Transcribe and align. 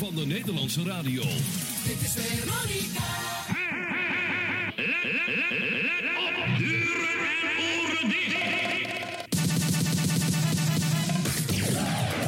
van 0.00 0.14
de 0.14 0.26
Nederlandse 0.26 0.82
radio. 0.82 1.22
Dit 1.22 2.00
is 2.02 2.12
Veronica. 2.12 3.08
Deuren 6.58 7.28
en 7.30 7.58
oren 7.58 8.08
dicht. 8.08 8.38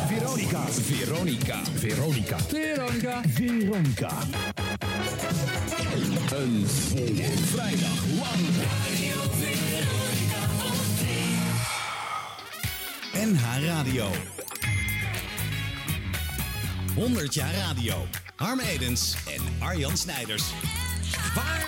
Veronica. 0.07 0.65
Veronica. 0.75 1.59
Veronica. 1.77 2.39
Veronica. 2.39 3.21
Veronica. 3.29 4.11
Een 6.31 6.67
volle 6.67 7.33
vrijdag 7.53 8.05
lang. 8.19 8.47
NH 13.13 13.65
Radio. 13.65 14.42
100 16.95 17.35
jaar 17.35 17.55
radio. 17.55 18.07
Harm 18.37 18.61
Edens 18.61 19.15
en 19.37 19.43
Arjan 19.67 19.97
Snijders. 19.97 20.43
Waar? 21.35 21.67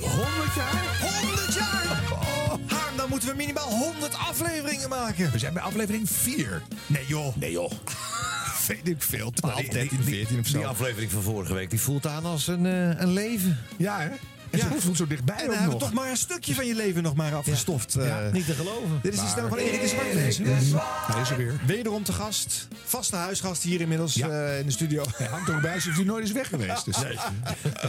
100 0.00 0.54
jaar? 0.56 0.98
100 1.22 1.54
jaar! 1.54 2.02
Oh, 2.12 2.48
Harm, 2.48 2.96
dan 2.96 3.08
moeten 3.08 3.28
we 3.28 3.34
minimaal 3.36 3.68
100 3.68 4.14
afleveringen 4.14 4.88
maken. 4.88 5.30
We 5.32 5.38
zijn 5.38 5.52
bij 5.54 5.62
aflevering 5.62 6.10
4. 6.10 6.62
Nee 6.86 7.06
joh. 7.06 7.36
Nee 7.36 7.50
joh. 7.50 7.72
Weet 8.68 8.88
ik 8.88 9.02
veel. 9.02 9.30
12, 9.30 9.60
Die- 9.60 9.70
13, 9.70 9.98
die- 10.04 10.14
14 10.14 10.38
of 10.38 10.46
zo. 10.46 10.56
Die 10.58 10.66
aflevering 10.66 11.10
van 11.10 11.22
vorige 11.22 11.54
week 11.54 11.70
die 11.70 11.80
voelt 11.80 12.06
aan 12.06 12.24
als 12.24 12.46
een, 12.46 12.66
eh, 12.66 13.00
een 13.00 13.12
leven. 13.12 13.58
Ja 13.78 14.00
hè? 14.00 14.08
En 14.50 14.58
Ja. 14.58 14.80
ze 14.80 14.96
zo 14.96 15.06
dichtbij 15.06 15.36
En 15.36 15.42
ook 15.42 15.48
we 15.48 15.54
hebben 15.54 15.70
nog. 15.72 15.80
toch 15.80 15.92
maar 15.92 16.10
een 16.10 16.16
stukje 16.16 16.54
van 16.54 16.66
je 16.66 16.74
leven 16.74 17.02
nog 17.02 17.14
maar 17.14 17.34
afgestoft. 17.34 17.94
eh. 17.94 18.06
Ja. 18.06 18.30
Niet 18.32 18.46
te 18.46 18.52
geloven. 18.54 18.98
Dit 19.02 19.12
is 19.12 19.18
de 19.18 19.24
Maar- 19.24 19.30
stem 19.32 19.48
van 19.48 19.58
Erik 19.58 19.80
de 19.80 19.88
Zwart. 19.88 20.12
Hij 20.12 21.20
is 21.20 21.30
er 21.30 21.36
weer. 21.36 21.60
Wederom 21.66 22.02
te 22.04 22.12
gast. 22.12 22.68
Vaste 22.84 23.16
huisgast 23.16 23.62
hier 23.62 23.80
inmiddels 23.80 24.14
Ja. 24.14 24.28
eh, 24.28 24.58
in 24.58 24.66
de 24.66 24.72
studio. 24.72 25.04
Hij 25.16 25.26
hangt 25.26 25.48
er 25.48 25.54
ook 25.54 25.60
bij 25.60 25.74
alsof 25.74 25.94
hij 25.94 26.04
nooit 26.04 26.24
is 26.24 26.32
weg 26.32 26.48
geweest. 26.48 26.84
Dus. 26.84 26.96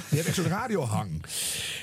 Je 0.10 0.16
hebt 0.16 0.26
echt 0.28 0.36
zo'n 0.36 0.48
radiohang. 0.48 1.24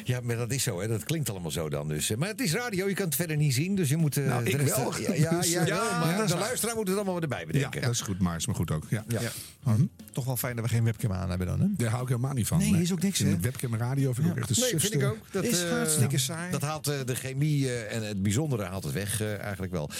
Ja, 0.04 0.20
maar 0.22 0.36
dat 0.36 0.50
is 0.50 0.62
zo, 0.62 0.80
hè. 0.80 0.88
Dat 0.88 1.04
klinkt 1.04 1.30
allemaal 1.30 1.50
zo 1.50 1.68
dan 1.68 1.88
dus. 1.88 2.14
Maar 2.16 2.28
het 2.28 2.40
is 2.40 2.52
radio, 2.52 2.88
je 2.88 2.94
kan 2.94 3.06
het 3.06 3.14
verder 3.14 3.36
niet 3.36 3.54
zien, 3.54 3.74
dus 3.74 3.88
je 3.88 3.96
moet... 3.96 4.16
eh, 4.16 4.24
Nou, 4.26 4.44
ik 4.44 4.56
rest- 4.56 4.76
wel. 4.76 4.98
Ja, 5.00 5.12
ja, 5.30 5.30
Dus, 5.30 5.50
ja, 5.52 5.66
ja, 5.66 5.98
maar 6.04 6.24
is 6.24 6.30
de 6.30 6.36
luisteraar 6.38 6.74
moet 6.76 6.86
het 6.86 6.96
allemaal 6.96 7.14
weer 7.14 7.22
erbij 7.22 7.40
Ja, 7.40 7.46
bedenken. 7.46 7.80
dat 7.80 7.90
is 7.90 8.00
goed, 8.00 8.18
maar 8.20 8.36
is 8.36 8.46
me 8.46 8.54
goed 8.54 8.70
ook. 8.70 8.84
Ja. 8.88 9.04
Ja. 9.08 9.20
Ja. 9.20 9.30
Hm? 9.64 9.84
Toch 10.12 10.24
wel 10.24 10.36
fijn 10.36 10.56
dat 10.56 10.64
we 10.64 10.70
geen 10.70 10.84
webcam 10.84 11.12
aan 11.12 11.28
hebben 11.28 11.46
dan, 11.46 11.60
hè? 11.60 11.66
Daar 11.76 11.90
hou 11.90 12.02
ik 12.02 12.08
helemaal 12.08 12.32
niet 12.32 12.46
van. 12.46 12.58
Nee, 12.58 12.82
is 12.82 12.92
ook 12.92 13.02
niks, 13.02 13.20
webcam 13.40 13.74
radio 13.74 14.12
vind 14.12 14.26
ik 14.26 14.32
ook 14.32 14.38
echt 14.38 14.48
een 14.50 14.54
Nee, 14.70 14.80
vind 14.80 14.94
ik 14.94 15.04
ook. 15.04 15.18
Dat 15.30 15.44
Is 15.44 15.62
eh, 15.64 15.70
hartstikke 15.70 16.18
saai. 16.18 16.50
Dat 16.50 16.62
haalt 16.62 16.88
eh, 16.88 16.94
de 17.04 17.14
chemie 17.14 17.68
eh, 17.68 17.96
en 17.96 18.02
het 18.06 18.22
bijzondere 18.22 18.62
haalt 18.64 18.84
het 18.84 18.92
weg 18.92 19.20
eh, 19.20 19.38
eigenlijk 19.38 19.72
wel. 19.72 19.90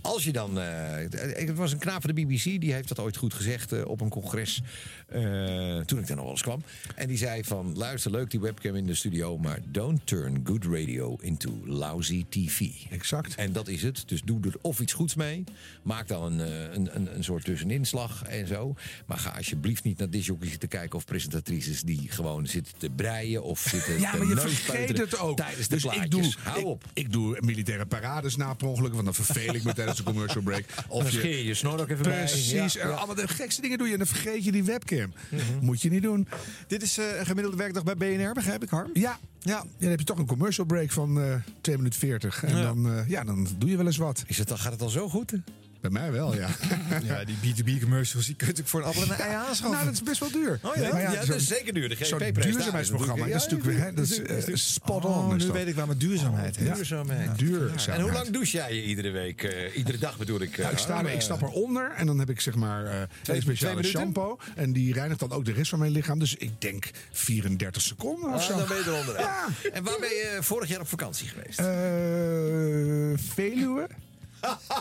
Als 0.00 0.24
je 0.24 0.32
dan... 0.32 0.60
eh, 0.60 0.66
het 1.36 1.54
was 1.54 1.72
een 1.72 1.78
knaap 1.78 2.00
van 2.02 2.14
de 2.14 2.22
BBC, 2.24 2.42
die 2.60 2.72
heeft 2.72 2.88
dat 2.88 2.98
ooit 2.98 3.16
goed 3.16 3.34
gezegd 3.34 3.84
op 3.84 4.00
een 4.00 4.08
congres. 4.08 4.60
eh, 5.06 5.78
toen 5.80 5.98
ik 5.98 6.06
daar 6.06 6.16
nog 6.16 6.24
wel 6.24 6.30
eens 6.30 6.42
kwam. 6.42 6.62
En 6.94 7.06
die 7.08 7.16
zei 7.18 7.44
van, 7.44 7.76
luister, 7.76 8.10
leuk 8.10 8.30
die 8.30 8.40
webcam 8.40 8.74
in 8.76 8.86
de 8.86 8.94
studio, 8.94 9.38
maar 9.38 9.58
don't 9.68 10.00
turn 10.06 10.40
good 10.44 10.64
radio 10.64 11.16
into 11.20 11.62
lousy 11.64 12.24
TV. 12.28 12.60
Exact. 12.90 13.34
En 13.34 13.52
dat 13.52 13.68
is 13.68 13.82
het. 13.82 14.02
Dus 14.06 14.22
doe 14.22 14.40
er 14.44 14.54
of 14.60 14.80
iets 14.80 14.92
goeds 14.92 15.14
mee. 15.14 15.44
Maak 15.82 16.08
dan 16.08 16.22
een, 16.40 16.74
een, 16.74 16.96
een, 16.96 17.14
een 17.16 17.24
soort 17.24 17.44
tusseninslag 17.44 18.22
en 18.24 18.46
zo. 18.46 18.74
Maar 19.06 19.18
ga 19.18 19.30
alsjeblieft 19.30 19.84
niet 19.84 19.98
naar 19.98 20.10
disjockeys 20.10 20.58
te 20.58 20.66
kijken 20.66 20.98
of 20.98 21.04
presentatrices 21.04 21.82
die 21.82 22.06
gewoon 22.10 22.46
zitten 22.46 22.72
te 22.78 22.90
breien 22.90 23.42
of 23.42 23.60
zitten 23.60 24.00
Ja, 24.12 24.18
maar 24.18 24.28
je 24.28 24.36
vergeet 24.36 24.98
het 24.98 25.18
ook. 25.18 25.36
tijdens 25.36 25.68
de 25.68 25.74
dus 25.74 25.82
plaatjes. 25.82 26.04
ik 26.04 26.10
doe, 26.10 26.32
Hou 26.42 26.58
ik, 26.60 26.66
op. 26.66 26.84
ik 26.94 27.12
doe 27.12 27.38
militaire 27.40 27.86
parades 27.86 28.36
na 28.36 28.54
per 28.54 28.66
ongeluk, 28.68 28.92
want 28.92 29.04
dan 29.04 29.14
verveel 29.14 29.54
ik 29.54 29.64
me 29.64 29.72
tijdens 29.72 29.96
de 29.96 30.02
commercial 30.02 30.42
break. 30.42 30.64
Of 30.88 31.10
Dan 31.10 31.22
je 31.30 31.44
je 31.44 31.54
snor 31.54 31.80
ook 31.80 31.88
even 31.88 32.02
bij. 32.04 32.18
Precies. 32.18 32.72
Ja. 32.72 32.86
Mhm. 32.86 32.96
Allemaal 32.96 33.14
de 33.14 33.28
gekste 33.28 33.60
dingen 33.60 33.78
doe 33.78 33.86
je 33.86 33.92
en 33.92 33.98
dan 33.98 34.06
vergeet 34.08 34.44
je 34.44 34.52
die 34.52 34.64
webcam. 34.64 35.12
Moet 35.60 35.82
je 35.82 35.90
niet 35.90 36.02
doen. 36.02 36.28
Dit 36.66 36.82
is 36.82 36.98
eh, 36.98 37.18
een 37.18 37.26
gemiddelde 37.26 37.56
werkdag 37.58 37.84
bij 37.84 37.96
BNR, 37.96 38.32
begrijp 38.32 38.62
ik, 38.62 38.68
Harm? 38.68 38.90
Ja. 38.92 39.18
Ja. 39.40 39.64
Dan 39.78 39.90
heb 39.90 39.98
je 39.98 40.04
toch 40.04 40.18
een 40.18 40.26
commercial 40.26 40.66
break 40.66 40.90
van 40.90 41.20
eh 41.20 41.34
2 41.60 41.76
minuten 41.76 41.98
40. 42.00 42.44
En 42.44 42.56
Ja. 42.56 42.62
Dan, 42.62 42.90
eh, 42.90 43.08
ja, 43.08 43.24
dan 43.24 43.48
doe 43.58 43.70
je 43.70 43.76
wel 43.76 43.86
eens 43.86 43.96
wat. 43.96 44.24
Is 44.26 44.38
het, 44.38 44.50
al- 44.50 44.56
gaat 44.56 44.72
het 44.72 44.82
al 44.82 44.88
zo 44.88 45.08
goed? 45.08 45.32
Bij 45.90 46.00
mij 46.00 46.12
wel, 46.12 46.34
ja. 46.34 46.48
Ja, 47.04 47.24
die 47.24 47.36
B2B 47.54 47.80
commercials, 47.80 48.26
die 48.26 48.34
kun 48.34 48.48
je 48.54 48.62
voor 48.64 48.80
een 48.80 48.86
appel 48.86 49.02
en 49.02 49.10
een 49.10 49.16
ei 49.16 49.34
aanschaffen. 49.34 49.70
nou, 49.70 49.84
dat 49.84 49.92
is 49.94 50.02
best 50.02 50.20
wel 50.20 50.30
duur. 50.30 50.58
Oh 50.62 50.76
ja? 50.76 50.92
Maar 50.92 51.00
Ja, 51.00 51.24
dat 51.24 51.28
is 51.36 51.46
zeker 51.46 51.72
duur. 51.74 51.88
De 51.88 52.04
Zo'n 52.04 52.18
duurzaamheidsprogramma. 52.32 53.26
Dat 53.26 53.34
is 53.34 53.46
natuurlijk 53.48 53.78
weer, 53.78 53.94
dat 53.94 54.04
is 54.08 54.46
eh, 54.48 54.54
spot 54.54 55.04
on. 55.04 55.12
Oh, 55.14 55.30
nu 55.32 55.38
dat. 55.38 55.50
weet 55.50 55.66
ik 55.66 55.74
waar 55.74 55.86
mijn 55.86 55.98
duurzaamheid. 55.98 56.56
Ja. 56.60 56.74
Duurzaamheid. 56.74 57.38
Duurzaamheid. 57.38 57.88
En 57.88 58.00
hoe 58.00 58.12
lang 58.12 58.28
douche 58.30 58.56
jij 58.56 58.74
je 58.74 58.84
iedere 58.84 59.10
week? 59.10 59.42
eh, 59.42 59.76
iedere 59.76 59.98
dag 59.98 60.18
bedoel 60.18 60.40
ik. 60.40 60.52
eh, 60.52 60.58
Nou, 60.58 60.72
ik, 60.72 60.78
sta, 60.78 60.94
Harm? 60.94 61.06
er- 61.06 61.12
ik 61.12 61.20
stap 61.20 61.42
eronder 61.42 61.92
en 61.96 62.06
dan 62.06 62.18
heb 62.18 62.30
ik 62.30 62.40
zeg 62.40 62.54
maar 62.54 62.84
eh 62.86 63.02
twee 63.22 63.40
speciale 63.40 63.82
shampoo. 63.82 64.38
En 64.56 64.72
die 64.72 64.92
reinigt 64.92 65.20
dan 65.20 65.32
ook 65.32 65.44
de 65.44 65.52
rest 65.52 65.70
van 65.70 65.78
mijn 65.78 65.90
lichaam. 65.92 66.18
Dus 66.18 66.34
ik 66.34 66.60
denk 66.60 66.90
34 67.12 67.82
seconden 67.82 68.28
of 68.28 68.34
Ah, 68.34 68.40
zo. 68.40 68.56
dan 68.58 68.68
ben 68.68 68.76
je 68.76 68.82
eronder. 68.86 69.18
Ja. 69.18 69.46
En 69.72 69.84
waar 69.84 69.96
ben 70.00 70.08
je 70.08 70.38
vorig 70.40 70.68
jaar 70.68 70.80
op 70.80 70.88
vakantie 70.88 71.28
geweest? 71.28 71.58
Eh, 71.58 71.66
Veluwe. 73.34 73.86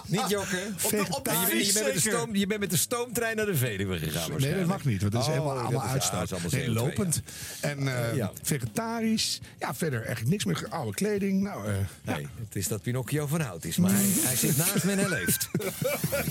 Niet 0.07 0.29
jokken. 0.29 0.75
Op 0.83 0.89
de, 0.89 1.05
op 1.09 1.25
de, 1.25 1.31
je, 1.31 1.47
bent- 1.47 1.65
je, 1.67 1.73
bent 1.73 1.85
met 1.85 1.93
de 2.03 2.09
stoom, 2.09 2.35
je 2.35 2.47
bent 2.47 2.59
met 2.59 2.69
de 2.69 2.77
stoomtrein 2.77 3.35
naar 3.35 3.45
de 3.45 3.55
Veluwe 3.55 3.99
gegaan 3.99 4.31
Nee, 4.37 4.55
dat 4.57 4.65
mag 4.65 4.85
niet, 4.85 5.01
want 5.01 5.13
dat 5.13 5.21
is 5.21 5.27
Oh, 5.27 5.33
helemaal 5.33 5.55
dat 5.55 5.63
allemaal 5.63 5.85
ja, 5.85 5.91
uitstoot. 5.91 6.29
dat 6.29 6.37
is 6.41 6.53
allemaal 6.53 6.59
nee, 6.59 6.69
CO2, 6.69 6.73
lopend. 6.73 7.21
En 7.61 7.87
eh, 8.09 8.15
Ja. 8.15 8.31
vegetarisch. 8.41 9.39
Ja, 9.59 9.73
verder 9.75 9.99
eigenlijk 9.99 10.29
niks 10.29 10.45
meer. 10.45 10.65
Oude 10.69 10.93
kleding. 10.93 11.41
Nou, 11.41 11.67
eh, 11.67 11.73
Nee, 12.15 12.27
het 12.45 12.55
is 12.55 12.67
dat 12.67 12.81
Pinocchio 12.81 13.27
van 13.27 13.41
hout 13.41 13.65
is. 13.65 13.77
Maar 13.77 13.91
hij, 13.91 14.05
hij 14.15 14.35
zit 14.35 14.57
naast 14.57 14.83
me 14.83 14.91
en 14.91 14.97
hij 14.99 15.09
leeft. 15.09 15.49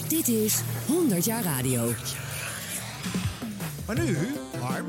Dit 0.08 0.28
is 0.28 0.54
100 0.86 1.24
jaar 1.24 1.42
radio. 1.42 1.92
Maar 3.86 3.98
nu, 3.98 4.16
Harm, 4.60 4.86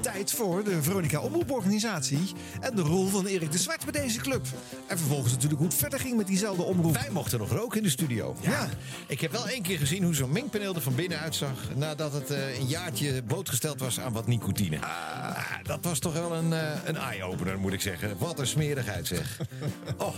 tijd 0.00 0.32
voor 0.32 0.64
de 0.64 0.82
Veronica 0.82 1.20
Omroeporganisatie 1.20 2.32
en 2.60 2.76
de 2.76 2.82
rol 2.82 3.06
van 3.08 3.26
Erik 3.26 3.52
de 3.52 3.58
Zwart 3.58 3.84
bij 3.84 4.02
deze 4.02 4.20
club. 4.20 4.46
En 4.86 4.98
vervolgens 4.98 5.32
natuurlijk 5.32 5.60
hoe 5.60 5.68
het 5.68 5.78
verder 5.78 6.00
ging 6.00 6.16
met 6.16 6.26
diezelfde 6.26 6.62
omroep. 6.62 6.94
Wij 6.94 7.10
mochten 7.10 7.38
nog 7.38 7.50
roken 7.50 7.76
in 7.76 7.82
de 7.82 7.90
studio. 7.90 8.36
Ja. 8.40 8.68
Ik 9.06 9.20
heb 9.20 9.32
wel 9.32 9.48
één 9.48 9.62
keer 9.62 9.78
gezien 9.78 10.02
hoe 10.02 10.14
zo'n 10.14 10.32
mengpaneel 10.32 10.74
er 10.74 10.80
van 10.80 10.94
binnen 10.94 11.18
uitzag. 11.18 11.74
Nadat 11.74 12.12
het 12.12 12.30
eh, 12.30 12.58
een 12.58 12.66
jaartje 12.66 13.22
blootgesteld 13.22 13.80
was 13.80 14.00
aan 14.00 14.12
wat 14.12 14.26
nicotine. 14.26 14.80
Ah, 14.80 15.38
dat 15.62 15.78
was 15.82 15.98
toch 15.98 16.12
wel 16.12 16.34
een, 16.34 16.52
eh, 16.52 16.70
een 16.84 16.96
eye-opener, 16.96 17.58
moet 17.58 17.72
ik 17.72 17.80
zeggen. 17.80 18.18
Wat 18.18 18.38
een 18.38 18.46
smerigheid 18.46 19.06
zeg. 19.06 19.38
Oh, 19.96 20.14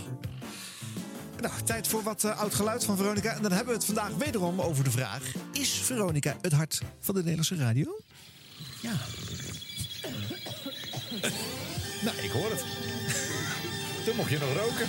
Nou, 1.41 1.53
tijd 1.63 1.87
voor 1.87 2.03
wat 2.03 2.23
eh, 2.23 2.39
oud 2.39 2.55
geluid 2.55 2.83
van 2.83 2.97
Veronica. 2.97 3.33
En 3.33 3.41
dan 3.41 3.51
hebben 3.51 3.69
we 3.73 3.79
het 3.79 3.85
vandaag 3.85 4.11
wederom 4.17 4.61
over 4.61 4.83
de 4.83 4.91
vraag: 4.91 5.21
Is 5.53 5.69
Veronica 5.69 6.35
het 6.41 6.53
hart 6.53 6.81
van 6.99 7.13
de 7.13 7.19
Nederlandse 7.19 7.55
radio? 7.55 7.99
Ja. 8.81 8.97
nou, 12.05 12.17
ik 12.17 12.31
hoor 12.31 12.49
het. 12.49 12.63
Toen 14.05 14.15
mocht 14.15 14.29
je 14.29 14.39
nog 14.39 14.53
roken. 14.53 14.87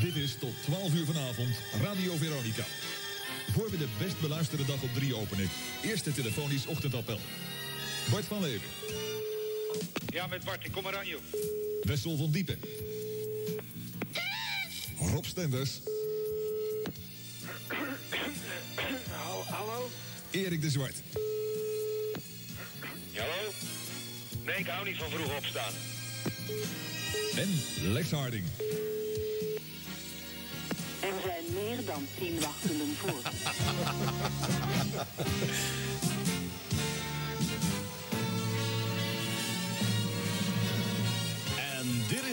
Dit 0.00 0.16
is 0.16 0.36
tot 0.38 0.54
12 0.62 0.94
uur 0.94 1.04
vanavond 1.04 1.56
Radio 1.82 2.16
Veronica. 2.16 2.64
Voor 3.52 3.70
we 3.70 3.78
de 3.78 3.88
best 3.98 4.20
beluisterde 4.20 4.64
dag 4.64 4.82
op 4.82 4.94
3 4.94 5.16
openen. 5.16 5.48
Eerste 5.82 6.12
telefonisch 6.12 6.66
ochtendappel. 6.66 7.18
Bart 8.10 8.24
van 8.24 8.40
Leeuwen, 8.40 8.60
Ja, 10.06 10.26
met 10.26 10.44
Bart, 10.44 10.64
ik 10.64 10.72
kom 10.72 10.86
eraan, 10.86 11.06
joh. 11.06 11.20
Wessel 11.82 12.16
van 12.16 12.30
Diepen. 12.30 12.58
Rob 14.98 15.24
Stenders, 15.24 15.80
Hallo? 19.48 19.88
Erik 20.34 20.62
de 20.62 20.70
Zwart. 20.70 21.02
Hallo? 23.16 23.52
Nee, 24.44 24.56
ik 24.56 24.66
hou 24.66 24.86
niet 24.86 24.96
van 24.96 25.10
vroeg 25.10 25.36
opstaan. 25.36 25.72
En 27.36 27.60
Lex 27.92 28.10
Harding. 28.10 28.44
Er 31.00 31.14
zijn 31.22 31.44
meer 31.54 31.84
dan 31.84 32.06
tien 32.18 32.40
wachtenden 32.40 32.96
voor. 32.96 33.20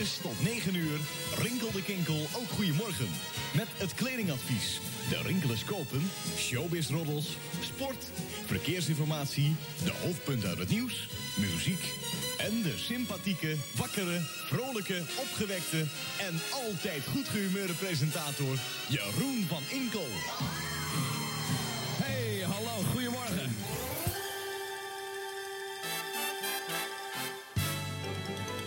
tot 0.02 0.44
9 0.44 0.76
uur 0.76 1.00
Rinkel 1.38 1.72
de 1.72 1.84
Kinkel, 1.84 2.28
ook 2.34 2.50
goedemorgen. 2.50 3.10
Met 3.56 3.68
het 3.74 3.94
kledingadvies, 3.94 4.80
de 5.10 5.22
Rinkelers 5.22 5.64
kopen, 5.64 6.12
showbizroddels, 6.38 7.38
sport, 7.62 8.06
verkeersinformatie, 8.46 9.56
de 9.84 9.92
hoofdpunten 10.04 10.50
uit 10.50 10.58
het 10.58 10.70
nieuws, 10.70 11.08
muziek 11.38 11.94
en 12.38 12.62
de 12.62 12.74
sympathieke, 12.78 13.56
wakkere, 13.76 14.20
vrolijke, 14.48 15.02
opgewekte 15.16 15.86
en 16.20 16.40
altijd 16.52 17.04
goed 17.12 17.28
gehumeurde 17.28 17.74
presentator 17.74 18.58
Jeroen 18.88 19.46
van 19.48 19.64
Inkel. 19.70 20.08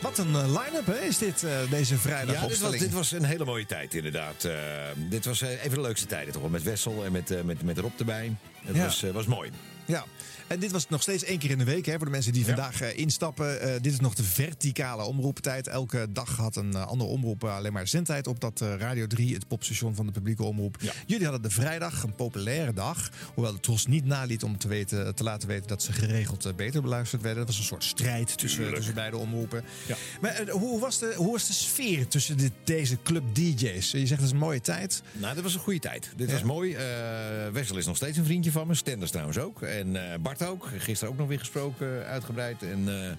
Wat 0.05 0.19
een 0.19 0.35
eh, 0.35 0.47
line-up 0.47 0.87
hè, 0.87 0.99
is 0.99 1.19
dit, 1.19 1.43
eh, 1.45 1.51
deze 1.71 1.99
vrijdag 1.99 2.35
Ja, 2.41 2.47
dit 2.47 2.59
was, 2.59 2.79
dit 2.79 2.93
was 2.93 3.13
een 3.13 3.25
hele 3.25 3.45
mooie 3.45 3.67
tijd 3.67 3.95
inderdaad. 3.95 4.45
Eh, 4.45 4.53
dit 4.97 5.25
was 5.25 5.41
even 5.41 5.71
de 5.71 5.81
leukste 5.81 6.07
tijden 6.07 6.33
toch 6.33 6.43
wel. 6.43 6.51
Met 6.51 6.63
Wessel 6.63 7.05
en 7.05 7.13
met, 7.13 7.31
eh, 7.31 7.41
met, 7.43 7.63
met 7.63 7.79
Rob 7.79 7.93
erbij. 7.99 8.37
Het 8.65 8.77
Ja. 8.77 8.85
was, 8.85 9.05
was 9.13 9.27
mooi. 9.27 9.51
Ja, 9.85 10.05
en 10.47 10.61
dit 10.61 10.73
was 10.73 10.89
nog 10.89 11.03
steeds 11.03 11.25
één 11.25 11.39
keer 11.39 11.51
in 11.51 11.59
de 11.59 11.65
week. 11.65 11.87
Hè, 11.87 11.97
voor 11.97 12.05
de 12.05 12.11
mensen 12.11 12.33
die 12.33 12.45
vandaag 12.45 12.81
eh, 12.81 12.99
instappen. 12.99 13.61
Eh, 13.61 13.73
dit 13.81 13.93
is 13.93 14.01
nog 14.01 14.15
de 14.15 14.23
verticale 14.23 15.03
omroeptijd. 15.03 15.69
Elke 15.69 16.07
dag 16.11 16.37
had 16.37 16.57
een 16.57 16.75
eh, 16.75 16.87
andere 16.87 17.11
omroep 17.11 17.45
alleen 17.45 17.73
maar 17.73 17.89
zendtijd 17.89 18.27
op 18.27 18.41
dat 18.41 18.61
Radio 18.61 19.07
3, 19.07 19.35
het 19.35 19.49
popstation 19.49 19.95
van 19.95 20.07
de 20.07 20.13
publieke 20.13 20.43
omroep. 20.43 20.77
Jullie 21.07 21.25
hadden 21.25 21.43
de 21.43 21.51
vrijdag, 21.51 22.03
een 22.03 22.15
populaire 22.15 22.73
dag. 22.73 23.11
Hoewel 23.35 23.53
de 23.53 23.61
Tros 23.61 23.87
niet 23.87 24.05
naliet 24.05 24.43
om 24.43 24.59
te, 24.59 24.69
weten, 24.69 25.15
te 25.15 25.23
laten 25.23 25.49
weten 25.49 25.69
dat 25.69 25.83
ze 25.83 25.93
geregeld 25.93 26.57
beter 26.57 26.83
beluisterd 26.83 27.23
werden. 27.23 27.39
Dat 27.39 27.49
was 27.49 27.59
een 27.59 27.69
soort 27.69 27.85
strijd 27.85 28.39
tussen, 28.39 28.75
tussen 28.75 28.95
beide 28.95 29.17
omroepen. 29.17 29.65
Maar 30.21 30.31
eh, 30.35 30.53
hoe, 30.53 30.81
was 30.81 30.99
de, 30.99 31.13
hoe 31.17 31.33
was 31.33 31.47
de 31.47 31.53
sfeer 31.53 32.09
tussen 32.09 32.37
dit, 32.37 32.53
deze 32.65 32.99
club 33.03 33.23
DJ's? 33.35 33.91
Je 33.91 33.99
zegt 33.99 34.11
het 34.11 34.21
is 34.21 34.31
een 34.31 34.37
mooie 34.37 34.61
tijd. 34.61 35.03
Nou, 35.13 35.35
dit 35.35 35.43
was 35.43 35.55
een 35.55 35.61
goede 35.61 35.79
tijd. 35.79 36.11
Dit 36.17 36.27
Ja. 36.29 36.33
was 36.35 36.43
mooi. 36.43 36.77
Wessel 37.53 37.77
is 37.77 37.87
nog 37.87 37.97
steeds 37.97 38.19
een 38.19 38.25
vriendje 38.25 38.51
van 38.51 38.67
me. 38.67 38.75
Stenders 38.75 39.11
trouwens 39.11 39.39
ook. 39.39 39.63
En 39.63 40.13
eh, 40.13 40.19
Bart 40.39 40.51
ook. 40.51 40.69
Gisteren 40.79 41.13
ook 41.13 41.19
nog 41.19 41.29
weer 41.29 41.39
gesproken, 41.39 42.05
uitgebreid. 42.07 42.63
En 42.63 42.89
eh, 42.89 43.11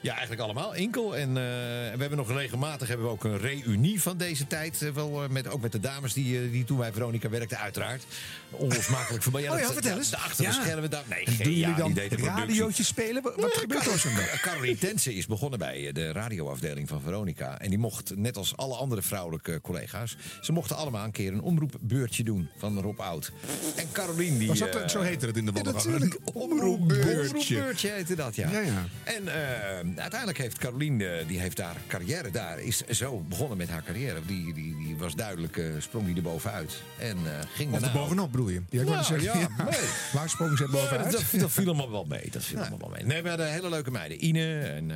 ja, 0.00 0.10
eigenlijk 0.12 0.40
allemaal. 0.42 0.74
Enkel. 0.74 1.16
En 1.16 1.28
eh, 1.28 1.34
we 1.34 1.96
hebben 1.98 2.16
nog 2.16 2.30
regelmatig 2.32 2.88
hebben 2.88 3.06
we 3.06 3.12
ook 3.12 3.24
een 3.24 3.38
reunie 3.38 4.02
van 4.02 4.16
deze 4.16 4.46
tijd. 4.46 4.82
eh, 4.82 4.90
wel, 4.90 5.22
met, 5.30 5.48
ook 5.48 5.60
met 5.60 5.72
de 5.72 5.80
dames 5.80 6.12
die, 6.12 6.50
die 6.50 6.64
toen 6.64 6.76
bij 6.78 6.92
Veronica 6.92 7.28
werkten, 7.28 7.58
uiteraard. 7.58 8.04
Onlosmakelijk 8.50 9.22
voorbij. 9.22 9.50
Oh 9.50 9.58
ja, 9.58 9.72
vertel 9.72 9.96
eens. 9.96 10.10
De 10.10 10.16
achter 10.16 10.36
de 10.36 10.42
Ja. 10.42 10.52
schermen. 10.52 10.90
daar- 10.90 11.04
Nee, 11.08 11.24
Doen 11.24 11.34
geen 11.34 11.44
jullie 11.52 11.58
ja, 11.58 11.74
dan 11.76 11.94
radiootjes 12.24 12.86
spelen? 12.86 13.22
Wat, 13.22 13.34
wat 13.36 13.56
gebeurt 13.56 13.86
er 13.86 13.98
zo? 13.98 14.08
Car- 14.08 14.40
Caroline 14.42 14.78
Tense 14.78 15.14
is 15.14 15.26
begonnen 15.26 15.58
bij 15.58 15.92
de 15.92 16.12
radioafdeling 16.12 16.88
van 16.88 17.00
Veronica. 17.00 17.58
En 17.60 17.68
die 17.68 17.78
mocht, 17.78 18.16
net 18.16 18.36
als 18.36 18.56
alle 18.56 18.74
andere 18.76 19.02
vrouwelijke 19.02 19.60
collega's... 19.60 20.16
ze 20.40 20.52
mochten 20.52 20.76
allemaal 20.76 21.04
een 21.04 21.10
keer 21.10 21.32
een 21.32 21.40
omroepbeurtje 21.42 22.24
doen 22.24 22.48
van 22.56 22.80
Rob 22.80 23.00
Oud. 23.00 23.32
En 23.76 23.86
Caroline 23.92 24.38
die... 24.38 24.48
Was 24.48 24.58
dat, 24.58 24.74
eh, 24.74 24.88
zo 24.88 25.00
heette 25.00 25.26
het 25.26 25.36
in 25.36 25.44
de 25.46 25.52
ja, 25.54 25.62
wandelgang? 25.62 25.92
natuurlijk. 25.92 26.18
Omroepbeurtje. 26.60 27.28
omroepbeurtje. 27.28 27.90
Heette 27.90 28.14
dat, 28.14 28.36
ja. 28.36 28.50
Ja, 28.50 28.60
ja. 28.60 28.84
En 29.04 29.28
eh, 29.28 30.00
uiteindelijk 30.02 30.38
heeft 30.38 30.58
Caroline, 30.58 31.06
eh, 31.08 31.28
die 31.28 31.40
heeft 31.40 31.60
haar 31.60 31.76
carrière 31.86 32.30
daar... 32.30 32.60
is 32.60 32.86
zo 32.86 33.20
begonnen 33.28 33.56
met 33.56 33.68
haar 33.68 33.82
carrière. 33.82 34.20
Die, 34.26 34.54
die, 34.54 34.76
die 34.76 34.96
was 34.96 35.14
duidelijk, 35.14 35.56
eh, 35.56 35.64
sprong 35.78 36.06
die 36.06 36.16
er 36.16 36.22
bovenuit. 36.22 36.82
En 36.98 37.16
ging 37.54 37.74
Of 37.74 37.82
er 37.82 37.92
bovenop 37.92 38.30
bedoel 38.30 38.48
je? 38.48 38.62
Ja, 38.70 38.80
ik 38.80 38.86
wou 38.86 39.00
Nou, 39.00 39.04
zeggen, 39.04 39.40
ja, 39.40 39.48
ja. 39.58 39.64
nee. 39.64 39.88
Waar 40.12 40.28
sprongen 40.28 40.56
ze 40.56 40.68
bovenuit? 40.68 41.12
dat, 41.12 41.40
dat 41.40 41.52
viel 41.52 41.76
hem 41.76 41.90
wel 41.90 42.04
mee. 42.04 42.28
Dat 42.30 42.44
viel 42.44 42.58
hem 42.58 42.78
wel 42.78 42.90
mee. 42.94 43.04
Nee, 43.04 43.22
we 43.22 43.28
hadden 43.28 43.52
hele 43.52 43.68
leuke 43.68 43.90
meiden. 43.90 44.24
Ine 44.24 44.58
en... 44.60 44.90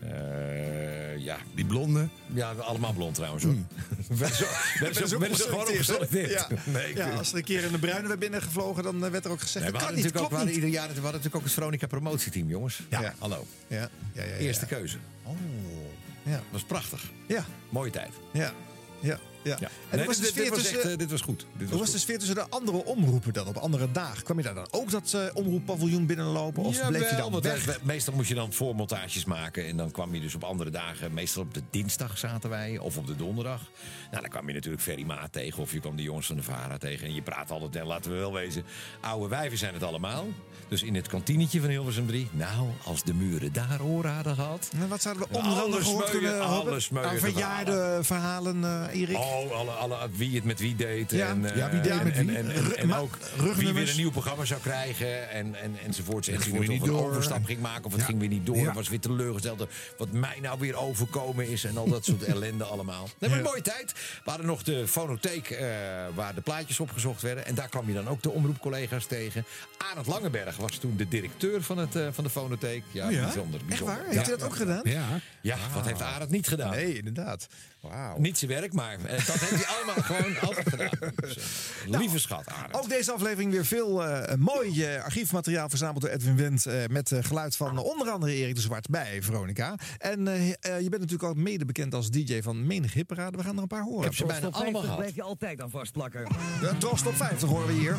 eh, 0.00 1.18
ja, 1.18 1.36
Die 1.54 1.64
blonde. 1.64 2.08
ja, 2.34 2.50
allemaal 2.52 2.92
blond 2.92 3.14
trouwens 3.14 3.44
hoor. 3.44 3.54
We 4.08 4.16
hebben 4.16 4.28
ze- 4.36 4.44
we 4.78 4.84
hebben 4.84 5.08
ze- 5.08 5.14
we 5.16 5.20
hebben 5.20 5.38
ze 5.38 5.42
gewoon 5.48 5.68
opgeselecteerd. 5.68 6.30
Ja. 6.30 6.48
Nee, 6.64 6.94
ja, 6.96 7.10
als 7.10 7.30
er 7.32 7.36
een 7.36 7.44
keer 7.44 7.62
in 7.64 7.72
de 7.72 7.78
bruine 7.78 8.08
werd 8.08 8.20
binnengevlogen, 8.20 8.82
dan 8.82 9.04
eh, 9.04 9.10
werd 9.10 9.24
er 9.24 9.30
ook 9.30 9.40
gezegd... 9.40 9.64
Nee, 9.64 9.72
we 9.74 9.78
dat 9.78 9.82
hadden 9.86 10.02
kan 10.12 10.22
niet, 10.22 10.32
ook, 10.32 10.44
niet. 10.46 10.54
ieder 10.54 10.68
jaar 10.70 10.86
we 10.88 10.92
hadden 10.94 11.10
natuurlijk 11.10 11.36
ook 11.36 11.42
het 11.44 11.52
Veronica 11.52 11.86
promotieteam, 11.86 12.48
jongens. 12.48 12.80
Ja. 12.90 13.14
Hallo. 13.18 13.46
Ja, 13.66 13.76
ja, 13.78 13.88
ja, 14.12 14.22
ja, 14.24 14.36
Eerste 14.36 14.66
ja. 14.68 14.76
keuze. 14.76 14.96
Oh, 15.22 15.36
ja, 16.22 16.32
Dat 16.32 16.42
was 16.50 16.64
prachtig. 16.64 17.10
ja, 17.28 17.44
Mooie 17.68 17.90
tijd. 17.90 18.10
ja, 18.32 18.52
ja. 19.00 19.18
Ja. 19.42 19.56
Ja. 19.60 19.66
En 19.66 19.70
Nee, 19.90 19.98
hoe 19.98 20.06
was 20.06 20.16
de 20.16 20.22
dit, 20.22 20.34
dit 20.34 20.44
sfeer 20.44 20.50
was 20.50 20.58
echt, 20.58 20.72
tussen... 20.72 20.90
eh, 20.90 20.98
dit 20.98 21.10
was 21.10 21.20
goed. 21.20 21.38
Dit 21.52 21.68
Hoe 21.68 21.68
was 21.70 21.78
was 21.78 21.90
de 21.90 21.98
sfeer 21.98 22.18
tussen 22.18 22.34
de 22.34 22.48
andere 22.48 22.84
omroepen 22.84 23.32
dan 23.32 23.46
op 23.46 23.56
andere 23.56 23.90
dagen? 23.92 24.22
Kwam 24.22 24.36
je 24.36 24.42
daar 24.42 24.54
dan 24.54 24.66
ook 24.70 24.90
dat 24.90 25.12
eh 25.12 25.20
omroeppaviljoen 25.34 26.06
binnenlopen? 26.06 26.62
Of 26.62 26.86
bleef 26.88 27.10
je 27.10 27.16
dan 27.16 27.40
weg? 27.40 27.64
wij- 27.64 27.76
meestal 27.82 28.14
moest 28.14 28.28
je 28.28 28.34
dan 28.34 28.52
voormontages 28.52 29.24
maken. 29.24 29.66
En 29.66 29.76
dan 29.76 29.90
kwam 29.90 30.14
je 30.14 30.20
dus 30.20 30.34
op 30.34 30.44
andere 30.44 30.70
dagen. 30.70 31.14
Meestal 31.14 31.42
op 31.42 31.54
de 31.54 31.62
dinsdag 31.70 32.18
zaten 32.18 32.50
wij. 32.50 32.78
Of 32.78 32.96
op 32.96 33.06
de 33.06 33.16
donderdag. 33.16 33.60
Nou, 34.10 34.22
dan 34.22 34.30
kwam 34.30 34.48
je 34.48 34.54
natuurlijk 34.54 34.82
Ferry 34.82 35.02
Maat 35.04 35.32
tegen. 35.32 35.62
Of 35.62 35.72
je 35.72 35.80
kwam 35.80 35.96
de 35.96 36.02
jongens 36.02 36.26
van 36.26 36.36
de 36.36 36.42
VARA 36.42 36.78
tegen. 36.78 37.06
En 37.06 37.14
je 37.14 37.22
praat 37.22 37.50
altijd, 37.50 37.76
en 37.76 37.86
laten 37.86 38.10
we 38.10 38.16
wel 38.16 38.32
wezen. 38.32 38.64
Oude 39.00 39.28
wijven 39.28 39.58
zijn 39.58 39.74
het 39.74 39.82
allemaal. 39.82 40.26
Dus 40.68 40.82
in 40.82 40.94
het 40.94 41.08
kantinetje 41.08 41.60
van 41.60 41.68
Hilversum 41.70 42.06
3. 42.06 42.28
Nou, 42.32 42.68
als 42.84 43.02
de 43.02 43.14
muren 43.14 43.52
daar 43.52 43.80
oren 43.82 44.12
hadden 44.14 44.34
gehad. 44.34 44.70
Nou, 44.76 44.88
wat 44.88 45.02
zouden 45.02 45.28
we 45.28 45.36
onder 45.36 45.60
andere 45.62 45.82
gehoord 45.82 46.10
kunnen 46.10 46.40
alle 46.40 46.80
Nou, 46.90 47.18
verjaarde 47.18 47.98
verhalen, 48.02 48.64
eh 48.64 49.00
Erik. 49.00 49.16
Oh, 49.16 49.31
alle, 49.32 49.70
alle, 49.70 50.08
wie 50.16 50.34
het 50.34 50.44
met 50.44 50.60
wie 50.60 50.76
deed. 50.76 51.10
Ja. 51.10 51.28
en, 51.28 51.44
eh, 51.50 51.56
Ja, 51.56 51.70
wie 51.70 51.80
deed 51.80 51.92
en, 51.92 52.04
met 52.04 52.14
en, 52.16 52.26
wie? 52.26 52.36
En, 52.36 52.50
en, 52.54 52.76
en 52.76 52.88
Ma- 52.88 52.96
ook 52.96 53.18
wie 53.56 53.72
weer 53.72 53.88
een 53.90 53.96
nieuw 53.96 54.10
programma 54.10 54.44
zou 54.44 54.60
krijgen. 54.60 55.30
En, 55.30 55.54
en, 55.54 55.76
enzovoorts. 55.84 56.28
enzovoorts. 56.28 56.68
Of 56.68 56.80
een 56.80 56.86
door. 56.86 57.08
overstap 57.10 57.44
ging 57.44 57.60
maken. 57.60 57.84
Of 57.84 57.90
het 57.92 58.00
Ja. 58.00 58.06
ging 58.06 58.18
weer 58.18 58.28
niet 58.28 58.46
door. 58.46 58.56
Ja. 58.56 58.72
was 58.72 58.88
weer 58.88 59.00
teleurgesteld. 59.00 59.66
Wat 59.98 60.12
mij 60.12 60.38
nou 60.42 60.58
weer 60.58 60.76
overkomen 60.76 61.48
is. 61.48 61.64
En 61.64 61.76
al 61.76 61.88
dat 61.88 62.04
soort 62.04 62.22
ellende 62.32 62.64
allemaal. 62.64 63.08
Nee, 63.18 63.30
maar 63.30 63.38
een 63.38 63.44
mooie 63.44 63.62
tijd. 63.62 63.92
We 64.24 64.30
hadden 64.30 64.46
nog 64.46 64.62
de 64.62 64.88
fonotheek 64.88 65.50
eh, 65.50 65.66
waar 66.14 66.34
de 66.34 66.40
plaatjes 66.40 66.80
opgezocht 66.80 67.22
werden. 67.22 67.46
En 67.46 67.54
daar 67.54 67.68
kwam 67.68 67.88
je 67.88 67.94
dan 67.94 68.08
ook 68.08 68.22
de 68.22 68.30
omroepcollega's 68.30 69.06
tegen. 69.06 69.44
Arend 69.90 70.06
Langeberg 70.06 70.56
was 70.56 70.76
toen 70.76 70.96
de 70.96 71.08
directeur 71.08 71.62
van, 71.62 71.78
het, 71.78 71.96
eh, 71.96 72.06
van 72.12 72.24
de 72.24 72.30
fonotheek. 72.30 72.82
Ja, 72.92 73.06
Oh 73.06 73.12
ja? 73.12 73.22
bijzonder. 73.22 73.60
Echt 73.68 73.80
waar? 73.80 74.00
Heeft 74.06 74.26
hij 74.26 74.36
dat 74.36 74.42
ook 74.46 74.56
gedaan? 74.56 74.80
Ja. 74.84 75.20
Ja, 75.40 75.56
wat 75.74 75.86
heeft 75.86 76.00
Arend 76.02 76.30
niet 76.30 76.48
gedaan? 76.48 76.70
Nee, 76.70 76.96
inderdaad. 76.96 77.48
Wauw. 77.82 78.18
Niet 78.18 78.38
zijn 78.38 78.50
werk, 78.50 78.72
maar 78.72 78.92
eh, 79.04 79.26
dat 79.26 79.38
heeft 79.38 79.64
hij 79.66 79.76
allemaal 79.76 80.02
gewoon 80.10 80.40
altijd 80.40 80.68
gedaan. 80.68 81.12
Dus, 81.16 81.36
eh, 81.36 81.98
lieve 81.98 82.18
schat, 82.18 82.46
Arend. 82.48 82.74
Ook 82.74 82.88
deze 82.88 83.12
aflevering 83.12 83.50
weer 83.52 83.64
veel 83.66 84.04
eh, 84.04 84.36
mooi 84.36 84.96
archiefmateriaal 84.96 85.68
verzameld 85.68 86.00
door 86.00 86.10
Edwin 86.10 86.36
Wendt. 86.36 86.66
eh, 86.66 86.86
met 86.90 87.12
geluid 87.20 87.56
van 87.56 87.78
onder 87.78 88.08
andere 88.10 88.34
Erik 88.34 88.54
de 88.54 88.60
Zwart 88.60 88.88
bij 88.88 89.22
Veronica. 89.22 89.74
En 89.98 90.24
je 90.60 90.88
bent 90.88 90.90
natuurlijk 90.98 91.22
ook 91.22 91.36
mede 91.36 91.64
bekend 91.64 91.94
als 91.94 92.10
DJ 92.10 92.40
van 92.42 92.66
menig 92.66 92.92
hipparade. 92.92 93.36
We 93.36 93.42
gaan 93.42 93.56
er 93.56 93.62
een 93.62 93.68
paar 93.68 93.82
horen. 93.82 93.98
Ik 93.98 94.04
heb 94.04 94.14
ze 94.14 94.24
bijna 94.24 94.48
allemaal 94.50 94.80
gehad. 94.80 94.96
blijf 94.96 95.14
je 95.14 95.22
altijd 95.22 95.60
aan 95.62 95.70
vastplakken. 95.70 96.24
De 96.60 96.74
Tros 96.78 97.02
Top 97.02 97.16
50 97.16 97.48
horen 97.48 97.66
we 97.66 97.72
hier. 97.72 97.96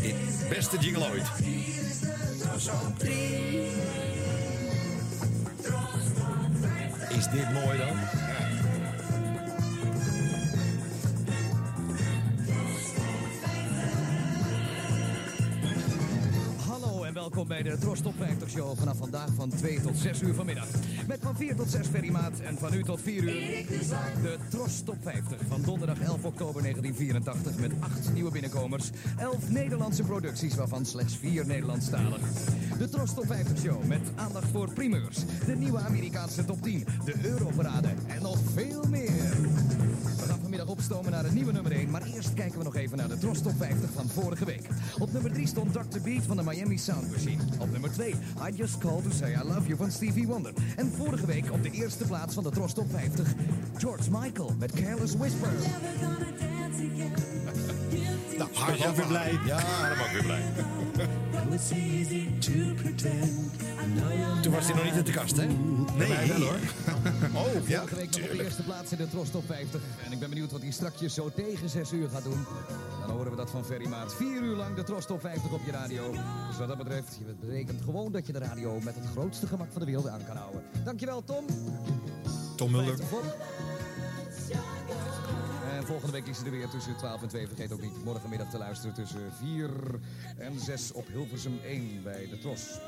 Dit 0.00 0.14
beste 0.48 0.78
jingle 0.78 1.08
ooit. 1.10 1.26
Is 7.08 7.26
dit 7.28 7.52
mooi 7.52 7.78
dan? 7.78 8.19
Welkom 17.30 17.48
bij 17.48 17.62
de 17.62 17.78
Tros 17.78 18.00
Top 18.00 18.14
50 18.16 18.50
Show 18.50 18.78
vanaf 18.78 18.96
vandaag 18.96 19.28
van 19.34 19.48
2 19.48 19.80
tot 19.80 19.98
6 19.98 20.22
uur 20.22 20.34
vanmiddag. 20.34 20.66
Met 21.06 21.18
van 21.22 21.36
4 21.36 21.56
tot 21.56 21.70
6 21.70 21.86
Ferry 21.86 22.10
Maat 22.10 22.40
en 22.40 22.58
van 22.58 22.70
nu 22.70 22.82
tot 22.82 23.00
4 23.00 23.22
uur 23.22 23.30
de 24.22 24.36
Tros 24.48 24.82
Top 24.82 24.96
50 25.02 25.38
van 25.48 25.62
donderdag 25.62 26.00
11 26.00 26.24
oktober 26.24 26.62
1984 26.62 27.58
met 27.58 27.72
8 27.80 28.12
nieuwe 28.12 28.30
binnenkomers, 28.30 28.90
11 29.18 29.50
Nederlandse 29.50 30.02
producties 30.02 30.54
waarvan 30.54 30.86
slechts 30.86 31.16
4 31.16 31.46
Nederlandstalig. 31.46 32.20
De 32.78 32.88
Tros 32.88 33.14
Top 33.14 33.26
50 33.26 33.58
Show 33.58 33.84
met 33.84 34.12
aandacht 34.14 34.50
voor 34.50 34.72
primeurs, 34.72 35.18
de 35.46 35.56
nieuwe 35.56 35.78
Amerikaanse 35.78 36.44
top 36.44 36.62
10, 36.62 36.86
de 37.04 37.14
Europarade 37.22 37.88
en 38.06 38.22
nog 38.22 38.38
veel 38.54 38.82
meer. 38.88 39.36
We 40.20 40.26
gaan 40.26 40.40
vanmiddag 40.40 40.68
opstomen 40.68 41.10
naar 41.10 41.24
een 41.24 41.34
nieuwe 41.34 41.52
nummer 41.52 41.72
1. 41.72 41.90
Maar 41.90 42.02
eerst 42.02 42.34
kijken 42.34 42.58
we 42.58 42.64
nog 42.64 42.76
even 42.76 42.96
naar 42.96 43.08
de 43.08 43.18
Tros 43.18 43.42
Top 43.42 43.52
50 43.56 43.90
van 43.94 44.08
vorige 44.08 44.44
week. 44.44 44.68
Op 44.98 45.12
nummer 45.12 45.32
3 45.32 45.46
stond 45.46 45.72
Dr. 45.72 46.00
Beat 46.02 46.22
van 46.22 46.36
de 46.36 46.42
Miami 46.42 46.78
Sound 46.78 47.10
Machine. 47.10 47.42
Op 47.58 47.70
nummer 47.70 47.92
2 47.92 48.10
I 48.10 48.54
Just 48.54 48.78
Called 48.78 49.02
To 49.02 49.10
Say 49.10 49.32
I 49.32 49.44
Love 49.44 49.66
You 49.66 49.76
van 49.76 49.90
Stevie 49.90 50.26
Wonder. 50.26 50.52
En 50.76 50.92
vorige 50.96 51.26
week 51.26 51.52
op 51.52 51.62
de 51.62 51.70
eerste 51.70 52.04
plaats 52.04 52.34
van 52.34 52.42
de 52.42 52.50
Tros 52.50 52.74
Top 52.74 52.90
50... 52.90 53.34
George 53.76 54.10
Michael 54.10 54.54
met 54.58 54.72
Careless 54.72 55.16
Whisper. 55.16 55.50
Nou, 58.38 58.50
ook 58.88 58.96
weer 58.96 59.06
blij. 59.06 59.38
Ja, 59.46 59.58
Harm 59.58 60.00
ook 60.00 60.12
weer 60.12 60.22
blij. 60.22 60.42
Toen 64.42 64.52
was 64.52 64.66
hij 64.66 64.74
nog 64.74 64.84
niet 64.84 64.96
in 64.96 65.04
de 65.04 65.12
kast, 65.12 65.36
hè? 65.36 65.46
Nee, 65.96 66.28
wel 66.28 66.40
hoor. 66.40 66.58
Oh, 67.34 67.68
ja. 67.68 67.78
Vorige 67.78 67.94
week 67.94 68.10
nog 68.16 68.30
op 68.30 68.36
de 68.36 68.44
eerste 68.44 68.62
plaats 68.62 68.92
in 68.92 68.98
de 68.98 69.08
Tros 69.08 69.30
Top 69.30 69.44
50. 69.46 69.80
En 70.04 70.12
ik 70.12 70.18
ben 70.18 70.28
benieuwd 70.28 70.52
wat 70.52 70.60
hij 70.62 70.70
strakjes 70.70 71.14
zo 71.14 71.30
tegen 71.34 71.68
6 71.68 71.92
uur 71.92 72.08
gaat 72.08 72.22
doen. 72.24 72.46
Dan 73.00 73.10
horen 73.10 73.30
we 73.30 73.36
dat 73.36 73.50
van 73.50 73.64
Ferry 73.64 73.88
Maat. 73.88 74.14
4 74.14 74.42
uur 74.42 74.56
lang 74.56 74.76
de 74.76 74.82
Tros 74.82 75.06
Top 75.06 75.20
50 75.20 75.52
op 75.52 75.60
je 75.64 75.70
radio. 75.70 76.10
Dus 76.48 76.58
wat 76.58 76.68
dat 76.68 76.78
betreft, 76.78 77.18
je 77.18 77.34
betekent 77.40 77.82
gewoon 77.84 78.12
dat 78.12 78.26
je 78.26 78.32
de 78.32 78.38
radio 78.38 78.80
met 78.80 78.94
het 78.94 79.04
grootste 79.12 79.46
gemak 79.46 79.68
van 79.72 79.80
de 79.80 79.86
wereld 79.86 80.08
aan 80.08 80.24
kan 80.26 80.36
houden. 80.36 80.62
Dankjewel 80.84 81.24
Tom. 81.24 81.44
Tom 82.56 82.70
Mulder. 82.70 82.96
50 85.80 85.86
voor. 85.86 85.86
En 85.86 85.86
volgende 85.86 86.12
week 86.12 86.26
is 86.26 86.36
hij 86.36 86.46
er 86.46 86.52
weer 86.52 86.68
tussen 86.68 86.96
12 86.96 87.22
en 87.22 87.28
2. 87.28 87.46
Vergeet 87.46 87.72
ook 87.72 87.80
niet 87.80 88.04
morgenmiddag 88.04 88.50
te 88.50 88.58
luisteren 88.58 88.94
tussen 88.94 89.32
4 89.32 89.70
en 90.38 90.60
6 90.60 90.92
op 90.92 91.06
Hilversum 91.08 91.58
1 91.64 92.02
bij 92.02 92.28
de 92.30 92.38
Tros. 92.38 92.78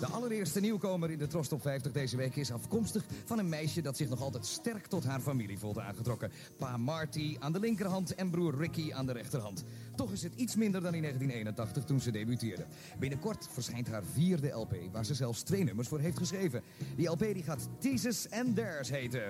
De 0.00 0.06
allereerste 0.06 0.60
nieuwkomer 0.60 1.10
in 1.10 1.18
de 1.18 1.26
Tros 1.26 1.48
Top 1.48 1.62
50 1.62 1.92
deze 1.92 2.16
week 2.16 2.36
is 2.36 2.52
afkomstig 2.52 3.04
van 3.24 3.38
een 3.38 3.48
meisje 3.48 3.82
dat 3.82 3.96
zich 3.96 4.08
nog 4.08 4.20
altijd 4.20 4.46
sterk 4.46 4.86
tot 4.86 5.04
haar 5.04 5.20
familie 5.20 5.58
voelt 5.58 5.78
aangetrokken. 5.78 6.30
Pa 6.58 6.76
Marty 6.76 7.36
aan 7.38 7.52
de 7.52 7.60
linkerhand 7.60 8.14
en 8.14 8.30
broer 8.30 8.54
Ricky 8.56 8.92
aan 8.92 9.06
de 9.06 9.12
rechterhand. 9.12 9.64
Toch 9.96 10.12
is 10.12 10.22
het 10.22 10.32
iets 10.36 10.56
minder 10.56 10.80
dan 10.80 10.94
in 10.94 11.02
1981 11.02 11.84
toen 11.84 12.00
ze 12.00 12.10
debuteerde. 12.10 12.64
Binnenkort 12.98 13.48
verschijnt 13.52 13.88
haar 13.88 14.02
vierde 14.12 14.48
LP, 14.48 14.74
waar 14.92 15.04
ze 15.04 15.14
zelfs 15.14 15.42
twee 15.42 15.64
nummers 15.64 15.88
voor 15.88 16.00
heeft 16.00 16.18
geschreven. 16.18 16.62
Die 16.96 17.08
LP 17.08 17.18
die 17.18 17.42
gaat 17.42 17.68
Teases 17.78 18.30
and 18.30 18.56
Dares 18.56 18.90
heten. 18.90 19.28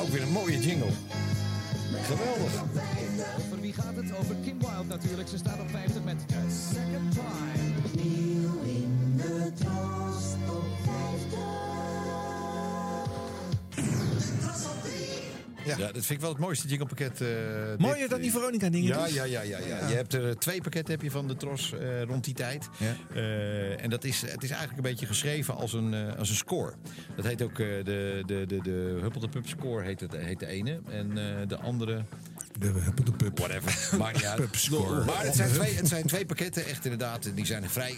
Ook 0.00 0.08
weer 0.08 0.22
een 0.22 0.32
mooie 0.32 0.58
jingle. 0.58 0.90
Geweldig. 2.02 2.62
Over 3.38 3.60
wie 3.60 3.72
gaat 3.72 3.96
het? 3.96 4.16
Over 4.16 4.34
Kim 4.44 4.58
Wilde 4.58 4.84
natuurlijk. 4.88 5.28
Ze 5.28 5.36
staat 5.36 5.60
op 5.60 5.70
50 5.70 6.04
met 6.04 6.16
Second 6.72 7.12
Time. 7.12 8.04
Nieuw 8.04 8.60
in 8.64 9.16
de 9.16 9.52
Tros 15.64 15.74
Top 15.74 15.76
50. 15.76 15.78
Ja. 15.78 15.92
dat 15.92 15.92
vind 16.06 16.10
ik 16.10 16.20
wel 16.20 16.30
het 16.30 16.38
mooiste 16.38 16.68
jinglepakket. 16.68 17.20
eh, 17.20 17.28
Mooier 17.78 17.98
dit- 17.98 18.10
dan 18.10 18.20
die 18.20 18.30
Veronica-dingen? 18.30 18.88
Ja, 18.88 19.06
ja, 19.06 19.24
ja, 19.24 19.42
ja, 19.42 19.58
ja. 19.58 19.88
Je 19.88 19.94
hebt 19.94 20.14
er 20.14 20.38
twee 20.38 20.60
pakketten 20.62 20.92
heb 20.94 21.02
je 21.02 21.10
van 21.10 21.28
de 21.28 21.36
Tros 21.36 21.72
eh, 21.72 22.02
rond 22.02 22.24
die 22.24 22.34
tijd. 22.34 22.68
Eh, 23.14 23.82
en 23.84 23.90
dat 23.90 24.04
is, 24.04 24.20
het 24.20 24.42
is 24.42 24.50
eigenlijk 24.50 24.76
een 24.76 24.90
beetje 24.90 25.06
geschreven 25.06 25.54
als 25.56 25.72
een, 25.72 25.94
eh, 25.94 26.18
als 26.18 26.28
een 26.30 26.36
score. 26.36 26.72
Dat 27.16 27.24
heet 27.24 27.42
ook 27.42 27.58
eh, 27.58 27.66
de, 27.84 28.22
de, 28.26 28.44
de, 28.46 28.58
de 28.62 28.98
Huppel 29.00 29.20
de 29.20 29.28
Pup 29.28 29.46
score 29.48 29.84
heet, 29.84 30.00
het, 30.00 30.16
heet 30.16 30.38
de 30.40 30.46
ene. 30.46 30.80
En 30.90 31.10
eh, 31.18 31.48
de 31.48 31.56
andere... 31.58 32.04
De 32.58 32.66
Huppel 32.66 33.04
de 33.04 33.12
Pup. 33.12 33.38
Whatever. 33.38 33.98
Uit. 34.26 34.36
Pup 34.36 34.56
score. 34.56 35.04
Maar 35.04 35.24
het 35.24 35.34
zijn, 35.34 35.52
twee, 35.52 35.74
het 35.74 35.88
zijn 35.88 36.06
twee 36.06 36.26
pakketten, 36.26 36.66
echt 36.66 36.84
inderdaad. 36.84 37.30
Die 37.34 37.46
zijn 37.46 37.70
vrij 37.70 37.94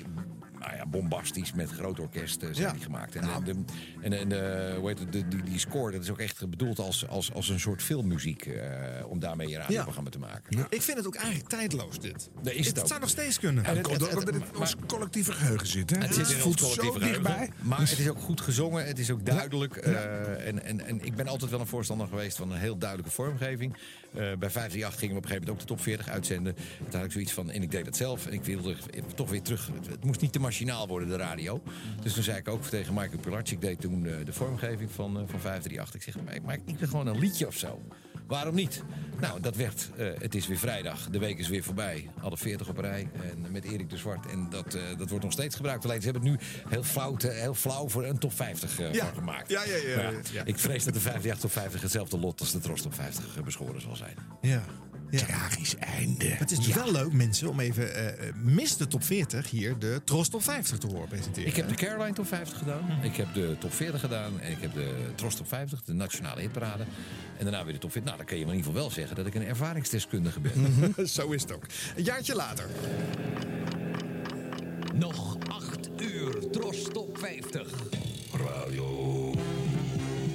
nou 0.63 0.77
ja, 0.77 0.87
bombastisch 0.87 1.53
met 1.53 1.71
groot 1.71 2.01
orkest 2.01 2.43
eh, 2.43 2.49
zijn 2.53 2.67
Ja. 2.67 2.73
die 2.73 2.83
gemaakt. 2.83 3.15
En, 3.17 3.23
en, 3.23 3.45
de, 3.45 3.55
en, 4.01 4.13
en 4.13 4.33
eh, 4.71 4.77
hoe 4.77 4.89
heet 4.89 4.99
het, 4.99 5.13
de, 5.13 5.29
die, 5.29 5.43
die 5.43 5.59
score, 5.59 5.93
dat 5.93 6.03
is 6.03 6.11
ook 6.11 6.19
echt 6.19 6.51
bedoeld 6.51 6.79
als, 6.79 7.09
als, 7.09 7.33
als 7.33 7.49
een 7.49 7.61
soort 7.61 7.83
filmmuziek. 7.83 8.47
eh, 8.47 9.07
om 9.07 9.19
daarmee 9.19 9.49
je 9.49 9.57
radioprogramma 9.57 10.11
te 10.11 10.19
maken. 10.19 10.67
Ik 10.71 10.83
vind 10.83 10.97
het 10.97 11.07
ook 11.07 11.15
eigenlijk 11.15 11.49
tijdloos, 11.49 12.01
dit. 12.01 12.31
Nee, 12.43 12.55
is 12.55 12.67
het 12.67 12.81
ook. 12.81 12.87
zou 12.87 13.01
nog 13.01 13.09
steeds 13.09 13.39
kunnen. 13.39 13.65
En 13.65 13.77
Het 13.77 13.87
komt 13.87 14.03
ook 14.03 14.09
omdat 14.09 14.35
het 14.35 14.35
in 14.53 14.57
ons 14.61 14.75
collectieve 14.87 15.33
geheugen 15.33 15.67
zit. 15.67 15.91
Hè? 15.91 15.97
Het 15.99 16.15
zit 16.15 16.29
in 16.29 16.35
ons 16.35 16.43
voelt 16.43 16.59
zo 16.61 16.67
collectieve 16.67 16.99
geheugen. 16.99 17.23
dichtbij. 17.25 17.51
Maar 17.69 17.79
het 17.81 17.99
is 17.99 18.09
ook 18.09 18.19
goed 18.21 18.41
gezongen, 18.41 18.87
het 18.87 18.99
is 18.99 19.11
ook 19.11 19.27
duidelijk. 19.27 19.77
eh, 19.77 20.47
en, 20.47 20.65
en, 20.65 20.87
en 20.87 21.05
ik 21.05 21.15
ben 21.15 21.27
altijd 21.29 21.51
wel 21.51 21.61
een 21.61 21.67
voorstander 21.67 22.07
geweest 22.09 22.37
van 22.37 22.51
een 22.53 22.59
heel 22.59 22.79
duidelijke 22.79 23.13
vormgeving. 23.13 23.73
Eh, 23.73 24.19
bij 24.19 24.51
538 24.51 24.99
gingen 24.99 25.15
we 25.15 25.21
op 25.21 25.25
een 25.25 25.31
gegeven 25.31 25.33
moment 25.35 25.51
ook 25.51 25.59
de 25.59 25.65
top 25.75 25.81
40 25.81 26.09
uitzenden. 26.09 26.55
Toen 26.55 26.87
had 27.01 27.05
ik 27.05 27.13
zoiets 27.13 27.33
van, 27.33 27.51
en 27.51 27.63
ik 27.63 27.71
deed 27.71 27.85
dat 27.85 27.97
zelf. 27.97 28.27
En 28.27 28.33
ik 28.33 28.45
wilde 28.45 28.77
toch 29.15 29.31
weer 29.31 29.43
terug. 29.43 29.67
Het, 29.75 29.87
het 29.87 30.05
moest 30.05 30.21
niet 30.21 30.33
te 30.33 30.41
machinaal 30.53 30.89
worden, 30.89 31.09
de 31.09 31.17
radio. 31.17 31.63
Dus 32.03 32.13
toen 32.13 32.23
zei 32.23 32.39
ik 32.39 32.49
ook 32.49 32.63
tegen 32.65 32.95
Michael 32.95 33.19
Pilarczyk, 33.21 33.53
ik 33.55 33.61
deed 33.61 33.81
toen 33.81 34.07
eh, 34.07 34.25
de 34.25 34.33
vormgeving 34.33 34.91
van, 34.91 35.11
eh, 35.17 35.23
van 35.27 35.41
538. 35.41 35.95
Ik 35.95 36.03
zeg, 36.03 36.23
maar 36.25 36.35
ik 36.35 36.43
maak 36.43 36.61
niet 36.65 36.79
gewoon 36.89 37.07
een 37.07 37.19
liedje 37.19 37.47
of 37.47 37.57
zo. 37.57 37.83
Waarom 38.27 38.55
niet? 38.55 38.83
Nou, 39.21 39.41
dat 39.41 39.57
werd. 39.57 39.91
eh, 39.97 40.07
het 40.19 40.35
is 40.35 40.47
weer 40.47 40.59
vrijdag. 40.59 41.09
De 41.11 41.19
week 41.19 41.39
is 41.39 41.49
weer 41.49 41.63
voorbij. 41.63 42.09
Alle 42.21 42.37
40 42.37 42.69
op 42.69 42.79
rij. 42.79 43.09
En 43.23 43.47
met 43.53 43.65
Erik 43.65 43.91
de 43.91 43.97
Zwart. 43.97 44.27
En 44.27 44.47
dat, 44.51 44.77
dat 44.99 45.09
wordt 45.09 45.25
nog 45.25 45.33
steeds 45.33 45.57
gebruikt. 45.57 45.85
Alleen 45.85 46.01
ze 46.03 46.11
hebben 46.11 46.31
het 46.31 46.41
nu 46.41 46.47
heel 46.69 46.83
flauw, 46.83 47.17
te- 47.17 47.31
heel 47.31 47.55
flauw 47.55 47.89
voor 47.89 48.05
een 48.05 48.19
top 48.19 48.33
50 48.33 48.79
eh, 48.81 48.93
Ja. 48.93 49.05
van 49.05 49.15
gemaakt. 49.15 49.51
Ja, 49.51 49.65
ja, 49.65 49.77
ja, 49.77 50.01
ja, 50.03 50.13
ja. 50.33 50.45
Ik 50.45 50.59
vrees 50.59 50.85
dat 50.85 50.95
de 50.95 51.01
58 51.01 51.39
top 51.41 51.53
50 51.53 51.81
hetzelfde 51.83 52.19
lot 52.19 52.41
als 52.41 52.53
de 52.53 52.59
Tros 52.59 52.83
top 52.83 52.95
50 52.95 53.43
beschoren 53.45 53.81
zal 53.81 53.97
zijn. 53.97 54.15
Ja. 54.41 54.63
Ja. 55.19 55.27
Tragisch 55.27 55.77
einde. 55.77 56.25
Het 56.25 56.51
is 56.51 56.59
dus 56.59 56.75
wel 56.75 56.93
leuk, 56.93 57.13
mensen, 57.13 57.49
om 57.49 57.61
even 57.61 57.95
eh, 57.95 58.29
eh, 58.29 58.35
mis 58.35 58.77
de 58.77 58.87
top 58.87 59.05
40 59.05 59.51
hier 59.51 59.79
de 59.79 60.01
Tros 60.05 60.29
top 60.29 60.43
50 60.43 60.79
te 60.79 60.87
horen 60.87 61.09
presenteren. 61.09 61.49
Ik 61.49 61.57
heb 61.57 61.69
de 61.69 61.75
Caroline 61.75 62.13
top 62.15 62.27
50 62.27 62.59
gedaan. 62.59 62.99
Ik 63.03 63.17
heb 63.17 63.35
de 63.35 63.57
top 63.59 63.75
40 63.75 64.01
gedaan. 64.01 64.41
En 64.41 64.51
ik 64.51 64.61
heb 64.61 64.75
de 64.75 64.95
Tros 65.15 65.35
top 65.35 65.49
50, 65.49 65.83
de 65.83 65.93
nationale 65.93 66.41
hitparade. 66.41 66.85
En 67.39 67.45
daarna 67.45 67.65
weer 67.65 67.73
de 67.73 67.79
top 67.79 67.93
40. 67.93 68.05
Nou, 68.05 68.17
dan 68.17 68.27
kan 68.27 68.37
je 68.37 68.43
in 68.43 68.49
ieder 68.51 68.65
geval 68.65 68.81
wel 68.81 68.91
zeggen 68.91 69.17
dat 69.17 69.27
ik 69.27 69.35
een 69.35 69.47
ervaringsdeskundige 69.47 70.41
ben. 70.41 70.95
Zo 71.09 71.31
is 71.31 71.43
het 71.43 71.53
ook. 71.53 71.67
Een 71.97 72.05
jaartje 72.05 72.35
later. 72.35 72.67
Nog 74.95 75.37
8 75.49 75.91
uur 76.01 76.51
Tros 76.51 76.83
Top 76.93 77.19
50. 77.19 77.69
Radio. 78.33 79.29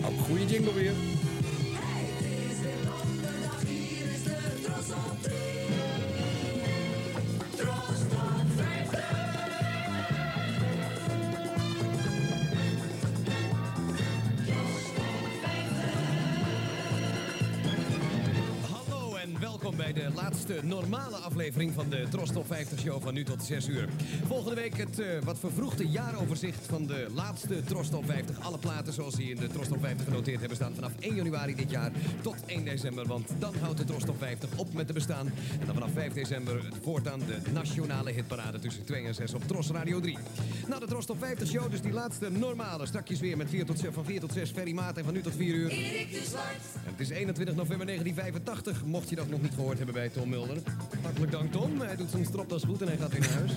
Ook 0.05 0.19
goede 0.19 0.45
jingle 0.45 0.73
weer. 0.73 0.93
Hallo 4.77 5.66
de 19.97 20.11
laatste 20.15 20.59
normale 20.63 21.15
aflevering 21.15 21.73
van 21.73 21.89
de 21.89 22.05
Tros 22.09 22.31
Top 22.31 22.47
50 22.47 22.79
show 22.79 23.01
van 23.01 23.13
nu 23.13 23.23
tot 23.23 23.43
6 23.43 23.67
uur. 23.67 23.89
Volgende 24.25 24.55
week 24.55 24.77
het 24.77 24.99
eh, 24.99 25.07
wat 25.23 25.39
vervroegde 25.39 25.87
jaaroverzicht 25.87 26.65
van 26.65 26.85
de 26.85 27.07
laatste 27.15 27.63
Tros 27.63 27.89
Top 27.89 28.05
50. 28.05 28.39
Alle 28.39 28.57
platen 28.57 28.93
zoals 28.93 29.15
die 29.15 29.29
in 29.29 29.35
de 29.35 29.47
Tros 29.47 29.67
Top 29.67 29.79
50 29.81 30.05
genoteerd 30.05 30.39
hebben 30.39 30.57
staan 30.57 30.75
vanaf 30.75 30.91
1 30.99 31.15
januari 31.15 31.55
dit 31.55 31.69
jaar 31.69 31.91
tot 32.21 32.35
1 32.45 32.65
december. 32.65 33.05
Want 33.05 33.29
dan 33.39 33.53
houdt 33.61 33.77
de 33.77 33.83
Tros 33.83 34.03
Top 34.03 34.17
50 34.17 34.49
op 34.57 34.73
met 34.73 34.87
te 34.87 34.93
bestaan. 34.93 35.27
En 35.59 35.65
dan 35.65 35.73
vanaf 35.73 35.91
5 35.93 36.13
december 36.13 36.65
het 36.65 36.75
voortaan 36.81 37.19
de 37.19 37.51
nationale 37.51 38.11
hitparade 38.11 38.59
tussen 38.59 38.85
2 38.85 39.05
en 39.05 39.15
6 39.15 39.33
op 39.33 39.47
Tros 39.47 39.69
Radio 39.69 39.99
3. 39.99 40.17
Nou, 40.67 40.79
de 40.79 40.87
Tros 40.87 41.05
Top 41.05 41.19
50 41.19 41.47
show, 41.47 41.71
dus 41.71 41.81
die 41.81 41.93
laatste 41.93 42.29
normale. 42.29 42.85
Strakjes 42.85 43.19
weer 43.19 43.37
met 43.37 43.49
4 43.49 43.65
tot 43.65 43.79
6, 43.79 43.93
van 43.93 44.05
4 44.05 44.19
tot 44.19 44.33
6 44.33 44.51
Ferry 44.51 44.73
Maat 44.73 44.97
en 44.97 45.03
van 45.03 45.13
nu 45.13 45.21
tot 45.21 45.35
4 45.35 45.55
uur. 45.55 45.69
En 45.69 46.91
het 46.91 46.99
is 46.99 47.09
21 47.09 47.55
november 47.55 47.85
1985, 47.85 48.85
mocht 48.85 49.09
je 49.09 49.15
dat 49.15 49.29
nog 49.29 49.41
niet 49.41 49.53
gehoord 49.53 49.77
hebben 49.77 49.86
bij 49.93 50.09
Tom 50.09 50.29
Mulder. 50.29 50.57
Hartelijk 51.01 51.31
dank 51.31 51.51
Tom, 51.51 51.81
hij 51.81 51.95
doet 51.95 52.09
zijn 52.11 52.25
stropdas 52.25 52.63
goed 52.63 52.81
en 52.81 52.87
hij 52.87 52.97
gaat 52.97 53.11
weer 53.11 53.19
naar 53.19 53.29
huis. 53.29 53.51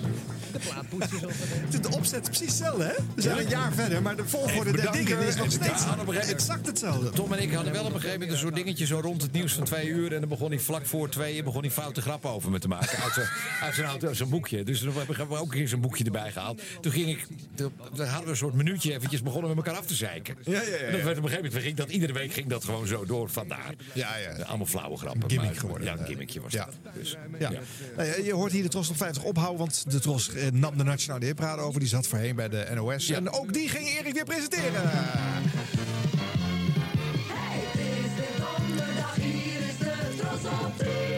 De 0.51 0.59
plaatpoetjes 0.59 1.21
dat 1.21 1.31
heet. 1.33 1.83
De 1.83 1.89
opzet 1.91 2.21
is 2.21 2.27
precies 2.37 2.47
hetzelfde, 2.47 2.83
hè? 2.83 2.93
We 3.15 3.21
zijn 3.21 3.37
een 3.37 3.47
jaar 3.47 3.73
verder, 3.73 4.01
maar 4.01 4.15
de 4.15 4.27
volgorde 4.27 4.71
der 4.71 4.91
dingen 4.91 5.19
is 5.19 5.35
nog 5.35 5.51
steeds 5.51 5.85
exact 6.29 6.65
hetzelfde. 6.67 7.09
Tom 7.09 7.33
en 7.33 7.41
ik 7.41 7.51
hadden 7.53 7.73
wel 7.73 7.81
op 7.85 7.87
een 7.87 7.93
gegeven 7.93 8.13
moment 8.13 8.31
een 8.31 8.37
soort 8.37 8.55
dingetje 8.55 8.85
zo 8.85 8.99
rond 8.99 9.21
het 9.21 9.31
nieuws 9.31 9.53
van 9.53 9.63
twee 9.63 9.87
uur. 9.87 10.13
En 10.13 10.19
dan 10.19 10.29
begon 10.29 10.49
hij 10.49 10.59
vlak 10.59 10.85
voor 10.85 11.09
tweeën 11.09 11.43
begon 11.43 11.61
hij 11.61 11.71
foute 11.71 12.01
grappen 12.01 12.29
over 12.29 12.51
me 12.51 12.59
te 12.59 12.67
maken. 12.67 12.97
Uit 12.97 13.13
zijn, 13.13 13.27
uit 13.61 13.75
zijn, 13.75 13.87
auto, 13.87 14.13
zijn 14.13 14.29
boekje. 14.29 14.63
Dus 14.63 14.79
toen 14.79 14.93
hebben 14.93 15.27
we 15.27 15.35
ook 15.35 15.51
een 15.51 15.57
keer 15.57 15.67
zijn 15.67 15.81
boekje 15.81 16.03
erbij 16.03 16.31
gehaald. 16.31 16.61
Toen 16.81 16.91
ging 16.91 17.07
ik, 17.09 17.27
toen 17.55 17.71
hadden 17.95 18.23
we 18.23 18.29
een 18.29 18.35
soort 18.35 18.53
minuutje 18.53 18.93
eventjes 18.93 19.21
begonnen 19.21 19.55
met 19.55 19.65
elkaar 19.65 19.79
af 19.79 19.85
te 19.85 19.95
zeiken. 19.95 20.35
Ja, 20.43 20.51
ja, 20.51 20.59
ja, 20.61 20.75
En 20.75 20.91
werd 20.91 21.01
op 21.01 21.07
een 21.07 21.15
gegeven 21.15 21.43
moment 21.43 21.63
ging 21.63 21.75
dat 21.75 21.89
iedere 21.89 22.13
week 22.13 22.33
ging 22.33 22.47
dat 22.47 22.63
gewoon 22.63 22.87
zo 22.87 23.05
door 23.05 23.29
vandaar. 23.29 23.73
Ja, 23.93 24.17
ja. 24.17 24.43
Allemaal 24.43 24.65
flauwe 24.67 24.97
grappen. 24.97 25.29
Gimmick 25.29 25.49
maar- 25.49 25.59
geworden. 25.59 25.87
Ja, 25.87 25.97
een 25.97 26.05
gimmickje 26.29 26.41
was 26.41 26.51
ja. 26.51 26.65
dat. 26.65 26.93
Dus, 26.93 27.17
ja. 27.39 27.49
ja. 27.51 27.59
Nou, 27.97 28.23
je 28.23 28.33
hoort 28.33 28.51
hier 28.51 28.63
de 28.63 28.69
Tros 28.69 28.89
op 28.89 28.97
50 28.97 29.23
ophouden, 29.23 29.57
want 29.57 29.91
de 29.91 29.99
Tros 29.99 30.33
eh, 30.33 30.51
nam 30.51 30.77
de 30.77 30.83
Nationale 30.83 31.25
Hipparade 31.25 31.61
over. 31.61 31.79
Die 31.79 31.89
zat 31.89 32.07
voorheen 32.07 32.35
bij 32.35 32.49
de 32.49 32.67
NOS. 32.73 33.07
Ja. 33.07 33.15
En 33.15 33.31
ook 33.31 33.53
die 33.53 33.69
ging 33.69 33.87
Erik 33.87 34.13
weer 34.13 34.25
presenteren. 34.25 34.71
Hey, 34.73 35.09
het 37.59 37.79
is 37.79 38.15
de 38.15 38.27
donderdag, 38.37 39.15
hier 39.15 39.59
is 39.69 39.77
de 39.77 40.15
Tros 40.17 40.51
op 40.51 40.77
3. 40.77 41.10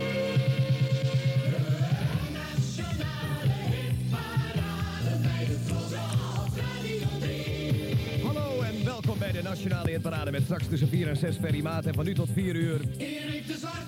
Welkom 9.19 9.33
bij 9.33 9.41
de 9.41 9.49
Nationale 9.49 9.89
Hitparade 9.89 10.31
met 10.31 10.43
straks 10.43 10.67
tussen 10.67 10.87
4 10.87 11.07
en 11.07 11.17
6 11.17 11.35
Ferry 11.37 11.61
Maat 11.61 11.85
en 11.85 11.93
van 11.93 12.05
nu 12.05 12.13
tot 12.13 12.29
4 12.33 12.55
uur. 12.55 12.79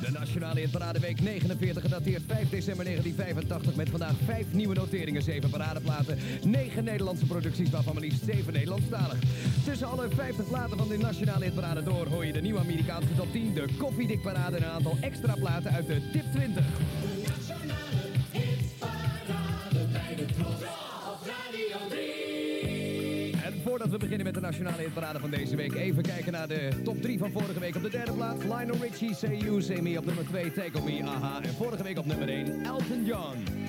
De 0.01 0.11
Nationale 0.11 0.59
Hitparade 0.59 0.99
week 0.99 1.21
49 1.21 1.81
gedateerd 1.81 2.21
5 2.27 2.49
december 2.49 2.85
1985 2.85 3.75
met 3.75 3.89
vandaag 3.89 4.13
5 4.25 4.45
nieuwe 4.53 4.75
noteringen, 4.75 5.21
7 5.21 5.49
paradeplaten, 5.49 6.17
9 6.43 6.83
Nederlandse 6.83 7.25
producties 7.25 7.69
waarvan 7.69 7.93
maar 7.93 8.03
liefst 8.03 8.23
7 8.23 8.53
Nederlandstalig. 8.53 9.19
Tussen 9.65 9.87
alle 9.87 10.09
50 10.09 10.47
platen 10.47 10.77
van 10.77 10.87
de 10.87 10.97
Nationale 10.97 11.45
Hitparade 11.45 11.83
door 11.83 12.07
hoor 12.07 12.25
je 12.25 12.33
de 12.33 12.41
nieuwe 12.41 12.59
Amerikaanse 12.59 13.15
top 13.15 13.31
10, 13.31 13.53
de 13.53 13.65
koffiedikparade 13.77 14.57
en 14.57 14.63
een 14.63 14.69
aantal 14.69 14.97
extra 15.01 15.35
platen 15.35 15.71
uit 15.71 15.87
de 15.87 16.09
Tip 16.11 16.25
20. 16.31 16.65
Voordat 23.85 24.01
we 24.01 24.15
beginnen 24.15 24.33
met 24.33 24.43
de 24.43 24.49
nationale 24.49 24.81
hitparade 24.81 25.19
van 25.19 25.29
deze 25.29 25.55
week, 25.55 25.73
even 25.73 26.03
kijken 26.03 26.31
naar 26.31 26.47
de 26.47 26.69
top 26.83 27.01
3 27.01 27.17
van 27.17 27.31
vorige 27.31 27.59
week. 27.59 27.75
Op 27.75 27.81
de 27.81 27.89
derde 27.89 28.11
plaats, 28.11 28.43
Lionel 28.43 28.77
Richie, 28.81 29.15
Say 29.15 29.37
You, 29.37 29.61
Say 29.61 29.81
Me. 29.81 29.97
Op 29.97 30.05
nummer 30.05 30.25
2, 30.25 30.51
Take 30.51 30.77
On 30.77 30.83
Me, 30.83 31.03
Aha. 31.03 31.41
En 31.41 31.53
vorige 31.53 31.83
week 31.83 31.97
op 31.97 32.05
nummer 32.05 32.27
1, 32.27 32.63
Elton 32.63 33.05
John. 33.05 33.64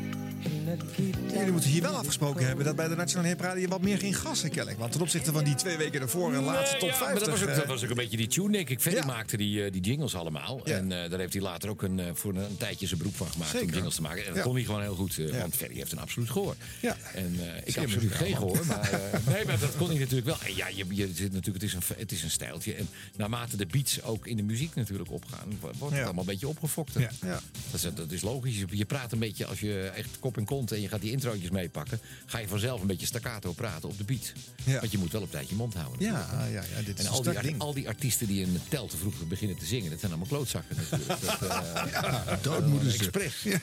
Jullie 1.33 1.51
moeten 1.53 1.71
hier 1.71 1.83
wel 1.83 1.95
afgesproken 1.95 2.47
hebben 2.47 2.65
dat 2.65 2.77
bij 2.77 2.89
de 2.89 2.95
Nationale 2.97 3.29
Hipradio 3.29 3.61
je 3.61 3.69
wat 3.69 3.81
meer 3.81 3.99
ging 3.99 4.19
gassen, 4.19 4.49
kennelijk. 4.51 4.79
Want 4.79 4.93
ten 4.93 5.01
opzichte 5.01 5.33
van 5.33 5.45
die 5.45 5.55
twee 5.55 5.77
weken 5.77 6.01
ervoor 6.01 6.35
en 6.35 6.43
laatste 6.43 6.77
top 6.77 6.89
Ja, 6.89 6.99
maar 6.99 7.09
50. 7.09 7.19
dat 7.29 7.29
was, 7.39 7.43
ook, 7.43 7.49
eh, 7.49 7.57
dat 7.57 7.67
was 7.67 7.85
ook 7.85 7.91
een 7.91 7.97
beetje 7.97 8.17
die 8.17 8.27
tune, 8.27 8.53
denk 8.53 8.69
ik. 8.69 8.81
Ja. 8.91 9.05
maakte 9.05 9.37
die, 9.37 9.65
eh, 9.65 9.73
die 9.73 9.81
jingles 9.83 10.15
allemaal. 10.15 10.61
Ja. 10.65 10.77
En 10.77 11.03
eh, 11.03 11.11
daar 11.11 11.19
heeft 11.19 11.33
hij 11.33 11.43
later 11.43 11.69
ook 11.71 11.83
een, 11.83 12.01
voor 12.15 12.35
een, 12.35 12.43
een 12.43 12.57
tijdje 12.57 12.87
zijn 12.87 12.99
beroep 12.99 13.17
van 13.17 13.27
gemaakt 13.27 13.61
om 13.63 13.71
jingles 13.71 13.95
te 13.95 14.03
maken. 14.03 14.27
En 14.27 14.35
dat 14.35 14.43
kon 14.43 14.55
hij 14.55 14.65
gewoon 14.65 14.81
heel 14.81 14.95
goed, 14.95 15.17
want 15.41 15.55
Ferry 15.57 15.75
heeft 15.77 15.93
een 15.93 15.99
absoluut 15.99 16.31
gehoor. 16.31 16.55
Ja. 16.81 16.97
En 17.15 17.37
ik 17.65 17.73
Zeer 17.73 17.83
absoluut 17.83 18.13
geen 18.13 18.37
gehoor. 18.37 18.67
Maar, 18.67 19.01
nee, 19.33 19.45
maar 19.45 19.59
dat 19.59 19.77
kon 19.77 19.89
hij 19.89 19.99
natuurlijk 19.99 20.27
wel. 20.27 20.39
En 20.45 20.57
ja, 20.57 20.69
je, 20.69 20.85
je 20.89 21.11
zit 21.15 21.33
natuurlijk, 21.33 21.63
het, 21.63 21.63
is 21.63 21.75
een, 21.75 21.97
het 21.97 22.13
is 22.13 22.23
een 22.23 22.31
stijltje. 22.31 22.75
En 22.75 22.89
naarmate 23.17 23.57
de 23.57 23.67
beats 23.67 24.03
ook 24.03 24.27
in 24.27 24.37
de 24.37 24.43
muziek 24.43 24.75
natuurlijk 24.75 25.11
opgaan, 25.11 25.49
wo- 25.61 25.71
wordt 25.79 25.95
het 25.95 26.05
allemaal 26.05 26.23
een 26.25 26.31
beetje 26.31 26.49
opgefokter. 26.49 27.01
Ja. 27.01 27.11
Ja. 27.23 27.41
Dat, 27.71 27.75
is, 27.85 27.95
dat 27.95 28.11
is 28.13 28.23
logisch. 28.23 28.59
Je- 28.71 28.85
praat 28.85 29.13
een 29.13 29.19
beetje, 29.19 29.47
als 29.47 29.61
je 29.61 29.91
echt 29.95 30.09
kop 30.21 30.37
en 30.37 30.45
kont 30.57 30.73
en 30.73 30.81
je 30.81 30.89
gaat 30.89 31.01
die 31.01 31.11
introotjes 31.11 31.51
meepakken, 31.51 32.01
ga 32.27 32.39
je 32.39 32.49
vanzelf 32.49 32.81
een 32.81 32.87
beetje 32.87 33.07
staccato 33.07 33.53
praten 33.53 33.89
op 33.89 33.99
de 33.99 34.05
beat. 34.05 34.33
Ja. 34.65 34.81
Want 34.81 34.93
je 34.93 34.99
moet 34.99 35.13
wel 35.13 35.23
op 35.23 35.31
tijd 35.31 35.49
je 35.49 35.55
mond 35.55 35.75
houden. 35.75 36.07
Ja, 36.07 36.29
ja, 36.51 36.63
ja, 36.75 36.83
dit 36.85 36.99
is 36.99 37.05
En 37.05 37.11
een 37.11 37.17
al 37.17 37.23
die, 37.23 37.41
ding. 37.41 37.59
al 37.59 37.75
die 37.75 37.89
artiesten 37.89 38.27
die 38.27 38.41
in 38.43 38.61
tel 38.69 38.87
te 38.87 38.97
vroeg 38.97 39.15
beginnen 39.29 39.57
te 39.59 39.65
zingen, 39.65 39.91
dat 39.91 40.01
zijn 40.01 40.13
allemaal 40.13 40.29
klootzakken 40.31 40.77
natuurlijk. 40.77 41.21
Dat, 41.41 42.27
eh, 42.27 42.43
dood 42.43 42.67
moeten 42.67 42.91
ze. 42.91 42.99
Expres. 42.99 43.43
Ja. 43.43 43.61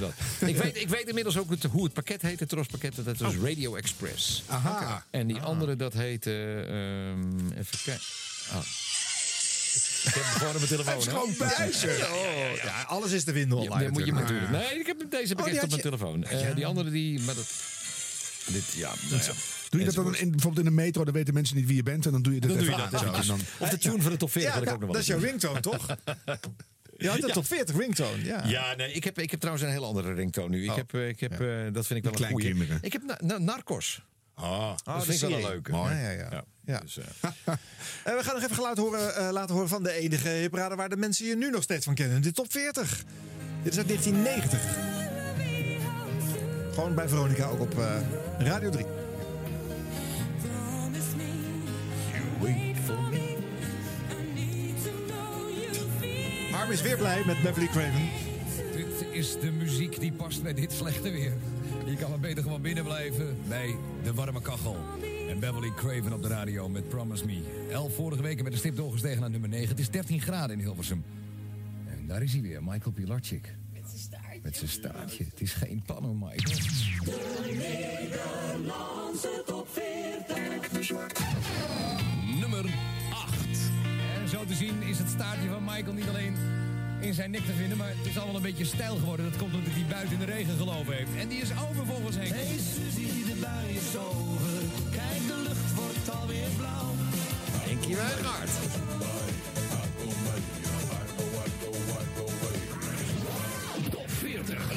Dat. 0.00 0.12
Ik, 0.48 0.56
weet, 0.56 0.76
ik 0.76 0.88
weet 0.88 1.08
inmiddels 1.08 1.36
ook 1.38 1.50
het, 1.50 1.62
hoe 1.64 1.84
het 1.84 1.92
pakket 1.92 2.22
heet, 2.22 2.40
het 2.40 2.48
Tros-pakket. 2.48 3.04
Dat 3.04 3.18
was 3.18 3.34
Radio 3.34 3.74
Express. 3.74 4.42
Aha. 4.46 5.04
En 5.10 5.26
die 5.26 5.40
andere, 5.40 5.76
dat 5.76 5.92
heet... 5.92 6.26
eh, 6.26 6.58
ehm, 7.10 7.50
even 7.50 7.78
kijken. 7.84 8.04
Oh. 8.52 8.60
Ik 10.04 10.14
heb 10.14 10.22
gewoon 10.24 10.48
op 10.52 10.54
mijn 10.56 10.66
telefoon. 10.68 11.02
Schoon 11.02 11.34
bij 11.38 11.72
ze. 11.72 12.08
Oh, 12.12 12.56
ja, 12.64 12.82
alles 12.82 13.12
is 13.12 13.24
te 13.24 13.32
vinden 13.32 13.58
Ja, 13.58 13.64
online 13.64 13.84
dat 13.84 13.92
moet 13.92 14.06
je 14.06 14.12
natuurlijk. 14.12 14.50
Nee, 14.50 14.78
ik 14.80 14.86
heb 14.86 15.04
deze 15.10 15.34
bekend 15.34 15.54
die 15.54 15.62
op 15.62 15.68
mijn 15.70 15.82
telefoon. 15.82 16.24
Eh, 16.24 16.54
Die 16.54 16.66
andere 16.66 16.90
die... 16.90 17.20
Maar 17.20 17.34
dat, 17.34 17.46
dit, 18.46 18.72
ja, 18.74 18.92
nou 19.10 19.22
ja. 19.22 19.32
Doe 19.70 19.80
je 19.80 19.86
dat 19.86 19.94
dan 19.94 20.16
in, 20.16 20.30
bijvoorbeeld 20.30 20.66
in 20.66 20.74
de 20.74 20.80
metro, 20.82 21.04
dan 21.04 21.14
weten 21.14 21.34
mensen 21.34 21.56
niet 21.56 21.66
wie 21.66 21.76
je 21.76 21.82
bent. 21.82 22.06
En 22.06 22.12
dan 22.12 22.22
doe 22.22 22.34
je 22.34 22.40
dit 22.40 22.48
Dan 22.48 22.58
doe 22.58 22.66
je 22.68 22.74
even 22.76 22.90
dat 22.90 23.04
aan. 23.04 23.26
dan- 23.26 23.40
Of 23.58 23.68
de 23.68 23.78
tune 23.78 24.02
van 24.02 24.10
de 24.12 24.16
top 24.18 24.30
40 24.30 24.54
Ja, 24.54 24.60
ik 24.60 24.66
ook 24.68 24.72
nog 24.74 24.80
wel 24.84 24.92
dat 24.92 25.00
is 25.00 25.06
jouw 25.06 25.18
ringtone, 25.18 25.60
toch? 25.60 25.86
Je 26.96 27.08
had 27.08 27.20
de 27.20 27.26
Ja. 27.26 27.32
top 27.32 27.46
40 27.46 27.76
ringtone, 27.76 28.24
ja. 28.24 28.44
Ja, 28.46 28.74
nee, 28.74 28.92
ik 28.92 29.04
heb, 29.04 29.18
ik 29.18 29.30
heb 29.30 29.40
trouwens 29.40 29.66
een 29.66 29.72
heel 29.72 29.84
andere 29.84 30.12
ringtone 30.14 30.48
nu. 30.48 30.62
Ik 30.64 30.70
Oh. 30.70 30.76
heb, 30.76 30.94
eh, 30.94 31.08
ik 31.08 31.20
heb, 31.20 31.40
eh, 31.40 31.48
dat 31.72 31.86
vind 31.86 32.04
ik 32.04 32.10
wel 32.18 32.22
een 32.26 32.30
goeie. 32.30 32.66
Ik 32.80 32.92
heb 32.92 33.02
na, 33.02 33.18
na- 33.22 33.38
Narcos. 33.38 34.02
Ah. 34.34 34.76
dat 34.84 35.04
vind 35.04 35.22
ik 35.22 35.28
wel 35.28 35.38
een 35.38 35.48
leuke. 35.48 35.72
Ja, 35.72 35.90
ja, 36.00 36.10
ja. 36.10 36.44
Ja. 36.64 36.78
Dus, 36.78 36.98
eh, 36.98 37.04
En 38.04 38.16
we 38.16 38.22
gaan 38.22 38.34
nog 38.34 38.42
even 38.42 38.54
geluid 38.54 38.78
horen, 38.78 39.16
eh, 39.16 39.28
laten 39.30 39.54
horen 39.54 39.68
van 39.68 39.82
de 39.82 39.92
enige 39.92 40.28
hipraden 40.28 40.76
waar 40.76 40.88
de 40.88 40.96
mensen 40.96 41.26
je 41.26 41.36
nu 41.36 41.50
nog 41.50 41.62
steeds 41.62 41.84
van 41.84 41.94
kennen. 41.94 42.22
De 42.22 42.32
top 42.32 42.52
40. 42.52 43.04
Dit 43.62 43.72
is 43.72 43.78
uit 43.78 43.88
1990. 43.88 44.60
Gewoon 46.74 46.94
bij 46.94 47.08
Veronica, 47.08 47.48
ook 47.48 47.60
op 47.60 47.78
eh, 47.78 48.00
Radio 48.38 48.70
3. 48.70 48.86
Harm 56.50 56.70
is 56.70 56.82
weer 56.82 56.96
blij 56.96 57.22
met 57.26 57.42
Beverly 57.42 57.66
Craven. 57.68 58.10
Dit 58.72 59.06
is 59.12 59.40
de 59.40 59.50
muziek 59.50 60.00
die 60.00 60.12
past 60.12 60.42
bij 60.42 60.54
dit 60.54 60.72
slechte 60.72 61.10
weer. 61.10 61.32
Je 61.84 61.96
kan 61.96 62.10
maar 62.10 62.20
beter 62.20 62.42
gewoon 62.42 62.62
binnen 62.62 62.84
blijven 62.84 63.36
bij 63.48 63.76
de 64.02 64.14
warme 64.14 64.42
kachel. 64.42 64.76
En 65.32 65.40
Beverly 65.40 65.72
Craven 65.74 66.12
op 66.12 66.22
de 66.22 66.28
radio 66.28 66.68
met 66.68 66.88
Promise 66.88 67.26
Me. 67.26 67.66
Elf 67.70 67.94
vorige 67.94 68.22
weken 68.22 68.44
met 68.44 68.52
de 68.52 68.58
stip 68.58 68.76
doorgestegen 68.76 69.20
naar 69.20 69.30
nummer 69.30 69.48
9. 69.48 69.68
Het 69.68 69.78
is 69.78 69.90
13 69.90 70.20
graden 70.20 70.56
in 70.56 70.62
Hilversum. 70.62 71.04
En 71.86 72.06
daar 72.06 72.22
is 72.22 72.32
hij 72.32 72.42
weer, 72.42 72.62
Michael 72.62 72.92
Pilarczyk. 72.92 73.56
Met 73.72 73.82
zijn 73.86 73.98
staartje. 73.98 74.40
Met 74.42 74.56
zijn 74.56 74.70
staartje. 74.70 75.24
Het 75.24 75.40
is 75.40 75.52
geen 75.52 75.82
pan 75.86 76.04
hoor, 76.04 76.16
Michael. 76.16 76.58
Nummer 82.40 82.74
8. 83.10 83.34
En 84.20 84.28
zo 84.28 84.44
te 84.44 84.54
zien 84.54 84.82
is 84.82 84.98
het 84.98 85.08
staartje 85.08 85.48
van 85.48 85.64
Michael 85.64 85.92
niet 85.92 86.08
alleen 86.08 86.36
in 87.00 87.14
zijn 87.14 87.30
nek 87.30 87.44
te 87.44 87.52
vinden, 87.52 87.78
maar 87.78 87.88
het 87.88 88.06
is 88.06 88.16
allemaal 88.16 88.36
een 88.36 88.42
beetje 88.42 88.64
stijl 88.64 88.96
geworden. 88.96 89.30
Dat 89.30 89.40
komt 89.40 89.54
omdat 89.54 89.72
hij 89.72 89.84
buiten 89.88 90.12
in 90.12 90.26
de 90.26 90.32
regen 90.32 90.56
gelopen 90.56 90.94
heeft. 90.94 91.10
En 91.18 91.28
die 91.28 91.40
is 91.40 91.50
over 91.70 91.86
volgens 91.86 92.16
Henk. 92.16 92.28
Hey 92.28 92.58
Suzy, 92.58 93.24
de 93.24 93.38
bui 93.40 93.68
is 93.74 93.96
over. 93.96 94.61
Kijk, 95.08 95.26
de 95.26 95.42
lucht 95.42 95.74
wordt 95.74 96.20
alweer 96.20 96.48
blauw. 96.56 96.90
Henkie 97.50 97.96
Wijngaard. 97.96 98.50
Top 103.90 104.10
40. 104.10 104.72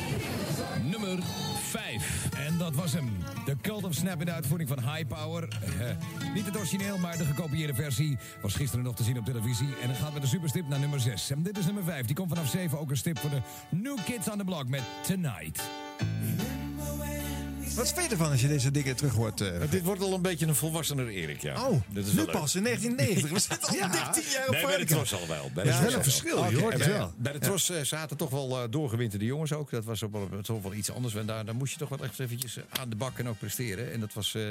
Nummer 0.84 1.18
5. 1.62 2.28
En 2.38 2.58
dat 2.58 2.76
was 2.76 2.94
hem. 2.94 3.18
De 3.46 3.56
Cult 3.62 3.84
of 3.84 3.94
Snap 3.94 4.20
in 4.20 4.26
de 4.26 4.32
uitvoering 4.32 4.70
van 4.70 4.80
High 4.80 5.08
Power. 5.08 5.48
Eh, 5.80 6.34
niet 6.34 6.46
het 6.46 6.58
origineel, 6.58 6.98
maar 6.98 7.18
de 7.18 7.26
gekopieerde 7.26 7.74
versie. 7.74 8.18
Was 8.42 8.54
gisteren 8.54 8.86
nog 8.86 8.96
te 8.96 9.04
zien 9.04 9.18
op 9.18 9.26
televisie. 9.26 9.70
En 9.82 9.90
het 9.90 9.98
gaat 9.98 10.14
met 10.14 10.22
een 10.22 10.28
superstip 10.28 10.68
naar 10.68 10.80
nummer 10.80 11.00
6. 11.00 11.32
En 11.32 11.44
dit 11.44 11.58
is 11.58 11.66
nummer 11.66 11.84
5. 11.84 12.06
Die 12.06 12.16
komt 12.16 12.30
vanaf 12.30 12.50
7 12.50 12.80
ook 12.80 12.90
een 12.90 12.98
stip 12.98 13.20
voor 13.20 13.30
de 13.30 13.42
New 13.70 13.98
Kids 14.06 14.30
on 14.30 14.38
the 14.38 14.44
Block 14.44 14.68
met 14.68 14.84
Tonight. 15.08 15.64
Wat 17.76 17.94
vind 17.94 18.06
je 18.06 18.12
ervan 18.12 18.32
als 18.32 18.42
je 18.42 18.48
deze 18.48 18.72
dingen 18.72 18.96
terug 18.96 19.14
hoort? 19.14 19.42
eh? 19.42 19.62
Dit 19.70 19.84
wordt 19.84 20.02
al 20.02 20.14
een 20.14 20.22
beetje 20.22 20.46
een 20.46 20.56
volwassener 20.56 21.08
Erik, 21.08 21.42
ja. 21.42 21.68
oh, 21.68 21.82
Dit 21.90 22.06
is 22.06 22.10
nu 22.12 22.16
wel 22.18 22.26
leuk. 22.26 22.36
pas 22.36 22.56
in 22.56 22.64
1990. 22.64 23.32
We 23.32 23.40
zitten 23.40 23.70
al 23.84 23.92
13 23.92 24.32
jaar 24.32 24.48
op 24.48 24.54
Nee, 24.54 24.66
bij 24.66 24.78
de. 24.78 24.86
Tros 24.86 25.14
al 25.14 25.28
wel. 25.28 25.52
Bij 25.54 25.64
de 25.64 25.70
Ja, 25.70 25.76
Tros 25.80 25.80
wel 25.80 25.90
een 25.92 25.96
al 25.98 26.04
verschil, 26.04 26.50
je 26.50 26.60
hoort 26.60 26.74
En 26.74 26.80
het 26.80 26.90
bij- 26.90 26.98
wel. 26.98 27.14
Bij 27.18 27.32
de 27.34 27.40
Tros 27.40 27.70
eh, 27.70 27.82
zaten 27.82 28.18
toch 28.18 28.30
wel 28.30 28.62
eh, 28.64 28.70
doorgewinterde 28.70 29.26
jongens 29.26 29.54
ook. 29.54 29.70
Dat 29.72 29.84
was 29.86 30.04
ook 30.04 30.12
wel, 30.12 30.30
toch 30.42 30.62
wel 30.62 30.74
iets 30.74 30.92
anders. 30.92 31.16
En 31.16 31.26
daar, 31.26 31.46
daar 31.46 31.56
moest 31.56 31.74
je 31.74 31.80
toch 31.80 31.90
wel 31.90 32.04
echt 32.04 32.20
eventjes 32.20 32.58
eh, 32.58 32.64
aan 32.70 32.90
de 32.90 32.96
bak 32.96 33.20
en 33.20 33.28
ook 33.28 33.38
presteren. 33.40 33.92
En 33.92 34.00
dat 34.00 34.14
was, 34.14 34.36
eh, 34.36 34.42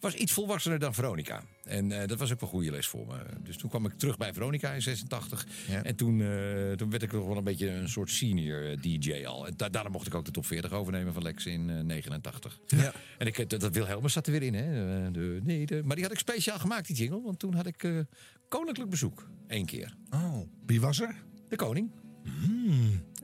was 0.00 0.14
iets 0.14 0.32
volwassener 0.32 0.78
dan 0.78 0.94
Veronica. 0.94 1.42
En 1.64 1.92
eh, 2.00 2.08
dat 2.08 2.18
was 2.18 2.32
ook 2.32 2.40
wel 2.40 2.48
goede 2.48 2.70
les 2.70 2.86
voor 2.86 3.06
me. 3.06 3.14
Dus 3.44 3.56
toen 3.56 3.70
kwam 3.70 3.86
ik 3.86 3.92
terug 3.96 4.16
bij 4.16 4.32
Veronica 4.32 4.70
in 4.72 4.82
86. 4.82 5.46
Ja. 5.68 5.82
En 5.82 5.96
toen, 5.96 6.20
eh, 6.20 6.72
toen 6.76 6.90
werd 6.90 7.02
ik 7.02 7.10
toch 7.10 7.26
wel 7.26 7.36
een 7.36 7.44
beetje 7.44 7.68
een 7.70 7.88
soort 7.88 8.10
senior 8.10 8.70
eh, 8.70 8.76
DJ 8.80 9.24
al. 9.26 9.46
En 9.46 9.54
da- 9.56 9.68
daarna 9.68 9.88
mocht 9.90 10.06
ik 10.06 10.14
ook 10.14 10.24
de 10.24 10.30
top 10.30 10.46
40 10.46 10.72
overnemen 10.72 11.12
van 11.12 11.22
Lex 11.22 11.46
in 11.46 11.70
eh, 11.70 11.80
89. 11.80 12.31
Ja. 12.66 12.92
En 13.18 13.26
ik, 13.26 13.50
dat, 13.50 13.60
dat 13.60 13.74
Wilhelmus 13.74 14.12
zat 14.12 14.26
er 14.26 14.32
weer 14.32 14.42
in, 14.42 14.54
hè? 14.54 14.62
Eh, 15.06 15.12
De, 15.12 15.40
nee, 15.42 15.66
de, 15.66 15.82
maar 15.84 15.94
die 15.96 16.04
had 16.04 16.12
ik 16.14 16.18
speciaal 16.20 16.58
gemaakt, 16.58 16.86
die 16.86 16.96
jingle. 16.96 17.22
Want 17.22 17.38
toen 17.38 17.54
had 17.54 17.66
ik 17.66 17.82
eh, 17.84 17.98
koninklijk 18.48 18.90
bezoek. 18.90 19.28
Eén 19.46 19.66
keer. 19.66 19.96
Oh. 20.10 20.36
Wie 20.66 20.80
was 20.80 21.00
er? 21.00 21.14
De 21.48 21.56
koning. 21.56 21.90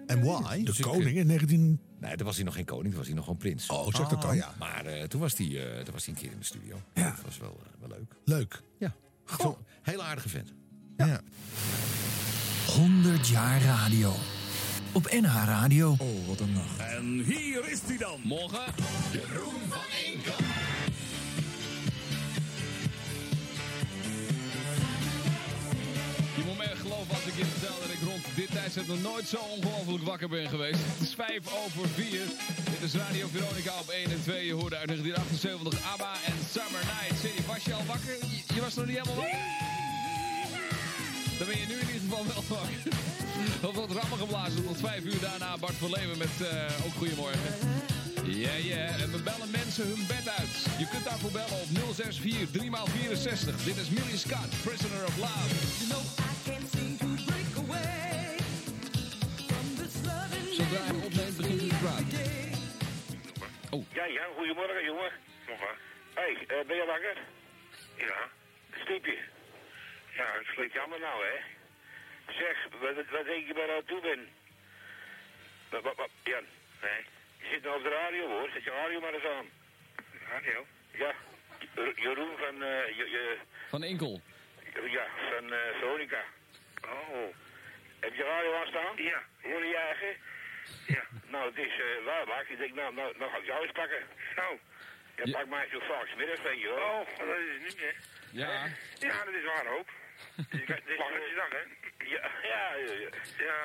En 0.06 0.22
why? 0.24 0.58
De 0.58 0.62
Dus 0.64 0.78
ik, 0.78 0.84
koning 0.84 1.16
in 1.16 1.26
19... 1.26 1.80
Nee, 2.00 2.16
toen 2.16 2.26
was 2.26 2.36
hij 2.36 2.44
nog 2.44 2.54
geen 2.54 2.64
koning, 2.64 2.86
toen 2.88 2.96
was 2.96 3.06
hij 3.06 3.14
nog 3.14 3.24
gewoon 3.24 3.38
prins. 3.38 3.68
Oh, 3.68 3.94
zeg 3.94 4.08
dat 4.08 4.22
dan. 4.22 4.36
ja. 4.36 4.54
Maar 4.58 4.86
eh, 4.86 5.02
toen, 5.04 5.20
was 5.20 5.36
hij, 5.36 5.46
eh, 5.76 5.82
toen 5.84 5.92
was 5.94 6.04
hij 6.06 6.14
een 6.14 6.20
keer 6.20 6.30
in 6.32 6.38
de 6.38 6.44
studio. 6.44 6.80
Ja. 6.94 7.10
Dat 7.10 7.24
was 7.24 7.38
wel, 7.38 7.60
eh, 7.64 7.80
wel 7.88 7.98
leuk. 7.98 8.12
Leuk. 8.24 8.62
Ja. 8.78 8.94
Vond- 9.24 9.56
Hele 9.82 10.02
aardige 10.02 10.28
vent. 10.28 10.54
Ja. 10.96 11.20
100 12.66 13.28
jaar 13.28 13.62
radio. 13.62 14.12
Op 14.92 15.10
NH 15.10 15.44
Radio. 15.46 15.96
Oh, 15.98 16.26
wat 16.28 16.40
een 16.40 16.52
nacht. 16.52 16.90
En 16.94 17.22
hier 17.24 17.70
is 17.70 17.80
hij 17.86 17.96
dan. 17.96 18.20
Morgen. 18.22 18.74
Jeroen 19.12 19.62
van 19.68 19.80
Enkel. 20.06 20.44
Je 26.36 26.42
moet 26.46 26.56
me 26.56 26.64
echt 26.64 26.80
geloven 26.80 27.14
als 27.14 27.24
ik 27.24 27.36
je 27.36 27.44
vertel 27.44 27.76
dat 27.80 27.90
ik 27.90 28.00
rond 28.08 28.24
dit 28.34 28.50
tijdstip 28.50 28.86
nog 28.86 29.02
nooit 29.02 29.28
zo 29.28 29.36
ongelooflijk 29.36 30.04
wakker 30.04 30.28
ben 30.28 30.48
geweest. 30.48 30.80
Het 30.84 31.08
is 31.08 31.14
5 31.14 31.40
over 31.64 31.88
4. 31.88 32.10
Dit 32.70 32.82
is 32.82 32.94
Radio 32.94 33.26
Veronica 33.32 33.72
op 33.80 33.88
1 33.88 34.10
en 34.10 34.22
2. 34.22 34.46
Je 34.46 34.52
hoorde 34.52 34.76
uit 34.76 34.88
1978 34.88 35.92
ABBA 35.92 36.12
en 36.26 36.36
Summer 36.52 36.84
Night 36.92 37.20
City. 37.20 37.46
Was 37.46 37.64
je 37.64 37.74
al 37.74 37.84
wakker? 37.86 38.16
Je, 38.20 38.54
je 38.54 38.60
was 38.60 38.74
nog 38.74 38.86
niet 38.86 38.96
helemaal 38.96 39.16
wakker? 39.16 39.77
Dan 41.38 41.46
ben 41.46 41.58
je 41.58 41.66
nu 41.66 41.74
in 41.74 41.86
ieder 41.86 42.00
geval 42.08 42.26
wel 42.26 42.44
wakker. 42.48 42.82
Dat 43.64 43.74
wordt 43.74 43.92
rammen 43.92 44.18
geblazen 44.18 44.66
tot 44.66 44.76
5 44.80 45.04
uur 45.04 45.20
daarna 45.20 45.58
Bart 45.58 45.74
van 45.74 45.90
Leeuwen 45.90 46.18
met 46.18 46.34
eh, 46.40 46.86
ook 46.86 46.92
Goedemorgen. 46.92 47.52
Ja, 48.24 48.54
ja, 48.54 48.84
en 49.02 49.10
we 49.12 49.22
bellen 49.22 49.50
mensen 49.50 49.86
hun 49.86 50.04
bed 50.06 50.28
uit. 50.38 50.54
Je 50.78 50.86
kunt 50.90 51.04
daarvoor 51.04 51.30
bellen 51.30 51.60
op 51.64 51.68
064 51.94 52.50
3x64. 52.56 53.64
Dit 53.64 53.76
is 53.76 53.88
Millie 53.88 54.18
Scott, 54.18 54.50
Prisoner 54.62 55.04
of 55.04 55.16
Love. 55.16 55.54
Zodra 60.56 60.82
hij 60.90 61.00
opneemt, 61.06 61.36
begint 61.36 61.60
hij 61.60 61.68
te 61.68 61.76
praten. 61.82 62.18
Ja, 63.92 64.04
ja, 64.04 64.24
goedemorgen, 64.36 64.84
jongen. 64.84 65.12
Morgen. 65.46 65.74
Hé, 66.14 66.22
hey, 66.22 66.58
eh, 66.58 66.66
ben 66.66 66.76
je 66.76 66.84
wakker? 66.86 67.16
Ja. 67.96 68.28
Stiepje. 68.82 69.18
Ja, 70.18 70.32
het 70.38 70.46
slikt 70.54 70.72
jammer 70.72 71.00
nou, 71.00 71.24
hè. 71.24 71.36
Zeg, 72.32 72.56
wat, 72.80 72.94
wat 73.10 73.24
denk 73.24 73.46
je 73.46 73.54
waar 73.54 73.76
aan 73.76 73.84
toe 73.84 74.00
ben? 74.00 74.28
Wat, 75.70 75.82
wat, 75.82 75.96
wat, 75.96 76.10
Jan? 76.22 76.46
Nee. 76.82 77.00
Je 77.38 77.46
zit 77.50 77.62
nou 77.62 77.76
op 77.76 77.82
de 77.82 77.88
radio, 77.88 78.28
hoor. 78.28 78.50
Zet 78.52 78.64
je 78.64 78.70
radio 78.70 79.00
maar 79.00 79.14
eens 79.14 79.24
aan. 79.24 79.48
Radio? 80.28 80.66
Ja. 80.92 81.12
Jeroen 81.94 82.36
van, 82.38 82.62
eh, 82.62 82.96
je, 82.96 83.10
je, 83.10 83.38
Van 83.68 83.82
Enkel. 83.82 84.20
ja, 84.88 85.06
van 85.30 85.52
eh 85.52 85.78
Veronica. 85.78 86.24
Oh. 86.84 87.34
Heb 88.00 88.14
je 88.14 88.22
radio 88.22 88.54
aan 88.54 88.66
staan? 88.66 88.96
Ja. 88.96 89.22
Hoor 89.42 89.64
je 89.64 89.68
je 89.68 89.76
eigen? 89.76 90.16
Ja, 90.86 91.04
nou, 91.26 91.48
het 91.48 91.58
is 91.58 91.78
uh, 91.78 92.04
Luibak. 92.04 92.48
Ik 92.48 92.58
denk, 92.58 92.74
nou, 92.74 92.94
nou, 92.94 93.18
nou 93.18 93.30
ga 93.30 93.36
ik 93.36 93.44
jou 93.44 93.62
eens 93.62 93.72
pakken. 93.72 94.02
Nou, 94.36 94.58
ja, 95.16 95.38
pak 95.38 95.48
mij 95.48 95.68
zo 95.70 95.78
vaak 95.78 96.16
middag, 96.16 96.42
weet 96.42 96.60
je 96.60 96.68
wel. 96.68 96.76
Oh, 96.76 97.18
dat 97.18 97.38
is 97.38 97.52
het 97.54 97.64
niet 97.64 97.80
meer. 97.80 97.96
Ja. 98.30 98.66
Ja, 98.98 99.24
dat 99.24 99.34
is 99.34 99.44
waar 99.44 99.66
ook. 99.78 99.88
Dit 100.50 100.60
is 100.60 100.66
je 100.66 101.34
dag, 101.36 101.50
hè? 101.58 101.64
Ja, 102.14 102.30
ja, 102.42 102.74
ja. 102.76 103.08
ja. 103.38 103.60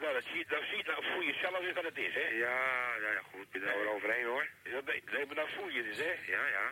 Nou, 0.00 0.12
dat 0.14 0.24
zie, 0.32 0.44
dat 0.48 0.62
zie 0.70 0.84
nou 0.84 1.04
voel 1.04 1.22
je 1.22 1.34
zelf 1.42 1.58
weer 1.58 1.74
wat 1.74 1.84
het 1.84 1.98
is, 1.98 2.14
hè? 2.14 2.26
Ja, 2.44 2.58
ja, 3.04 3.10
ja 3.16 3.22
goed. 3.32 3.50
Ben 3.50 3.62
er 3.62 3.94
overheen, 3.94 4.24
hoor. 4.24 4.46
Ja, 4.64 4.80
nee, 4.84 5.02
nee, 5.12 5.26
maar 5.26 5.34
dan 5.34 5.48
voel 5.48 5.68
je 5.68 5.82
het, 5.82 5.96
hè? 5.96 6.32
Ja, 6.32 6.46
ja. 6.46 6.66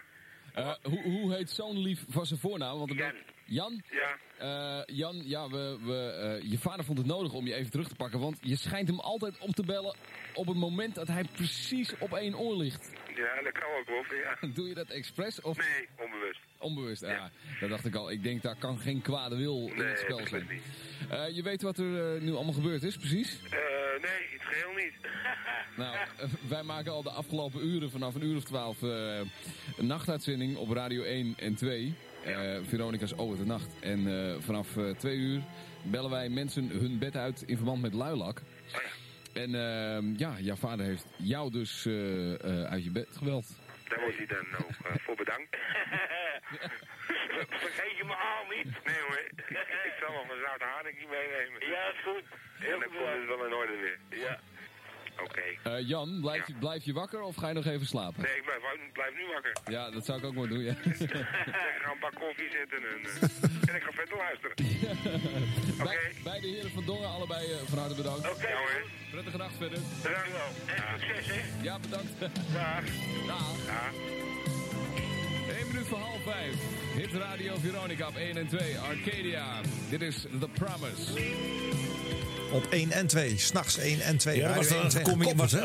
Eh, 0.54 0.74
hoe, 0.82 1.02
hoe 1.02 1.34
heet 1.34 1.50
zo'n 1.50 1.78
lief 1.78 2.04
van 2.08 2.26
zijn 2.26 2.40
voornaam? 2.40 2.78
Want 2.78 2.92
Jan. 2.92 3.14
Jan? 3.44 3.82
Ja. 3.90 4.18
Eh, 4.38 4.96
Jan, 4.96 5.22
ja, 5.28 5.48
we, 5.48 5.78
we, 5.82 6.12
eh, 6.12 6.50
je 6.50 6.58
vader 6.58 6.84
vond 6.84 6.98
het 6.98 7.06
nodig 7.06 7.32
om 7.32 7.46
je 7.46 7.54
even 7.54 7.70
terug 7.70 7.88
te 7.88 7.94
pakken. 7.94 8.20
Want 8.20 8.38
je 8.40 8.56
schijnt 8.56 8.88
hem 8.88 9.00
altijd 9.00 9.38
op 9.38 9.50
te 9.50 9.64
bellen 9.64 9.96
op 10.34 10.46
het 10.46 10.56
moment 10.56 10.94
dat 10.94 11.08
hij 11.08 11.24
precies 11.32 11.98
op 11.98 12.12
één 12.14 12.38
oor 12.38 12.56
ligt. 12.56 12.92
Ja, 13.14 13.42
dat 13.42 13.52
kan 13.52 13.70
ook 13.78 13.86
wel, 13.86 14.18
ja. 14.18 14.36
Doe 14.54 14.68
je 14.68 14.74
dat 14.74 14.90
expres? 14.90 15.40
Of? 15.40 15.56
Nee, 15.56 15.88
onbewust. 15.98 16.40
Onbewust, 16.58 17.02
ja. 17.02 17.30
Dat 17.60 17.68
dacht 17.68 17.84
ik 17.84 17.94
al. 17.94 18.10
Ik 18.10 18.22
denk, 18.22 18.42
daar 18.42 18.56
kan 18.58 18.78
geen 18.78 19.02
kwade 19.02 19.36
wil 19.36 19.70
in 19.74 19.84
het 19.84 19.98
spel 19.98 20.26
zijn. 20.26 20.48
Eh, 21.10 21.36
je 21.36 21.42
weet 21.42 21.62
wat 21.62 21.78
er 21.78 22.14
eh, 22.14 22.20
nu 22.22 22.34
allemaal 22.34 22.52
gebeurd 22.52 22.82
is, 22.82 22.96
precies? 22.96 23.38
Eh, 23.44 23.50
nee, 24.02 24.26
het 24.30 24.42
geheel 24.42 24.74
niet. 24.84 24.92
Nou, 25.76 25.96
wij 26.48 26.62
maken 26.62 26.92
al 26.92 27.02
de 27.02 27.10
afgelopen 27.10 27.66
uren, 27.66 27.90
vanaf 27.90 28.14
een 28.14 28.24
uur 28.24 28.36
of 28.36 28.44
twaalf, 28.44 28.82
een 28.82 29.30
nachtuitzending 29.86 30.56
op 30.56 30.70
Radio 30.70 31.02
1 31.02 31.34
en 31.36 31.54
2. 31.54 31.94
eh 32.24 32.56
Veronica's 32.62 33.12
Oh, 33.12 33.30
het 33.30 33.38
de 33.38 33.44
Nacht. 33.44 33.70
En 33.80 34.06
vanaf 34.42 34.68
twee 34.98 35.16
uur 35.16 35.42
bellen 35.82 36.10
wij 36.10 36.28
mensen 36.28 36.68
hun 36.68 36.98
bed 36.98 37.16
uit 37.16 37.42
in 37.46 37.56
verband 37.56 37.82
met 37.82 37.94
luilak. 37.94 38.42
En 39.32 39.54
ehm, 39.54 40.14
ja, 40.16 40.40
jouw 40.40 40.56
vader 40.56 40.86
heeft 40.86 41.06
jou 41.16 41.50
dus 41.50 41.86
uit 42.68 42.84
je 42.84 42.90
bed 42.90 43.08
gebeld. 43.12 43.46
Daar 43.88 44.00
wordt 44.00 44.16
hij 44.16 44.26
dan 44.26 44.46
ook 44.62 44.86
eh, 44.86 44.92
voor 45.04 45.16
bedankt. 45.16 45.56
Vergeet 47.66 47.96
je 47.96 48.04
me 48.04 48.14
al 48.14 48.44
niet? 48.56 48.84
Nee 48.84 49.00
hoor, 49.00 49.18
ik 49.90 49.94
zal 50.00 50.12
nog 50.12 50.28
een 50.28 50.40
zout 50.46 50.60
haringje 50.60 51.06
meenemen. 51.06 51.68
Ja, 51.68 51.88
is 51.88 52.02
goed. 52.04 52.24
En 52.60 52.70
dan 52.70 52.82
komt 52.82 52.98
het 52.98 53.26
wel 53.26 53.46
in 53.46 53.54
orde 53.54 53.76
weer. 53.76 53.98
Ja. 54.08 54.40
Oké. 55.22 55.42
Eh, 55.62 55.88
Jan, 55.88 56.18
blijf, 56.20 56.46
je, 56.46 56.54
blijf 56.54 56.84
je 56.84 56.92
wakker 56.92 57.22
of 57.22 57.36
ga 57.36 57.48
je 57.48 57.54
nog 57.54 57.66
even 57.66 57.86
slapen? 57.86 58.22
Nee, 58.22 58.36
ik 58.36 58.44
blijf, 58.44 58.62
ik 58.86 58.92
blijf 58.92 59.14
nu 59.16 59.26
wakker. 59.32 59.52
Ja, 59.66 59.90
dat 59.90 60.04
zou 60.04 60.18
ik 60.18 60.24
ook 60.24 60.34
maar 60.34 60.48
doen, 60.48 60.62
ja. 60.62 60.70
ik 60.84 61.10
ga 61.82 61.90
een 61.92 61.98
bak 62.00 62.14
koffie 62.14 62.50
zetten 62.50 62.78
en, 62.78 63.04
eh, 63.04 63.68
en 63.68 63.74
ik 63.74 63.82
ga 63.82 63.92
verder 63.92 64.16
luisteren. 64.16 64.56
Bij, 65.84 66.12
beide 66.24 66.46
heren 66.46 66.70
van 66.70 66.84
Dongen, 66.84 67.08
allebei 67.08 67.52
eh, 67.52 67.58
van 67.66 67.78
harte 67.78 67.94
bedankt. 67.94 68.30
Oké 68.30 68.52
hoor. 68.52 68.82
Prettige 69.10 69.36
nacht 69.36 69.56
verder. 69.56 69.78
Bedankt 70.02 70.32
wel. 70.32 70.74
En 70.74 71.00
succes 71.00 71.26
hè. 71.26 71.62
Ja, 71.62 71.78
bedankt. 71.78 72.20
Dag. 72.52 72.84
Dag. 73.26 73.66
Ja. 73.66 73.90
1 75.58 75.66
minuut 75.66 75.86
voor 75.86 75.98
half 75.98 76.22
5. 76.22 76.54
Hit 76.94 77.12
Radio 77.12 77.56
Veronica 77.56 78.08
op 78.08 78.16
1 78.16 78.36
en 78.36 78.48
2. 78.48 78.78
Arcadia. 78.78 79.60
Dit 79.90 80.02
is 80.02 80.26
The 80.40 80.48
Promise. 80.48 81.12
Op 82.52 82.66
1 82.70 82.90
en 82.90 83.06
2, 83.06 83.38
s'nachts 83.38 83.78
1 83.78 84.00
en 84.00 84.16
2. 84.16 84.36
Ja, 84.36 84.54
was 84.54 84.66
Radio 84.66 84.70
1 84.70 84.76
dan 84.76 84.82
en 84.82 84.88
2 84.88 85.02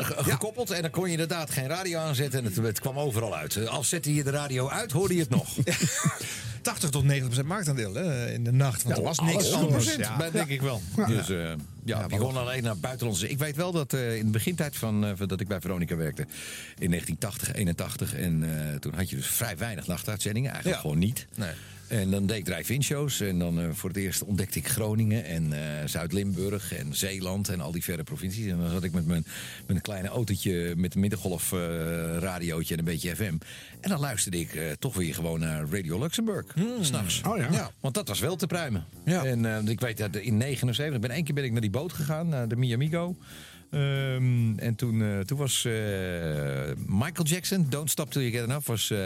gekoppeld, 0.04 0.68
was, 0.68 0.76
en 0.76 0.82
dan 0.82 0.90
kon 0.90 1.04
je 1.04 1.10
inderdaad 1.10 1.50
geen 1.50 1.66
radio 1.66 1.98
aanzetten 1.98 2.38
en 2.38 2.44
het, 2.44 2.56
het 2.56 2.80
kwam 2.80 2.98
overal 2.98 3.36
uit. 3.36 3.68
Als 3.68 3.88
zette 3.88 4.14
je 4.14 4.24
de 4.24 4.30
radio 4.30 4.68
uit, 4.68 4.92
hoorde 4.92 5.14
je 5.14 5.20
het 5.20 5.30
nog. 5.30 5.48
80 6.64 6.90
tot 6.90 7.04
90 7.04 7.26
procent 7.26 7.46
marktaandeel 7.46 7.94
hè, 7.94 8.32
in 8.32 8.44
de 8.44 8.52
nacht. 8.52 8.82
Want 8.82 8.94
Ja, 8.96 9.00
er 9.02 9.08
was 9.08 9.18
niks 9.18 9.50
100%, 9.50 9.54
anders. 9.54 9.96
maar 10.18 10.32
denk 10.32 10.48
ik 10.48 10.62
wel. 10.62 10.82
Dus 11.06 11.28
eh, 11.28 11.52
ja, 11.84 12.06
die 12.08 12.16
gewoon 12.18 12.36
alleen 12.36 12.62
naar 12.62 12.76
buitenlandse. 12.76 13.28
Ik 13.28 13.38
weet 13.38 13.56
wel 13.56 13.72
dat 13.72 13.92
eh, 13.92 14.16
in 14.16 14.24
de 14.24 14.30
begintijd 14.30 14.76
van, 14.76 15.04
eh, 15.04 15.12
van 15.14 15.28
dat 15.28 15.40
ik 15.40 15.48
bij 15.48 15.60
Veronica 15.60 15.96
werkte, 15.96 16.22
in 16.78 16.90
1980, 16.90 17.54
81, 17.54 18.14
en 18.14 18.44
toen 18.80 18.94
had 18.94 19.10
je 19.10 19.16
dus 19.16 19.26
vrij 19.26 19.56
weinig 19.56 19.86
nachtuitzendingen, 19.86 20.50
eigenlijk 20.50 20.80
gewoon 20.80 20.98
niet. 20.98 21.26
En 22.00 22.10
dan 22.10 22.26
deed 22.26 22.36
ik 22.36 22.44
drive-in 22.44 22.82
shows 22.82 23.20
en 23.20 23.38
dan 23.38 23.60
eh, 23.60 23.66
voor 23.72 23.88
het 23.88 23.98
eerst 23.98 24.24
ontdekte 24.24 24.58
ik 24.58 24.68
Groningen 24.68 25.24
en 25.24 25.52
eh, 25.52 25.86
Zuid-Limburg 25.88 26.72
en 26.72 26.94
Zeeland 26.94 27.48
en 27.48 27.60
al 27.60 27.72
die 27.72 27.82
verre 27.82 28.02
provincies. 28.02 28.46
En 28.46 28.58
dan 28.58 28.70
zat 28.70 28.84
ik 28.84 28.92
met 28.92 29.06
mijn, 29.06 29.26
mijn 29.66 29.80
kleine 29.80 30.08
autootje 30.08 30.74
met 30.76 30.94
een 30.94 31.00
middengolf 31.00 31.52
eh, 31.52 31.58
radiootje 32.18 32.72
en 32.74 32.78
een 32.78 32.84
beetje 32.84 33.16
FM. 33.16 33.34
En 33.80 33.90
dan 33.90 34.00
luisterde 34.00 34.38
ik 34.38 34.76
toch 34.78 34.94
weer 34.94 35.14
gewoon 35.14 35.40
naar 35.40 35.64
Radio 35.70 35.98
Luxemburg, 35.98 36.46
s'nachts. 36.80 37.20
Oh 37.26 37.36
ja. 37.36 37.70
Want 37.80 37.94
dat 37.94 38.08
was 38.08 38.20
wel 38.20 38.36
te 38.36 38.46
pruimen. 38.46 38.84
En 39.04 39.44
eh, 39.44 39.68
ik 39.68 39.80
weet 39.80 39.98
dat 39.98 40.16
in 40.16 40.36
79, 40.36 41.00
ben 41.00 41.10
één 41.10 41.24
keer 41.24 41.34
ben 41.34 41.44
ik 41.44 41.52
naar 41.52 41.60
die 41.60 41.70
boot 41.70 41.92
gegaan, 41.92 42.28
naar 42.28 42.48
de 42.48 42.56
Miamigo. 42.56 43.16
Ehm, 43.74 44.58
en 44.58 44.74
toen, 44.74 45.02
eh, 45.02 45.20
toen 45.20 45.38
was 45.38 45.64
eh, 45.64 45.72
Michael 46.86 47.24
Jackson, 47.24 47.66
Don't 47.68 47.90
Stop 47.90 48.10
Till 48.10 48.20
You 48.20 48.32
Get 48.32 48.44
Enough, 48.44 48.66
was 48.66 48.90
eh, 48.90 48.98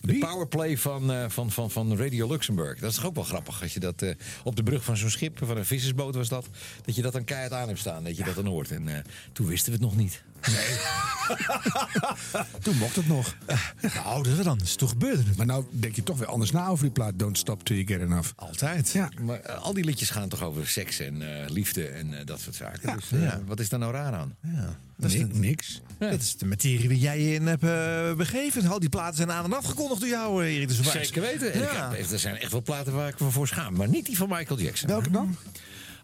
de 0.00 0.18
powerplay 0.18 0.78
van, 0.78 1.30
van, 1.30 1.50
van, 1.50 1.70
van 1.70 1.96
Radio 1.96 2.28
Luxemburg. 2.28 2.78
Dat 2.78 2.90
is 2.90 2.96
toch 2.96 3.06
ook 3.06 3.14
wel 3.14 3.24
grappig 3.24 3.62
als 3.62 3.74
je 3.74 3.80
dat 3.80 4.04
op 4.44 4.56
de 4.56 4.62
brug 4.62 4.84
van 4.84 4.96
zo'n 4.96 5.10
schip, 5.10 5.38
van 5.38 5.56
een 5.56 5.64
vissersboot 5.64 6.14
was 6.14 6.28
dat, 6.28 6.48
dat 6.84 6.94
je 6.94 7.02
dat 7.02 7.12
dan 7.12 7.24
keihard 7.24 7.52
aan 7.52 7.66
hebt 7.66 7.78
staan, 7.78 8.04
dat 8.04 8.16
je 8.16 8.24
dat 8.24 8.34
dan 8.34 8.46
hoort. 8.46 8.70
En 8.70 9.04
toen 9.32 9.46
wisten 9.46 9.72
we 9.72 9.78
het 9.78 9.86
nog 9.86 9.96
niet. 9.96 10.22
Toen 12.62 12.76
mocht 12.76 12.96
het 12.96 13.08
nog. 13.08 13.36
Ja, 13.80 14.02
ouderen 14.02 14.44
dan, 14.44 14.60
toen 14.76 14.88
gebeurde 14.88 15.22
het. 15.22 15.36
Maar 15.36 15.46
nou 15.46 15.64
denk 15.70 15.96
je 15.96 16.02
toch 16.02 16.18
weer 16.18 16.28
anders 16.28 16.50
na 16.50 16.68
over 16.68 16.84
die 16.84 16.92
plaat 16.92 17.18
Don't 17.18 17.38
Stop 17.38 17.64
Till 17.64 17.76
You 17.76 17.86
Get 17.86 18.08
Enough. 18.08 18.30
Altijd. 18.36 18.90
Ja. 18.90 19.08
Maar 19.20 19.52
al 19.52 19.74
die 19.74 19.84
liedjes 19.84 20.10
gaan 20.10 20.28
toch 20.28 20.42
over 20.42 20.68
seks 20.68 20.98
en 20.98 21.22
liefde 21.46 21.86
en 21.86 22.24
dat 22.24 22.40
soort 22.40 22.54
zaken. 22.54 22.96
dus 22.96 23.20
ja. 23.20 23.40
wat 23.46 23.60
is 23.60 23.68
daar 23.68 23.78
nou 23.78 23.92
raar 23.92 24.10
aan? 24.16 24.34
Ja, 24.40 24.76
dat, 24.96 25.12
is 25.12 25.24
niks. 25.32 25.80
dat 25.98 26.20
is 26.20 26.36
de 26.36 26.46
materie 26.46 26.88
waar 26.88 26.96
jij 26.96 27.20
je 27.20 27.34
in 27.34 27.46
hebt 27.46 27.62
eh, 27.64 28.12
begeven. 28.14 28.66
Al 28.70 28.78
die 28.78 28.88
platen 28.88 29.16
zijn 29.16 29.30
aan 29.32 29.44
en 29.44 29.52
afgekondigd 29.56 30.00
door 30.00 30.08
jou, 30.08 30.44
eh, 30.44 30.54
Erik 30.54 30.68
de 30.68 30.74
Zwaars. 30.74 30.90
Zeker 31.06 31.22
weten. 31.22 31.52
En 31.52 31.62
ik 31.62 31.72
Ja. 31.72 31.90
heb- 31.90 32.10
er 32.10 32.18
zijn 32.18 32.36
echt 32.36 32.52
wel 32.52 32.62
platen 32.62 32.92
waar 32.92 33.08
ik 33.08 33.20
me 33.20 33.30
voor 33.30 33.46
schaam. 33.48 33.74
Maar 33.76 33.88
niet 33.88 34.06
die 34.06 34.16
van 34.16 34.28
Michael 34.28 34.60
Jackson. 34.60 34.88
Welke 34.88 35.10
dan? 35.10 35.36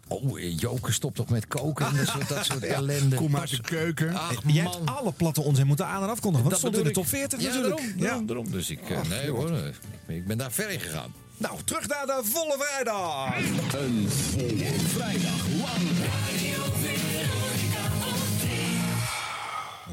Oh, 0.09 0.41
eh, 0.41 0.59
Joker 0.59 0.93
stopt 0.93 1.17
toch 1.17 1.29
met 1.29 1.47
koken 1.47 1.87
en 1.87 1.97
dat 1.97 2.07
soort, 2.09 2.29
dat 2.29 2.45
soort 2.45 2.63
ellende. 2.79 3.17
Kom 3.17 3.37
uit 3.37 3.51
de 3.51 3.61
keuken. 3.63 4.15
Ach 4.15 4.43
Jij 4.47 4.63
man. 4.63 4.73
hebt 4.73 4.91
alle 4.91 5.13
platte 5.13 5.41
onzin 5.43 5.67
moeten 5.67 5.87
aan- 5.87 6.03
en 6.03 6.09
afkondigen. 6.09 6.49
Want 6.49 6.63
het 6.63 6.71
stond 6.71 6.77
in 6.77 6.85
de 6.85 6.91
top 7.01 7.05
ik. 7.05 7.09
40 7.11 7.41
ja, 7.41 7.47
natuurlijk. 7.47 7.77
Daarom, 7.77 7.99
Ja. 7.99 8.05
daarom, 8.07 8.27
daarom. 8.27 8.51
Dus 8.51 8.71
ik, 8.71 8.81
nee 9.09 9.31
hoor, 9.31 9.51
ik- 9.53 9.75
ik 10.07 10.27
ben 10.27 10.39
daar 10.39 10.53
ver 10.53 10.71
in 10.71 10.81
gegaan. 10.81 11.13
Nou, 11.37 11.59
terug 11.65 11.89
naar 11.89 12.07
de 12.07 12.21
volle 12.25 12.57
vrijdag. 12.59 13.37
Een 13.81 14.09
volle 14.11 14.71
vrijdag 14.89 15.47
lang. 15.61 15.89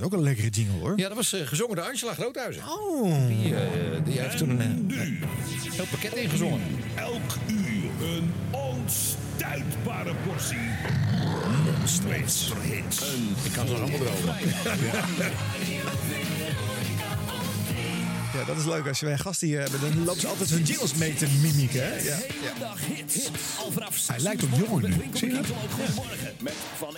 Ook 0.04 0.14
een 0.14 0.22
lekkere 0.24 0.50
jingle 0.50 0.80
hoor. 0.80 0.94
Ja, 0.98 1.08
dat 1.08 1.18
was 1.18 1.34
eh, 1.34 1.48
gezongen 1.48 1.76
door 1.76 1.86
Angela 1.86 2.14
Groothuizen. 2.14 2.64
Oh. 2.70 3.28
Die, 3.28 3.56
eh, 3.56 3.62
die 4.06 4.20
heeft 4.20 4.38
toen 4.38 4.50
een 4.50 4.62
eh, 4.62 4.68
Nu, 4.98 5.20
heel 5.76 5.86
pakket 5.92 6.16
ingezongen. 6.16 6.62
elk 6.96 7.32
uur 7.48 7.90
een 8.16 8.32
onstuitbare 8.52 10.12
portie. 10.28 10.58
Monster 11.80 12.12
hits. 12.12 12.52
Ik 13.44 13.52
kan 13.52 13.68
ze 13.68 13.74
allemaal 13.74 14.00
erover. 14.00 14.34
Ja, 18.34 18.44
dat 18.44 18.58
is 18.58 18.66
leuk. 18.66 18.88
Als 18.88 19.00
je 19.00 19.06
wij 19.06 19.14
een 19.14 19.20
gast 19.20 19.42
hier 19.42 19.60
hebben, 19.60 19.80
dan 19.82 20.04
lopen 20.04 20.22
ze 20.22 20.28
altijd 20.28 20.50
hun 20.50 20.64
jingles 20.64 20.94
mee 20.94 21.14
te 21.14 21.28
mimieken. 21.42 21.84
Hè? 21.84 21.96
Ja. 21.96 22.16
hele 22.16 22.60
dag 22.60 22.78
hits. 22.86 23.30
Al 23.60 23.72
vanaf 23.72 23.98
zes 23.98 24.08
Hij 24.08 24.20
lijkt 24.20 24.44
op 24.44 24.50
Jongen 24.54 24.90
nu. 24.90 24.96
met 24.96 25.18
Zie 25.18 25.28
je 25.28 25.34
dat? 25.34 25.46
Met 26.40 26.54
Van. 26.78 26.90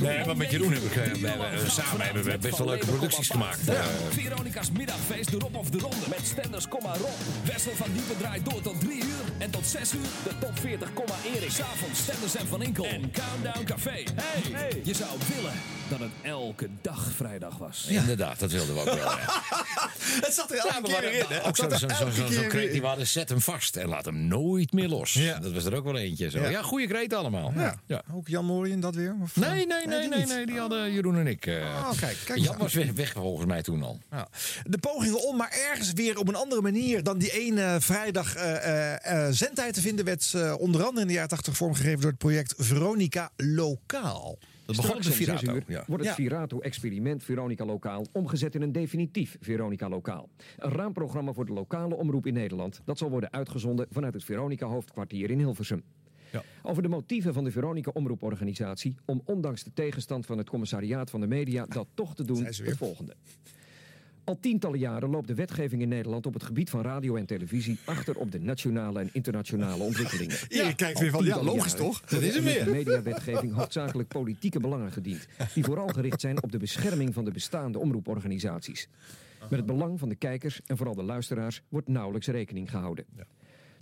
Nee, 0.00 0.26
maar 0.26 0.36
met 0.36 0.50
Jeroen 0.50 0.72
heb 0.72 0.82
ik, 0.82 0.96
eh, 0.96 1.12
we 1.12 1.28
hebben, 1.28 1.52
eh, 1.52 1.68
samen 1.68 2.04
hebben 2.04 2.24
we 2.24 2.38
best 2.38 2.58
wel 2.58 2.66
leuke 2.66 2.86
producties 2.86 3.28
gemaakt. 3.28 3.68
Eh, 3.68 3.84
Veronica's 4.10 4.70
middagfeest, 4.70 5.30
de 5.30 5.38
Rob 5.38 5.56
of 5.56 5.70
de 5.70 5.78
Ronde. 5.78 6.08
Met 6.08 6.20
Stenders, 6.26 6.68
komma 6.68 6.96
Rob. 6.96 7.18
Wessel 7.44 7.72
van 7.76 7.86
Diepen 7.92 8.16
draait 8.18 8.44
door 8.44 8.60
tot 8.60 8.80
3 8.80 8.96
uur. 9.04 9.24
En 9.38 9.50
tot 9.50 9.66
6 9.66 9.92
uur 9.92 10.00
de 10.22 10.30
top 10.38 10.58
40, 10.58 10.92
komma 10.92 11.14
Erik. 11.34 11.50
S'avonds 11.50 12.00
Stenders 12.00 12.36
en 12.36 12.46
Van 12.46 12.62
Enkel. 12.62 12.84
En 12.84 13.10
Countdown 13.10 13.64
Café. 13.64 14.04
Hey, 14.14 14.80
je 14.84 14.94
zou 14.94 15.10
willen 15.34 15.54
dat 15.88 15.98
het 15.98 16.10
elke 16.22 16.68
dag 16.80 17.10
vrijdag 17.16 17.58
was. 17.58 17.86
Inderdaad, 17.88 18.38
dat 18.38 18.50
wilden 18.50 18.74
we 18.74 18.80
ook 18.80 18.98
wel. 18.98 19.12
zat 20.48 20.50
er 20.50 20.56
elke 20.74 20.90
Ja, 20.90 21.00
keer 21.00 21.12
in. 21.12 21.24
hè? 21.28 21.46
Ook 21.46 21.56
zo'n 21.56 21.70
zo, 21.70 21.88
zo, 21.88 22.10
zo, 22.30 22.46
kreet 22.48 22.70
die 22.72 22.80
we 22.80 22.86
hadden, 22.86 23.06
zet 23.06 23.28
hem 23.28 23.40
vast 23.40 23.76
en 23.76 23.88
laat 23.88 24.04
hem 24.04 24.26
nooit 24.26 24.72
meer 24.72 24.88
los. 24.88 25.12
Ja. 25.12 25.38
Dat 25.38 25.52
was 25.52 25.64
er 25.64 25.74
ook 25.74 25.84
wel 25.84 25.96
eentje. 25.96 26.30
Zo. 26.30 26.40
Ja. 26.40 26.48
Ja, 26.48 26.62
goede 26.62 26.86
kreet 26.86 27.14
allemaal. 27.14 27.52
Ja. 27.86 28.02
Ook 28.14 28.28
Jan 28.28 28.44
Morien 28.44 28.80
dat 28.80 28.94
weer? 28.94 29.16
Of, 29.22 29.36
Nee, 29.36 29.48
eh, 29.50 29.54
nee, 29.56 29.66
nee, 29.66 30.00
die 30.00 30.08
nee, 30.08 30.18
niet. 30.18 30.28
nee, 30.28 30.46
die 30.46 30.58
hadden 30.58 30.92
Jeroen 30.92 31.18
en 31.18 31.26
ik. 31.26 31.46
eh, 31.46 31.54
Oh, 31.62 31.90
kijk, 32.00 32.16
kijk 32.24 32.38
Jan 32.38 32.56
was 32.58 32.74
weg, 32.74 32.92
weg 32.92 33.12
volgens 33.12 33.46
mij 33.46 33.62
toen 33.62 33.82
al. 33.82 34.00
Ja. 34.10 34.28
De 34.64 34.78
pogingen 34.78 35.22
om 35.26 35.36
maar 35.36 35.52
ergens 35.70 35.92
weer 35.92 36.18
op 36.18 36.28
een 36.28 36.34
andere 36.36 36.60
manier 36.60 37.02
dan 37.02 37.18
die 37.18 37.30
ene 37.32 37.76
vrijdag 37.80 38.34
eh, 38.34 39.26
zendtijd 39.30 39.74
te 39.74 39.80
vinden, 39.80 40.04
werd 40.04 40.34
onder 40.58 40.80
andere 40.84 41.00
in 41.00 41.06
de 41.06 41.12
jaren 41.12 41.28
80 41.28 41.56
vormgegeven 41.56 42.00
door 42.00 42.10
het 42.10 42.18
project 42.18 42.54
Veronica 42.56 43.30
Lokaal. 43.36 44.38
Dat 44.76 44.84
begon 44.84 44.96
op 44.96 45.02
de 45.02 45.12
Virato. 45.12 45.54
uur 45.54 45.64
Ja. 45.66 45.84
wordt 45.86 46.04
het 46.04 46.16
Ja. 46.16 46.22
Virato-experiment 46.22 47.24
Veronica 47.24 47.64
Lokaal 47.64 48.06
omgezet 48.12 48.54
in 48.54 48.62
een 48.62 48.72
definitief 48.72 49.36
Veronica 49.40 49.88
Lokaal. 49.88 50.28
Een 50.58 50.70
raamprogramma 50.70 51.32
voor 51.32 51.46
de 51.46 51.52
lokale 51.52 51.94
omroep 51.94 52.26
in 52.26 52.34
Nederland. 52.34 52.80
Dat 52.84 52.98
zal 52.98 53.10
worden 53.10 53.32
uitgezonden 53.32 53.86
vanuit 53.90 54.14
het 54.14 54.24
Veronica-hoofdkwartier 54.24 55.30
in 55.30 55.38
Hilversum. 55.38 55.82
Over 56.62 56.82
de 56.82 56.88
motieven 56.88 57.34
van 57.34 57.44
de 57.44 57.50
Veronica 57.50 57.90
Omroeporganisatie 57.94 58.96
om 59.04 59.22
ondanks 59.24 59.62
de 59.62 59.72
tegenstand 59.74 60.26
van 60.26 60.38
het 60.38 60.48
commissariaat 60.48 61.10
van 61.10 61.20
de 61.20 61.26
media 61.26 61.66
dat 61.66 61.86
toch 61.94 62.14
te 62.14 62.24
doen, 62.24 62.44
het 62.44 62.76
volgende. 62.76 63.14
Al 64.24 64.38
tientallen 64.40 64.78
jaren 64.78 65.10
loopt 65.10 65.26
de 65.26 65.34
wetgeving 65.34 65.82
in 65.82 65.88
Nederland 65.88 66.26
op 66.26 66.34
het 66.34 66.42
gebied 66.42 66.70
van 66.70 66.82
radio 66.82 67.16
en 67.16 67.26
televisie 67.26 67.78
achter 67.84 68.16
op 68.16 68.32
de 68.32 68.40
nationale 68.40 69.00
en 69.00 69.10
internationale 69.12 69.82
ontwikkelingen. 69.82 70.36
Erik 70.48 70.76
kijkt 70.76 70.98
weer 70.98 71.10
van, 71.10 71.24
ja, 71.24 71.42
logisch 71.42 71.74
toch? 71.74 72.00
Dat 72.00 72.22
is 72.22 72.34
hem 72.34 72.46
in 72.46 72.58
de 72.58 72.64
weer. 72.64 72.74
mediawetgeving 72.74 73.54
hoofdzakelijk 73.54 74.08
politieke 74.08 74.60
belangen 74.60 74.92
gediend, 74.92 75.26
die 75.54 75.64
vooral 75.64 75.88
gericht 75.88 76.20
zijn 76.20 76.42
op 76.42 76.52
de 76.52 76.58
bescherming 76.58 77.14
van 77.14 77.24
de 77.24 77.30
bestaande 77.30 77.78
omroeporganisaties. 77.78 78.88
Met 79.40 79.58
het 79.58 79.66
belang 79.66 79.98
van 79.98 80.08
de 80.08 80.14
kijkers 80.14 80.60
en 80.66 80.76
vooral 80.76 80.94
de 80.94 81.02
luisteraars 81.02 81.62
wordt 81.68 81.88
nauwelijks 81.88 82.26
rekening 82.26 82.70
gehouden. 82.70 83.04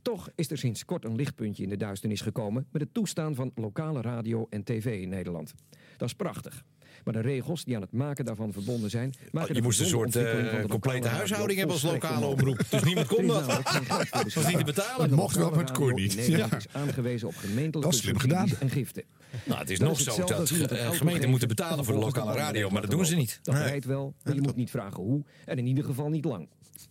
Toch 0.02 0.30
is 0.34 0.50
er 0.50 0.58
sinds 0.58 0.84
kort 0.84 1.04
een 1.04 1.16
lichtpuntje 1.16 1.62
in 1.62 1.68
de 1.68 1.76
duisternis 1.76 2.20
gekomen 2.20 2.66
met 2.70 2.82
het 2.82 2.94
toestaan 2.94 3.34
van 3.34 3.52
lokale 3.54 4.00
radio 4.00 4.46
en 4.50 4.64
tv 4.64 5.02
in 5.02 5.08
Nederland. 5.08 5.54
Dat 5.96 6.08
is 6.08 6.14
prachtig. 6.14 6.64
Maar 7.04 7.14
de 7.14 7.20
regels 7.20 7.64
die 7.64 7.74
aan 7.76 7.80
het 7.82 7.92
maken 7.92 8.24
daarvan 8.24 8.52
verbonden 8.52 8.90
zijn. 8.90 9.14
Maken 9.30 9.54
je 9.54 9.62
moest 9.62 9.80
een 9.80 9.86
soort, 9.86 10.16
eh, 10.16 10.64
complete 10.68 11.08
huishouding 11.08 11.58
hebben 11.58 11.76
als 11.76 11.84
lokale 11.84 12.26
omroep. 12.26 12.62
Dus 12.70 12.82
niemand 12.82 13.06
kon 13.06 13.26
dat. 13.34 13.44
geld 13.44 14.32
voor 14.32 14.42
Was 14.42 14.46
niet 14.46 14.58
te 14.58 14.64
betalen. 14.64 15.14
Mocht 15.14 15.36
wel, 15.36 15.50
maar 15.50 15.58
het 15.58 15.72
kon 15.72 15.94
niet. 15.94 16.16
Nederland 16.16 16.56
is 16.56 16.66
aangewezen 16.72 17.28
op 17.28 17.36
gemeentelijke 17.36 17.80
Dat 17.80 17.92
is 17.92 17.98
slim 18.00 18.18
subsidies 18.18 18.50
gedaan. 18.50 18.68
en 18.68 18.70
giften. 18.70 19.04
Nou, 19.44 19.60
het 19.60 19.70
is 19.70 19.78
Dat 19.78 19.88
nog 19.88 20.00
zo 20.00 20.24
dat 20.24 20.50
eh, 20.50 20.90
gemeenten 20.90 21.30
moeten 21.30 21.48
en 21.48 21.54
betalen 21.54 21.84
voor 21.84 21.94
de 21.94 22.00
lokale 22.00 22.32
radio, 22.34 22.70
maar 22.70 22.80
dat 22.82 22.90
doen 22.90 23.06
ze 23.06 23.16
niet. 23.16 23.38
Dat 23.42 23.54
rijdt 23.54 23.84
wel, 23.84 24.14
maar 24.24 24.34
je 24.34 24.40
moet 24.40 24.56
niet 24.56 24.70
vragen 24.70 25.02
hoe. 25.02 25.22
En 25.44 25.58
in 25.58 25.66
ieder 25.66 25.84
geval 25.84 26.08
niet 26.08 26.24
lang. 26.24 26.48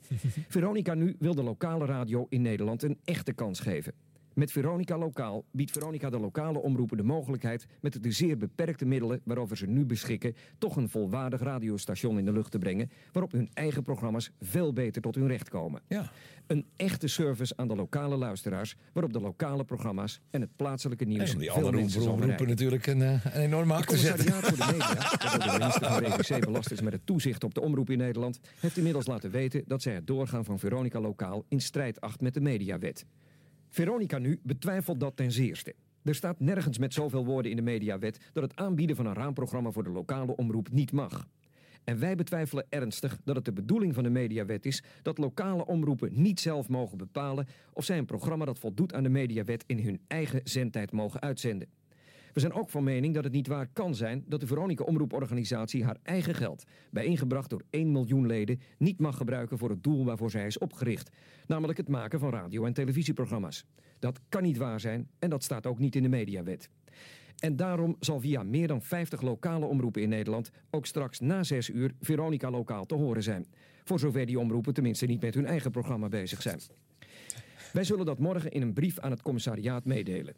Veronica 0.48 0.94
nu 0.94 1.16
wil 1.20 1.36
de 1.36 1.44
lokale 1.44 1.86
radio 1.86 2.26
in 2.30 2.42
Nederland 2.42 2.84
een 2.84 2.98
echte 3.06 3.34
kans 3.34 3.60
geven. 3.60 3.94
Met 4.34 4.52
Veronica 4.52 4.98
Lokaal 4.98 5.46
biedt 5.52 5.72
Veronica 5.72 6.10
de 6.10 6.20
lokale 6.20 6.60
omroepen 6.60 6.98
de 6.98 7.04
mogelijkheid 7.04 7.68
met 7.82 8.04
de 8.04 8.12
zeer 8.12 8.38
beperkte 8.38 8.86
middelen 8.86 9.22
waarover 9.24 9.58
ze 9.58 9.66
nu 9.66 9.86
beschikken, 9.86 10.36
toch 10.58 10.76
een 10.76 10.90
volwaardig 10.90 11.42
radiostation 11.42 12.18
in 12.18 12.26
de 12.26 12.32
lucht 12.32 12.52
te 12.52 12.58
brengen, 12.58 12.92
waarop 13.12 13.32
hun 13.32 13.50
eigen 13.54 13.84
programma's 13.84 14.32
veel 14.42 14.74
beter 14.74 15.02
tot 15.02 15.16
hun 15.16 15.28
recht 15.28 15.50
komen. 15.50 15.82
Ja. 15.88 16.12
Een 16.48 16.66
echte 16.76 17.08
service 17.08 17.54
aan 17.56 17.68
de 17.68 17.76
lokale 17.76 18.16
luisteraars, 18.16 18.76
waarop 18.94 19.14
de 19.14 19.22
lokale 19.22 19.64
programma's 19.64 20.22
en 20.30 20.42
het 20.42 20.56
plaatselijke 20.56 21.06
nieuws 21.06 21.32
En 21.32 21.38
die 21.38 21.52
veel 21.52 21.66
andere 21.66 22.10
omroepen 22.10 22.48
natuurlijk 22.48 22.88
een, 22.88 23.02
eh, 23.02 23.26
een 23.26 23.42
enorme 23.42 23.74
zetten. 23.74 23.96
commissariaat 23.96 24.46
voor 24.46 24.58
de 24.58 24.72
media, 24.72 24.94
dat 25.32 25.42
de 25.42 25.58
minister 25.58 26.26
van 26.26 26.40
belast 26.40 26.72
is 26.72 26.82
met 26.82 26.94
het 26.94 27.06
toezicht 27.06 27.44
op 27.44 27.54
de 27.54 27.62
omroep 27.62 27.90
in 27.90 27.98
Nederland, 27.98 28.40
heeft 28.60 28.78
inmiddels 28.78 29.06
laten 29.06 29.32
weten 29.32 29.64
dat 29.68 29.82
zij 29.82 29.94
het 29.94 30.08
doorgaan 30.08 30.46
van 30.46 30.60
Veronica 30.60 31.00
Lokaal 31.00 31.46
in 31.48 31.62
strijd 31.62 32.02
acht 32.02 32.22
met 32.22 32.34
de 32.34 32.42
mediawet. 32.42 33.06
Veronica 33.70 34.18
nu 34.18 34.40
betwijfelt 34.44 35.00
dat 35.00 35.16
ten 35.16 35.32
zeerste. 35.32 35.76
Er 36.04 36.16
staat 36.16 36.40
nergens 36.40 36.78
met 36.78 36.94
zoveel 36.94 37.26
woorden 37.26 37.52
in 37.52 37.58
de 37.58 37.64
mediawet 37.64 38.30
dat 38.34 38.44
het 38.44 38.56
aanbieden 38.56 38.96
van 38.96 39.06
een 39.06 39.14
raamprogramma 39.14 39.72
voor 39.72 39.84
de 39.84 39.90
lokale 39.90 40.36
omroep 40.36 40.72
niet 40.72 40.92
mag. 40.92 41.28
En 41.84 42.00
wij 42.00 42.16
betwijfelen 42.16 42.66
ernstig 42.70 43.20
dat 43.24 43.36
het 43.36 43.46
de 43.46 43.54
bedoeling 43.54 43.94
van 43.94 44.04
de 44.04 44.10
mediawet 44.10 44.66
is 44.66 44.84
dat 45.02 45.18
lokale 45.18 45.66
omroepen 45.66 46.22
niet 46.22 46.40
zelf 46.40 46.70
mogen 46.70 46.98
bepalen 46.98 47.48
of 47.74 47.86
zij 47.86 47.98
een 47.98 48.06
programma 48.06 48.46
dat 48.46 48.60
voldoet 48.60 48.94
aan 48.94 49.04
de 49.04 49.10
mediawet 49.10 49.64
in 49.68 49.80
hun 49.80 50.00
eigen 50.08 50.42
zendtijd 50.44 50.92
mogen 50.92 51.22
uitzenden. 51.22 51.68
We 52.34 52.40
zijn 52.40 52.54
ook 52.54 52.70
van 52.70 52.84
mening 52.84 53.14
dat 53.14 53.24
het 53.24 53.34
niet 53.34 53.48
waar 53.48 53.68
kan 53.74 53.96
zijn 53.96 54.24
dat 54.28 54.40
de 54.40 54.48
Veronica 54.48 54.84
Omroeporganisatie 54.84 55.84
haar 55.84 55.98
eigen 56.04 56.36
geld, 56.36 56.64
bijeengebracht 56.92 57.50
door 57.50 57.64
1 57.70 57.92
miljoen 57.92 58.26
leden, 58.26 58.60
niet 58.78 59.00
mag 59.00 59.18
gebruiken 59.18 59.58
voor 59.58 59.70
het 59.70 59.84
doel 59.84 60.06
waarvoor 60.06 60.32
zij 60.32 60.46
is 60.46 60.58
opgericht, 60.58 61.12
namelijk 61.48 61.78
het 61.78 61.88
maken 61.88 62.20
van 62.20 62.30
radio- 62.30 62.66
en 62.66 62.74
televisieprogramma's. 62.74 63.66
Dat 64.00 64.20
kan 64.30 64.44
niet 64.44 64.58
waar 64.58 64.80
zijn 64.80 65.10
en 65.20 65.30
dat 65.30 65.44
staat 65.44 65.66
ook 65.66 65.80
niet 65.80 65.96
in 65.96 66.04
de 66.04 66.10
mediawet. 66.10 66.70
En 67.40 67.56
daarom 67.56 67.96
zal 68.00 68.20
via 68.20 68.44
meer 68.44 68.68
dan 68.68 68.82
50 68.82 69.22
lokale 69.22 69.66
omroepen 69.66 70.02
in 70.02 70.10
Nederland 70.10 70.52
ook 70.70 70.86
straks 70.86 71.20
na 71.20 71.44
6 71.44 71.70
uur 71.70 71.92
Veronica 72.02 72.50
Lokaal 72.50 72.86
te 72.86 72.96
horen 72.96 73.24
zijn. 73.24 73.48
Voor 73.84 74.00
zover 74.00 74.26
die 74.26 74.40
omroepen 74.40 74.74
tenminste 74.74 75.06
niet 75.06 75.22
met 75.22 75.34
hun 75.34 75.46
eigen 75.46 75.72
programma 75.72 76.08
bezig 76.08 76.42
zijn. 76.42 76.60
Wij 77.74 77.84
zullen 77.84 78.06
dat 78.06 78.20
morgen 78.20 78.52
in 78.52 78.62
een 78.62 78.74
brief 78.74 79.00
aan 79.00 79.12
het 79.12 79.22
commissariaat 79.22 79.86
meedelen. 79.86 80.36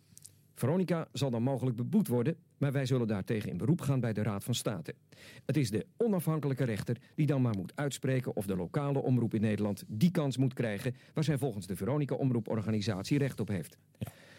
Veronica 0.61 1.07
zal 1.13 1.29
dan 1.29 1.43
mogelijk 1.43 1.75
beboet 1.75 2.07
worden, 2.07 2.35
maar 2.57 2.71
wij 2.71 2.85
zullen 2.85 3.07
daartegen 3.07 3.49
in 3.49 3.57
beroep 3.57 3.81
gaan 3.81 3.99
bij 3.99 4.13
de 4.13 4.23
Raad 4.23 4.43
van 4.43 4.55
State. 4.55 4.95
Het 5.45 5.57
is 5.57 5.69
de 5.69 5.85
onafhankelijke 5.97 6.63
rechter 6.63 6.97
die 7.15 7.25
dan 7.25 7.41
maar 7.41 7.55
moet 7.57 7.71
uitspreken 7.75 8.35
of 8.35 8.45
de 8.45 8.55
lokale 8.55 8.99
omroep 9.01 9.33
in 9.33 9.41
Nederland 9.41 9.83
die 9.87 10.11
kans 10.11 10.37
moet 10.37 10.53
krijgen 10.53 10.95
waar 11.13 11.23
zij 11.23 11.37
volgens 11.37 11.67
de 11.67 11.75
Veronica 11.75 12.15
Omroeporganisatie 12.15 13.17
recht 13.17 13.39
op 13.39 13.47
heeft. 13.47 13.77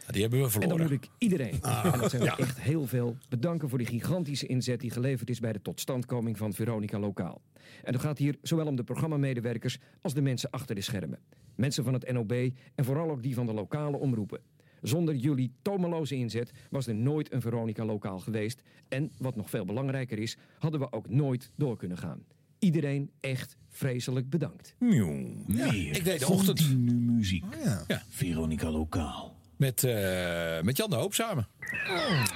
Die 0.07 0.21
hebben 0.21 0.39
we 0.39 0.45
En 0.45 0.51
verloren. 0.51 0.77
dan 0.79 0.87
moet 0.87 1.05
ik 1.05 1.11
iedereen, 1.19 1.59
Ah, 1.63 1.91
en 1.95 2.01
dat 2.01 2.11
zijn 2.11 2.23
ja. 2.23 2.39
echt 2.39 2.61
heel 2.61 2.87
veel, 2.87 3.17
bedanken 3.29 3.69
voor 3.69 3.79
de 3.79 3.85
gigantische 3.87 4.47
inzet 4.47 4.81
die 4.81 4.91
geleverd 4.91 5.31
is 5.31 5.41
bij 5.41 5.53
de 5.53 5.63
totstandkoming 5.63 6.39
van 6.39 6.53
Veronica 6.53 6.99
Lokaal. 6.99 7.41
En 7.85 7.93
het 7.93 8.03
gaat 8.03 8.19
hier 8.19 8.37
zowel 8.43 8.67
om 8.67 8.77
de 8.77 8.85
programmamedewerkers 8.85 9.79
als 10.01 10.15
de 10.15 10.23
mensen 10.23 10.51
achter 10.51 10.75
de 10.75 10.81
schermen. 10.81 11.19
Mensen 11.55 11.85
van 11.85 11.93
het 11.93 12.13
NOB 12.13 12.33
en 12.75 12.85
vooral 12.85 13.11
ook 13.11 13.23
die 13.23 13.35
van 13.35 13.47
de 13.47 13.53
lokale 13.53 13.97
omroepen. 13.97 14.41
Zonder 14.83 15.14
jullie 15.14 15.53
tomeloze 15.62 16.14
inzet 16.14 16.53
was 16.71 16.87
er 16.87 16.95
nooit 16.95 17.33
een 17.33 17.40
Veronica 17.40 17.85
Lokaal 17.85 18.18
geweest. 18.18 18.62
En, 18.88 19.12
wat 19.18 19.37
nog 19.37 19.51
veel 19.51 19.64
belangrijker 19.64 20.18
is, 20.18 20.37
hadden 20.59 20.81
we 20.81 20.92
ook 20.92 21.09
nooit 21.09 21.51
door 21.57 21.77
kunnen 21.77 21.99
gaan. 21.99 22.25
Iedereen 22.59 23.11
echt 23.21 23.57
vreselijk 23.68 24.31
bedankt. 24.31 24.75
Ja, 24.79 25.73
ik 25.73 26.05
deed 26.05 26.21
de 26.21 26.27
ochtend. 26.29 26.79
muziek. 26.79 27.45
Ja. 27.64 28.03
Veronica 28.09 28.71
Lokaal. 28.71 29.37
Met, 29.57 29.85
eh, 29.85 30.61
met 30.61 30.77
Jan 30.77 30.90
de 30.90 30.97
Hoop 30.97 31.14
samen. 31.14 31.49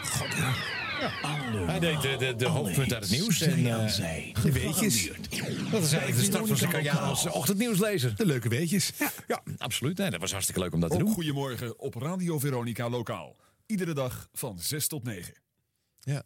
God, 0.02 0.37
ja. 0.37 0.52
Hij 1.66 1.78
deed 1.78 2.02
de, 2.02 2.16
de, 2.18 2.35
de 2.37 2.46
hoofdpunt 2.46 2.92
uit 2.94 3.02
het 3.02 3.12
nieuws. 3.12 3.40
En, 3.40 3.90
zij. 3.90 4.35
de 4.42 4.52
weetjes. 4.52 5.11
Dat 5.70 5.82
is 5.82 5.92
eigenlijk 5.92 6.16
de 6.16 6.22
start 6.22 6.46
van 6.46 6.56
zijn 6.56 6.70
carrière 6.70 6.98
als 6.98 7.26
ochtendnieuwslezer. 7.26 8.16
De 8.16 8.26
leuke 8.26 8.48
weetjes. 8.48 8.92
Ja, 9.26 9.42
absoluut. 9.59 9.98
Nee, 9.98 10.11
dat 10.11 10.20
was 10.20 10.30
hartstikke 10.30 10.61
leuk 10.61 10.72
om 10.72 10.80
dat 10.80 10.90
te 10.90 10.98
doen. 10.98 11.12
Goedemorgen 11.12 11.78
op 11.78 11.94
Radio 11.94 12.38
Veronica 12.38 12.88
Lokaal. 12.88 13.37
Iedere 13.66 13.94
dag 13.94 14.28
van 14.32 14.59
6 14.59 14.88
tot 14.88 15.04
9. 15.04 15.45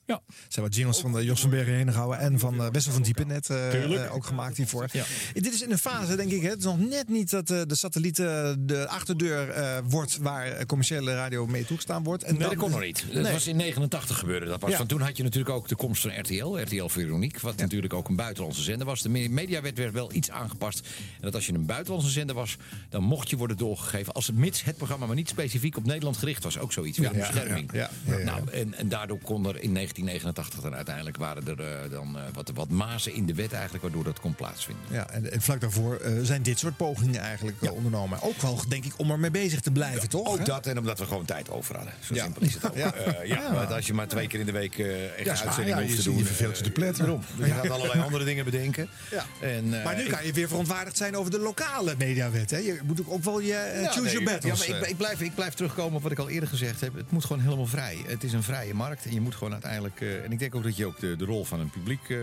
Ja. 0.06 0.20
Zijn 0.48 0.64
wat 0.66 0.74
jingles 0.74 0.98
van 0.98 1.12
de 1.12 1.24
Jos 1.24 1.40
van 1.40 1.50
Bergen 1.50 1.74
heen 1.74 1.92
gehouden 1.92 2.18
en 2.18 2.38
van 2.38 2.54
uh, 2.54 2.66
Wessel 2.72 2.92
van 2.92 3.02
Diepen 3.02 3.26
net 3.26 3.50
eh, 3.50 4.04
eh, 4.04 4.14
ook 4.14 4.24
gemaakt 4.26 4.56
hiervoor. 4.56 4.88
Ja. 4.92 5.04
Dit 5.32 5.52
is 5.54 5.62
in 5.62 5.70
een 5.70 5.78
fase, 5.78 6.16
denk 6.16 6.30
ik, 6.30 6.42
hè, 6.42 6.48
het 6.48 6.58
is 6.58 6.64
nog 6.64 6.78
net 6.78 7.08
niet 7.08 7.30
dat 7.30 7.50
eh, 7.50 7.60
de 7.66 7.74
satelliet 7.76 8.18
eh, 8.18 8.52
de 8.58 8.88
achterdeur 8.88 9.48
eh, 9.50 9.78
wordt 9.84 10.16
waar 10.16 10.46
eh, 10.46 10.66
commerciële 10.66 11.14
radio 11.14 11.46
mee 11.46 11.64
toegestaan 11.64 12.02
wordt. 12.04 12.22
En 12.22 12.30
Nee, 12.30 12.40
dan- 12.40 12.48
dat 12.50 12.58
kon 12.58 12.70
nog 12.70 12.80
niet. 12.80 13.04
Dat 13.12 13.22
Nee. 13.22 13.32
was 13.32 13.46
in 13.46 13.56
89 13.56 14.18
gebeurde 14.18 14.46
dat 14.46 14.58
pas. 14.58 14.70
Ja. 14.70 14.76
Van 14.76 14.86
toen 14.86 15.00
had 15.00 15.16
je 15.16 15.22
natuurlijk 15.22 15.54
ook 15.54 15.68
de 15.68 15.76
komst 15.76 16.02
van 16.02 16.18
RTL, 16.20 16.58
RTL 16.58 16.86
Veronique, 16.86 17.40
wat 17.42 17.56
natuurlijk 17.56 17.94
ook 17.94 18.08
een 18.08 18.16
buitenlandse 18.16 18.62
zender 18.62 18.86
was. 18.86 19.02
De 19.02 19.08
me- 19.08 19.28
mediawet 19.28 19.78
werd 19.78 19.92
wel 19.92 20.12
iets 20.12 20.30
aangepast. 20.30 20.78
En 20.78 21.20
dat 21.20 21.34
als 21.34 21.46
je 21.46 21.52
een 21.54 21.66
buitenlandse 21.66 22.10
zender 22.10 22.34
was, 22.34 22.56
dan 22.88 23.02
mocht 23.02 23.30
je 23.30 23.36
worden 23.36 23.56
doorgegeven. 23.56 24.12
Als 24.12 24.26
het 24.26 24.36
mits 24.36 24.64
het 24.64 24.76
programma 24.76 25.06
maar 25.06 25.16
niet 25.16 25.28
specifiek 25.28 25.76
op 25.76 25.84
Nederland 25.86 26.16
gericht 26.16 26.42
was. 26.44 26.58
Ook 26.58 26.72
zoiets, 26.72 26.98
weer 26.98 27.06
Ja, 27.08 27.12
een 27.14 27.32
bescherming. 27.32 27.72
ja, 27.72 27.78
ja, 27.78 28.12
ja, 28.12 28.18
ja. 28.18 28.24
Nou, 28.24 28.50
en, 28.50 28.74
en 28.74 28.88
daardoor 28.88 29.18
kon 29.18 29.46
er 29.46 29.60
in 29.70 29.76
1989 29.76 30.60
dan 30.60 30.74
uiteindelijk 30.74 31.16
waren 31.16 31.46
er 31.46 31.60
eh, 31.60 31.90
dan 31.90 32.18
eh, 32.18 32.22
wat, 32.32 32.50
wat 32.54 32.68
mazen 32.68 33.14
in 33.14 33.26
de 33.26 33.34
wet 33.34 33.52
eigenlijk, 33.52 33.82
waardoor 33.82 34.04
dat 34.04 34.20
kon 34.20 34.34
plaatsvinden. 34.34 34.84
Ja, 34.90 35.10
en, 35.10 35.32
en 35.32 35.40
vlak 35.40 35.60
daarvoor 35.60 35.96
eh, 35.96 36.12
zijn 36.22 36.42
dit 36.42 36.58
soort 36.58 36.76
pogingen 36.76 37.20
eigenlijk 37.20 37.72
ondernomen. 37.72 38.22
Ook 38.22 38.40
wel, 38.40 38.60
denk 38.68 38.84
ik, 38.84 38.92
om 38.96 39.10
ermee 39.10 39.30
bezig 39.30 39.60
te 39.60 39.70
blijven, 39.70 40.08
toch? 40.08 40.28
Ook 40.28 40.38
hè? 40.38 40.44
dat 40.44 40.66
en 40.66 40.78
omdat 40.78 40.98
we 40.98 41.06
gewoon 41.06 41.24
tijd 41.24 41.50
over 41.50 41.76
hadden. 41.76 41.94
Zo 42.00 42.14
Ja. 42.14 42.22
simpel 42.22 42.42
is 42.42 42.54
het 42.54 42.66
ook. 42.66 42.74
Ja. 43.24 43.54
Want 43.54 43.72
als 43.72 43.86
je 43.86 43.94
maar 43.94 44.08
twee 44.08 44.26
keer 44.26 44.40
in 44.40 44.46
de 44.46 44.52
week 44.52 44.78
echt 44.78 45.40
een 45.40 45.46
uitzending 45.46 45.80
hoeft 45.80 45.96
te 45.96 46.02
doen. 46.02 46.16
je 46.16 46.24
verveelt 46.24 46.56
je 46.56 46.62
te 46.62 46.68
eh, 46.68 46.74
pletten. 46.74 47.04
daarom. 47.04 47.22
Dus 47.36 47.46
je 47.46 47.52
gaat 47.52 47.70
allerlei 47.70 48.00
andere 48.00 48.24
dingen 48.24 48.44
bedenken. 48.44 48.88
Ja. 49.10 49.24
En, 49.40 49.68
Maar 49.68 49.96
nu 49.96 50.06
kan 50.06 50.26
je 50.26 50.32
weer 50.32 50.48
verontwaardigd 50.48 50.96
zijn 50.96 51.16
over 51.16 51.30
de 51.30 51.38
lokale 51.38 51.94
mediawet. 51.98 52.50
Hè? 52.50 52.56
Je 52.56 52.80
moet 52.84 53.00
ook 53.06 53.24
wel 53.24 53.40
je 53.40 53.86
choose 53.90 54.00
nee, 54.00 54.12
your 54.12 54.24
battles. 54.24 54.64
Ja, 54.64 54.72
maar 54.72 54.82
ik, 54.82 54.88
ik, 54.88 54.96
blijf, 54.96 55.20
ik 55.20 55.34
blijf 55.34 55.54
terugkomen 55.54 55.96
op 55.96 56.02
wat 56.02 56.12
ik 56.12 56.18
al 56.18 56.28
eerder 56.28 56.48
gezegd 56.48 56.80
heb. 56.80 56.94
Het 56.94 57.10
moet 57.10 57.24
gewoon 57.24 57.42
helemaal 57.42 57.66
vrij. 57.66 58.04
Het 58.06 58.24
is 58.24 58.32
een 58.32 58.42
vrije 58.42 58.74
markt. 58.74 59.04
En 59.04 59.12
je 59.14 59.20
moet 59.20 59.34
gewoon 59.34 59.52
uiteindelijk. 59.64 60.00
eh, 60.00 60.24
en 60.24 60.32
ik 60.32 60.38
denk 60.38 60.54
ook 60.54 60.62
dat 60.62 60.76
je 60.76 60.86
ook 60.86 61.00
de, 61.00 61.16
de 61.16 61.24
rol 61.24 61.44
van 61.44 61.60
een 61.60 61.70
publiek, 61.70 62.08
eh, 62.08 62.18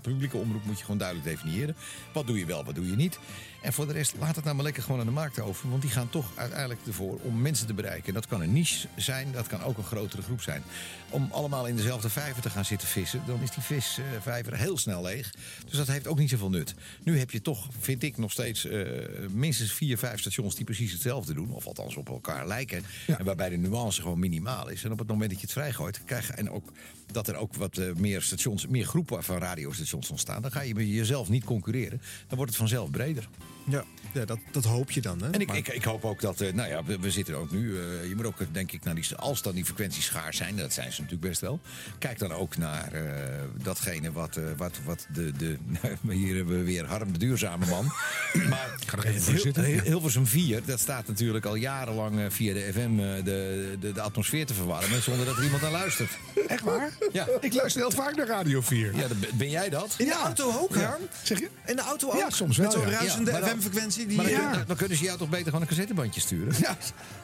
publieke 0.00 0.36
omroep 0.36 0.64
moet 0.64 0.78
je 0.78 0.84
gewoon 0.84 0.98
duidelijk 0.98 1.28
definiëren. 1.28 1.76
Wat 2.12 2.26
doe 2.26 2.38
je 2.38 2.46
wel, 2.46 2.64
wat 2.64 2.74
doe 2.74 2.90
je 2.90 2.96
niet. 2.96 3.18
En 3.66 3.72
voor 3.72 3.86
de 3.86 3.92
rest, 3.92 4.14
laat 4.18 4.36
het 4.36 4.44
nou 4.44 4.56
maar 4.56 4.64
lekker 4.64 4.82
gewoon 4.82 5.00
aan 5.00 5.06
de 5.06 5.12
markt 5.12 5.40
over. 5.40 5.70
Want 5.70 5.82
die 5.82 5.90
gaan 5.90 6.10
toch 6.10 6.30
uiteindelijk 6.34 6.80
ervoor 6.86 7.18
om 7.22 7.42
mensen 7.42 7.66
te 7.66 7.74
bereiken. 7.74 8.06
En 8.08 8.14
dat 8.14 8.26
kan 8.26 8.40
een 8.40 8.52
niche 8.52 8.88
zijn, 8.96 9.32
dat 9.32 9.46
kan 9.46 9.62
ook 9.62 9.78
een 9.78 9.84
grotere 9.84 10.22
groep 10.22 10.42
zijn. 10.42 10.62
Om 11.10 11.28
allemaal 11.32 11.66
in 11.66 11.76
dezelfde 11.76 12.08
vijver 12.08 12.42
te 12.42 12.50
gaan 12.50 12.64
zitten 12.64 12.88
vissen, 12.88 13.22
dan 13.26 13.40
is 13.42 13.50
die 13.50 13.62
visvijver 13.62 14.56
heel 14.56 14.78
snel 14.78 15.02
leeg. 15.02 15.34
Dus 15.68 15.76
dat 15.76 15.86
heeft 15.86 16.06
ook 16.06 16.18
niet 16.18 16.30
zoveel 16.30 16.50
nut. 16.50 16.74
Nu 17.02 17.18
heb 17.18 17.30
je 17.30 17.42
toch, 17.42 17.68
vind 17.78 18.02
ik, 18.02 18.16
nog 18.16 18.32
steeds 18.32 18.64
eh, 18.64 18.88
minstens 19.30 19.72
vier, 19.72 19.98
vijf 19.98 20.20
stations 20.20 20.54
die 20.54 20.64
precies 20.64 20.92
hetzelfde 20.92 21.34
doen. 21.34 21.50
Of 21.50 21.66
althans 21.66 21.96
op 21.96 22.08
elkaar 22.08 22.46
lijken. 22.46 22.84
En 23.06 23.24
waarbij 23.24 23.48
de 23.48 23.56
nuance 23.56 24.02
gewoon 24.02 24.18
minimaal 24.18 24.68
is. 24.68 24.84
En 24.84 24.92
op 24.92 24.98
het 24.98 25.08
moment 25.08 25.30
dat 25.30 25.40
je 25.40 25.46
het 25.46 25.54
vrijgooit, 25.54 26.04
krijg 26.04 26.26
je 26.26 26.32
En 26.32 26.50
ook 26.50 26.72
dat 27.12 27.28
er 27.28 27.36
ook 27.36 27.54
wat 27.54 27.78
eh, 27.78 27.92
meer 27.94 28.22
stations, 28.22 28.66
meer 28.66 28.84
groepen 28.84 29.24
van 29.24 29.38
radiostations 29.38 30.10
ontstaan. 30.10 30.42
Dan 30.42 30.52
ga 30.52 30.60
je 30.60 30.74
met 30.74 30.88
jezelf 30.88 31.28
niet 31.28 31.44
concurreren. 31.44 32.00
Dan 32.26 32.36
wordt 32.36 32.50
het 32.50 32.60
vanzelf 32.60 32.90
breder. 32.90 33.28
Ja, 33.68 33.84
ja 34.12 34.24
dat, 34.24 34.38
dat 34.50 34.64
hoop 34.64 34.90
je 34.90 35.00
dan. 35.00 35.22
Hè? 35.22 35.30
En 35.30 35.40
ik, 35.40 35.46
Maar- 35.46 35.56
ik, 35.56 35.68
ik 35.68 35.84
hoop 35.84 36.04
ook 36.04 36.20
dat, 36.20 36.40
eh, 36.40 36.52
nou 36.52 36.68
ja, 36.68 36.84
we, 36.84 36.98
we 36.98 37.10
zitten 37.10 37.34
ook 37.34 37.50
nu. 37.50 37.78
eh, 37.80 38.08
je 38.08 38.16
moet 38.16 38.24
ook, 38.26 38.36
denk 38.52 38.72
ik, 38.72 38.84
naar 38.84 38.94
die, 38.94 39.16
als 39.16 39.42
dan 39.42 39.54
die 39.54 39.64
frequenties 39.64 40.04
schaars 40.04 40.36
zijn, 40.36 40.56
dat 40.56 40.72
zijn 40.72 40.92
ze 40.92 41.00
natuurlijk 41.00 41.28
best 41.28 41.40
wel. 41.40 41.60
Kijk 41.98 42.18
dan 42.18 42.32
ook 42.32 42.56
naar 42.56 42.92
eh, 42.92 43.02
datgene 43.62 44.12
wat, 44.12 44.36
eh, 44.36 44.44
wat, 44.56 44.72
wat 44.84 45.06
de, 45.12 45.32
de. 45.36 45.56
Hier 46.08 46.36
hebben 46.36 46.58
we 46.58 46.64
weer 46.64 46.84
Harm 46.84 47.12
de 47.12 47.18
Duurzame 47.18 47.66
Man. 47.66 47.84
maar 48.50 48.74
ga 48.86 48.96
er 48.98 49.04
even 49.06 49.20
voor 49.22 49.32
heel, 49.32 49.42
zitten. 49.42 49.64
heel- 49.64 49.80
Hilversum 49.82 50.26
4, 50.26 50.60
dat 50.64 50.80
staat 50.80 51.06
natuurlijk 51.08 51.44
al 51.44 51.54
jarenlang 51.54 52.20
via 52.28 52.54
de 52.54 52.68
FM 52.72 52.78
eh, 53.00 53.24
de, 53.24 53.76
de, 53.80 53.92
de 53.92 54.00
atmosfeer 54.00 54.46
te 54.46 54.54
verwarmen. 54.54 55.02
zonder 55.02 55.26
dat 55.26 55.36
er 55.36 55.44
iemand 55.44 55.62
naar 55.62 55.70
luistert. 55.70 56.10
Echt 56.48 56.62
waar? 56.62 56.90
Ja. 57.12 57.26
Ik 57.40 57.52
luister 57.54 57.80
heel 57.80 57.90
vaak 57.90 58.16
naar 58.16 58.26
Radio 58.26 58.60
4. 58.60 58.96
Ja, 58.96 59.06
ben- 59.36 59.50
jij 59.50 59.68
dat? 59.68 59.94
In 59.98 60.06
de 60.06 60.12
auto 60.14 60.52
ook, 60.58 60.74
Ja. 60.74 60.80
Harm? 60.80 61.02
Zeg 61.22 61.38
je? 61.38 61.48
In 61.66 61.76
de 61.76 61.82
auto 61.82 62.08
ook? 62.08 62.18
Ja, 62.18 62.30
soms 62.30 62.56
wel, 62.56 62.66
Met 62.66 62.74
zo'n 62.76 62.90
ja. 62.90 62.98
ruisende 62.98 63.30
Ja, 63.30 63.40
FM-frequentie. 63.60 64.06
Die, 64.06 64.16
Maar 64.16 64.24
dan, 64.26 64.34
ja. 64.34 64.50
kun- 64.50 64.64
dan 64.66 64.76
kunnen 64.76 64.96
ze 64.96 65.04
jou 65.04 65.18
toch 65.18 65.28
beter 65.28 65.44
gewoon 65.46 65.60
een 65.60 65.66
cassettebandje 65.66 66.20
sturen? 66.20 66.54
Ja. 66.60 66.76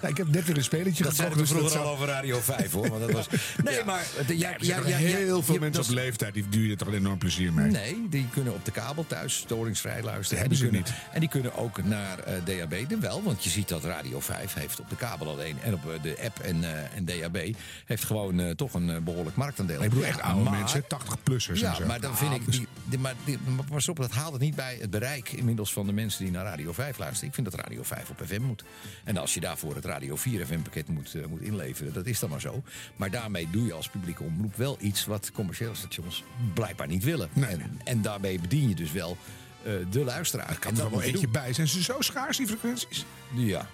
Ja, 0.02 0.08
ik 0.08 0.16
heb 0.16 0.28
net 0.28 0.44
weer 0.44 0.56
een 0.56 0.64
spelletje 0.64 1.04
Dat 1.04 1.16
we 1.16 1.22
dus 1.28 1.36
dat 1.36 1.48
vroeger 1.48 1.64
al 1.78 1.84
zou- 1.84 1.86
over 1.86 2.06
Radio 2.06 2.38
5 2.40 2.72
hoor. 2.72 2.88
Want 2.88 3.00
dat 3.00 3.10
was... 3.10 3.26
Nee, 3.64 3.84
maar... 3.84 4.06
De, 4.26 4.38
ja, 4.38 4.50
Er 4.58 4.64
zijn 4.64 4.82
toch 4.82 4.86
heel 4.96 5.42
veel 5.42 5.58
mensen 5.58 5.82
op 5.82 5.88
leeftijd 5.90 6.34
die 6.34 6.48
duwen 6.48 6.70
er 6.70 6.76
toch 6.76 6.92
enorm 6.92 7.18
plezier 7.18 7.52
mee. 7.52 7.70
Nee, 7.70 8.06
die 8.10 8.26
kunnen 8.32 8.52
op 8.54 8.64
de 8.64 8.70
kabel 8.70 9.06
thuis 9.06 9.36
storingsvrij 9.36 10.02
luisteren. 10.02 10.42
Dat 10.42 10.52
en, 10.52 10.58
die 10.58 10.68
hebben 10.68 10.86
ze 10.86 10.92
kunnen, 10.94 11.12
en 11.14 11.20
die 11.20 11.28
kunnen 11.28 11.54
ook 11.56 11.84
naar 11.84 12.18
eh, 12.18 12.34
DAB. 12.44 12.88
Dan 12.90 13.00
wel, 13.00 13.22
want 13.22 13.44
je 13.44 13.50
ziet 13.50 13.68
dat 13.68 13.84
Radio 13.84 14.20
5 14.20 14.54
heeft 14.54 14.80
op 14.80 14.88
de 14.88 14.96
kabel 14.96 15.28
alleen. 15.28 15.56
En 15.62 15.74
op 15.74 15.90
eh, 15.92 16.02
de 16.02 16.16
app 16.24 16.38
en, 16.38 16.64
eh, 16.64 16.96
en 16.96 17.04
DAB 17.04 17.54
heeft 17.84 18.04
gewoon 18.04 18.40
eh, 18.40 18.50
toch 18.50 18.74
een 18.74 18.90
eh, 18.90 18.96
behoorlijk 19.00 19.36
marktaandeel. 19.36 19.82
Ik 19.82 19.88
bedoel 19.88 20.04
echt 20.04 20.20
oude 20.20 20.50
Maar- 20.50 20.58
mensen, 20.58 20.82
80-plussers 20.84 21.60
Ja, 21.60 21.70
en 21.70 21.76
zo. 21.76 21.86
maar 21.86 22.00
dan 22.00 22.10
Ah, 22.10 22.16
vind 22.16 22.34
ik... 22.34 22.50
Die, 22.52 22.66
die- 22.84 22.98
maar, 22.98 23.14
die, 23.24 23.38
maar 23.56 23.64
pas 23.64 23.88
op, 23.88 23.96
dat 23.96 24.10
haalt 24.10 24.32
het 24.32 24.40
niet 24.42 24.54
bij 24.54 24.76
het 24.80 24.90
bereik 24.90 25.32
inmiddels 25.32 25.72
van 25.72 25.86
de 25.86 25.92
mensen 25.92 26.21
die 26.22 26.30
naar 26.30 26.44
Radio 26.44 26.72
5 26.72 26.98
luisteren. 26.98 27.28
Ik 27.28 27.34
vind 27.34 27.50
dat 27.50 27.60
Radio 27.60 27.82
5 27.82 28.10
op 28.10 28.22
FM 28.26 28.42
moet. 28.42 28.64
En 29.04 29.16
als 29.16 29.34
je 29.34 29.40
daarvoor 29.40 29.74
het 29.74 29.84
Radio 29.84 30.16
4 30.16 30.46
FM-pakket 30.46 30.88
moet, 30.88 31.14
eh, 31.14 31.26
moet 31.26 31.40
inleveren, 31.40 31.92
dat 31.92 32.06
is 32.06 32.18
dan 32.18 32.30
maar 32.30 32.40
zo. 32.40 32.62
Maar 32.96 33.10
daarmee 33.10 33.48
doe 33.50 33.66
je 33.66 33.72
als 33.72 33.88
publieke 33.88 34.22
omroep 34.22 34.56
wel 34.56 34.76
iets 34.80 35.06
wat 35.06 35.30
commerciële 35.32 35.74
stations 35.74 36.24
blijkbaar 36.54 36.86
niet 36.86 37.04
willen. 37.04 37.28
En, 37.34 37.80
en 37.84 38.02
daarmee 38.02 38.40
bedien 38.40 38.68
je 38.68 38.74
dus 38.74 38.92
wel 38.92 39.16
eh, 39.64 39.72
de 39.90 40.04
luisteraar. 40.04 40.56
kan 40.58 40.70
en 40.70 40.76
er 40.76 40.82
dat 40.82 40.90
wel 40.90 41.02
eentje 41.02 41.28
bij. 41.28 41.52
Zijn 41.52 41.68
ze 41.68 41.82
zo 41.82 42.00
schaars, 42.00 42.36
die 42.36 42.46
frequenties? 42.46 43.04
Ja. 43.34 43.68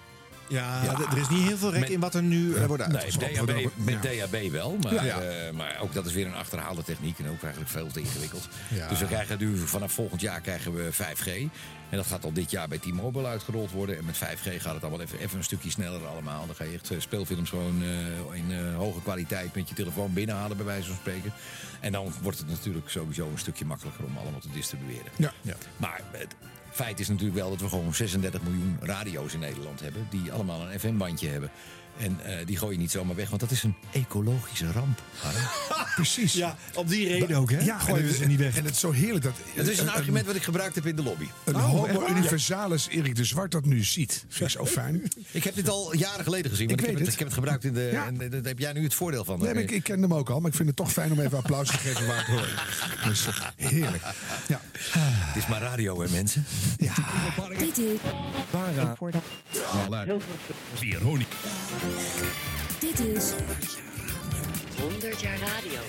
Ja, 0.49 0.83
Ja. 0.83 0.97
er 1.11 1.17
is 1.17 1.29
niet 1.29 1.47
heel 1.47 1.57
veel 1.57 1.71
rek 1.71 1.79
Met- 1.79 1.89
in 1.89 1.99
wat 1.99 2.15
er 2.15 2.21
nu 2.23 2.55
eh, 2.55 2.65
wordt 2.65 2.87
Nee, 2.87 2.95
uitgezonden. 2.97 3.55
DHB, 3.55 3.69
met 3.75 4.01
DHB 4.01 4.51
wel, 4.51 4.77
maar, 4.81 4.93
Ja. 4.93 5.03
Ja. 5.03 5.21
eh, 5.21 5.53
maar 5.53 5.77
ook 5.81 5.93
dat 5.93 6.05
is 6.05 6.13
weer 6.13 6.25
een 6.25 6.33
achterhaalde 6.35 6.83
techniek 6.83 7.19
en 7.19 7.29
ook 7.29 7.41
eigenlijk 7.43 7.71
veel 7.71 7.87
te 7.87 7.99
ingewikkeld. 7.99 8.47
Ja. 8.67 8.87
Dus 8.87 8.99
we 8.99 9.05
krijgen 9.05 9.37
nu 9.39 9.57
vanaf 9.57 9.91
volgend 9.91 10.21
jaar 10.21 10.41
krijgen 10.41 10.73
we 10.73 10.91
5G. 10.91 11.27
En 11.89 11.97
dat 11.97 12.05
gaat 12.07 12.23
al 12.23 12.33
dit 12.33 12.51
jaar 12.51 12.67
bij 12.67 12.77
T-Mobile 12.77 13.27
uitgerold 13.27 13.71
worden. 13.71 13.97
En 13.97 14.05
met 14.05 14.17
5G 14.17 14.61
gaat 14.61 14.73
het 14.73 14.81
allemaal 14.83 15.01
even, 15.01 15.19
even 15.19 15.37
een 15.37 15.43
stukje 15.43 15.69
sneller 15.69 16.05
allemaal. 16.05 16.45
Dan 16.45 16.55
ga 16.55 16.63
je 16.63 16.73
echt 16.73 16.91
eh, 16.91 16.99
speelfilms 16.99 17.49
gewoon 17.49 17.83
in 18.33 18.73
hoge 18.75 19.01
kwaliteit 19.01 19.55
met 19.55 19.69
je 19.69 19.75
telefoon 19.75 20.13
binnenhalen, 20.13 20.57
bij 20.57 20.65
wijze 20.65 20.87
van 20.87 20.95
spreken. 20.95 21.33
En 21.79 21.91
dan 21.91 22.13
wordt 22.21 22.37
het 22.37 22.47
natuurlijk 22.47 22.89
sowieso 22.89 23.29
een 23.31 23.37
stukje 23.39 23.65
makkelijker 23.65 24.05
om 24.05 24.17
allemaal 24.17 24.39
te 24.39 24.49
distribueren. 24.53 25.11
Ja. 25.15 25.33
Maar 25.77 26.01
het 26.11 26.35
feit 26.83 26.99
is 26.99 27.07
natuurlijk 27.07 27.39
wel 27.39 27.49
dat 27.49 27.59
we 27.59 27.69
gewoon 27.69 27.93
36 27.93 28.41
miljoen 28.41 28.77
radio's 28.81 29.33
in 29.33 29.39
Nederland 29.39 29.79
hebben. 29.79 30.07
Die 30.09 30.31
allemaal 30.31 30.61
een 30.61 30.79
FM-bandje 30.79 31.27
hebben. 31.27 31.51
En 31.99 32.19
eh, 32.23 32.45
die 32.45 32.57
gooi 32.57 32.73
je 32.73 32.79
niet 32.79 32.91
zomaar 32.91 33.15
weg, 33.15 33.29
want 33.29 33.41
dat 33.41 33.51
is 33.51 33.63
een 33.63 33.75
ecologische 33.91 34.71
ramp. 34.71 35.01
Precies. 35.95 36.33
Ja, 36.33 36.57
om 36.73 36.87
die 36.87 37.07
reden 37.07 37.37
ook, 37.37 37.51
hè? 37.51 37.59
Ja, 37.59 37.79
Gooien 37.79 38.03
en, 38.03 38.09
we 38.09 38.15
ze 38.15 38.25
niet 38.25 38.39
weg. 38.39 38.57
En 38.57 38.63
het 38.63 38.73
is 38.73 38.79
zo 38.79 38.91
heerlijk 38.91 39.23
dat... 39.23 39.33
Het 39.53 39.67
is 39.67 39.79
een 39.79 39.89
argument 39.89 40.25
wat 40.25 40.35
ik 40.35 40.43
gebruikt 40.43 40.75
heb 40.75 40.85
in 40.85 40.95
de 40.95 41.03
lobby. 41.03 41.27
Een 41.43 41.55
Oh, 41.55 41.63
homo 41.63 42.07
universalis 42.07 42.87
Erik 42.87 43.15
de 43.15 43.23
Zwart 43.23 43.51
dat 43.51 43.65
nu 43.65 43.83
ziet. 43.83 44.25
Vind 44.27 44.49
ik 44.49 44.57
zo 44.57 44.65
fijn. 44.65 45.01
Ik 45.31 45.43
heb 45.43 45.55
dit 45.55 45.69
al 45.69 45.95
jaren 45.95 46.23
geleden 46.23 46.51
gezien. 46.51 46.67
want 46.67 46.79
Ik 46.79 46.87
Ik, 46.87 46.91
weet 46.91 46.97
heb, 46.97 47.05
het, 47.05 47.05
het. 47.05 47.13
ik 47.13 47.19
heb 47.19 47.27
het 47.27 47.37
gebruikt 47.37 47.63
in 47.63 47.73
de. 47.73 47.89
Ja. 47.91 48.05
En 48.05 48.29
daar 48.29 48.41
heb 48.43 48.59
jij 48.59 48.73
nu 48.73 48.83
het 48.83 48.93
voordeel 48.93 49.25
van. 49.25 49.39
Nee, 49.39 49.53
maar 49.53 49.63
ik, 49.63 49.71
ik 49.71 49.83
ken 49.83 50.01
hem 50.01 50.13
ook 50.13 50.29
al, 50.29 50.39
maar 50.39 50.49
ik 50.49 50.55
vind 50.55 50.67
het 50.67 50.77
toch 50.77 50.91
fijn 50.91 51.11
om 51.11 51.19
even 51.19 51.37
applaus 51.37 51.67
te 51.67 51.77
geven 51.77 52.07
waar 52.07 52.19
ik 52.19 52.25
hoor. 52.25 52.47
Dus, 53.07 53.27
eh, 53.27 53.35
heerlijk. 53.55 54.03
Ja. 54.47 54.61
Het 54.73 55.35
is 55.43 55.47
maar 55.47 55.61
radio, 55.61 56.01
hè, 56.01 56.09
mensen? 56.09 56.45
Dit 57.57 57.77
is 57.77 57.99
Para. 58.49 58.95
Veronica. 60.75 61.35
Dit 62.79 62.99
is 62.99 63.31
100 64.79 65.21
jaar 65.21 65.39
radio. 65.39 65.79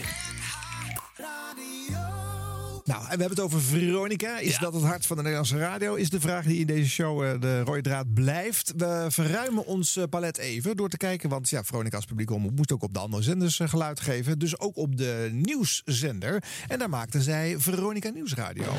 Nou, 2.84 3.02
en 3.02 3.16
we 3.16 3.20
hebben 3.22 3.28
het 3.28 3.40
over 3.40 3.60
Veronica. 3.60 4.38
Is 4.38 4.58
dat 4.58 4.72
het 4.72 4.82
hart 4.82 5.06
van 5.06 5.16
de 5.16 5.22
Nederlandse 5.22 5.58
radio? 5.58 5.94
Is 5.94 6.10
de 6.10 6.20
vraag 6.20 6.44
die 6.44 6.58
in 6.60 6.66
deze 6.66 6.88
show 6.88 7.24
eh, 7.24 7.40
de 7.40 7.60
rode 7.60 7.80
draad 7.80 8.14
blijft. 8.14 8.72
We 8.76 9.06
verruimen 9.08 9.66
ons 9.66 9.96
eh, 9.96 10.04
palet 10.10 10.38
even 10.38 10.76
door 10.76 10.88
te 10.88 10.96
kijken. 10.96 11.28
Want 11.28 11.48
ja, 11.48 11.64
Veronica 11.64 11.96
als 11.96 12.04
publiek 12.04 12.30
omroep 12.30 12.56
moest 12.56 12.72
ook 12.72 12.82
op 12.82 12.94
de 12.94 12.98
andere 12.98 13.22
zenders 13.22 13.60
eh, 13.60 13.68
geluid 13.68 14.00
geven. 14.00 14.38
Dus 14.38 14.58
ook 14.58 14.76
op 14.76 14.96
de 14.96 15.28
nieuwszender. 15.32 16.42
En 16.68 16.78
daar 16.78 16.88
maakten 16.88 17.22
zij 17.22 17.54
Veronica 17.58 18.10
Nieuwsradio. 18.10 18.72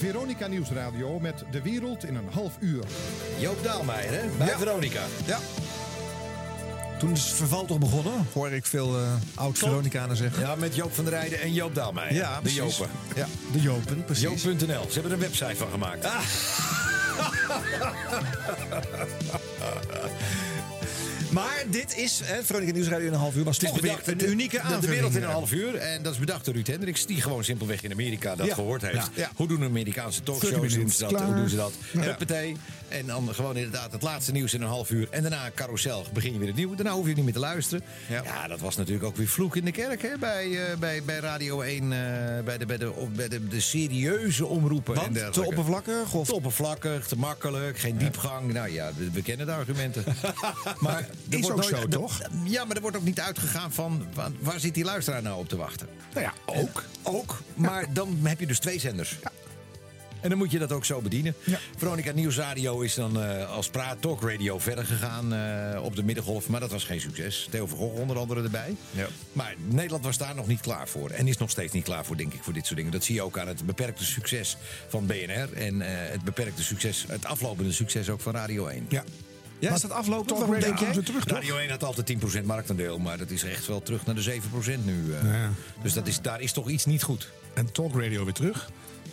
Veronica 0.00 0.46
Nieuwsradio 0.46 1.18
met 1.18 1.44
de 1.50 1.62
wereld 1.62 2.04
in 2.04 2.14
een 2.14 2.28
half 2.32 2.52
uur. 2.60 2.84
Joop 3.38 3.62
Daalmeijer, 3.62 4.12
hè? 4.12 4.28
Bij 4.38 4.46
Ja. 4.46 4.58
Veronica. 4.58 5.02
Ja. 5.26 5.38
Toen 6.98 7.10
is 7.12 7.24
het 7.24 7.32
verval 7.32 7.64
toch 7.64 7.78
begonnen, 7.78 8.26
hoor 8.32 8.50
ik 8.52 8.66
veel 8.66 8.96
eh 8.98 9.12
oud-Veronicanen 9.34 10.16
zeggen. 10.16 10.42
Ja, 10.42 10.54
met 10.54 10.74
Joop 10.74 10.94
van 10.94 11.04
der 11.04 11.12
Rijden 11.12 11.40
en 11.40 11.52
Joop 11.52 11.74
Daalmeijer. 11.74 12.14
Ja, 12.14 12.34
de 12.34 12.40
precies. 12.40 12.76
Jopen. 12.76 12.90
Ja, 13.16 13.26
de 13.52 13.60
Jopen, 13.60 14.04
precies. 14.04 14.42
Joop.nl. 14.42 14.84
Ze 14.88 14.92
hebben 14.92 15.04
er 15.04 15.12
een 15.12 15.18
website 15.18 15.56
van 15.56 15.68
gemaakt. 15.70 16.06
Maar 21.32 21.64
dit 21.70 21.96
is, 21.96 22.20
hè, 22.24 22.42
Veronica 22.44 22.72
Nieuwsradio 22.72 23.06
in 23.06 23.12
een 23.12 23.18
half 23.18 23.34
uur, 23.36 23.44
was 23.44 23.54
Het 23.56 23.64
is 23.64 23.70
toch 23.72 23.80
weer 23.80 23.90
bedacht, 23.90 24.08
een 24.08 24.18
de- 24.18 24.26
unieke 24.26 24.60
aanvulling. 24.60 24.84
de 24.84 24.90
wereld 24.90 25.14
in 25.14 25.22
een 25.22 25.28
half 25.30 25.52
uur. 25.52 25.74
En 25.74 26.02
dat 26.02 26.12
is 26.12 26.18
bedacht 26.18 26.44
door 26.44 26.54
Ruud 26.54 26.66
Hendricks, 26.66 27.06
die 27.06 27.20
gewoon 27.22 27.44
simpelweg 27.44 27.82
in 27.82 27.92
Amerika 27.92 28.36
dat 28.36 28.46
Ja. 28.46 28.54
gehoord 28.54 28.82
heeft. 28.82 28.94
Ja. 28.94 29.08
Ja. 29.14 29.30
Hoe 29.34 29.48
doen 29.48 29.62
Amerikaanse 29.64 30.22
30 30.22 30.40
talkshows? 30.48 30.74
Doen 30.74 30.90
ze 30.90 30.98
dat? 30.98 31.08
klaar. 31.08 31.24
Hoe 31.26 31.34
doen 31.34 31.48
ze 31.48 31.56
dat? 31.56 31.72
Huppatee. 31.98 32.56
En 32.88 33.06
dan 33.06 33.34
gewoon 33.34 33.56
inderdaad 33.56 33.92
het 33.92 34.02
laatste 34.02 34.32
nieuws 34.32 34.54
in 34.54 34.62
een 34.62 34.68
half 34.68 34.90
uur. 34.90 35.06
En 35.10 35.22
daarna 35.22 35.50
carousel, 35.54 36.04
begin 36.12 36.32
je 36.32 36.38
weer 36.38 36.48
het 36.48 36.56
nieuwe. 36.56 36.76
Daarna 36.76 36.92
hoef 36.92 37.06
je 37.08 37.14
niet 37.14 37.24
meer 37.24 37.32
te 37.32 37.38
luisteren. 37.38 37.84
Ja. 38.08 38.22
Ja, 38.24 38.48
dat 38.48 38.60
was 38.60 38.76
natuurlijk 38.76 39.04
ook 39.06 39.16
weer 39.16 39.28
vloek 39.28 39.56
in 39.56 39.64
de 39.64 39.72
kerk 39.72 40.02
hè, 40.02 40.18
bij, 40.18 40.66
eh, 40.70 40.76
bij, 40.78 41.02
bij 41.02 41.18
Radio 41.18 41.60
1. 41.60 41.82
eh, 41.92 41.98
bij 42.44 42.58
de, 42.58 42.66
bij 42.66 42.76
de, 42.78 42.92
bij 43.14 43.28
de, 43.28 43.48
de 43.48 43.60
serieuze 43.60 44.46
omroepen 44.46 44.94
en 44.96 45.00
Want 45.14 45.32
te 45.32 45.42
oppervlakkig? 45.44 46.14
Of? 46.14 46.26
Te 46.26 46.34
oppervlakkig, 46.34 47.06
te 47.06 47.16
makkelijk, 47.16 47.78
geen 47.78 47.96
diepgang. 47.96 48.52
Nou 48.52 48.72
ja, 48.72 48.90
we, 48.96 49.10
we 49.10 49.22
kennen 49.22 49.46
de 49.46 49.52
argumenten. 49.52 50.04
maar 50.78 51.08
er 51.28 51.38
Is 51.38 51.40
wordt 51.40 51.56
ook 51.56 51.68
zo, 51.68 51.76
er- 51.76 51.88
toch? 51.88 52.20
Ja, 52.44 52.64
maar 52.64 52.76
er 52.76 52.82
wordt 52.82 52.96
ook 52.96 53.04
niet 53.04 53.20
uitgegaan 53.20 53.72
van 53.72 54.06
waar, 54.40 54.60
zit 54.60 54.74
die 54.74 54.84
luisteraar 54.84 55.22
nou 55.22 55.38
op 55.38 55.48
te 55.48 55.56
wachten. 55.56 55.88
Nou 56.14 56.24
ja, 56.26 56.32
ook. 56.46 56.84
Ook, 57.02 57.42
maar 57.54 57.92
dan 57.92 58.18
heb 58.22 58.40
je 58.40 58.46
dus 58.46 58.58
twee 58.58 58.78
zenders. 58.78 59.18
En 60.20 60.28
dan 60.28 60.38
moet 60.38 60.50
je 60.50 60.58
dat 60.58 60.72
ook 60.72 60.84
zo 60.84 61.00
bedienen. 61.00 61.34
Ja. 61.44 61.58
Veronica 61.76 62.12
Nieuwsradio 62.12 62.80
is 62.80 62.94
dan 62.94 63.22
eh, 63.22 63.50
als 63.50 63.68
praat 63.68 64.02
talk 64.02 64.22
radio 64.22 64.58
verder 64.58 64.84
gegaan 64.84 65.34
eh, 65.34 65.82
op 65.82 65.96
de 65.96 66.02
middengolf. 66.02 66.48
Maar 66.48 66.60
dat 66.60 66.70
was 66.70 66.84
geen 66.84 67.00
succes. 67.00 67.48
Theo 67.50 67.66
van 67.66 67.78
Gogh 67.78 68.00
onder 68.00 68.18
andere 68.18 68.42
erbij. 68.42 68.76
Ja. 68.90 69.06
Maar 69.32 69.54
Nederland 69.68 70.04
was 70.04 70.18
daar 70.18 70.34
nog 70.34 70.46
niet 70.46 70.60
klaar 70.60 70.88
voor. 70.88 71.10
En 71.10 71.28
is 71.28 71.36
nog 71.38 71.50
steeds 71.50 71.72
niet 71.72 71.84
klaar 71.84 72.04
voor, 72.04 72.16
denk 72.16 72.34
ik, 72.34 72.42
voor 72.42 72.52
dit 72.52 72.64
soort 72.64 72.76
dingen. 72.76 72.92
Dat 72.92 73.04
zie 73.04 73.14
je 73.14 73.22
ook 73.22 73.38
aan 73.38 73.48
het 73.48 73.66
beperkte 73.66 74.04
succes 74.04 74.56
van 74.88 75.06
BNR. 75.06 75.52
En 75.52 75.82
eh, 75.82 76.10
het 76.10 76.24
beperkte 76.24 76.62
succes, 76.62 77.04
het 77.08 77.24
aflopende 77.24 77.72
succes 77.72 78.08
ook 78.08 78.20
van 78.20 78.34
Radio 78.34 78.66
1. 78.66 78.86
Ja. 78.88 79.04
Ja, 79.60 79.74
is 79.74 79.80
dat 79.80 79.90
aflopen? 79.90 80.26
Talk 80.26 80.38
Waarom 80.38 80.54
Radio 80.54 80.74
denk 80.74 80.94
jij? 80.94 81.02
terug, 81.02 81.24
toch? 81.24 81.36
Radio 81.36 81.56
1 81.56 81.70
had 81.70 81.84
altijd 81.84 82.16
10% 82.42 82.44
marktaandeel, 82.44 82.98
maar 82.98 83.18
dat 83.18 83.30
is 83.30 83.42
echt 83.44 83.66
wel 83.66 83.82
terug 83.82 84.06
naar 84.06 84.14
de 84.14 84.22
7% 84.22 84.84
nu. 84.84 85.12
eh. 85.14 85.22
Ja. 85.24 85.50
Dus 85.82 85.92
dat 85.92 86.06
is, 86.06 86.20
daar 86.20 86.40
is 86.40 86.52
toch 86.52 86.68
iets 86.68 86.84
niet 86.84 87.02
goed. 87.02 87.30
En 87.54 87.72
Talk 87.72 88.00
Radio 88.00 88.24
weer 88.24 88.32
terug. 88.34 88.70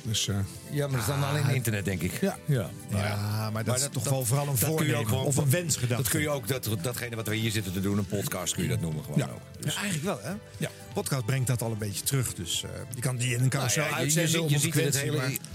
Dus, 0.08 0.28
eh, 0.28 0.36
Ja, 0.72 0.88
maar 0.88 0.92
dat 0.92 1.00
is 1.00 1.06
dan 1.06 1.24
alleen 1.24 1.56
internet, 1.56 1.86
denk 1.86 2.02
ik. 2.02 2.22
Ja. 2.22 2.38
ja. 2.46 2.70
Ja, 2.90 3.50
maar 3.54 3.64
dat 3.64 3.76
is 3.76 3.88
toch 3.92 4.04
wel 4.04 4.26
vooral 4.26 4.48
een 4.48 4.58
voornemen 4.58 5.08
gewoon- 5.08 5.26
of 5.26 5.38
een 5.38 5.50
wensgedachte. 5.50 6.04
Dat 6.04 6.12
kun 6.12 6.22
je 6.22 6.30
ook, 6.30 6.48
dat, 6.48 6.70
datgene 6.82 7.16
wat 7.16 7.28
we 7.28 7.36
hier 7.36 7.52
zitten 7.52 7.74
te 7.74 7.82
doen, 7.82 7.98
een 7.98 8.06
podcast, 8.06 8.54
kun 8.54 8.64
je 8.64 8.70
dat 8.70 8.80
noemen 8.82 9.04
gewoon 9.04 9.20
Ja. 9.20 9.26
ook. 9.26 9.42
Ja, 9.60 9.76
eigenlijk 9.76 10.04
wel, 10.04 10.20
hè? 10.22 10.34
Ja. 10.58 10.70
Podcast 10.94 11.26
brengt 11.26 11.48
dat 11.48 11.62
al 11.62 11.72
een 11.72 11.78
beetje 11.78 12.04
terug. 12.04 12.34
Dus 12.34 12.64
eh, 12.64 12.70
je 12.96 13.02
kan 13.02 13.16
die 13.18 13.36
in 13.36 13.42
een 13.44 13.50
carousel 13.50 13.82
Nou 13.82 13.94
ja, 13.94 14.00
je, 14.00 14.12
je, 14.14 14.20
uitzenden 14.20 14.50
je 14.52 14.58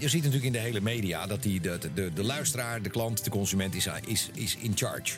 ziet 0.09 0.23
natuurlijk 0.23 0.45
in 0.45 0.53
de 0.53 0.59
hele 0.59 0.81
media 0.81 1.27
dat 1.27 1.43
die, 1.43 1.61
de, 1.61 1.79
de, 1.95 2.13
de 2.15 2.23
luisteraar, 2.25 2.83
de 2.83 2.91
klant, 2.91 3.25
de 3.25 3.31
consument 3.31 3.75
is, 3.75 3.89
is, 4.07 4.31
is 4.35 4.57
in 4.61 4.73
charge. 4.75 5.13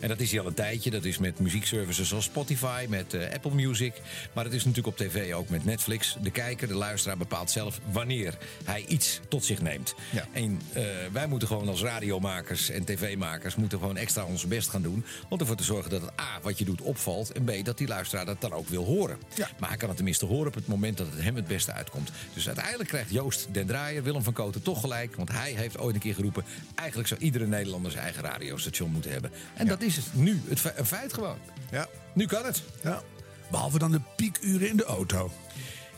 En 0.00 0.08
dat 0.08 0.20
is 0.20 0.30
hij 0.30 0.40
al 0.40 0.46
een 0.46 0.54
tijdje. 0.54 0.90
Dat 0.90 1.04
is 1.04 1.18
met 1.18 1.38
muziekservices 1.38 2.08
zoals 2.08 2.24
Spotify, 2.24 2.86
met 2.88 3.14
eh, 3.14 3.32
Apple 3.32 3.54
Music. 3.54 3.92
Maar 4.32 4.44
het 4.44 4.52
is 4.52 4.64
natuurlijk 4.64 5.00
op 5.00 5.06
tv 5.06 5.32
ook 5.32 5.48
met 5.48 5.64
Netflix. 5.64 6.16
De 6.22 6.30
kijker, 6.30 6.68
de 6.68 6.74
luisteraar 6.74 7.16
bepaalt 7.16 7.50
zelf 7.50 7.80
wanneer 7.92 8.38
hij 8.64 8.84
iets 8.88 9.20
tot 9.28 9.44
zich 9.44 9.62
neemt. 9.62 9.94
En 10.32 10.60
eh, 10.72 10.84
wij 11.12 11.26
moeten 11.26 11.48
gewoon 11.48 11.68
als 11.68 11.82
radiomakers 11.82 12.70
en 12.70 12.84
tv-makers... 12.84 13.56
moeten 13.56 13.78
gewoon 13.78 13.96
extra 13.96 14.24
ons 14.24 14.46
best 14.46 14.68
gaan 14.68 14.82
doen. 14.82 15.04
Om 15.28 15.38
ervoor 15.38 15.56
te 15.56 15.62
zorgen 15.62 15.90
dat 15.90 16.00
het 16.00 16.10
A, 16.20 16.40
wat 16.42 16.58
je 16.58 16.64
doet, 16.64 16.80
opvalt. 16.80 17.32
En 17.32 17.44
B, 17.44 17.64
dat 17.64 17.78
die 17.78 17.88
luisteraar 17.88 18.26
dat 18.26 18.40
dan 18.40 18.52
ook 18.52 18.68
wil 18.68 18.84
horen. 18.84 19.18
Maar 19.58 19.68
hij 19.68 19.78
kan 19.78 19.88
het 19.88 19.96
tenminste 19.96 20.26
horen 20.26 20.46
op 20.46 20.54
het 20.54 20.66
moment 20.66 20.96
dat 20.96 21.06
het 21.10 21.22
hem 21.22 21.36
het 21.36 21.46
beste 21.46 21.72
uitkomt. 21.72 22.10
Dus 22.34 22.46
uiteindelijk 22.46 22.88
krijgt 22.88 23.10
Joost 23.10 23.46
den 23.52 23.66
Draaier, 23.66 24.02
Willem 24.02 24.22
van 24.22 24.32
Koten, 24.32 24.62
toch 24.62 24.80
gelijk. 24.80 25.16
Want 25.16 25.32
hij 25.32 25.52
heeft 25.52 25.78
ooit 25.78 25.94
een 25.94 26.00
keer 26.00 26.14
geroepen... 26.14 26.44
eigenlijk 26.74 27.08
zou 27.08 27.20
iedere 27.20 27.46
Nederlander 27.46 27.90
zijn 27.90 28.04
eigen 28.04 28.22
radiostation 28.22 28.90
moeten 28.90 29.10
hebben. 29.10 29.30
En 29.54 29.66
dat 29.66 29.82
is 29.82 29.89
het 29.96 30.14
nu 30.14 30.42
het 30.48 30.72
een 30.76 30.86
feit 30.86 31.12
gewoon. 31.12 31.38
Ja. 31.70 31.88
Nu 32.14 32.26
kan 32.26 32.44
het. 32.44 32.62
Ja. 32.82 33.02
Behalve 33.50 33.78
dan 33.78 33.90
de 33.90 34.00
piekuren 34.16 34.68
in 34.68 34.76
de 34.76 34.84
auto. 34.84 35.30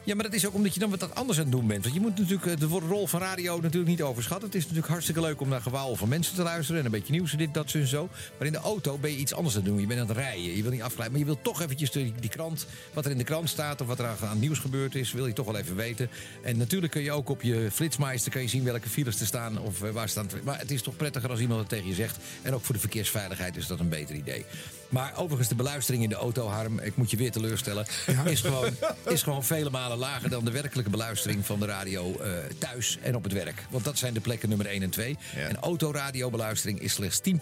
Ja, 0.05 0.15
maar 0.15 0.25
dat 0.25 0.35
is 0.35 0.47
ook 0.47 0.55
omdat 0.55 0.75
je 0.75 0.81
dan 0.81 0.91
wat 0.91 1.15
anders 1.15 1.39
aan 1.39 1.45
het 1.45 1.53
doen 1.53 1.67
bent. 1.67 1.83
Want 1.83 1.95
je 1.95 2.01
moet 2.01 2.19
natuurlijk 2.19 2.47
eh, 2.47 2.57
de 2.57 2.67
rol 2.67 3.07
van 3.07 3.21
radio 3.21 3.61
natuurlijk 3.61 3.91
niet 3.91 4.03
overschatten. 4.03 4.47
Het 4.47 4.57
is 4.57 4.63
natuurlijk 4.63 4.89
hartstikke 4.89 5.21
leuk 5.21 5.41
om 5.41 5.49
naar 5.49 5.61
gewauwel 5.61 5.97
van 5.97 6.09
mensen 6.09 6.35
te 6.35 6.43
luisteren. 6.43 6.81
En 6.81 6.87
een 6.87 6.93
beetje 6.93 7.13
nieuws 7.13 7.33
en 7.33 7.39
dit, 7.39 7.55
dat, 7.55 7.73
en 7.73 7.87
zo. 7.87 8.09
Maar 8.39 8.47
in 8.47 8.53
de 8.53 8.59
auto 8.59 8.99
ben 8.99 9.11
je 9.11 9.17
iets 9.17 9.35
anders 9.35 9.57
aan 9.57 9.61
het 9.61 9.71
doen. 9.71 9.81
Je 9.81 9.87
bent 9.87 10.01
aan 10.01 10.09
het 10.09 10.17
rijden. 10.17 10.57
Je 10.57 10.63
wil 10.63 10.71
niet 10.71 10.83
afgeleid. 10.83 11.11
Maar 11.11 11.19
je 11.19 11.25
wilt 11.25 11.45
toch 11.45 11.63
eventjes 11.63 11.91
die, 11.91 12.15
die 12.21 12.31
krant, 12.31 12.67
wat 12.93 13.05
er 13.05 13.11
in 13.11 13.19
de 13.19 13.25
krant 13.25 13.49
staat... 13.49 13.81
of 13.81 13.87
wat 13.87 13.99
er 13.99 14.07
aan 14.07 14.17
aan 14.21 14.39
nieuws 14.39 14.59
gebeurd 14.59 14.95
is, 14.95 15.13
wil 15.13 15.27
je 15.27 15.33
toch 15.33 15.47
wel 15.47 15.57
even 15.57 15.77
weten. 15.77 16.09
En 16.43 16.57
natuurlijk 16.57 16.93
kun 16.93 17.03
je 17.03 17.13
ook 17.13 17.29
op 17.29 17.43
je 17.43 17.69
flitsmeister 17.73 18.33
kan 18.33 18.43
je 18.43 18.49
zien 18.49 18.65
welke 18.65 18.89
files 18.89 19.21
er 19.21 19.27
staan. 19.27 19.59
Of 19.59 19.83
eh, 19.83 19.91
waar 19.91 20.09
staan. 20.09 20.29
Maar 20.45 20.59
het 20.59 20.71
is 20.71 20.83
toch 20.83 20.97
prettiger 20.97 21.31
als 21.31 21.41
iemand 21.41 21.61
het 21.61 21.69
tegen 21.69 21.89
je 21.89 21.95
zegt. 21.95 22.17
En 22.43 22.55
ook 22.55 22.65
voor 22.65 22.75
de 22.75 22.81
verkeersveiligheid 22.81 23.57
is 23.57 23.67
dat 23.67 23.81
een 23.81 23.89
beter 23.89 24.15
idee. 24.15 24.45
Maar 24.93 25.13
overigens, 25.17 25.49
de 25.49 25.55
beluistering 25.55 26.03
in 26.03 26.09
de 26.09 26.15
auto, 26.15 26.47
Harm, 26.47 26.79
ik 26.79 26.97
moet 26.97 27.11
je 27.11 27.17
weer 27.17 27.31
teleurstellen, 27.31 27.87
is, 28.25 28.41
gewoon, 28.41 28.71
is 29.05 29.23
gewoon 29.23 29.45
vele 29.45 29.71
malen 29.71 29.99
lager 29.99 30.31
dan 30.31 30.45
de 30.45 30.51
werkelijke 30.51 30.91
beluistering 30.91 31.47
van 31.47 31.61
de 31.61 31.67
radio 31.67 32.19
eh, 32.19 32.31
thuis 32.59 32.99
en 33.03 33.17
op 33.17 33.23
het 33.23 33.33
werk. 33.33 33.63
Want 33.71 33.85
dat 33.85 33.99
zijn 33.99 34.15
de 34.15 34.21
plekken 34.21 34.49
nummer 34.49 34.67
1 34.67 34.83
en 34.83 34.91
2. 34.91 35.19
En 35.35 35.57
autoradiobeluistering 35.57 36.81
is 36.81 36.93
slechts 36.93 37.21
10%. 37.21 37.33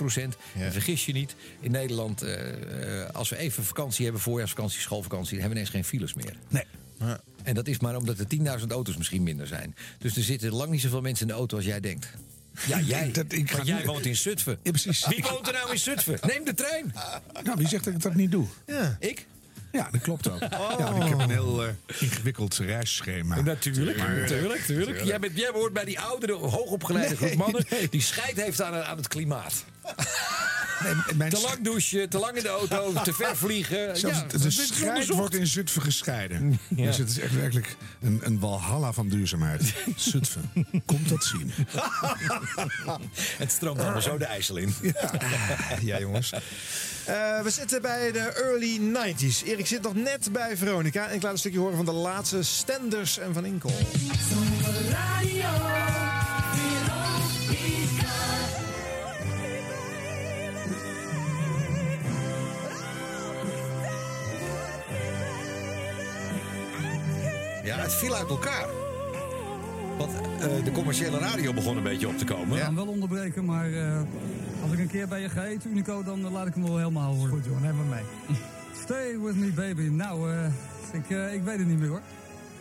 En 0.54 0.72
vergis 0.72 1.06
je 1.06 1.12
niet, 1.12 1.34
in 1.60 1.70
Nederland, 1.70 2.22
eh, 2.22 3.02
eh, 3.02 3.10
als 3.10 3.28
we 3.28 3.36
even 3.36 3.64
vakantie 3.64 4.04
hebben, 4.04 4.22
voorjaarsvakantie, 4.22 4.80
schoolvakantie, 4.80 5.30
dan 5.30 5.40
hebben 5.40 5.58
we 5.58 5.68
ineens 5.68 5.88
geen 5.88 5.98
files 5.98 6.14
meer. 6.14 6.36
Nee. 6.48 6.64
En 7.42 7.54
dat 7.54 7.68
is 7.68 7.78
maar 7.78 7.96
omdat 7.96 8.18
er 8.18 8.26
10.000 8.26 8.66
auto's 8.70 8.96
misschien 8.96 9.22
minder 9.22 9.46
zijn. 9.46 9.74
Dus 9.98 10.16
er 10.16 10.22
zitten 10.22 10.52
lang 10.52 10.70
niet 10.70 10.80
zoveel 10.80 11.00
mensen 11.00 11.26
in 11.26 11.32
de 11.32 11.38
auto 11.38 11.56
als 11.56 11.64
jij 11.64 11.80
denkt. 11.80 12.08
Ja, 12.66 12.80
jij. 12.80 13.10
Dat, 13.12 13.24
ik 13.28 13.50
ga 13.50 13.56
Want 13.56 13.68
jij 13.68 13.78
nu- 13.78 13.84
woont 13.84 14.06
in 14.06 14.16
Zutphen. 14.16 14.58
Ja, 14.62 14.70
precies. 14.70 15.06
Wie 15.06 15.22
woont 15.30 15.46
er 15.46 15.52
nou 15.52 15.70
in 15.72 15.78
Zutphen? 15.78 16.18
Neem 16.22 16.44
de 16.44 16.54
trein. 16.54 16.94
Nou, 17.42 17.56
wie 17.58 17.68
zegt 17.68 17.84
dat 17.84 17.94
ik 17.94 18.02
dat 18.02 18.14
niet 18.14 18.30
doe? 18.30 18.46
Ja. 18.66 18.96
Ik? 19.00 19.26
Ja, 19.72 19.88
dat 19.90 20.00
klopt 20.00 20.30
ook. 20.30 20.40
Ja, 20.40 20.46
ik 21.02 21.08
heb 21.08 21.18
een 21.18 21.30
heel 21.30 21.64
eh, 21.64 21.72
ingewikkeld 21.98 22.56
reisschema. 22.56 23.40
Natuurlijk, 23.40 23.98
Maar, 23.98 24.14
eh, 24.14 24.20
natuurlijk, 24.20 24.58
natuurlijk. 24.68 25.04
Jij, 25.04 25.18
bent, 25.18 25.36
jij 25.38 25.50
hoort 25.52 25.72
bij 25.72 25.84
die 25.84 26.00
oudere, 26.00 26.32
hoogopgeleide 26.32 27.16
groep 27.16 27.34
mannen... 27.34 27.64
die 27.90 28.00
scheid 28.02 28.36
heeft 28.40 28.62
aan, 28.62 28.74
aan 28.74 28.96
het 28.96 29.08
klimaat. 29.08 29.64
Mijn 31.14 31.30
Te 31.30 31.40
lang 31.40 31.64
douchen, 31.64 32.08
te 32.08 32.18
lang 32.18 32.36
in 32.36 32.42
de 32.42 32.48
auto, 32.48 32.92
te 33.02 33.12
ver 33.12 33.36
vliegen. 33.36 33.96
Zelfs 33.98 34.18
ja, 34.18 34.38
de 34.38 34.50
strijd 34.50 34.88
onderzocht. 34.88 35.18
wordt 35.18 35.34
in 35.34 35.46
Zutphen 35.46 35.82
gescheiden. 35.82 36.48
Ja. 36.76 36.86
Dus 36.86 36.96
het 36.96 37.08
is 37.10 37.18
echt 37.18 37.34
werkelijk 37.34 37.76
een, 38.00 38.20
een 38.22 38.38
walhalla 38.40 38.92
van 38.92 39.08
duurzaamheid. 39.08 39.74
Zutphen, 39.96 40.50
komt 40.86 41.08
dat 41.08 41.24
zien. 41.24 41.52
Het 43.38 43.52
stroomt 43.52 43.80
allemaal 43.80 44.02
zo 44.02 44.18
de 44.18 44.24
IJssel 44.24 44.56
in. 44.56 44.74
Ja, 45.80 45.98
jongens. 45.98 46.32
Eh, 46.32 47.42
we 47.42 47.50
zitten 47.50 47.82
bij 47.82 48.12
de 48.12 48.18
early 48.18 48.78
90s. 48.78 49.44
Erik 49.46 49.66
zit 49.66 49.82
nog 49.82 49.94
net 49.94 50.28
bij 50.32 50.56
Veronica. 50.56 51.08
En 51.08 51.14
ik 51.14 51.22
laat 51.22 51.32
een 51.32 51.38
stukje 51.38 51.58
horen 51.58 51.76
van 51.76 51.84
de 51.84 51.92
laatste 51.92 52.42
Stenders 52.42 53.18
en 53.18 53.34
Van 53.34 53.44
Inkel. 53.44 53.72
Viel 68.00 68.14
uit 68.14 68.28
elkaar. 68.28 68.66
Want 69.98 70.12
eh, 70.12 70.64
de 70.64 70.72
commerciële 70.72 71.18
radio 71.18 71.52
begon 71.52 71.76
een 71.76 71.82
beetje 71.82 72.08
op 72.08 72.18
te 72.18 72.24
komen. 72.24 72.56
Ik 72.56 72.58
ga 72.58 72.66
hem 72.66 72.74
wel 72.74 72.86
onderbreken, 72.86 73.44
maar 73.44 73.72
eh, 73.72 74.00
als 74.62 74.72
ik 74.72 74.78
een 74.78 74.88
keer 74.88 75.08
bij 75.08 75.20
je 75.20 75.28
ga 75.28 75.44
eten, 75.44 75.70
Unico, 75.70 76.02
dan 76.02 76.24
eh, 76.24 76.32
laat 76.32 76.46
ik 76.46 76.54
hem 76.54 76.62
wel 76.62 76.78
helemaal 76.78 77.14
horen. 77.14 77.30
Goed 77.30 77.44
joh, 77.44 77.62
neem 77.62 77.76
maar 77.76 77.84
mee. 77.84 78.36
Stay 78.84 79.18
with 79.18 79.36
me 79.36 79.52
baby. 79.52 79.82
Nou, 79.82 80.30
ik, 80.92 81.10
eh, 81.10 81.34
ik 81.34 81.42
weet 81.42 81.58
het 81.58 81.66
niet 81.66 81.78
meer 81.78 81.88
hoor. 81.88 82.00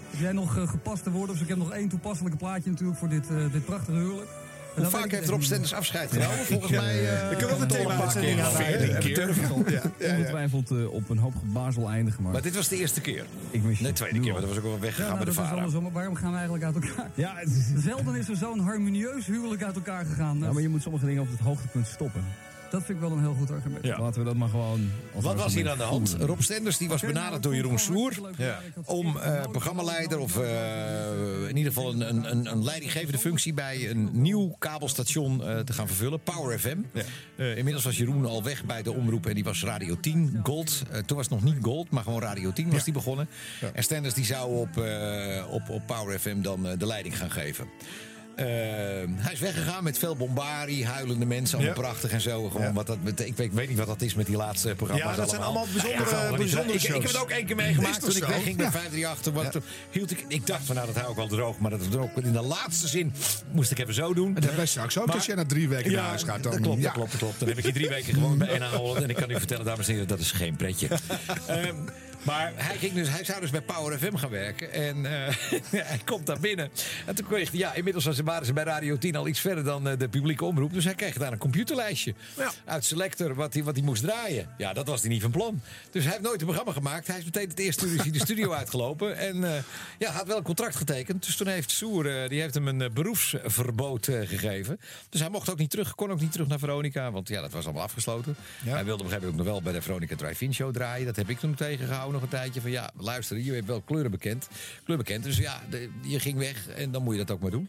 Heb 0.09 0.19
jij 0.19 0.31
nog 0.31 0.69
gepaste 0.69 1.11
woorden? 1.11 1.35
Dus 1.35 1.43
ik 1.43 1.49
heb 1.49 1.57
nog 1.57 1.71
één 1.71 1.89
toepasselijke 1.89 2.37
plaatje 2.37 2.69
natuurlijk 2.69 2.99
voor 2.99 3.09
dit, 3.09 3.29
eh, 3.29 3.51
dit 3.51 3.65
prachtige 3.65 3.97
huwelijk. 3.97 4.29
En 4.75 4.81
Hoe 4.85 4.91
dan 4.91 5.01
vaak 5.01 5.11
heeft 5.11 5.21
het 5.23 5.31
Rob 5.31 5.41
Stenders 5.41 5.73
afscheid 5.73 6.11
genomen? 6.11 6.45
Volgens 6.45 6.71
mij... 6.71 7.09
eh, 7.09 7.29
We 7.29 7.35
kunnen 7.35 7.49
wel 7.55 7.61
een 7.61 7.67
toch 7.67 7.77
thema 7.77 7.89
paar 7.93 8.01
uitzending 8.01 8.35
keer. 8.35 8.43
aan 8.45 8.51
Veertien 8.51 9.15
wijden. 9.15 9.65
keer. 9.65 9.81
Ja. 9.97 10.15
Ongetwijfeld 10.15 10.71
eh, 10.71 10.91
op 10.93 11.09
een 11.09 11.17
hoop 11.17 11.33
gebazel 11.39 11.89
eindigen. 11.89 12.23
Maar, 12.23 12.31
Maar 12.31 12.41
dit 12.41 12.55
was 12.55 12.67
de 12.67 12.75
eerste 12.77 13.01
keer. 13.01 13.25
ik 13.51 13.63
mis 13.63 13.77
je. 13.77 13.83
Nee, 13.83 13.93
tweede 13.93 14.19
keer, 14.19 14.31
want 14.33 14.39
dat 14.45 14.49
was 14.55 14.57
ook 14.63 14.69
wel 14.69 14.79
weggegaan 14.79 15.05
nou, 15.05 15.17
bij 15.17 15.25
de 15.25 15.33
dat 15.35 15.43
is 15.43 15.49
vader. 15.49 15.81
Maar 15.81 15.91
waarom 15.91 16.15
gaan 16.15 16.31
we 16.31 16.35
eigenlijk 16.37 16.65
uit 16.65 16.75
elkaar? 16.75 17.09
Ja, 17.25 17.33
Zelden 17.75 18.15
is 18.15 18.29
er 18.29 18.35
zo'n 18.35 18.59
harmonieus 18.59 19.25
huwelijk 19.25 19.63
uit 19.63 19.75
elkaar 19.75 20.05
gegaan. 20.05 20.39
ja, 20.39 20.51
maar 20.51 20.61
je 20.61 20.69
moet 20.69 20.81
sommige 20.81 21.05
dingen 21.05 21.21
op 21.21 21.29
het 21.31 21.39
hoogtepunt 21.39 21.87
stoppen. 21.87 22.23
Dat 22.71 22.83
vind 22.83 22.97
ik 22.97 22.99
wel 22.99 23.11
een 23.11 23.19
heel 23.19 23.33
goed 23.33 23.51
argument. 23.51 23.85
Ja. 23.85 23.99
Laten 23.99 24.19
we 24.19 24.25
dat 24.25 24.35
maar 24.35 24.49
gewoon. 24.49 24.91
Wat 25.13 25.35
was 25.35 25.53
hier 25.53 25.69
aan 25.69 25.77
de 25.77 25.83
hand? 25.83 26.09
voeren. 26.09 26.27
Rob 26.27 26.39
Stenders 26.39 26.77
die 26.77 26.87
was 26.89 27.03
Oké, 27.03 27.11
benaderd 27.13 27.31
nou, 27.31 27.41
door 27.41 27.55
Jeroen 27.55 27.79
Sloer. 27.79 28.13
Ja, 28.37 28.59
Om 28.85 29.17
eh, 29.17 29.41
programmaleider 29.41 30.19
of 30.19 30.37
eh, 30.37 31.47
in 31.47 31.57
ieder 31.57 31.73
geval 31.73 31.93
een, 31.93 32.09
een, 32.09 32.31
een, 32.31 32.51
een 32.51 32.63
leidinggevende 32.63 33.17
functie 33.17 33.53
bij 33.53 33.89
een 33.89 34.09
nieuw 34.11 34.55
kabelstation 34.59 35.43
eh, 35.43 35.59
te 35.59 35.73
gaan 35.73 35.87
vervullen. 35.87 36.19
Power 36.23 36.59
FM. 36.59 36.77
Eh, 37.35 37.57
inmiddels 37.57 37.83
was 37.83 37.97
Jeroen 37.97 38.25
al 38.25 38.43
weg 38.43 38.63
bij 38.65 38.83
de 38.83 38.91
omroep 38.93 39.25
en 39.25 39.35
die 39.35 39.43
was 39.43 39.63
Radio 39.63 39.99
10 39.99 40.39
Gold. 40.43 40.83
Eh, 40.91 40.99
toen 40.99 41.17
was 41.17 41.29
het 41.29 41.41
nog 41.41 41.53
niet 41.53 41.63
Gold, 41.63 41.89
maar 41.89 42.03
gewoon 42.03 42.21
Radio 42.21 42.51
10 42.51 42.71
was 42.71 42.83
die 42.83 42.93
begonnen. 42.93 43.29
En 43.73 43.83
Stenders 43.83 44.13
die 44.13 44.25
zou 44.25 44.55
op, 44.55 44.77
eh, 44.77 45.43
op, 45.49 45.69
op 45.69 45.81
Power 45.85 46.19
FM 46.19 46.41
dan 46.41 46.67
eh, 46.67 46.77
de 46.77 46.85
leiding 46.85 47.17
gaan 47.17 47.31
geven. 47.31 47.67
Eh, 48.39 48.45
hij 49.15 49.33
is 49.33 49.39
weggegaan 49.39 49.83
met 49.83 49.97
veel 49.97 50.15
bombarie, 50.15 50.85
huilende 50.85 51.25
mensen, 51.25 51.57
allemaal 51.57 51.75
Ja. 51.75 51.81
prachtig 51.81 52.11
en 52.11 52.21
zo. 52.21 52.49
Gewoon 52.49 52.73
wat 52.73 52.87
dat. 52.87 52.97
Ik 53.05 53.17
weet, 53.35 53.39
ik 53.39 53.51
weet 53.51 53.69
niet 53.69 53.77
wat 53.77 53.87
dat 53.87 54.01
is 54.01 54.13
met 54.13 54.25
die 54.25 54.35
laatste 54.35 54.75
programma's. 54.75 55.09
Ja, 55.11 55.15
dat 55.15 55.29
zijn 55.29 55.41
allemaal 55.41 55.67
bijzondere- 55.73 56.09
ja, 56.29 56.35
bijzondere 56.37 56.73
ik, 56.73 56.83
ik 56.83 56.93
heb 56.93 57.03
het 57.03 57.17
ook 57.21 57.29
één 57.29 57.45
keer 57.45 57.55
meegemaakt 57.55 57.99
toen 58.01 58.15
ik 58.15 58.23
wegging 58.23 58.55
met 58.57 58.65
Ja. 58.65 58.71
538. 58.71 59.21
Toen, 59.21 59.33
was- 59.33 59.51
toen 59.51 59.61
hield 59.91 60.11
ik, 60.11 60.25
ik 60.27 60.47
dacht 60.47 60.63
van 60.63 60.75
nou 60.75 60.87
dat 60.87 60.95
hou 60.97 61.09
ik 61.09 61.15
wel 61.15 61.27
droog, 61.27 61.59
maar 61.59 61.71
dat 61.71 61.97
ook 61.97 62.17
in 62.17 62.31
de 62.31 62.41
laatste 62.41 62.87
zin 62.87 63.13
moest 63.51 63.71
ik 63.71 63.79
even 63.79 63.93
zo 63.93 64.13
doen. 64.13 64.27
En 64.27 64.33
dat 64.33 64.41
hebben 64.43 64.59
wij 64.59 64.67
straks 64.69 64.97
ook. 64.97 65.05
Maar- 65.05 65.15
als 65.15 65.25
jij 65.25 65.35
na 65.35 65.45
drie 65.45 65.69
weken 65.69 65.91
naar 65.91 66.03
huis 66.03 66.23
gaat, 66.23 66.43
dan... 66.43 66.51
dat 66.51 66.61
klopt, 66.61 66.77
ja. 66.77 66.83
dat 66.83 66.93
klopt, 66.93 67.11
dat 67.11 67.19
klopt. 67.19 67.39
Dan 67.39 67.47
heb 67.47 67.57
ik 67.57 67.63
hier 67.63 67.73
drie 67.73 67.89
weken 67.89 68.13
gewoon 68.13 68.37
bij 68.37 68.57
NH 68.57 68.65
Holland. 68.73 69.01
En 69.03 69.09
ik 69.09 69.15
kan 69.15 69.29
u 69.31 69.37
vertellen, 69.37 69.65
dames 69.65 69.87
en 69.87 69.91
heren, 69.93 70.07
dat 70.07 70.19
is 70.19 70.31
geen 70.31 70.55
pretje. 70.55 70.87
Ehm, 71.47 71.75
maar 72.23 72.51
hij, 72.55 72.77
ging 72.77 72.93
dus, 72.93 73.09
hij 73.09 73.23
zou 73.23 73.41
dus 73.41 73.49
bij 73.49 73.61
Power 73.61 73.99
FM 73.99 74.15
gaan 74.15 74.29
werken. 74.29 74.71
En 74.71 75.05
eh, 75.05 75.35
hij 75.91 75.99
komt 76.05 76.25
daar 76.25 76.39
binnen. 76.39 76.69
En 77.05 77.15
toen 77.15 77.27
kreeg 77.27 77.49
hij, 77.51 77.59
ja, 77.59 77.73
inmiddels 77.73 78.05
was- 78.05 78.19
waren 78.19 78.45
ze 78.45 78.53
bij 78.53 78.63
Radio 78.63 78.97
10 78.97 79.15
al 79.15 79.27
iets 79.27 79.39
verder 79.39 79.63
dan 79.63 79.87
eh, 79.87 79.97
de 79.97 80.09
publieke 80.09 80.45
omroep. 80.45 80.73
Dus 80.73 80.83
hij 80.83 80.95
kreeg 80.95 81.17
daar 81.17 81.31
een 81.31 81.37
computerlijstje 81.37 82.13
uit 82.65 82.85
Selector 82.85 83.35
wat 83.35 83.53
hij, 83.53 83.63
wat 83.63 83.75
hij 83.75 83.83
moest 83.83 84.03
draaien. 84.03 84.49
Ja, 84.57 84.73
dat 84.73 84.87
was 84.87 85.01
hij 85.01 85.09
niet 85.09 85.21
van 85.21 85.31
plan. 85.31 85.61
Dus 85.91 86.03
hij 86.03 86.11
heeft 86.11 86.23
nooit 86.23 86.39
een 86.39 86.45
programma 86.47 86.71
gemaakt. 86.71 87.07
Hij 87.07 87.17
is 87.17 87.23
meteen 87.25 87.47
het 87.49 87.59
eerste 87.59 87.85
uur 87.85 88.11
de 88.11 88.19
studio 88.19 88.51
uitgelopen. 88.61 89.17
En 89.17 89.43
eh, 89.55 89.61
ja, 89.99 90.11
had 90.11 90.27
wel 90.27 90.37
een 90.37 90.43
contract 90.43 90.75
getekend. 90.75 91.25
Dus 91.25 91.35
toen 91.35 91.47
heeft 91.47 91.71
Soer, 91.71 92.03
die 92.29 92.41
heeft 92.41 92.53
hem 92.53 92.67
een 92.67 92.93
beroepsverbod 92.93 94.05
gegeven. 94.05 94.79
Dus 95.09 95.19
hij 95.19 95.29
mocht 95.29 95.49
ook 95.49 95.57
niet 95.57 95.69
terug, 95.69 95.95
kon 95.95 96.11
ook 96.11 96.19
niet 96.19 96.31
terug 96.31 96.47
naar 96.47 96.59
Veronica. 96.59 97.11
Want 97.11 97.27
ja, 97.27 97.41
dat 97.41 97.51
was 97.51 97.63
allemaal 97.65 97.83
afgesloten. 97.83 98.35
Hij 98.63 98.85
wilde 98.85 99.03
begrijp 99.03 99.23
ik 99.23 99.29
ook 99.29 99.35
nog 99.35 99.45
wel 99.45 99.61
bij 99.61 99.73
de 99.73 99.81
Veronica 99.81 100.15
Drive-In 100.15 100.53
Show 100.53 100.73
draaien. 100.73 101.05
Dat 101.05 101.15
heb 101.15 101.29
ik 101.29 101.39
toen 101.39 101.55
tegengehouden 101.55 102.07
nog 102.11 102.21
een 102.21 102.27
tijdje. 102.27 102.61
Van 102.61 102.71
ja, 102.71 102.89
luister, 102.97 103.37
je 103.39 103.51
hebt 103.53 103.67
wel 103.67 103.81
kleuren 103.81 104.11
bekend. 104.11 104.47
Kleur 104.83 104.97
bekend. 104.97 105.23
Dus 105.23 105.37
ja, 105.37 105.61
de- 105.69 105.89
je 106.01 106.19
ging 106.19 106.37
weg 106.37 106.67
en 106.67 106.91
dan 106.91 107.03
moet 107.03 107.13
je 107.13 107.19
dat 107.25 107.31
ook 107.35 107.41
maar 107.41 107.51
doen. 107.51 107.67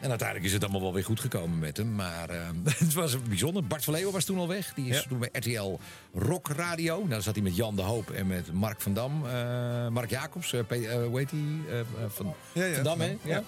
En 0.00 0.08
uiteindelijk 0.08 0.46
is 0.48 0.52
het 0.54 0.62
allemaal 0.62 0.80
wel 0.82 0.92
weer 0.94 1.04
goed 1.04 1.20
gekomen 1.20 1.58
met 1.58 1.76
hem. 1.76 1.94
Maar 1.94 2.28
eh, 2.30 2.38
het 2.78 2.92
was 2.94 3.22
bijzonder. 3.22 3.64
Bart 3.66 3.84
van 3.84 3.94
Leeuwen 3.94 4.12
was 4.12 4.24
toen 4.24 4.38
al 4.38 4.48
weg. 4.48 4.74
Die 4.74 4.88
is 4.90 5.06
toen 5.08 5.18
bij 5.18 5.28
RTL 5.32 5.78
Rock 6.14 6.48
Radio. 6.48 6.96
Nou, 6.96 7.08
daar 7.08 7.22
zat 7.22 7.34
hij 7.34 7.42
met 7.42 7.56
Jan 7.56 7.76
de 7.76 7.82
Hoop 7.82 8.10
en 8.10 8.26
met 8.26 8.52
Mark 8.52 8.80
van 8.80 8.94
Dam. 8.94 9.26
eh, 9.26 9.88
Mark 9.88 10.10
Jacobs, 10.10 10.52
eh, 10.52 10.60
hoe 11.06 11.18
heet 11.18 11.30
hij? 11.30 11.84
Van, 12.08 12.34
Ja, 12.52 12.64
ja, 12.64 12.74
van 12.74 12.84
Dam, 12.84 13.00
hè? 13.00 13.16
Ja. 13.22 13.42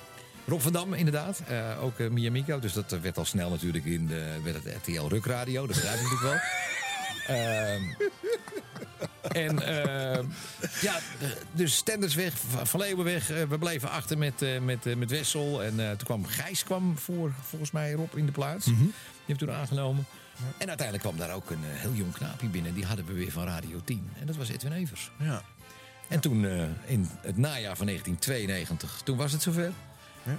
Rob 0.47 0.61
van 0.61 0.73
Dam, 0.73 0.95
inderdaad. 0.95 1.43
Ook 1.81 1.99
uh, 1.99 2.11
Miyamiko. 2.11 2.59
Dus 2.59 2.73
dat 2.73 2.97
werd 3.03 3.19
al 3.19 3.25
snel 3.25 3.51
natuurlijk 3.51 3.85
in 3.85 4.07
de, 4.07 4.37
werd 4.45 4.65
het 4.65 4.75
RTL 4.83 5.07
Ruk 5.09 5.27
Radio. 5.27 5.67
Dat 5.67 5.77
begrijp 5.77 5.95
ik 6.01 6.03
natuurlijk 6.03 6.23
wel. 6.23 6.41
Ehm, 7.37 7.83
en 9.29 9.63
ehm, 9.63 10.25
ja, 10.81 10.99
dus 11.53 11.77
Stenders 11.77 12.15
weg, 12.15 12.33
Van- 12.63 12.81
Leeuwen 12.81 13.05
weg. 13.05 13.31
Eh, 13.31 13.43
we 13.43 13.59
bleven 13.59 13.91
achter 13.91 14.19
met, 14.19 14.43
eh, 14.43 14.61
met, 14.61 14.97
met 14.97 15.11
Wessel. 15.11 15.63
En 15.63 15.75
toen 15.77 16.07
kwam 16.07 16.25
Gijs 16.27 16.65
kwam 16.65 16.99
voor, 16.99 17.33
volgens 17.43 17.71
mij 17.71 17.93
Rob 17.93 18.17
in 18.17 18.27
de 18.27 18.33
plaats. 18.33 18.65
Die 18.65 18.93
heeft 19.27 19.39
toen 19.39 19.51
aangenomen. 19.51 20.07
En 20.59 20.69
uiteindelijk 20.69 21.07
kwam 21.09 21.17
daar 21.17 21.35
ook 21.35 21.51
een 21.51 21.63
heel 21.63 21.93
jong 21.93 22.13
knaapje 22.13 22.47
binnen. 22.47 22.75
Die 22.75 22.85
hadden 22.85 23.07
we 23.07 23.13
weer 23.13 23.33
van 23.33 23.45
Radio 23.45 23.81
10. 23.85 24.11
En 24.21 24.27
dat 24.27 24.37
was 24.37 24.49
Edwin 24.49 24.73
Evers. 24.73 25.11
Ja. 25.19 25.43
En 26.09 26.21
toen 26.21 26.45
in 26.87 27.09
het 27.21 27.37
najaar 27.37 27.77
van 27.77 27.87
1992, 27.87 29.01
toen 29.05 29.17
was 29.17 29.33
het 29.33 29.43
zover. 29.43 29.73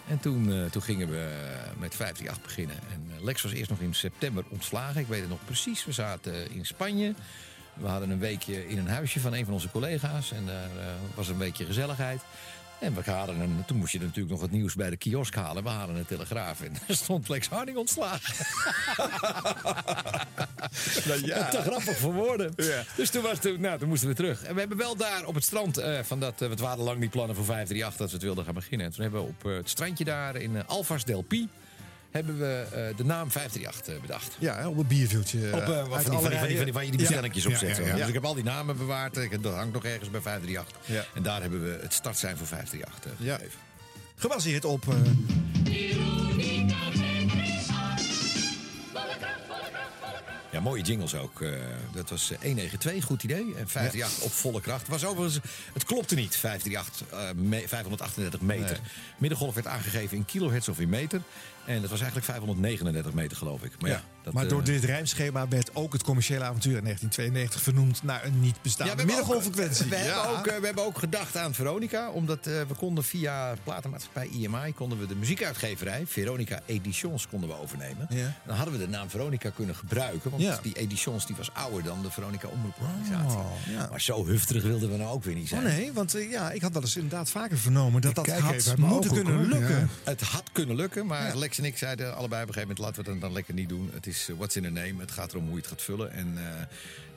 En 0.07 0.19
toen, 0.19 0.69
toen 0.71 0.81
gingen 0.81 1.09
we 1.09 1.29
met 1.77 1.95
538 1.95 2.41
beginnen. 2.43 2.75
En 2.91 3.23
Lex 3.23 3.41
was 3.41 3.51
eerst 3.51 3.69
nog 3.69 3.79
in 3.79 3.93
september 3.95 4.43
ontslagen. 4.49 5.01
Ik 5.01 5.07
weet 5.07 5.19
het 5.19 5.29
nog 5.29 5.45
precies. 5.45 5.85
We 5.85 5.91
zaten 5.91 6.51
in 6.51 6.65
Spanje. 6.65 7.13
We 7.79 7.87
hadden 7.87 8.09
een 8.09 8.19
weekje 8.19 8.67
in 8.67 8.77
een 8.77 8.87
huisje 8.87 9.19
van 9.19 9.33
een 9.33 9.45
van 9.45 9.53
onze 9.53 9.71
collega's. 9.71 10.31
En 10.31 10.45
daar 10.45 10.69
eh, 10.77 10.85
was 11.15 11.27
een 11.27 11.37
weekje 11.37 11.65
gezelligheid. 11.65 12.21
En 12.79 12.95
we 12.95 13.11
halen 13.11 13.39
een, 13.39 13.63
toen 13.65 13.77
moest 13.77 13.91
je 13.91 13.99
natuurlijk 13.99 14.29
nog 14.29 14.41
het 14.41 14.51
nieuws 14.51 14.75
bij 14.75 14.89
de 14.89 14.97
kiosk 14.97 15.35
halen. 15.35 15.63
We 15.63 15.69
halen 15.69 15.95
een 15.95 16.05
telegraaf 16.05 16.61
en 16.61 16.73
daar 16.87 16.97
stond 17.05 17.29
Lex 17.29 17.47
Harding 17.47 17.77
ontslagen. 17.77 18.45
Nou 21.05 21.25
ja. 21.25 21.49
Te 21.49 21.61
grappig 21.61 21.97
voor 21.97 22.13
woorden. 22.13 22.53
Dus 22.95 23.09
toen, 23.09 23.21
was 23.21 23.39
toen, 23.39 23.61
nou, 23.61 23.79
toen 23.79 23.87
moesten 23.87 24.07
we 24.07 24.15
terug. 24.15 24.43
En 24.43 24.53
we 24.53 24.59
hebben 24.59 24.77
wel 24.77 24.95
daar 24.95 25.25
op 25.25 25.35
het 25.35 25.43
strand, 25.43 25.77
eh, 25.77 25.99
van 26.03 26.19
dat, 26.19 26.41
eh, 26.41 26.49
het 26.49 26.59
waren 26.59 26.83
lang 26.83 26.99
die 26.99 27.09
plannen 27.09 27.35
voor 27.35 27.45
538 27.45 27.97
dat 27.97 28.07
we 28.07 28.13
het 28.13 28.23
wilden 28.23 28.45
gaan 28.45 28.53
beginnen. 28.53 28.87
En 28.87 28.93
toen 28.93 29.01
hebben 29.01 29.21
we 29.21 29.27
op 29.27 29.43
het 29.43 29.69
strandje 29.69 30.03
daar 30.03 30.35
in 30.35 30.51
uh, 30.51 30.61
Alvars 30.65 31.03
del 31.03 31.21
Pi 31.21 31.49
hebben 32.11 32.39
we 32.39 32.65
eh, 32.71 32.97
de 32.97 33.03
naam 33.05 33.31
538 33.31 33.93
eh, 33.95 34.01
bedacht. 34.01 34.35
Ja, 34.39 34.67
op 34.67 34.77
een 34.77 34.87
bierviltje. 34.87 35.53
Op, 35.53 35.61
eh, 35.61 35.67
van, 35.67 35.75
die, 35.75 35.89
van, 35.89 36.03
die, 36.03 36.19
van, 36.21 36.29
die, 36.29 36.39
van, 36.57 36.65
die, 36.65 36.73
van 36.73 36.81
die 36.81 36.95
bestellingjes 36.97 37.43
Ja, 37.43 37.49
opzetten. 37.49 37.83
ja, 37.83 37.89
ja, 37.89 37.93
ja. 37.93 37.99
Dus 37.99 38.07
ik 38.07 38.13
heb 38.13 38.25
al 38.25 38.33
die 38.33 38.43
namen 38.43 38.77
bewaard. 38.77 39.17
Ik- 39.17 39.43
Dat 39.43 39.53
hangt 39.53 39.73
nog 39.73 39.83
ergens 39.85 40.09
bij 40.09 40.21
538. 40.21 40.95
Ja. 40.95 41.05
En 41.13 41.23
daar 41.23 41.41
hebben 41.41 41.63
we 41.63 41.79
het 41.81 41.93
startsein 41.93 42.37
voor 42.37 42.47
538 42.47 43.19
eh, 43.19 43.25
Ja. 43.25 43.35
gegeven. 43.35 43.59
Gebaseerd 44.15 44.65
op... 44.65 44.87
eh, 44.87 44.95
Ja, 50.51 50.59
mooie 50.59 50.83
jingles 50.83 51.15
ook. 51.15 51.41
eh, 51.41 51.51
dat 51.93 52.09
was 52.09 52.31
eh, 52.31 52.37
192, 52.41 53.03
goed 53.05 53.23
idee. 53.23 53.37
En 53.57 53.67
538 53.69 54.21
op 54.23 54.31
volle 54.31 54.61
kracht. 54.61 54.87
Was 54.87 55.05
overigens, 55.05 55.39
het 55.73 55.83
klopte 55.83 56.15
niet, 56.15 56.35
538, 56.35 57.07
eh, 57.19 57.29
me- 57.35 57.67
538 57.67 58.41
meter. 58.41 58.79
Middengolf 59.17 59.53
werd 59.53 59.67
aangegeven 59.67 60.17
in 60.17 60.25
kilohertz 60.25 60.67
of 60.67 60.79
in 60.79 60.89
meter. 60.89 61.21
En 61.65 61.81
dat 61.81 61.89
was 61.89 61.99
eigenlijk 61.99 62.25
539 62.25 63.13
meter, 63.13 63.37
geloof 63.37 63.63
ik. 63.63 63.71
Maar 63.79 63.89
ja, 63.89 64.01
dat, 64.23 64.33
maar 64.33 64.43
eh, 64.43 64.49
door 64.49 64.63
dit 64.63 64.83
rijmschema 64.83 65.47
werd 65.47 65.75
ook 65.75 65.93
het 65.93 66.03
commerciële 66.03 66.43
avontuur 66.43 66.77
in 66.77 66.83
1992 66.83 67.61
vernoemd 67.61 68.03
naar 68.03 68.25
een 68.25 68.39
niet 68.39 68.61
bestaande 68.61 68.91
ook- 69.01 69.05
middengolffrequentie. 69.05 69.85
We, 69.89 69.95
Ja. 69.95 70.01
hebben 70.01 70.37
ook, 70.39 70.47
eh, 70.47 70.57
we 70.59 70.65
hebben 70.65 70.85
ook 70.85 70.97
gedacht 70.97 71.37
aan 71.37 71.53
Veronica. 71.53 72.09
Omdat 72.09 72.47
eh, 72.47 72.53
we 72.67 72.73
konden 72.77 73.03
via 73.03 73.53
platenmaatschappij 73.63 74.27
IMI... 74.27 74.73
konden 74.73 74.99
we 74.99 75.05
de 75.05 75.15
muziekuitgeverij, 75.15 76.03
Veronica 76.07 76.59
Editions, 76.65 77.27
konden 77.27 77.49
we 77.49 77.55
overnemen. 77.61 78.07
Ja. 78.09 78.35
Dan 78.45 78.55
hadden 78.55 78.73
we 78.73 78.79
de 78.79 78.87
naam 78.89 79.09
Veronica 79.09 79.49
kunnen 79.49 79.75
gebruiken. 79.75 80.29
Want 80.31 80.43
Ja. 80.43 80.59
die 80.61 80.73
Editions 80.77 81.25
die 81.25 81.35
was 81.35 81.49
ouder 81.53 81.83
dan 81.83 82.01
de 82.01 82.11
Veronica 82.11 82.47
Omroeporganisatie. 82.47 83.37
Oh, 83.37 83.51
ja. 83.67 83.87
Maar 83.89 84.01
zo 84.01 84.25
hufterig 84.25 84.63
wilden 84.63 84.91
we 84.91 84.97
nou 84.97 85.11
ook 85.13 85.23
weer 85.23 85.35
niet 85.35 85.43
Oh 85.43 85.49
zijn. 85.49 85.63
nee, 85.63 85.93
want 85.93 86.15
eh, 86.15 86.31
ja, 86.31 86.51
ik 86.51 86.61
had 86.61 86.73
wel 86.73 86.81
eens 86.81 86.95
inderdaad 86.95 87.29
vaker 87.29 87.57
vernomen 87.57 88.01
dat 88.01 88.15
dat 88.15 88.27
had 88.27 88.77
moeten 88.77 89.11
kunnen 89.13 89.47
lukken. 89.47 89.89
Het 90.03 90.21
had 90.21 90.43
kunnen 90.51 90.75
lukken, 90.75 91.05
maar 91.05 91.35
Lex 91.49 91.61
en 91.61 91.67
ik 91.67 91.77
zeiden 91.77 92.15
allebei 92.15 92.41
op 92.41 92.47
een 92.47 92.53
gegeven 92.53 92.75
moment... 92.75 92.79
laten 92.79 93.03
we 93.03 93.11
het 93.11 93.21
dan 93.21 93.33
lekker 93.33 93.53
niet 93.53 93.69
doen. 93.69 93.89
Het 93.93 94.07
is 94.07 94.29
eh, 94.29 94.35
what's 94.35 94.55
in 94.55 94.65
a 94.65 94.69
name. 94.69 94.93
Het 94.99 95.11
gaat 95.11 95.31
erom 95.31 95.43
hoe 95.43 95.53
je 95.53 95.59
het 95.59 95.67
gaat 95.67 95.81
vullen. 95.81 96.11
En 96.11 96.37
eh, 96.37 96.65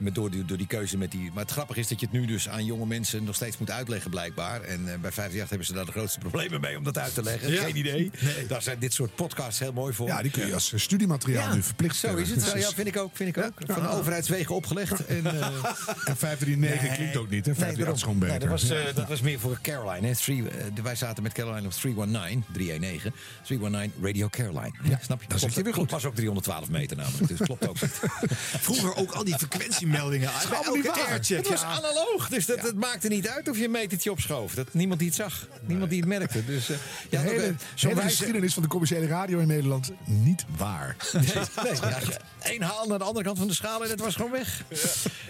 met, 0.02 0.14
door, 0.14 0.30
die, 0.30 0.44
door 0.44 0.56
die 0.56 0.66
keuze 0.66 0.98
met 0.98 1.10
die... 1.10 1.30
Maar 1.34 1.42
het 1.42 1.52
grappige 1.52 1.80
is 1.80 1.88
dat 1.88 2.00
je 2.00 2.06
het 2.06 2.14
nu 2.14 2.26
dus 2.26 2.48
aan 2.48 2.64
jonge 2.64 2.86
mensen 2.86 3.24
nog 3.24 3.34
steeds 3.34 3.58
moet 3.58 3.70
uitleggen 3.70 4.10
blijkbaar. 4.10 4.60
En 4.60 4.78
eh, 4.78 4.98
bij 5.00 5.10
58 5.10 5.48
hebben 5.48 5.66
ze 5.66 5.72
daar 5.72 5.84
de 5.84 5.92
grootste 5.92 6.18
problemen 6.18 6.60
mee 6.60 6.76
om 6.76 6.84
dat 6.84 6.98
uit 6.98 7.14
te 7.14 7.22
leggen. 7.22 7.52
Ja. 7.52 7.62
Geen 7.62 7.76
idee. 7.76 8.10
Daar 8.48 8.62
zijn 8.62 8.78
dit 8.78 8.92
soort 8.92 9.14
podcasts 9.14 9.58
heel 9.58 9.72
mooi 9.72 9.94
voor. 9.94 10.06
Ja, 10.06 10.22
die 10.22 10.30
kun 10.30 10.46
je 10.46 10.54
als 10.54 10.72
eh, 10.72 10.78
studiemateriaal 10.78 11.54
nu 11.54 11.62
verplicht 11.62 11.96
Zo 11.96 12.06
stellen. 12.06 12.22
is 12.22 12.30
het. 12.30 12.44
Dat 12.44 12.62
Ja, 12.62 12.70
vind 12.70 12.88
ik 12.88 12.96
ook. 12.96 13.10
Vind 13.16 13.36
ik 13.36 13.44
ook. 13.44 13.52
Van 13.66 13.82
de 13.82 13.88
overheidswegen 13.88 14.54
opgelegd. 14.54 15.06
En, 15.06 15.26
eh, 15.26 15.46
En 16.10 16.16
539 16.16 16.94
klinkt 16.94 17.16
ook 17.16 17.30
niet, 17.30 17.46
hè? 17.46 17.54
538 17.54 17.94
is 17.94 18.02
gewoon 18.02 18.18
beter. 18.18 18.38
Nee, 18.38 18.48
dat, 18.48 18.60
was, 18.60 18.70
eh, 18.70 18.94
dat 18.94 19.08
was 19.08 19.20
meer 19.20 19.38
voor 19.40 19.58
Caroline. 19.62 20.06
Hè. 20.06 20.16
Three, 20.16 20.48
eh, 20.48 20.82
wij 20.82 20.94
zaten 20.94 21.22
met 21.22 21.32
Caroline 21.32 21.66
op 21.66 21.72
319, 21.72 22.44
319, 22.52 23.12
319 23.42 24.04
Radio 24.04 24.28
Caroline. 24.28 24.72
Ja, 24.82 24.98
snap 25.02 25.22
je? 25.22 25.38
zit 25.38 25.54
je 25.54 25.62
weer 25.62 25.74
goed. 25.74 25.90
was 25.90 26.04
ook 26.04 26.14
312 26.14 26.70
meter 26.70 26.96
namelijk, 26.96 27.28
dus 27.28 27.38
klopt 27.38 27.68
ook. 27.68 27.76
Vroeger 28.66 28.94
ook 28.94 29.12
al 29.12 29.24
die 29.24 29.38
frequentiemeldingen. 29.38 29.91
Allemaal 30.00 30.74
niet 30.74 30.86
elke 30.86 30.98
waar. 30.98 31.08
aircheck. 31.08 31.36
Het 31.36 31.48
was 31.48 31.60
ja. 31.60 31.66
analoog, 31.66 32.28
dus 32.28 32.46
dat, 32.46 32.60
het 32.60 32.74
maakte 32.76 33.08
niet 33.08 33.28
uit 33.28 33.48
of 33.48 33.58
je 33.58 33.64
een 33.64 33.70
metertje 33.70 34.10
opschoof. 34.10 34.54
Dat 34.54 34.74
niemand 34.74 34.98
die 34.98 35.08
het 35.08 35.16
zag, 35.16 35.46
niemand 35.66 35.90
die 35.90 36.00
het 36.00 36.08
merkte. 36.08 36.44
Dus, 36.44 36.66
De 36.66 36.76
ja, 37.10 37.20
hele, 37.20 37.54
zo'n 37.74 37.88
hele 37.88 37.94
wijze- 37.94 38.16
geschiedenis 38.16 38.54
van 38.54 38.62
de 38.62 38.68
commerciële 38.68 39.06
radio 39.06 39.38
in 39.38 39.46
Nederland 39.46 39.90
niet 40.04 40.44
waar. 40.56 40.96
Nee, 41.12 41.22
nee, 41.24 41.74
ja, 41.74 41.88
ja. 41.88 41.98
Eén 42.40 42.62
haal 42.62 42.86
naar 42.86 42.98
de 42.98 43.04
andere 43.04 43.24
kant 43.24 43.38
van 43.38 43.46
de 43.46 43.54
schaal 43.54 43.84
en 43.84 43.90
het 43.90 44.00
was 44.00 44.14
gewoon 44.14 44.30
weg. 44.30 44.62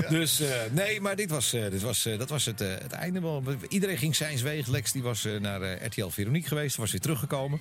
Dus 0.09 0.41
eh, 0.41 0.49
nee, 0.71 1.01
maar 1.01 1.17
dit 1.17 1.31
was, 1.31 1.53
eh, 1.53 1.71
dit 1.71 1.83
was, 1.83 2.09
dat 2.19 2.29
was 2.29 2.45
het, 2.45 2.59
het 2.59 2.93
einde. 2.93 3.43
Iedereen 3.69 3.99
ging 3.99 4.17
zijn 4.17 4.39
weeg. 4.43 4.67
Lex 4.67 4.93
die 4.93 5.03
was 5.03 5.27
naar 5.41 5.85
RTL 5.85 6.09
Veronique 6.09 6.49
geweest, 6.49 6.77
was 6.77 6.91
weer 6.91 7.01
teruggekomen. 7.01 7.61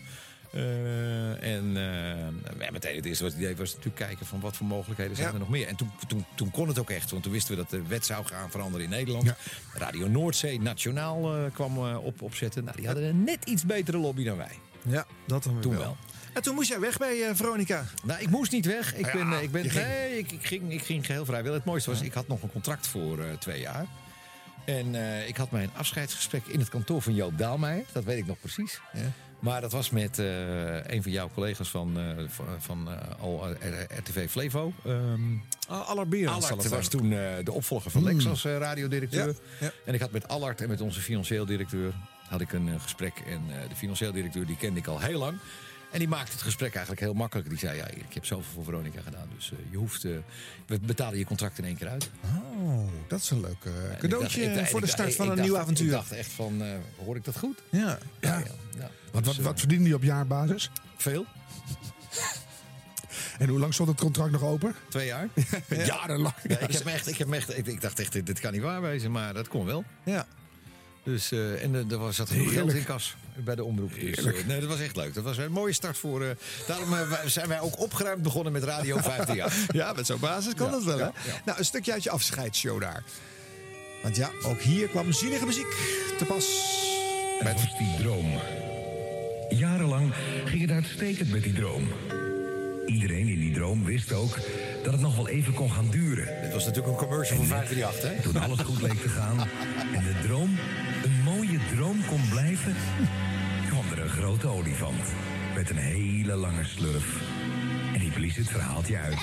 Eh, 0.52 1.56
en 1.56 1.78
eh, 1.78 2.60
ja, 2.60 2.72
meteen 2.72 2.96
het 2.96 3.06
eerste 3.06 3.24
wat 3.24 3.34
het 3.34 3.42
idee 3.42 3.56
was 3.56 3.70
natuurlijk 3.70 3.96
kijken 3.96 4.26
van 4.26 4.40
wat 4.40 4.56
voor 4.58 4.68
mogelijkheden 4.68 5.16
zijn 5.16 5.28
Ja. 5.28 5.34
er 5.34 5.40
nog 5.40 5.50
meer. 5.50 5.68
En 5.68 5.76
toen, 5.76 5.92
toen, 6.08 6.26
toen 6.36 6.52
kon 6.52 6.68
het 6.68 6.80
ook 6.80 6.90
echt, 6.90 7.12
want 7.12 7.24
toen 7.24 7.32
wisten 7.32 7.56
we 7.56 7.62
dat 7.62 7.70
de 7.70 7.82
wet 7.88 8.06
zou 8.06 8.26
gaan 8.26 8.52
veranderen 8.52 8.84
in 8.86 8.92
Nederland. 8.92 9.26
Ja. 9.26 9.36
Radio 9.74 10.08
Noordzee 10.08 10.62
Nationaal 10.62 11.36
eh, 11.36 11.52
kwam 11.54 11.78
op, 11.98 12.22
opzetten. 12.22 12.64
Nou, 12.64 12.76
die 12.78 12.86
hadden 12.86 13.04
een 13.04 13.24
net 13.24 13.46
iets 13.46 13.66
betere 13.66 13.98
lobby 13.98 14.24
dan 14.24 14.38
wij. 14.38 14.60
Ja, 14.88 15.06
dat 15.28 15.44
dan 15.44 15.54
weer 15.54 15.62
Toen 15.62 15.72
wel. 15.72 15.82
wel. 15.82 15.98
En 16.34 16.42
toen 16.42 16.56
moest 16.56 16.70
jij 16.70 16.80
weg 16.80 16.98
bij 16.98 17.36
Veronica. 17.36 17.86
Nou, 18.04 18.22
ik 18.22 18.30
moest 18.30 18.52
niet 18.52 18.66
weg. 18.66 18.96
Ik 18.96 19.06
Ja, 19.06 19.12
ben, 19.12 19.34
eh, 19.34 19.42
ik 19.44 19.52
ben, 19.52 19.70
ging. 19.70 19.86
nee, 19.86 20.18
ik, 20.18 20.32
ik, 20.32 20.46
ging, 20.46 20.72
ik 20.72 20.82
ging 20.84 21.06
geheel 21.06 21.26
vrijwillig. 21.26 21.58
Het 21.58 21.66
mooiste 21.66 21.90
was, 21.90 22.02
ik 22.02 22.14
had 22.14 22.28
nog 22.28 22.42
een 22.44 22.52
contract 22.52 22.88
voor 22.88 23.20
twee 23.40 23.60
jaar. 23.60 23.86
En 24.66 24.96
ik 25.28 25.38
had 25.38 25.52
mijn 25.52 25.70
afscheidsgesprek 25.76 26.46
in 26.46 26.60
het 26.60 26.70
kantoor 26.70 27.02
van 27.02 27.16
Joop 27.16 27.38
Daalmeijer. 27.38 27.86
Dat 27.92 28.04
weet 28.04 28.18
ik 28.18 28.26
nog 28.26 28.40
precies. 28.40 28.80
Maar 29.42 29.62
dat 29.62 29.72
was 29.72 29.90
met 29.90 30.20
eh, 30.20 30.86
een 30.86 31.04
van 31.04 31.12
jouw 31.12 31.30
collega's 31.34 31.70
van, 31.70 31.98
eh, 31.98 32.04
van, 32.28 32.46
van 32.60 32.92
eh, 32.92 33.22
al, 33.22 33.48
RTV 33.98 34.30
Flevo. 34.30 34.74
ehm 34.86 35.38
Allard 36.30 36.68
was 36.70 36.88
toen 36.88 37.10
de 37.44 37.52
opvolger 37.52 37.92
van 37.92 38.04
Lex 38.04 38.28
als 38.28 38.44
radiodirecteur. 38.44 39.28
Ja, 39.28 39.34
ja. 39.60 39.72
En 39.86 39.94
ik 39.94 40.00
had 40.00 40.12
met 40.12 40.28
Allard 40.28 40.62
en 40.62 40.68
met 40.68 40.82
onze 40.82 41.00
financieel 41.00 41.46
directeur 41.46 41.94
had 42.28 42.42
ik 42.42 42.54
een 42.54 42.80
gesprek. 42.80 43.24
En 43.26 43.42
de 43.70 43.76
financieel 43.76 44.12
directeur 44.12 44.46
die 44.46 44.58
kende 44.58 44.80
ik 44.80 44.88
al 44.88 45.00
heel 45.00 45.20
lang. 45.20 45.38
En 45.92 46.00
die 46.00 46.08
maakte 46.08 46.32
het 46.32 46.42
gesprek 46.42 46.72
eigenlijk 46.72 47.00
heel 47.06 47.14
makkelijk. 47.14 47.50
Die 47.50 47.58
zei, 47.58 47.78
ja, 47.78 47.88
ik 47.88 48.14
heb 48.14 48.26
zoveel 48.26 48.52
voor 48.54 48.64
Veronica 48.64 49.02
gedaan. 49.02 49.28
Dus 49.36 49.52
eh, 49.52 49.58
je 49.72 49.78
hoeft, 49.78 50.04
eh, 50.06 50.12
we 50.66 50.80
betalen 50.80 51.18
je 51.18 51.26
contract 51.26 51.58
in 51.58 51.66
één 51.66 51.78
keer 51.78 51.88
uit. 51.88 52.10
Oh, 52.24 52.88
dat 53.08 53.20
is 53.20 53.30
een 53.30 53.42
leuk 53.42 53.64
eh, 53.64 53.72
cadeautje 54.00 54.54
dacht- 54.54 54.70
voor 54.70 54.82
de 54.82 54.88
start 54.88 55.16
van 55.16 55.30
een 55.30 55.36
dacht- 55.36 55.48
nieuw 55.48 55.58
avontuur. 55.58 55.86
Ik 55.86 55.92
dacht 55.92 56.12
echt 56.12 56.32
van, 56.32 56.64
hoor 57.06 57.16
ik 57.16 57.24
dat 57.26 57.38
goed? 57.38 57.62
ja. 57.70 57.80
Ja, 57.80 57.98
ja, 58.20 58.44
ja. 58.78 58.90
Wat, 59.12 59.26
wat, 59.26 59.36
Dus, 59.36 59.38
wat 59.44 59.60
verdiende 59.60 59.84
die 59.84 59.96
op 59.96 60.04
jaarbasis? 60.04 60.70
Veel. 60.98 61.26
En 63.40 63.50
hoe 63.50 63.60
lang 63.60 63.74
stond 63.74 63.90
het 63.90 64.00
contract 64.00 64.32
nog 64.32 64.44
open? 64.44 64.76
Twee 64.90 65.06
jaar. 65.06 65.28
Jarenlang. 65.86 66.34
Ja, 66.48 66.60
ik, 66.60 66.72
heb 66.72 66.84
me 66.84 66.92
echt, 66.92 67.08
ik, 67.08 67.18
heb 67.18 67.28
me 67.28 67.36
echt, 67.36 67.58
ik, 67.58 67.68
ik 67.68 67.82
dacht 67.82 68.00
echt, 68.00 68.12
dit, 68.12 68.26
dit 68.26 68.40
kan 68.40 68.52
niet 68.52 68.62
waar 68.62 68.82
wezen. 68.82 69.12
Maar 69.12 69.34
dat 69.34 69.48
kon 69.48 69.66
wel. 69.66 69.84
Ja. 70.04 70.26
Dus, 71.04 71.32
eh, 71.32 71.64
en 71.64 71.76
eh, 71.76 71.92
er 71.92 71.98
was, 71.98 72.16
zat 72.16 72.30
genoeg 72.30 72.44
geld 72.44 72.56
Heerlijk. 72.56 72.78
in 72.78 72.86
kas 72.86 73.16
bij 73.36 73.56
de 73.56 73.64
omroep. 73.64 73.92
Dus, 74.00 74.18
eh, 74.26 74.46
nee, 74.48 74.60
dat 74.60 74.70
was 74.70 74.80
echt 74.80 74.96
leuk. 74.96 75.14
Dat 75.14 75.24
was 75.24 75.38
een 75.38 75.52
mooie 75.52 75.74
start 75.74 75.98
voor... 75.98 76.24
eh, 76.24 76.30
daarom 76.68 76.94
eh, 76.94 77.20
zijn 77.26 77.48
wij 77.48 77.60
ook 77.60 77.80
opgeruimd 77.80 78.22
begonnen 78.22 78.52
met 78.54 78.64
Radio 78.64 78.98
50 79.16 79.36
jaar. 79.36 79.54
Ja, 79.72 79.94
met 79.94 80.06
zo'n 80.06 80.20
basis 80.20 80.54
kan 80.54 80.66
Ja, 80.66 80.72
dat 80.72 80.84
wel, 80.84 80.98
hè? 80.98 81.04
ja, 81.04 81.12
ja. 81.28 81.42
Nou, 81.46 81.58
een 81.58 81.66
stukje 81.66 81.92
uit 81.92 82.04
je 82.04 82.10
afscheidsshow 82.10 82.82
daar. 82.82 83.04
Want 84.04 84.16
ja, 84.16 84.30
ook 84.44 84.60
hier 84.62 84.88
kwam 84.88 85.12
zielige 85.12 85.46
muziek 85.46 85.76
te 86.18 86.26
pas. 86.26 86.46
Was 87.44 87.78
die 87.78 87.96
droom. 88.00 88.40
Jarenlang 89.50 90.14
ging 90.46 90.62
het 90.62 90.72
uitstekend 90.72 91.32
met 91.32 91.44
die 91.44 91.54
droom. 91.54 91.88
Iedereen 92.86 93.28
in 93.28 93.40
die 93.40 93.54
droom 93.54 93.86
wist 93.86 94.12
ook 94.14 94.38
dat 94.84 94.92
het 94.94 95.02
nog 95.02 95.16
wel 95.16 95.28
even 95.28 95.54
kon 95.54 95.72
gaan 95.72 95.90
duren. 95.90 96.42
Dit 96.42 96.54
was 96.54 96.66
natuurlijk 96.66 96.94
een 96.94 97.08
commercial 97.08 97.38
van 97.38 97.46
538, 97.48 98.10
hè? 98.16 98.22
Toen 98.32 98.42
alles 98.42 98.60
goed 98.60 98.82
leek 98.82 99.02
te 99.02 99.10
gaan 99.10 99.40
en 99.96 100.04
de 100.04 100.16
droom 100.28 100.58
mooie 101.36 101.60
droom 101.76 102.06
kon 102.06 102.22
blijven, 102.30 102.76
kwam 103.68 103.86
er 103.92 104.02
een 104.04 104.10
grote 104.10 104.48
olifant 104.48 105.04
met 105.56 105.70
een 105.70 105.78
hele 105.78 106.36
lange 106.36 106.64
slurf. 106.64 107.22
En 107.94 108.00
die 108.00 108.12
blies 108.12 108.36
het 108.36 108.50
verhaaltje 108.50 108.98
uit. 108.98 109.18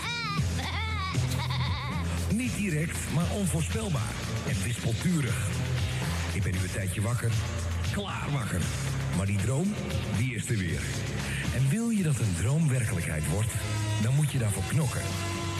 Niet 2.35 2.57
direct, 2.57 2.99
maar 3.15 3.31
onvoorspelbaar 3.31 4.15
en 4.49 4.63
wispelturig. 4.63 5.49
Ik 6.35 6.43
ben 6.43 6.53
nu 6.53 6.59
een 6.59 6.73
tijdje 6.73 7.01
wakker, 7.01 7.31
klaar 7.93 8.29
wakker. 8.33 8.61
Maar 9.17 9.27
die 9.27 9.39
droom, 9.39 9.75
die 10.17 10.35
is 10.35 10.49
er 10.51 10.57
weer. 10.57 10.81
En 11.55 11.69
wil 11.69 11.89
je 11.89 12.03
dat 12.03 12.19
een 12.19 12.35
droom 12.37 12.69
werkelijkheid 12.69 13.29
wordt, 13.29 13.53
dan 14.03 14.15
moet 14.15 14.31
je 14.33 14.39
daarvoor 14.39 14.65
knokken. 14.69 15.03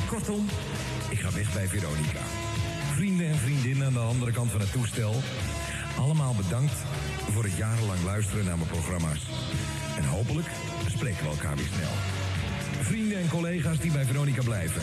Kortom, 0.07 0.47
ik 1.11 1.21
ga 1.21 1.33
weg 1.33 1.53
bij 1.53 1.69
Veronica. 1.69 2.23
Vrienden 2.95 3.27
en 3.27 3.39
vriendinnen 3.39 3.87
aan 3.87 3.93
de 3.93 3.99
andere 3.99 4.33
kant 4.33 4.51
van 4.51 4.61
het 4.61 4.73
toestel. 4.73 5.15
Allemaal 5.99 6.35
bedankt 6.35 6.73
voor 7.31 7.45
het 7.45 7.57
jarenlang 7.57 8.03
luisteren 8.05 8.45
naar 8.45 8.57
mijn 8.57 8.71
programma's. 8.71 9.27
En 9.97 10.05
hopelijk 10.05 10.47
spreken 10.89 11.25
we 11.25 11.31
elkaar 11.31 11.57
weer 11.57 11.71
snel. 11.75 11.91
vrienden 12.83 13.19
en 13.19 13.29
collega's 13.29 13.79
die 13.79 13.93
bij 13.93 14.05
Veronica 14.05 14.43
blijven. 14.43 14.83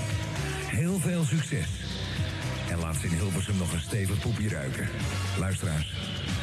Heel 0.68 1.00
veel 1.00 1.24
succes. 1.24 1.68
En 2.70 2.80
laat 2.80 2.96
ze 2.96 3.08
in 3.08 3.14
Hilversum 3.14 3.58
nog 3.58 3.74
een 3.74 3.80
stevig 3.80 4.20
poepje 4.20 4.50
ruiken. 4.50 4.90
Luisteraars, 5.40 5.94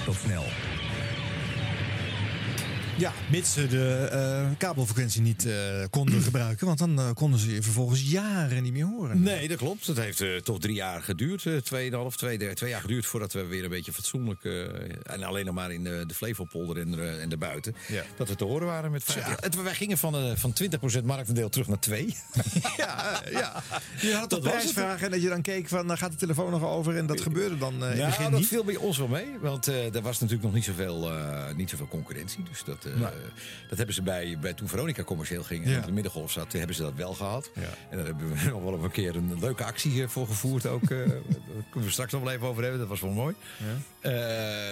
tot 0.05 0.17
snel. 0.17 0.45
Ja, 2.97 3.13
mits 3.31 3.53
ze 3.53 3.67
de 3.67 4.09
eh, 4.13 4.51
kabelfrequentie 4.59 5.21
niet 5.21 5.47
eh, 5.47 5.55
konden 5.91 6.23
gebruiken. 6.29 6.67
Want 6.67 6.79
dan 6.79 6.99
eh, 6.99 7.11
konden 7.15 7.41
ze 7.41 7.55
je 7.55 7.63
vervolgens 7.63 8.03
jaren 8.11 8.63
niet 8.63 8.73
meer 8.73 8.85
horen. 8.85 9.23
Nee, 9.23 9.49
dat 9.49 9.59
klopt. 9.59 9.87
Het 9.87 9.97
heeft 9.97 10.45
toch 10.45 10.59
drie 10.59 10.75
jaar 10.75 11.03
geduurd. 11.03 11.65
tweeënhalf, 11.65 12.17
twee, 12.17 12.55
twee 12.55 12.71
jaar 12.71 12.81
geduurd 12.81 13.07
voordat 13.07 13.33
we 13.33 13.47
weer 13.47 13.65
een 13.65 13.71
beetje 13.71 13.93
fatsoenlijk... 13.93 14.45
en 15.03 15.23
alleen 15.23 15.45
nog 15.45 15.55
maar 15.55 15.73
in 15.73 15.85
de, 15.85 16.05
de 16.07 16.15
Flevopolder 16.15 16.77
en, 16.77 17.21
en 17.21 17.29
daarbuiten... 17.29 17.75
dat 18.17 18.29
we 18.29 18.35
te 18.35 18.45
horen 18.45 18.67
waren 18.67 18.91
met 18.91 19.05
vijf. 19.05 19.27
Ja, 19.27 19.37
het, 19.41 19.63
wij 19.63 19.75
gingen 19.75 19.99
van, 19.99 20.37
van 20.37 20.55
20% 21.01 21.05
marktaandeel 21.05 21.49
terug 21.49 21.69
naar 21.69 21.81
2. 21.81 22.07
Ja, 22.77 23.23
ja. 23.31 23.63
Je 24.01 24.15
had 24.15 24.31
Dat 24.31 24.41
prijsvraag 24.41 25.03
en 25.03 25.11
dat 25.11 25.23
je 25.23 25.29
dan 25.29 25.43
keek 25.43 25.69
van, 25.69 25.87
nou, 25.87 25.99
gaat 25.99 26.11
de 26.11 26.17
telefoon 26.17 26.51
nog 26.51 26.65
over? 26.65 26.97
En 26.97 27.07
dat 27.07 27.21
gebeurde 27.21 27.59
dan 27.59 27.85
in 27.85 27.97
Ja, 27.97 28.07
begin 28.07 28.31
dat 28.31 28.41
niet. 28.41 28.49
viel 28.49 28.65
bij 28.65 28.77
ons 28.77 28.99
wel 28.99 29.09
mee. 29.09 29.27
Want 29.41 29.67
er 29.67 30.03
was 30.03 30.19
natuurlijk 30.19 30.43
nog 30.43 30.55
niet 30.55 30.65
zoveel, 30.65 31.11
niet 31.57 31.71
zoveel 31.71 31.89
concurrentie. 31.89 32.45
Dus 32.51 32.65
dat, 32.65 32.82
eh, 32.85 33.01
dat 33.69 33.77
hebben 33.79 33.95
ze 33.95 34.03
bij, 34.03 34.39
bij 34.41 34.53
toen 34.53 34.69
Veronica 34.69 35.03
commercieel 35.03 35.43
ging 35.43 35.65
en 35.65 35.71
Ja. 35.71 35.81
de 35.81 35.93
middengolf 35.93 36.33
zat, 36.33 36.53
hebben 36.53 36.77
ze 36.77 36.83
dat 36.83 36.95
wel 36.95 37.15
gehad. 37.15 37.51
En 37.91 37.97
daar 37.97 38.07
hebben 38.07 38.29
we 38.37 38.45
nog 38.51 38.63
wel 38.63 38.85
een 38.85 38.91
keer 38.91 39.17
een 39.17 39.39
leuke 39.41 39.65
actie 39.65 40.09
voor 40.09 40.27
gevoerd 40.27 40.67
ook. 40.67 40.83
eh, 40.83 40.89
daar 41.09 41.65
kunnen 41.71 41.89
we 41.89 41.91
straks 41.91 42.13
nog 42.13 42.23
wel 42.23 42.33
even 42.33 42.47
over 42.47 42.63
hebben. 42.63 42.81
Dat 42.81 42.89
was 42.89 43.01
wel 43.01 43.11
mooi. 43.11 43.35
Eh, 44.01 44.13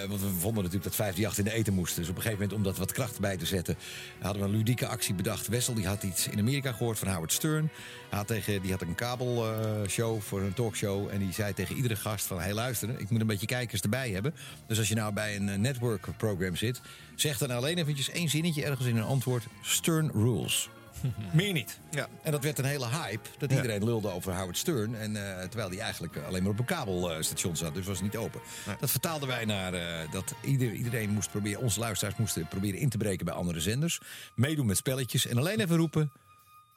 want 0.07 0.21
we 0.21 0.27
vonden 0.39 0.63
natuurlijk 0.63 0.83
dat 0.83 0.95
538 0.95 1.37
in 1.37 1.43
de 1.43 1.51
eten 1.53 1.73
moest. 1.73 1.95
Dus 1.95 2.09
op 2.09 2.15
een 2.15 2.21
gegeven 2.21 2.41
moment, 2.43 2.57
om 2.57 2.63
dat 2.63 2.77
wat 2.77 2.91
kracht 2.91 3.19
bij 3.19 3.37
te 3.37 3.45
zetten, 3.45 3.77
hadden 4.19 4.41
we 4.41 4.47
een 4.47 4.55
ludieke 4.55 4.87
actie 4.87 5.13
bedacht. 5.13 5.47
Wessel 5.47 5.73
die 5.73 5.87
had 5.87 6.03
iets 6.03 6.27
in 6.27 6.39
Amerika 6.39 6.71
gehoord 6.71 6.99
van 6.99 7.07
Howard 7.07 7.31
Stern. 7.33 7.69
Had 8.11 8.27
tegen, 8.27 8.61
die 8.61 8.71
had 8.71 8.81
een 8.81 8.95
kabelshow 8.95 10.21
voor 10.21 10.41
een 10.41 10.53
talkshow. 10.53 11.09
En 11.09 11.19
die 11.19 11.33
zei 11.33 11.53
tegen 11.53 11.75
iedere 11.75 11.95
gast 11.95 12.25
van, 12.25 12.39
hey 12.39 12.53
luister, 12.53 12.99
ik 12.99 13.09
moet 13.09 13.21
een 13.21 13.27
beetje 13.27 13.45
kijkers 13.45 13.81
erbij 13.81 14.09
hebben. 14.09 14.35
Dus 14.67 14.77
als 14.77 14.87
je 14.89 14.95
nou 14.95 15.13
bij 15.13 15.35
een 15.35 15.49
eh, 15.49 15.57
network 15.57 16.07
program 16.17 16.55
zit, 16.55 16.81
zeg 17.15 17.37
dan 17.37 17.51
alleen 17.51 17.77
eventjes 17.77 18.09
één 18.09 18.29
zinnetje 18.29 18.63
ergens 18.65 18.87
in 18.87 18.97
een 18.97 19.03
antwoord. 19.03 19.43
Stern 19.61 20.11
rules. 20.13 20.69
Meer 21.33 21.53
niet. 21.53 21.79
Ja. 21.91 22.07
En 22.23 22.31
dat 22.31 22.43
werd 22.43 22.59
een 22.59 22.65
hele 22.65 22.87
hype. 22.87 23.29
Dat 23.37 23.49
Ja. 23.49 23.55
iedereen 23.55 23.83
lulde 23.83 24.09
over 24.09 24.33
Howard 24.35 24.57
Stern. 24.57 24.95
En, 24.95 25.15
eh, 25.15 25.47
terwijl 25.47 25.69
hij 25.69 25.79
eigenlijk 25.79 26.15
eh, 26.15 26.25
alleen 26.27 26.43
maar 26.43 26.51
op 26.51 26.59
een 26.59 26.65
kabelstation 26.65 27.55
zat. 27.55 27.73
Dus 27.73 27.85
was 27.85 28.01
niet 28.01 28.17
open. 28.17 28.41
Dat 28.79 28.91
vertaalden 28.91 29.27
wij 29.27 29.45
naar 29.45 29.73
eh, 29.73 30.11
dat 30.11 30.33
ieder, 30.43 30.73
iedereen 30.73 31.09
moest 31.09 31.31
proberen... 31.31 31.61
Onze 31.61 31.79
luisteraars 31.79 32.15
moesten 32.17 32.47
proberen 32.47 32.79
in 32.79 32.89
te 32.89 32.97
breken 32.97 33.25
bij 33.25 33.33
andere 33.33 33.59
zenders. 33.59 33.99
Meedoen 34.35 34.65
met 34.65 34.77
spelletjes. 34.77 35.27
En 35.27 35.37
alleen 35.37 35.59
even 35.59 35.77
roepen... 35.77 36.11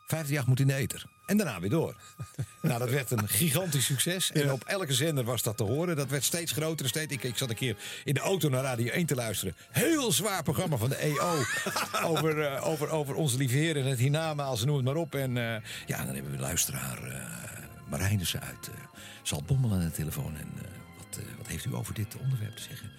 58 0.07 0.47
moet 0.47 0.61
in 0.61 0.67
de 0.67 0.75
eter. 0.75 1.05
En 1.27 1.37
daarna 1.37 1.61
weer 1.61 1.71
door. 1.71 1.95
nou, 2.63 2.79
dat 2.79 2.91
werd 2.91 3.11
een 3.11 3.29
gigantisch 3.29 3.85
succes. 3.85 4.33
En 4.33 4.53
op 4.53 4.65
elke 4.65 4.93
zender 4.93 5.25
was 5.25 5.43
dat 5.43 5.57
te 5.57 5.63
horen. 5.63 5.97
Dat 5.97 6.09
werd 6.09 6.25
steeds 6.25 6.53
groter. 6.53 6.89
Steeds. 6.89 7.13
Ik, 7.13 7.23
ik 7.23 7.37
zat 7.37 7.51
een 7.51 7.57
keer 7.57 7.77
in 8.05 8.15
de 8.15 8.21
auto 8.21 8.49
naar 8.49 8.63
Radio 8.63 8.93
1 8.93 9.07
te 9.07 9.15
luisteren. 9.15 9.57
Heel 9.71 10.13
zwaar 10.13 10.43
programma 10.43 10.77
van 10.77 10.89
de 10.89 10.97
EO. 10.97 11.43
over, 12.11 12.43
eh, 12.43 12.69
over, 12.69 12.91
over 12.91 13.15
onze 13.15 13.37
lieve 13.37 13.57
heren 13.57 13.83
en 13.83 13.89
het 13.89 13.99
hiernamaals, 13.99 14.65
noem 14.65 14.77
het 14.77 14.85
maar 14.85 14.97
op. 14.97 15.15
En 15.15 15.37
eh, 15.37 15.63
ja, 15.87 16.05
dan 16.05 16.15
hebben 16.15 16.33
we 16.33 16.39
luisteraar 16.39 17.09
uh, 17.09 17.15
Marijnissen 17.89 18.41
uit 18.41 18.69
uh, 18.69 18.75
Zaltbommel 19.23 19.73
aan 19.73 19.81
de 19.81 19.91
telefoon. 19.91 20.37
En 20.37 20.49
wat, 21.15 21.25
uh, 21.25 21.37
wat 21.37 21.47
heeft 21.47 21.65
u 21.65 21.75
over 21.75 21.95
dit 21.95 22.17
onderwerp 22.17 22.57
te 22.57 22.63
zeggen? 22.63 22.91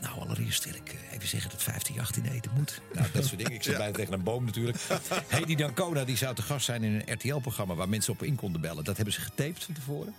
Nou, 0.00 0.20
allereerst 0.20 0.64
wil 0.64 0.74
ik 0.74 0.92
uh, 0.92 1.12
even 1.12 1.28
zeggen 1.28 1.50
dat 1.50 1.64
1518 1.64 2.24
eten 2.26 2.50
moet. 2.54 2.80
Nou, 2.92 3.06
dat 3.12 3.24
soort 3.24 3.38
dingen. 3.38 3.52
Ik 3.52 3.62
zit 3.62 3.72
ja. 3.72 3.78
bijna 3.84 3.94
tegen 3.94 4.12
een 4.12 4.22
boom 4.22 4.44
natuurlijk. 4.44 4.78
Hedy 5.28 5.54
Dancona, 5.54 6.04
die 6.04 6.16
zou 6.16 6.34
te 6.34 6.42
gast 6.42 6.64
zijn 6.64 6.82
in 6.82 7.02
een 7.06 7.12
RTL-programma... 7.14 7.74
waar 7.74 7.88
mensen 7.88 8.12
op 8.12 8.22
in 8.22 8.34
konden 8.34 8.60
bellen. 8.60 8.84
Dat 8.84 8.96
hebben 8.96 9.14
ze 9.14 9.20
getaped 9.20 9.64
van 9.64 9.74
tevoren. 9.74 10.14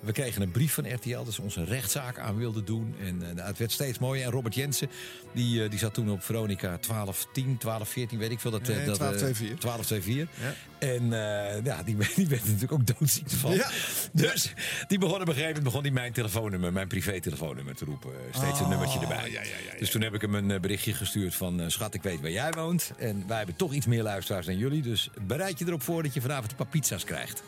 We 0.00 0.12
kregen 0.12 0.42
een 0.42 0.50
brief 0.50 0.74
van 0.74 0.94
RTL 0.94 1.24
dat 1.24 1.32
ze 1.32 1.42
onze 1.42 1.64
rechtszaak 1.64 2.18
aan 2.18 2.36
wilden 2.36 2.64
doen. 2.64 2.94
En 3.00 3.22
uh, 3.36 3.44
het 3.44 3.58
werd 3.58 3.72
steeds 3.72 3.98
mooier. 3.98 4.24
En 4.24 4.30
Robert 4.30 4.54
Jensen, 4.54 4.90
die, 5.34 5.62
uh, 5.62 5.70
die 5.70 5.78
zat 5.78 5.94
toen 5.94 6.10
op 6.10 6.22
Veronica 6.22 6.66
1210, 6.66 7.44
1214, 7.44 8.18
weet 8.18 8.30
ik 8.30 8.40
veel. 8.40 8.50
Dat, 8.50 8.60
nee, 8.60 8.84
dat, 8.84 8.98
1224. 8.98 9.60
1224. 9.60 10.38
Ja. 10.40 10.54
En 10.78 11.10
ja, 11.64 11.82
die, 11.82 11.96
die 12.16 12.28
werd 12.28 12.44
natuurlijk 12.44 12.72
ook 12.72 12.86
doodziek 12.86 13.30
van. 13.30 13.52
Ja. 13.52 13.70
Dus 14.12 14.52
die 14.88 14.98
begon 14.98 15.14
op 15.14 15.20
een 15.20 15.26
gegeven 15.26 15.46
moment 15.46 15.64
begon 15.64 15.82
die 15.82 15.92
mijn 15.92 16.12
telefoonnummer, 16.12 16.72
mijn 16.72 16.88
privé-telefoonnummer 16.88 17.74
te 17.74 17.84
roepen. 17.84 18.10
Steeds 18.30 18.52
oh, 18.52 18.60
een 18.60 18.68
nummertje 18.68 19.00
erbij. 19.00 19.30
Ja, 19.30 19.42
ja, 19.42 19.78
dus 19.78 19.90
toen 19.90 20.02
heb 20.02 20.14
ik 20.14 20.20
hem 20.20 20.34
een 20.34 20.50
eh, 20.50 20.60
berichtje 20.60 20.94
gestuurd 20.94 21.34
van... 21.34 21.70
schat, 21.70 21.94
ik 21.94 22.02
weet 22.02 22.20
waar 22.20 22.30
jij 22.30 22.52
woont. 22.52 22.92
En 22.98 23.24
wij 23.26 23.36
hebben 23.36 23.56
toch 23.56 23.72
iets 23.72 23.86
meer 23.86 24.02
luisteraars 24.02 24.46
dan 24.46 24.56
jullie. 24.56 24.82
Dus 24.82 25.10
bereid 25.26 25.58
je 25.58 25.66
erop 25.66 25.82
voor 25.82 26.02
dat 26.02 26.14
je 26.14 26.20
vanavond 26.20 26.50
een 26.50 26.56
paar 26.56 26.66
pizza's 26.66 27.04
krijgt. 27.04 27.42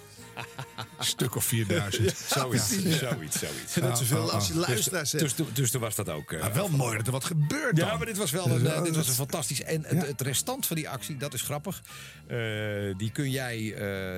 Een 0.99 1.05
stuk 1.05 1.37
of 1.37 1.45
4000. 1.45 2.17
zoiets, 2.27 2.71
ja. 2.71 2.97
zoiets, 2.97 3.39
zoiets. 3.39 3.75
Net 3.75 3.99
zoveel 3.99 4.33
als 4.33 4.49
je 4.49 4.55
luisteraars 4.55 5.11
dus, 5.11 5.21
dus, 5.21 5.35
dus, 5.35 5.47
dus 5.53 5.71
toen 5.71 5.81
was 5.81 5.95
dat 5.95 6.09
ook... 6.09 6.33
Uh, 6.33 6.41
maar 6.41 6.53
wel 6.53 6.69
mooi 6.69 6.97
dat 6.97 7.07
er 7.07 7.13
wat 7.13 7.25
gebeurt 7.25 7.77
Ja, 7.77 7.97
maar 7.97 8.07
dit 8.07 8.17
was 8.17 8.31
wel 8.31 8.47
een, 8.47 8.63
uh, 8.63 8.83
dit 8.83 8.97
was 8.97 9.09
een 9.09 9.15
fantastisch... 9.15 9.63
En 9.63 9.81
ja. 9.81 9.89
het, 9.89 10.07
het, 10.07 10.21
restant 10.21 10.67
van 10.67 10.77
die 10.77 10.89
actie, 10.89 11.17
dat 11.17 11.35
is 11.35 11.43
grappig. 11.43 11.83
Uh, 12.31 12.95
die 12.97 13.11
kun 13.11 13.31
jij, 13.31 13.75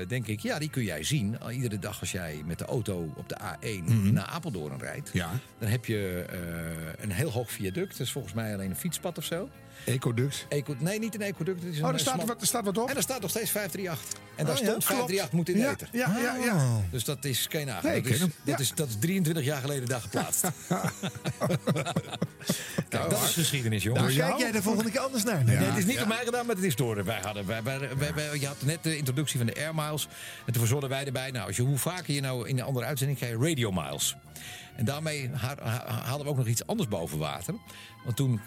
denk 0.09 0.27
ik, 0.27 0.41
ja, 0.41 0.59
die 0.59 0.71
kun 0.71 0.85
jij 0.85 1.03
zien. 1.03 1.39
Iedere 1.51 1.79
dag 1.79 2.01
als 2.01 2.13
jij 2.13 2.43
met 2.45 2.59
de 2.59 2.65
auto 2.65 3.13
op 3.17 3.29
de 3.29 3.37
A1 3.41 3.81
mm 3.81 3.87
-hmm. 3.87 4.13
naar 4.13 4.27
Apeldoorn 4.27 4.79
rijdt. 4.79 5.11
Ja. 5.13 5.31
Dan 5.59 5.69
heb 5.69 5.85
je 5.85 6.25
een 6.99 7.11
heel 7.11 7.31
hoog 7.31 7.51
viaduct. 7.51 7.91
Dat 7.91 8.07
is 8.07 8.13
volgens 8.13 8.35
mij 8.35 8.55
alleen 8.55 8.71
een 8.71 8.77
fietspad 8.77 9.19
of 9.19 9.25
zo. 9.25 9.49
Ecoduct? 9.85 10.47
Eco, 10.49 10.75
nee, 10.79 10.99
niet 10.99 11.15
een 11.15 11.23
ecoduct. 11.23 11.63
Het 11.63 11.73
is 11.75 11.81
oh, 11.81 11.89
een 11.89 11.95
er 11.95 12.01
staat, 12.01 12.15
smal... 12.15 12.27
wat, 12.27 12.41
er 12.41 12.47
staat 12.47 12.65
wat 12.65 12.79
op? 12.79 12.89
En 12.89 12.97
er 12.97 13.03
staat 13.03 13.21
nog 13.21 13.31
steeds 13.31 13.51
538. 13.51 14.23
En 14.37 14.45
daar 14.45 14.55
oh, 14.55 14.61
stond 14.61 14.83
ja, 14.83 14.89
538 14.89 15.33
moet 15.33 15.49
in 15.49 15.55
de 15.55 15.61
ja, 15.61 15.71
eten. 15.71 15.89
Ja, 15.93 16.17
ja, 16.19 16.37
ja. 16.45 16.55
Oh. 16.55 16.77
Dus 16.91 17.05
dat 17.05 17.25
is 17.25 17.47
geen 17.51 17.67
nagaan. 17.67 17.91
Nee, 17.91 18.03
dat, 18.03 18.13
is, 18.13 18.21
dat, 18.45 18.61
is, 18.61 18.75
dat 18.75 18.89
is 18.89 18.97
23 19.01 19.45
jaar 19.45 19.61
geleden 19.61 19.89
daar 19.89 20.01
geplaatst. 20.01 20.43
Kijk, 22.89 23.11
dat 23.11 23.23
is 23.23 23.33
geschiedenis, 23.33 23.83
jongens. 23.83 24.17
Daar 24.17 24.29
kijk 24.29 24.41
jij 24.41 24.53
de 24.53 24.63
volgende 24.63 24.91
keer 24.91 25.01
anders 25.01 25.25
naar. 25.25 25.45
Nee, 25.45 25.57
het 25.57 25.79
is 25.79 25.85
niet 25.85 25.99
door 25.99 26.09
mij 26.09 26.25
gedaan, 26.25 26.47
maar 26.47 26.55
het 26.55 26.65
is 26.65 26.77
door. 26.77 27.05
Wij 27.05 27.21
hadden, 27.23 27.47
wij, 27.47 27.63
wij, 27.63 28.15
wij, 28.15 28.39
je 28.39 28.47
had 28.47 28.63
net 28.63 28.83
de 28.83 28.97
introductie 28.97 29.39
van 29.39 29.47
de 29.47 29.55
Air 29.57 29.75
Miles. 29.75 30.09
En 30.47 30.53
toen 30.53 30.61
verzonnen 30.61 30.89
wij 30.89 31.05
erbij. 31.05 31.31
Nou, 31.31 31.47
als 31.47 31.57
je, 31.57 31.63
hoe 31.63 31.79
vaker 31.79 32.15
je 32.15 32.21
nou 32.21 32.49
in 32.49 32.59
een 32.59 32.65
andere 32.65 32.87
uitzending 32.87 33.19
krijgt, 33.19 33.43
Radio 33.43 33.71
Miles. 33.71 34.17
En 34.77 34.85
daarmee 34.85 35.31
hadden 35.87 36.27
we 36.27 36.31
ook 36.31 36.37
nog 36.37 36.47
iets 36.47 36.67
anders 36.67 36.89
boven 36.89 37.19
water. 37.19 37.55
Want 38.05 38.17
toen, 38.17 38.41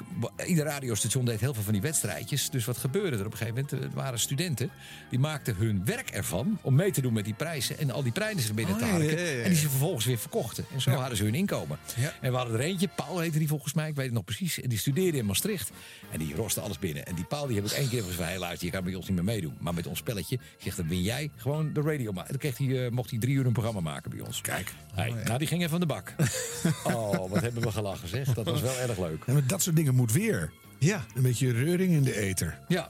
ieder 0.45 0.65
radiostation 0.65 1.25
deed 1.25 1.39
heel 1.39 1.53
veel 1.53 1.63
van 1.63 1.73
die 1.73 1.81
wedstrijdjes. 1.81 2.49
Dus 2.49 2.65
wat 2.65 2.77
gebeurde 2.77 3.17
er 3.17 3.25
op 3.25 3.31
een 3.31 3.37
gegeven 3.37 3.67
moment? 3.71 3.83
Er 3.83 3.95
waren 3.95 4.19
studenten 4.19 4.69
die 5.09 5.19
maakten 5.19 5.55
hun 5.55 5.85
werk 5.85 6.09
ervan 6.09 6.59
om 6.61 6.75
mee 6.75 6.91
te 6.91 7.01
doen 7.01 7.13
met 7.13 7.25
die 7.25 7.33
prijzen. 7.33 7.77
En 7.77 7.91
al 7.91 8.03
die 8.03 8.11
prijzen 8.11 8.55
binnen 8.55 8.77
te 8.77 8.85
harken. 8.85 9.07
Oh, 9.07 9.19
ja, 9.19 9.25
ja, 9.25 9.31
ja. 9.31 9.43
En 9.43 9.49
die 9.49 9.59
ze 9.59 9.69
vervolgens 9.69 10.05
weer 10.05 10.17
verkochten. 10.17 10.65
En 10.73 10.81
zo 10.81 10.91
hadden 10.91 11.17
ze 11.17 11.23
hun 11.23 11.35
inkomen. 11.35 11.77
En 12.21 12.31
we 12.31 12.37
hadden 12.37 12.55
er 12.55 12.65
eentje, 12.65 12.89
Paul 12.95 13.19
heette 13.19 13.37
die 13.37 13.47
volgens 13.47 13.73
mij, 13.73 13.89
ik 13.89 13.95
weet 13.95 14.05
het 14.05 14.13
nog 14.13 14.23
precies. 14.23 14.61
En 14.61 14.69
die 14.69 14.77
studeerde 14.77 15.17
in 15.17 15.25
Maastricht. 15.25 15.71
En 16.11 16.19
die 16.19 16.35
roste 16.35 16.61
alles 16.61 16.79
binnen. 16.79 17.05
En 17.05 17.15
die 17.15 17.25
Paul 17.25 17.47
die 17.47 17.55
heb 17.55 17.65
ik 17.65 17.71
één 17.71 17.89
keer 17.89 18.03
gezegd: 18.03 18.29
hey, 18.29 18.39
luister, 18.39 18.65
je 18.65 18.73
kan 18.73 18.83
bij 18.83 18.95
ons 18.95 19.07
niet 19.07 19.15
meer 19.15 19.25
meedoen. 19.25 19.57
Maar 19.59 19.73
met 19.73 19.87
ons 19.87 19.99
spelletje, 19.99 20.39
zeg, 20.57 20.75
dan 20.75 20.87
win 20.87 21.01
jij 21.01 21.31
gewoon 21.35 21.73
de 21.73 21.81
radio. 21.81 22.09
En 22.09 22.25
dan 22.27 22.37
kreeg 22.37 22.57
hij, 22.57 22.67
uh, 22.67 22.89
mocht 22.89 23.09
hij 23.09 23.19
drie 23.19 23.35
uur 23.35 23.45
een 23.45 23.53
programma 23.53 23.79
maken 23.79 24.11
bij 24.11 24.19
ons. 24.19 24.41
Kijk. 24.41 24.73
Hey, 24.93 25.13
nou, 25.25 25.37
die 25.37 25.47
ging 25.47 25.59
even 25.59 25.71
van 25.71 25.79
de 25.79 25.85
bak. 25.85 26.15
oh, 26.93 27.29
wat 27.29 27.41
hebben 27.41 27.63
we 27.63 27.71
gelachen, 27.71 28.07
zeg. 28.07 28.33
Dat 28.33 28.45
was 28.45 28.61
wel 28.61 28.77
erg 28.77 28.97
leuk. 28.97 29.23
Ja, 29.25 29.33
maar 29.33 29.47
dat 29.47 29.61
soort 29.61 29.75
dingen 29.75 29.95
moet 29.95 30.11
weer. 30.11 30.51
Ja. 30.79 31.05
Een 31.15 31.21
beetje 31.21 31.51
reuring 31.51 31.91
in 31.91 32.03
de 32.03 32.19
eter. 32.19 32.59
Ja. 32.67 32.89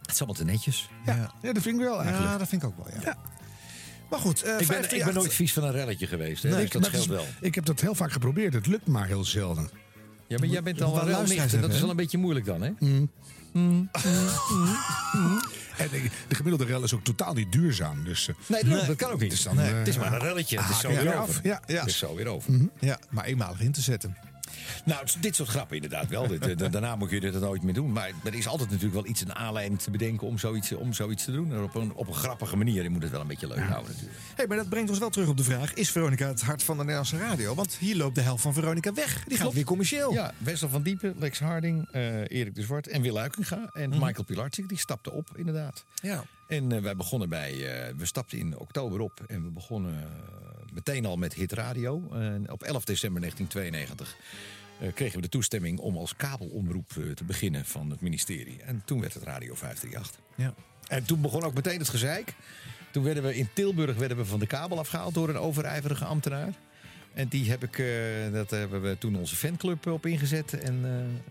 Het 0.00 0.10
is 0.10 0.18
allemaal 0.18 0.36
te 0.36 0.44
netjes. 0.44 0.88
Ja, 1.06 1.14
ja. 1.14 1.32
ja 1.42 1.52
dat 1.52 1.62
vind 1.62 1.78
ik 1.78 1.84
wel 1.84 2.02
eigenlijk. 2.02 2.32
Ja, 2.32 2.38
dat 2.38 2.48
vind 2.48 2.62
ik 2.62 2.68
ook 2.68 2.76
wel, 2.76 2.86
ja. 2.94 3.00
ja. 3.04 3.16
Maar 4.10 4.18
goed, 4.18 4.44
uh, 4.44 4.60
ik, 4.60 4.66
ben, 4.66 4.96
ik 4.96 5.04
ben 5.04 5.14
nooit 5.14 5.34
vies 5.34 5.52
van 5.52 5.64
een 5.64 5.72
relletje 5.72 6.06
geweest. 6.06 6.42
Hè? 6.42 6.50
Nee, 6.50 6.60
dus 6.60 6.70
dat 6.70 6.84
scheelt 6.84 7.06
wel. 7.06 7.24
Ik 7.40 7.54
heb 7.54 7.64
dat 7.64 7.80
heel 7.80 7.94
vaak 7.94 8.12
geprobeerd. 8.12 8.54
Het 8.54 8.66
lukt 8.66 8.86
maar 8.86 9.06
heel 9.06 9.24
zelden. 9.24 9.70
Ja, 10.26 10.38
maar 10.38 10.48
jij 10.48 10.62
bent 10.62 10.82
al 10.82 10.94
wel 10.94 11.06
relnicht. 11.06 11.54
En 11.54 11.60
dat 11.60 11.72
is 11.72 11.80
wel 11.80 11.90
een 11.90 11.96
beetje 11.96 12.18
moeilijk 12.18 12.46
dan, 12.46 12.62
hè? 12.62 12.70
Mm. 12.78 13.10
Mm, 13.52 13.90
mm, 15.12 15.40
en 15.78 15.88
de, 15.90 16.08
de, 16.28 16.34
gemiddelde 16.34 16.64
rel 16.64 16.82
is 16.82 16.94
ook 16.94 17.04
totaal 17.04 17.34
niet 17.34 17.52
duurzaam. 17.52 18.04
Dus, 18.04 18.28
uh, 18.28 18.34
nee, 18.46 18.64
nee, 18.64 18.86
dat 18.86 18.96
kan 18.96 19.10
ook 19.10 19.20
niet. 19.20 19.30
Dus 19.30 19.42
dan, 19.42 19.56
nee. 19.56 19.70
uh, 19.70 19.78
het 19.78 19.88
is 19.88 19.98
maar 19.98 20.12
een 20.12 20.18
relletje. 20.18 20.60
Het 20.60 20.70
is 20.70 20.80
zo 20.80 20.90
ja, 20.90 21.02
weer 21.02 21.12
ja, 21.12 21.20
over. 21.20 21.40
Ja, 21.42 21.62
ja. 21.66 21.80
Het 21.80 21.88
is 21.88 21.98
zo 21.98 22.14
weer 22.14 22.26
over. 22.26 22.52
Mm 22.52 22.58
-hmm. 22.58 22.70
Ja, 22.78 22.98
maar 23.10 23.24
eenmalig 23.24 23.60
in 23.60 23.72
te 23.72 23.80
zetten. 23.80 24.16
Nou, 24.84 25.06
dit 25.20 25.34
soort 25.34 25.48
grappen 25.48 25.76
inderdaad 25.76 26.08
wel. 26.08 26.26
dit, 26.26 26.72
daarna 26.72 26.96
moet 26.96 27.10
je 27.10 27.20
dit 27.20 27.40
nooit 27.40 27.62
meer 27.62 27.74
doen. 27.74 27.92
Maar 27.92 28.10
er 28.24 28.34
is 28.34 28.46
altijd 28.46 28.70
natuurlijk 28.70 28.94
wel 28.94 29.06
iets 29.06 29.20
een 29.20 29.34
aanleiding 29.34 29.80
te 29.80 29.90
bedenken 29.90 30.26
om 30.26 30.38
zoiets, 30.38 30.72
om 30.72 30.92
zoiets 30.92 31.24
te 31.24 31.32
doen. 31.32 31.52
En 31.52 31.62
op 31.62 31.74
een, 31.74 31.94
op 31.94 32.08
een 32.08 32.14
grappige 32.14 32.56
manier. 32.56 32.82
Je 32.82 32.90
moet 32.90 33.02
het 33.02 33.10
wel 33.10 33.20
een 33.20 33.26
beetje 33.26 33.46
leuk 33.46 33.58
houden 33.58 33.92
natuurlijk. 33.92 34.18
Hey, 34.34 34.46
maar 34.46 34.56
dat 34.56 34.68
brengt 34.68 34.90
ons 34.90 34.98
wel 34.98 35.10
terug 35.10 35.28
op 35.28 35.36
de 35.36 35.44
vraag. 35.44 35.74
Is 35.74 35.90
Veronica 35.90 36.28
het 36.28 36.42
hart 36.42 36.62
van 36.62 36.74
de 36.76 36.82
Nederlandse 36.82 37.18
radio? 37.18 37.54
Want 37.54 37.74
hier 37.74 37.96
loopt 37.96 38.14
de 38.14 38.20
helft 38.20 38.42
van 38.42 38.52
Veronica 38.52 38.92
weg. 38.92 39.24
Die 39.24 39.38
gaat 39.38 39.52
weer 39.52 39.64
commercieel. 39.64 40.12
Ja, 40.12 40.32
Wessel 40.38 40.68
van 40.68 40.82
Diepen, 40.82 41.14
Lex 41.18 41.38
Harding, 41.38 41.88
uh, 41.92 42.20
Erik 42.20 42.54
de 42.54 42.62
Zwart 42.62 42.88
en 42.88 43.02
Wil 43.02 43.18
Uikinga. 43.18 43.70
En 43.72 43.90
mm. 43.90 43.98
Michael 43.98 44.24
Pilarczyk, 44.24 44.68
die 44.68 44.78
stapte 44.78 45.12
op 45.12 45.28
inderdaad. 45.34 45.84
Ja. 45.94 46.24
En 46.46 46.72
uh, 46.72 46.80
wij 46.80 46.96
begonnen 46.96 47.28
bij, 47.28 47.52
uh, 47.52 47.96
we 47.96 48.06
stapten 48.06 48.38
in 48.38 48.58
oktober 48.58 49.00
op 49.00 49.20
en 49.26 49.44
we 49.44 49.50
begonnen 49.50 50.08
meteen 50.72 51.06
al 51.06 51.16
met 51.16 51.34
Hit 51.34 51.52
Radio. 51.52 51.94
op 52.46 52.62
11 52.62 52.84
december 52.84 53.20
1992 53.20 54.16
eh, 54.78 54.92
kregen 54.94 55.16
we 55.16 55.22
de 55.22 55.28
toestemming 55.28 55.78
om 55.78 55.96
als 55.96 56.16
kabelomroep 56.16 56.90
eh, 56.96 57.10
te 57.10 57.24
beginnen 57.24 57.64
van 57.64 57.90
het 57.90 58.00
ministerie. 58.00 58.62
En 58.62 58.82
toen 58.84 59.00
werd 59.00 59.14
het 59.14 59.22
Radio 59.22 59.54
538. 59.54 60.20
Ja. 60.34 60.54
En 60.88 61.04
toen 61.04 61.20
begon 61.20 61.42
ook 61.42 61.54
meteen 61.54 61.78
het 61.78 61.88
gezeik. 61.88 62.34
Toen 62.90 63.02
werden 63.02 63.22
we 63.22 63.36
in 63.36 63.48
Tilburg 63.52 63.96
werden 63.96 64.16
we 64.16 64.24
van 64.24 64.38
de 64.38 64.46
kabel 64.46 64.78
afgehaald 64.78 65.14
door 65.14 65.28
een 65.28 65.38
overijverige 65.38 66.04
ambtenaar. 66.04 66.52
En 67.14 67.28
die 67.28 67.50
heb 67.50 67.62
ik, 67.62 67.78
eh, 67.78 67.86
dat 68.32 68.50
hebben 68.50 68.82
we 68.82 68.98
toen 68.98 69.16
onze 69.16 69.36
fanclub 69.36 69.86
op 69.86 70.06
ingezet. 70.06 70.58
En 70.58 70.80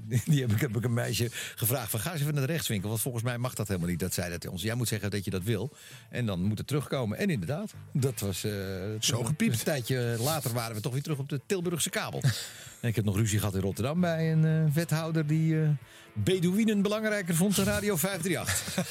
eh, 0.10 0.20
die 0.32 0.42
heb 0.42 0.52
ik, 0.52 0.62
heb 0.62 0.78
ik 0.78 0.84
een 0.84 0.94
meisje 0.94 1.28
gevraagd 1.56 1.90
van 1.90 2.00
ga 2.00 2.12
eens 2.12 2.22
even 2.22 2.34
naar 2.34 2.48
de 2.48 2.52
rechtswinkel. 2.52 2.90
Want 2.90 3.02
volgens 3.02 3.24
mij 3.24 3.38
mag 3.38 3.54
dat 3.54 3.68
helemaal 3.68 3.90
niet. 3.90 4.00
Dat 4.00 4.14
zei 4.14 4.30
dat 4.30 4.48
ons. 4.48 4.62
Jij 4.62 4.76
moet 4.76 4.88
zeggen 4.88 5.12
dat 5.12 5.26
je 5.26 5.32
dat 5.32 5.44
wil. 5.44 5.72
En 6.10 6.26
dan 6.26 6.44
moet 6.44 6.58
het 6.58 6.68
terugkomen. 6.68 7.18
En 7.18 7.30
inderdaad, 7.30 7.74
dat 7.92 8.20
was 8.20 8.44
eh, 8.44 8.52
Zo 9.00 9.24
gepiept. 9.24 9.54
Een 9.54 9.64
tijdje 9.64 10.16
later 10.20 10.54
waren 10.54 10.76
we 10.76 10.82
toch 10.82 10.94
weer 10.94 11.02
terug 11.02 11.18
op 11.18 11.30
de 11.30 11.42
Tilburgse 11.46 11.90
kabel. 11.90 12.22
en 12.82 12.90
ik 12.90 12.96
heb 12.96 13.06
nog 13.06 13.16
ruzie 13.16 13.40
gehad 13.40 13.56
in 13.56 13.62
Rotterdam 13.62 14.02
bij 14.02 14.32
een 14.32 14.74
wethouder 14.74 15.28
die 15.28 15.56
Bedouinen 16.24 16.82
belangrijker 16.82 17.36
vond 17.36 17.56
dan 17.56 17.66
Radio 17.66 17.96
538. 17.96 18.86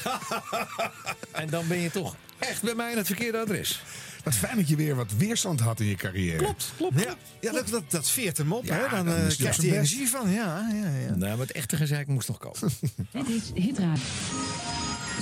en 1.41 1.49
dan 1.49 1.67
ben 1.67 1.77
je 1.77 1.91
toch 1.91 2.15
echt 2.39 2.61
bij 2.61 2.75
mij 2.75 2.91
in 2.91 2.97
het 2.97 3.05
verkeerde 3.07 3.37
adres. 3.37 3.81
Wat 4.27 4.35
fijn 4.35 4.55
dat 4.55 4.69
je 4.69 4.75
weer 4.75 4.95
wat 4.95 5.11
weerstand 5.17 5.59
had 5.59 5.79
in 5.79 5.85
je 5.85 5.95
carrière. 5.95 6.37
Klopt, 6.37 6.73
klopt. 6.77 7.03
Ja, 7.03 7.15
ja 7.41 7.51
dat, 7.51 7.67
dat, 7.67 7.91
dat 7.91 8.09
veert 8.09 8.37
hem 8.37 8.53
op. 8.53 8.65
Ja, 8.65 8.73
hè? 8.73 8.95
Dan, 8.95 9.05
dan 9.05 9.15
eh, 9.15 9.21
krijgt 9.21 9.39
hij 9.39 9.49
best. 9.49 9.61
energie 9.63 10.07
van. 10.07 10.29
Ja, 10.29 10.69
ja, 10.73 10.89
ja. 11.07 11.15
Nou, 11.15 11.37
maar 11.37 11.47
het 11.47 11.51
echte 11.51 11.75
gezeik 11.75 12.07
moest 12.07 12.27
nog 12.27 12.37
komen. 12.37 12.59
Dit 13.11 13.29
is 13.29 13.51
Hitradio. 13.63 14.03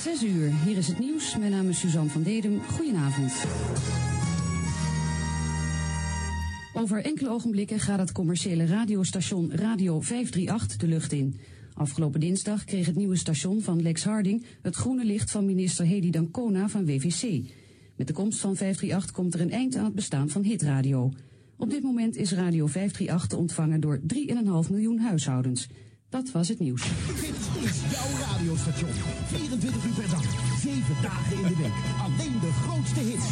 6 0.01 0.23
uur, 0.23 0.51
hier 0.63 0.77
is 0.77 0.87
het 0.87 0.99
nieuws. 0.99 1.37
Mijn 1.37 1.51
naam 1.51 1.69
is 1.69 1.79
Suzanne 1.79 2.09
van 2.09 2.23
Dedem. 2.23 2.61
Goedenavond. 2.63 3.33
Over 6.73 7.03
enkele 7.03 7.29
ogenblikken 7.29 7.79
gaat 7.79 7.99
het 7.99 8.11
commerciële 8.11 8.65
radiostation 8.65 9.51
Radio 9.55 10.01
538 10.01 10.77
de 10.77 10.87
lucht 10.87 11.11
in. 11.11 11.39
Afgelopen 11.73 12.19
dinsdag 12.19 12.63
kreeg 12.63 12.85
het 12.85 12.95
nieuwe 12.95 13.17
station 13.17 13.61
van 13.61 13.81
Lex 13.81 14.03
Harding 14.03 14.45
het 14.61 14.75
groene 14.75 15.05
licht 15.05 15.31
van 15.31 15.45
minister 15.45 15.85
Hedy 15.85 16.09
Dancona 16.09 16.67
van 16.67 16.85
WVC. 16.85 17.43
Met 17.95 18.07
de 18.07 18.13
komst 18.13 18.39
van 18.39 18.55
538 18.55 19.11
komt 19.11 19.33
er 19.33 19.41
een 19.41 19.51
eind 19.51 19.75
aan 19.75 19.85
het 19.85 19.95
bestaan 19.95 20.29
van 20.29 20.43
hitradio. 20.43 21.11
Op 21.57 21.69
dit 21.69 21.83
moment 21.83 22.15
is 22.15 22.31
Radio 22.31 22.65
538 22.65 23.27
te 23.27 23.37
ontvangen 23.37 23.79
door 23.79 23.99
3,5 23.99 24.69
miljoen 24.69 24.99
huishoudens. 24.99 25.67
Dat 26.09 26.31
was 26.31 26.47
het 26.47 26.59
nieuws. 26.59 26.81
Dit 26.81 27.69
is 27.69 27.81
jouw 27.91 28.27
radiostation. 28.27 28.89
24 29.25 29.85
uur 29.85 29.93
per 29.93 30.09
dag, 30.09 30.23
7 30.61 31.01
dagen 31.01 31.37
in 31.37 31.43
de 31.43 31.55
week. 31.55 31.73
Alleen 32.01 32.39
de 32.39 32.51
grootste 32.51 32.99
hits. 32.99 33.25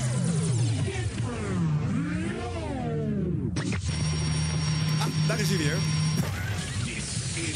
Ah, 4.99 5.27
daar 5.27 5.39
is 5.39 5.49
hij 5.49 5.57
weer. 5.57 6.02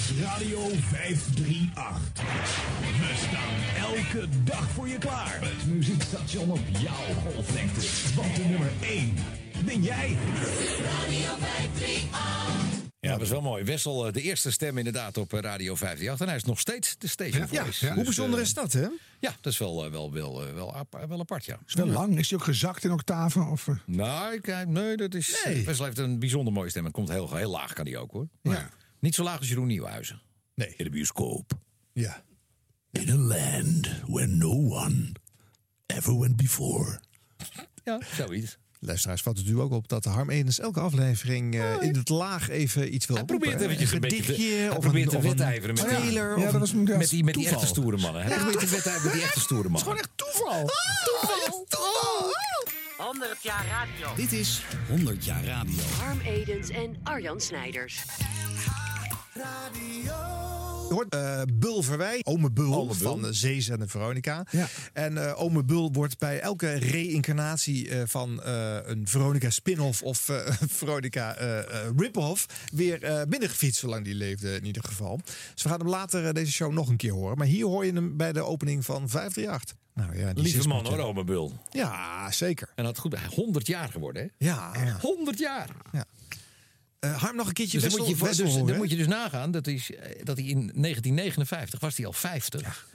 Is 0.09 0.19
Radio 0.21 0.59
538. 0.69 2.01
We 2.99 3.13
staan 3.27 3.85
elke 3.85 4.27
dag 4.43 4.69
voor 4.69 4.87
je 4.87 4.97
klaar. 4.97 5.37
Het 5.41 5.65
muziekstation 5.67 6.51
op 6.51 6.59
jouw 6.79 7.13
golflengte. 7.23 7.81
Want 8.15 8.35
de 8.35 8.43
nummer 8.43 8.69
1 8.81 9.13
ben 9.65 9.81
jij. 9.83 10.17
Radio 10.83 11.35
538. 11.39 12.85
Ja, 12.99 13.11
dat 13.11 13.21
is 13.21 13.29
wel 13.29 13.41
mooi. 13.41 13.63
Wessel, 13.63 14.07
eh, 14.07 14.13
de 14.13 14.21
eerste 14.21 14.51
stem 14.51 14.77
inderdaad 14.77 15.17
op 15.17 15.33
eh, 15.33 15.39
Radio 15.39 15.75
538. 15.75 16.19
En 16.21 16.27
hij 16.27 16.35
is 16.35 16.43
nog 16.43 16.59
steeds 16.59 16.97
de 16.97 17.07
station 17.07 17.47
Ja, 17.51 17.63
voice. 17.63 17.85
ja. 17.85 17.87
Hoe 17.93 17.97
Dus, 18.03 18.15
bijzonder 18.15 18.39
eh, 18.39 18.45
is 18.45 18.53
dat, 18.53 18.73
hè? 18.73 18.87
Ja, 19.19 19.35
dat 19.41 19.51
is 19.53 19.57
wel, 19.59 19.91
wel, 19.91 20.11
wel, 20.13 20.53
wel, 20.53 20.73
ap- 20.75 21.05
wel 21.07 21.19
apart, 21.19 21.45
ja. 21.45 21.59
Is 21.67 21.73
wel 21.73 21.87
lang. 21.87 22.17
Is 22.17 22.29
hij 22.29 22.39
ook 22.39 22.45
gezakt 22.45 22.83
in 22.83 22.91
octaven? 22.91 23.47
Of? 23.47 23.67
Nou, 23.85 24.41
nee, 24.67 24.97
dat 24.97 25.13
is... 25.13 25.41
Nee. 25.45 25.65
Wessel 25.65 25.85
heeft 25.85 25.97
een 25.97 26.19
bijzonder 26.19 26.53
mooie 26.53 26.69
stem. 26.69 26.83
Het 26.83 26.93
komt 26.93 27.09
heel, 27.09 27.35
heel 27.35 27.51
laag, 27.51 27.73
kan 27.73 27.85
hij 27.85 27.97
ook, 27.97 28.11
hoor. 28.11 28.27
Ja. 28.41 28.69
Niet 28.99 29.15
zo 29.15 29.23
laag 29.23 29.37
als 29.39 29.47
Jeroen 29.49 29.67
Nieuwhuizen. 29.67 30.21
Nee. 30.55 30.73
In 30.77 30.83
de 30.83 30.89
bioscoop. 30.89 31.51
Ja. 31.93 32.23
In 32.91 33.09
a 33.09 33.15
land 33.15 33.87
where 34.07 34.27
no 34.27 34.49
one 34.51 35.11
ever 35.85 36.19
went 36.19 36.35
before. 36.35 36.99
Ja, 37.83 37.99
zoiets. 38.15 38.57
Luisteraars 38.79 39.21
valt 39.21 39.37
het 39.37 39.47
u 39.47 39.59
ook 39.59 39.71
op 39.71 39.87
dat 39.87 40.05
Harm 40.05 40.29
Edens 40.29 40.59
elke 40.59 40.79
aflevering 40.79 41.55
eh, 41.55 41.81
in 41.81 41.95
het 41.95 42.09
laag 42.09 42.49
even 42.49 42.93
iets 42.93 43.05
wil 43.05 43.15
Hij 43.15 43.25
probeert 43.25 43.61
eventjes 43.61 43.91
een 43.91 44.01
gedichtje 44.01 44.69
of 44.71 44.79
probeert 44.79 45.13
een, 45.13 45.21
wedijveren 45.21 45.75
met 45.75 45.83
die- 45.89 45.93
trailer. 45.97 46.37
Ja, 46.39 46.45
dat 46.45 46.53
een- 46.53 46.59
was 46.59 46.73
met, 46.73 46.97
Met 46.97 47.09
die, 47.09 47.23
met 47.23 47.33
die 47.33 47.43
toeval. 47.43 47.61
echte 47.61 47.73
stoere 47.75 47.97
mannen. 47.97 48.23
Hij 48.23 48.35
probeert 48.37 48.59
te 48.59 48.65
wedijveren 48.67 49.03
met 49.03 49.13
die 49.13 49.23
echte 49.23 49.39
stoere 49.39 49.69
mannen. 49.69 49.81
Gewoon 49.81 49.97
echt 49.97 50.09
toeval. 50.15 50.69
Toeval! 51.03 52.31
100 52.97 53.43
jaar 53.43 53.65
radio. 53.67 54.15
Dit 54.15 54.31
is 54.31 54.63
100 54.89 55.25
jaar 55.25 55.43
radio. 55.45 55.83
Harm 55.99 56.19
Edens 56.19 56.69
en 56.69 56.95
Arjan 57.03 57.39
Snijders. 57.41 58.03
Je 60.89 60.93
hoort 60.93 61.13
eh, 61.13 61.41
Bul 61.53 61.81
Verwij, 61.83 62.19
ome 62.23 62.51
Bul, 62.51 62.73
Ome 62.73 62.85
Bul. 62.97 63.09
van 63.11 63.25
uh, 63.25 63.31
Zezen 63.31 63.81
en 63.81 63.89
Veronica. 63.89 64.45
Ja. 64.51 64.67
En 64.93 65.17
eh 65.27 65.41
ome 65.41 65.63
Bul 65.63 65.91
wordt 65.91 66.17
bij 66.17 66.39
elke 66.39 66.73
reïncarnatie 66.73 67.89
eh, 67.89 68.01
van 68.05 68.43
eh, 68.43 68.77
een 68.83 69.07
Veronica 69.07 69.49
spin-off 69.49 70.01
of 70.01 70.29
eh, 70.29 70.51
Veronica 70.79 71.35
eh, 71.35 71.59
eh, 71.59 71.65
rip-off 71.97 72.45
weer 72.73 73.03
eh, 73.03 73.21
binnengefietst, 73.29 73.79
zolang 73.79 74.03
die 74.05 74.15
leefde 74.15 74.55
in 74.55 74.65
ieder 74.65 74.83
geval. 74.83 75.19
Dus 75.53 75.63
we 75.63 75.69
gaan 75.69 75.79
hem 75.79 75.89
later 75.89 76.25
eh, 76.27 76.33
deze 76.33 76.51
show 76.51 76.71
nog 76.73 76.89
een 76.89 76.97
keer 76.97 77.13
horen. 77.13 77.37
Maar 77.37 77.47
hier 77.47 77.65
hoor 77.65 77.85
je 77.85 77.93
hem 77.93 78.17
bij 78.17 78.33
de 78.33 78.41
opening 78.41 78.85
van 78.85 79.09
538. 79.09 79.75
Nou 79.97 80.17
ja, 80.17 80.33
die 80.33 80.43
Lieve 80.43 80.67
man 80.67 80.85
hoor, 80.85 80.97
ome 80.99 81.23
Bul. 81.23 81.53
Ja, 81.69 82.31
zeker. 82.31 82.69
En 82.75 82.83
dat 82.83 82.97
goed, 82.97 83.15
100 83.19 83.67
jaar 83.67 83.89
geworden, 83.89 84.21
hè? 84.37 84.45
Ja, 84.47 84.71
ja. 84.85 84.97
100 85.01 85.39
jaar. 85.39 85.69
Eh, 86.99 87.21
Harm, 87.21 87.35
nog 87.35 87.47
een 87.47 87.53
keertje 87.53 87.79
Dus 87.79 87.89
dan, 87.93 87.99
moet 87.99 88.09
je, 88.17 88.25
Wessel 88.25 88.43
dus, 88.45 88.53
horen, 88.53 88.67
dan 88.67 88.77
moet 88.77 88.89
je 88.89 88.95
dus 88.97 89.07
nagaan 89.07 89.51
dat, 89.51 89.67
is, 89.67 89.91
eh, 89.95 90.23
dat 90.23 90.37
hij 90.37 90.45
in 90.45 90.57
1959 90.75 91.79
was 91.79 91.97
hij 91.97 92.05
al 92.05 92.13
50. 92.13 92.87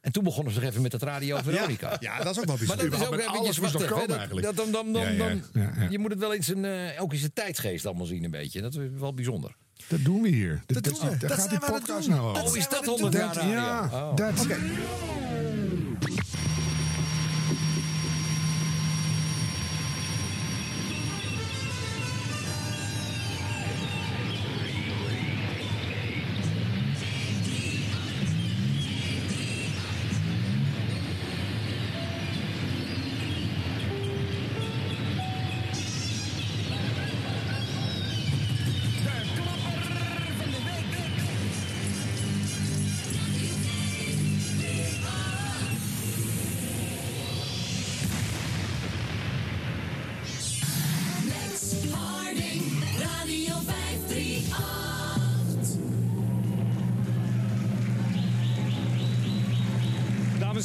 En 0.00 0.12
toen 0.12 0.24
begonnen 0.24 0.52
ze 0.52 0.60
nog 0.60 0.68
even 0.68 0.82
met 0.82 0.92
het 0.92 1.02
Radio 1.02 1.38
Veronica. 1.42 1.90
Ja, 1.90 1.96
ja, 2.00 2.22
dat 2.24 2.32
is 2.36 2.38
ook 2.40 2.44
wel 2.46 2.56
Maar 2.56 2.66
bijzonder. 2.66 2.90
dat 2.90 3.00
is 3.00 3.06
ook 3.06 3.12
even, 3.14 3.78
hè, 3.80 3.88
komen 3.88 4.08
dat- 4.08 4.16
eigenlijk. 4.16 4.46
dat- 4.46 4.56
dan, 4.56 4.70
dan, 4.70 4.92
dan, 4.92 5.02
Ja, 5.02 5.08
ja, 5.10 5.18
dan- 5.18 5.42
ja, 5.52 5.72
ja. 5.78 5.86
Je 5.90 5.98
moet 5.98 6.10
het 6.10 6.18
wel 6.18 6.32
in 6.32 6.42
zijn, 6.44 6.64
eh, 6.64 7.02
ook 7.02 7.12
in 7.12 7.18
zijn 7.18 7.32
tijdsgeest 7.32 7.86
allemaal 7.86 8.06
zien 8.06 8.24
een 8.24 8.30
beetje. 8.30 8.60
Dat 8.60 8.74
is 8.74 8.80
wel 8.98 9.14
bijzonder. 9.14 9.56
Dat 9.88 10.04
doen 10.04 10.22
we 10.22 10.28
hier. 10.28 10.62
Dat, 10.66 10.84
doen 10.84 10.94
we. 10.94 11.00
Daar 11.00 11.18
Dat 11.18 11.32
gaat 11.32 11.50
die 11.50 11.58
podcast 11.58 12.08
nou 12.08 12.20
over. 12.20 12.42
Dat 12.42 12.50
Oh, 12.50 12.56
is 12.56 12.68
dat 12.68 12.70
we 12.70 12.76
aan 12.76 12.92
het 12.92 13.00
100 13.00 13.14
jaar 13.14 13.34
Dat- 13.34 13.36
radio? 13.42 13.52
ja, 13.54 13.84
Oh. 13.92 14.16
dat. 14.16 14.46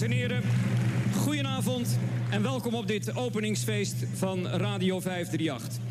Dames 0.02 0.18
en 0.18 0.22
heren, 0.22 0.44
goedenavond 1.16 1.98
en 2.32 2.42
welkom 2.42 2.74
op 2.74 2.88
dit 2.88 3.16
openingsfeest 3.16 3.96
van 4.14 4.48
Radio 4.48 5.00
538. 5.00 5.84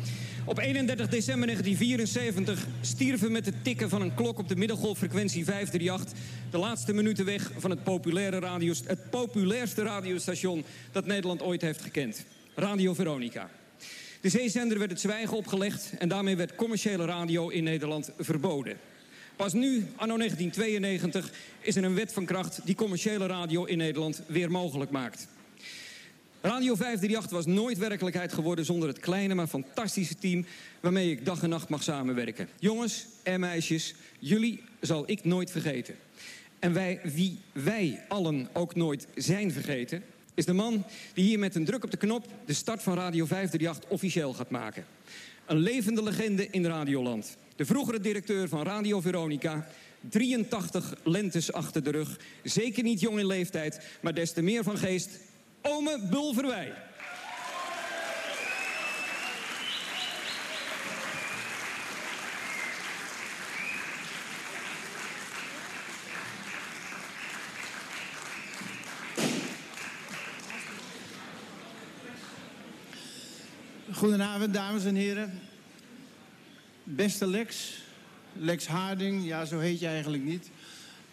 Op 0.45 0.57
31 0.57 1.07
december 1.07 1.47
1974 1.47 2.67
stierven 2.81 3.31
met 3.31 3.45
het 3.45 3.63
tikken 3.63 3.89
van 3.89 4.01
een 4.01 4.13
klok 4.13 4.37
op 4.37 4.47
de 4.47 4.55
middelgolffrequentie 4.55 5.45
538 5.45 6.19
de 6.51 6.57
laatste 6.57 6.93
minuten 6.93 7.25
weg 7.25 7.51
van 7.57 7.69
het, 7.69 7.83
populaire 7.83 8.39
radio, 8.39 8.73
het 8.85 9.09
populairste 9.09 9.83
radiostation 9.83 10.63
dat 10.91 11.05
Nederland 11.05 11.41
ooit 11.41 11.61
heeft 11.61 11.81
gekend. 11.81 12.25
Radio 12.55 12.93
Veronica. 12.93 13.49
De 14.21 14.29
zeezender 14.29 14.79
werd 14.79 14.91
het 14.91 15.01
zwijgen 15.01 15.37
opgelegd 15.37 15.93
en 15.97 16.09
daarmee 16.09 16.35
werd 16.35 16.55
commerciële 16.55 17.05
radio 17.05 17.49
in 17.49 17.63
Nederland 17.63 18.11
verboden. 18.17 18.77
Pas 19.35 19.53
nu, 19.53 19.85
anno 19.95 20.17
1992, 20.17 21.31
is 21.61 21.75
er 21.75 21.83
een 21.83 21.95
wet 21.95 22.13
van 22.13 22.25
kracht 22.25 22.59
die 22.63 22.75
commerciële 22.75 23.25
radio 23.25 23.63
in 23.63 23.77
Nederland 23.77 24.21
weer 24.27 24.51
mogelijk 24.51 24.91
maakt. 24.91 25.27
Radio 26.41 26.75
538 26.75 27.31
was 27.31 27.45
nooit 27.45 27.77
werkelijkheid 27.77 28.33
geworden 28.33 28.65
zonder 28.65 28.87
het 28.87 28.99
kleine 28.99 29.35
maar 29.35 29.47
fantastische 29.47 30.15
team 30.15 30.45
waarmee 30.79 31.11
ik 31.11 31.25
dag 31.25 31.43
en 31.43 31.49
nacht 31.49 31.69
mag 31.69 31.83
samenwerken. 31.83 32.49
Jongens 32.59 33.05
en 33.23 33.39
meisjes, 33.39 33.95
jullie 34.19 34.63
zal 34.79 35.03
ik 35.05 35.23
nooit 35.23 35.51
vergeten. 35.51 35.95
En 36.59 36.73
wij, 36.73 36.99
wie 37.03 37.39
wij 37.51 38.03
allen 38.07 38.49
ook 38.53 38.75
nooit 38.75 39.07
zijn 39.15 39.51
vergeten, 39.51 40.03
is 40.33 40.45
de 40.45 40.53
man 40.53 40.83
die 41.13 41.25
hier 41.25 41.39
met 41.39 41.55
een 41.55 41.65
druk 41.65 41.83
op 41.83 41.91
de 41.91 41.97
knop 41.97 42.25
de 42.45 42.53
start 42.53 42.83
van 42.83 42.93
Radio 42.93 43.25
538 43.25 43.89
officieel 43.89 44.33
gaat 44.33 44.49
maken. 44.49 44.85
Een 45.45 45.57
levende 45.57 46.03
legende 46.03 46.47
in 46.49 46.65
Radioland. 46.65 47.37
De 47.61 47.67
vroegere 47.67 47.99
directeur 47.99 48.47
van 48.47 48.63
Radio 48.63 49.01
Veronica. 49.01 49.67
83 50.09 50.93
lentes 51.03 51.53
achter 51.53 51.83
de 51.83 51.91
rug. 51.91 52.19
Zeker 52.43 52.83
niet 52.83 52.99
jong 52.99 53.19
in 53.19 53.25
leeftijd, 53.25 53.81
maar 54.01 54.13
des 54.13 54.31
te 54.31 54.41
meer 54.41 54.63
van 54.63 54.77
geest. 54.77 55.19
Ome 55.61 56.07
Bulverwij. 56.09 56.73
Goedenavond, 73.91 74.53
dames 74.53 74.85
en 74.85 74.95
heren. 74.95 75.50
Beste 76.83 77.27
Lex, 77.27 77.73
Lex 78.33 78.67
Harding, 78.67 79.25
ja, 79.25 79.45
zo 79.45 79.59
heet 79.59 79.79
je 79.79 79.87
eigenlijk 79.87 80.23
niet. 80.23 80.49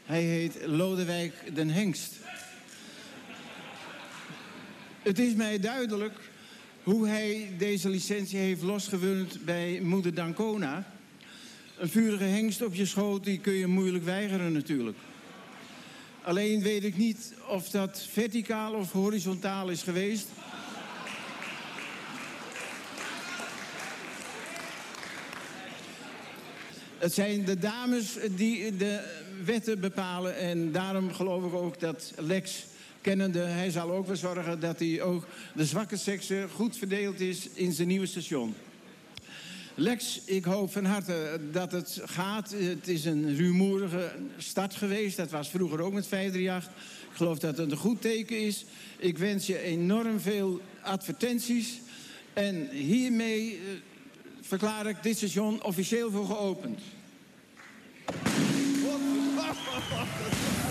Hij 0.04 0.22
heet 0.22 0.66
Lodewijk 0.66 1.34
den 1.54 1.70
Hengst. 1.70 2.12
Het 5.02 5.18
is 5.18 5.34
mij 5.34 5.58
duidelijk 5.58 6.18
hoe 6.82 7.08
hij 7.08 7.52
deze 7.58 7.88
licentie 7.88 8.38
heeft 8.38 8.62
losgewund 8.62 9.44
bij 9.44 9.80
moeder 9.82 10.14
Dancona. 10.14 10.92
Een 11.78 11.88
vurige 11.88 12.24
hengst 12.24 12.62
op 12.62 12.74
je 12.74 12.86
schoot, 12.86 13.24
die 13.24 13.38
kun 13.38 13.52
je 13.52 13.66
moeilijk 13.66 14.04
weigeren 14.04 14.52
natuurlijk. 14.52 14.98
Alleen 16.22 16.62
weet 16.62 16.84
ik 16.84 16.96
niet 16.96 17.34
of 17.48 17.68
dat 17.68 18.06
verticaal 18.10 18.72
of 18.72 18.92
horizontaal 18.92 19.68
is 19.68 19.82
geweest. 19.82 20.28
Het 26.98 27.14
zijn 27.14 27.44
de 27.44 27.58
dames 27.58 28.16
die 28.30 28.76
de 28.76 29.00
wetten 29.44 29.80
bepalen. 29.80 30.36
En 30.36 30.72
daarom 30.72 31.12
geloof 31.12 31.44
ik 31.44 31.54
ook 31.54 31.80
dat 31.80 32.12
Lex, 32.16 32.64
kennende, 33.00 33.38
hij 33.38 33.70
zal 33.70 33.90
ook 33.90 34.06
wel 34.06 34.16
zorgen 34.16 34.60
dat 34.60 34.78
hij 34.78 35.02
ook 35.02 35.26
de 35.54 35.64
zwakke 35.64 35.96
sekse 35.96 36.46
goed 36.54 36.76
verdeeld 36.76 37.20
is 37.20 37.48
in 37.54 37.72
zijn 37.72 37.88
nieuwe 37.88 38.06
station. 38.06 38.54
Lex, 39.74 40.20
ik 40.24 40.44
hoop 40.44 40.72
van 40.72 40.84
harte 40.84 41.40
dat 41.52 41.72
het 41.72 42.00
gaat. 42.04 42.50
Het 42.50 42.88
is 42.88 43.04
een 43.04 43.36
rumoerige 43.36 44.12
start 44.38 44.74
geweest. 44.74 45.16
Dat 45.16 45.30
was 45.30 45.48
vroeger 45.48 45.80
ook 45.80 45.92
met 45.92 46.06
538. 46.06 46.72
Ik 47.10 47.16
geloof 47.16 47.38
dat 47.38 47.56
het 47.56 47.70
een 47.70 47.76
goed 47.76 48.00
teken 48.00 48.40
is. 48.40 48.64
Ik 48.96 49.18
wens 49.18 49.46
je 49.46 49.58
enorm 49.58 50.20
veel 50.20 50.60
advertenties. 50.82 51.80
En 52.32 52.68
hiermee 52.70 53.52
eh, 53.52 53.60
verklaar 54.48 54.86
ik 54.86 55.02
dit 55.02 55.16
station 55.16 55.62
officieel 55.62 56.10
voor 56.10 56.26
geopend. 56.26 56.80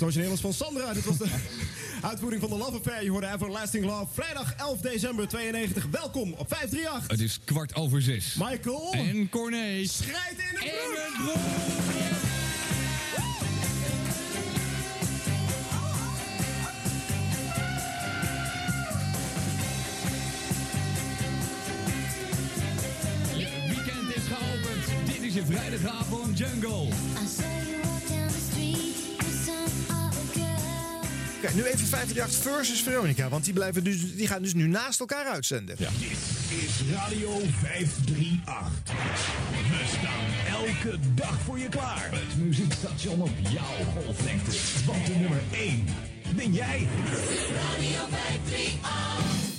Het 0.00 0.08
origineel 0.08 0.32
is 0.32 0.40
van 0.40 0.52
Sandra. 0.52 0.92
Dit 0.92 1.04
was 1.04 1.18
de 1.18 1.28
uitvoering 2.10 2.40
van 2.40 2.50
de 2.50 2.56
Love 2.56 2.76
Affair. 2.76 3.04
Je 3.04 3.10
hoorde 3.10 3.26
Everlasting 3.34 3.84
Love. 3.84 4.06
Vrijdag 4.12 4.54
11 4.56 4.80
december 4.80 5.28
92. 5.28 5.86
Welkom 5.90 6.32
op 6.32 6.48
538. 6.48 7.10
Het 7.10 7.20
is 7.20 7.40
kwart 7.44 7.74
over 7.74 8.02
zes. 8.02 8.34
Michael. 8.38 8.92
En 8.92 9.28
Corné. 9.28 9.84
Schrijt 9.86 10.38
in 10.38 10.66
In 10.66 11.24
broek. 11.24 11.59
Kijk, 31.50 31.62
nu 31.62 31.70
even 31.70 31.86
538 31.86 32.52
versus 32.52 32.82
Veronica. 32.82 33.28
Want 33.28 33.44
die, 33.44 33.52
blijven 33.52 33.84
dus, 33.84 34.16
die 34.16 34.26
gaan 34.26 34.42
dus 34.42 34.54
nu 34.54 34.66
naast 34.66 35.00
elkaar 35.00 35.26
uitzenden. 35.26 35.76
Dit 35.76 35.90
is 36.48 36.82
Radio 36.92 37.40
538. 37.60 38.72
We 39.70 39.84
staan 39.98 40.56
elke 40.60 40.98
dag 41.14 41.38
voor 41.44 41.58
je 41.58 41.68
klaar. 41.68 42.08
Het 42.12 42.44
muziekstation 42.44 43.22
op 43.22 43.30
jouw 43.42 43.84
golflengte. 43.94 44.50
Want 44.86 45.06
de 45.06 45.14
nummer 45.14 45.40
1 45.52 45.84
ben 46.36 46.52
jij. 46.52 46.88
Radio 47.54 48.06
538. 48.10 49.49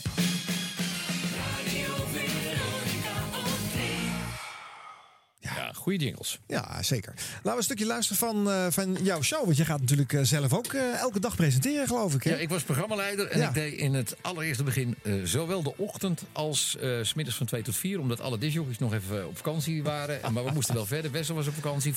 Goede 5.82 6.04
jingles. 6.06 6.40
Ja, 6.48 6.84
zeker. 6.84 7.14
Laten 7.16 7.52
we 7.52 7.58
een 7.58 7.64
stukje 7.64 7.86
luisteren 7.86 8.18
van, 8.18 8.50
eh, 8.52 8.66
van 8.70 8.98
jouw 9.04 9.22
show. 9.22 9.46
Want 9.46 9.58
je 9.58 9.66
gaat 9.66 9.80
natuurlijk 9.80 10.14
eh, 10.14 10.22
zelf 10.24 10.54
ook 10.54 10.74
eh, 10.74 11.00
elke 11.00 11.20
dag 11.20 11.36
presenteren, 11.36 11.88
geloof 11.88 12.14
ik. 12.14 12.24
Hè? 12.24 12.30
Ja, 12.32 12.36
ik 12.38 12.50
was 12.50 12.64
programmaleider 12.64 13.28
en 13.28 13.40
Ja. 13.40 13.48
ik 13.48 13.54
deed 13.54 13.74
in 13.80 13.94
het 13.94 14.16
allereerste 14.22 14.64
begin 14.64 14.96
zowel 15.24 15.64
de 15.64 15.78
ochtend 15.78 16.24
als 16.32 16.78
smiddags 17.02 17.38
van 17.38 17.46
2 17.46 17.62
tot 17.62 17.76
4. 17.76 18.00
Omdat 18.00 18.20
alle 18.22 18.38
disjockeys 18.38 18.78
nog 18.80 18.94
even 18.94 19.28
op 19.28 19.36
vakantie 19.38 19.84
waren. 19.84 20.24
En- 20.24 20.34
maar 20.34 20.46
we 20.46 20.52
moesten 20.52 20.76
wel 20.76 20.86
verder. 20.86 21.12
Wessel 21.12 21.36
was 21.36 21.48
op 21.48 21.54
vakantie. 21.54 21.94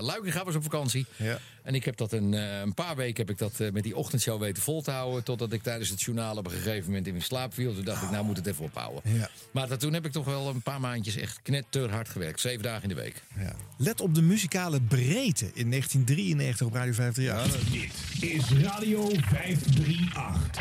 Luikinga 0.00 0.44
was 0.44 0.54
op 0.54 0.62
vakantie. 0.62 1.06
Ja. 1.16 1.38
En 1.66 1.74
ik 1.74 1.84
heb 1.84 1.96
dat 1.96 2.12
een, 2.12 2.34
eh, 2.34 2.60
een 2.60 2.74
paar 2.74 2.96
weken 2.96 3.16
heb 3.16 3.30
ik 3.30 3.38
dat 3.38 3.60
eh, 3.60 3.72
met 3.72 3.82
die 3.82 3.96
ochtendshow 3.96 4.40
weten 4.40 4.62
vol 4.62 4.82
te 4.82 4.90
houden. 4.90 5.24
Totdat 5.24 5.52
ik 5.52 5.62
tijdens 5.62 5.90
het 5.90 6.02
journaal 6.02 6.36
op 6.36 6.46
een 6.46 6.52
gegeven 6.52 6.84
moment 6.84 7.06
in 7.06 7.22
slaap 7.22 7.54
viel. 7.54 7.74
Toen 7.74 7.84
dacht 7.84 8.02
ik, 8.02 8.10
nou 8.10 8.24
moet 8.24 8.36
het 8.36 8.46
even 8.46 8.64
ophouden. 8.64 9.02
Ja. 9.04 9.28
Maar 9.50 9.68
dat, 9.68 9.80
toen 9.80 9.92
heb 9.92 10.06
ik 10.06 10.12
toch 10.12 10.24
wel 10.24 10.48
een 10.48 10.62
paar 10.62 10.80
maandjes 10.80 11.16
echt 11.16 11.40
knetterhard 11.42 12.08
gewerkt. 12.08 12.40
Zeven 12.40 12.62
dagen 12.62 12.82
in 12.82 12.88
de 12.88 12.94
week. 12.94 13.22
Ja. 13.38 13.56
Let 13.76 14.00
op 14.00 14.14
de 14.14 14.22
muzikale 14.22 14.80
breedte 14.80 15.50
in 15.54 15.70
1993 15.70 16.66
op 16.66 16.72
Radio 16.72 16.92
538. 16.92 18.20
Dit 18.20 18.30
is 18.30 18.50
Radio 18.50 19.08
538. 19.08 20.60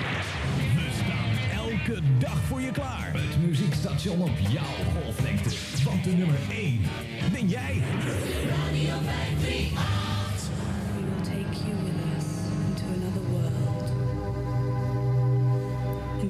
We 0.75 0.89
staan 1.03 1.59
elke 1.59 2.01
dag 2.19 2.43
voor 2.47 2.61
je 2.61 2.71
klaar. 2.71 3.11
Het 3.13 3.47
muziekstation 3.47 4.21
op 4.21 4.37
jouw 4.49 5.01
golflengte. 5.01 5.49
Want 5.83 6.03
de 6.03 6.11
nummer 6.11 6.37
1 6.49 6.81
ben 7.31 7.47
jij. 7.47 7.81
Radio 8.49 8.97
538. 9.05 10.14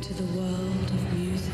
Into 0.08 0.22
the 0.22 0.40
world 0.40 0.92
of 0.92 1.14
music. 1.18 1.52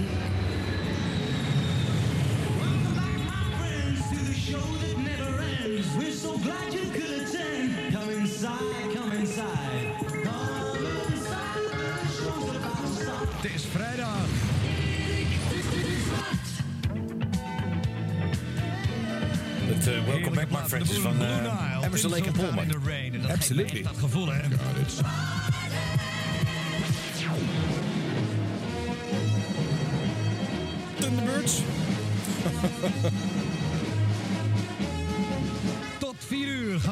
Welcome 2.60 2.96
back, 2.96 3.20
my 3.26 3.44
friends, 3.60 4.10
to 4.10 4.26
the 4.26 4.34
show 4.34 4.60
that 4.60 4.98
never 4.98 5.42
ends. 5.42 5.88
We're 5.98 6.12
so 6.12 6.38
glad 6.38 6.74
you 6.74 6.82
could 6.92 7.22
attend. 7.22 7.94
Come 7.94 8.10
inside, 8.10 8.94
come 8.94 9.12
inside. 9.14 9.96
Come 10.00 10.86
inside, 11.08 11.64
the 11.72 12.08
show's 12.12 12.56
about 12.56 12.78
to 12.82 12.88
start. 13.02 13.30
Het 13.42 13.54
is 13.56 13.66
vrijdag. 13.66 14.26
Het 19.66 19.86
het 19.86 19.88
eh, 19.88 20.06
Welcome 20.06 20.36
Back 20.36 20.50
My 20.50 20.68
Friends 20.68 20.92
is 20.92 20.98
van 20.98 21.22
eh, 21.22 21.82
Emerson 21.84 22.10
Lake 22.10 22.26
en 22.26 22.34
Paul. 22.34 23.32
Absolutely. 23.32 23.82
Dat 23.82 23.98
gevoel, 23.98 24.28
hè? 24.28 24.40
Thunderbirds. 24.40 25.00
Tot 31.42 31.64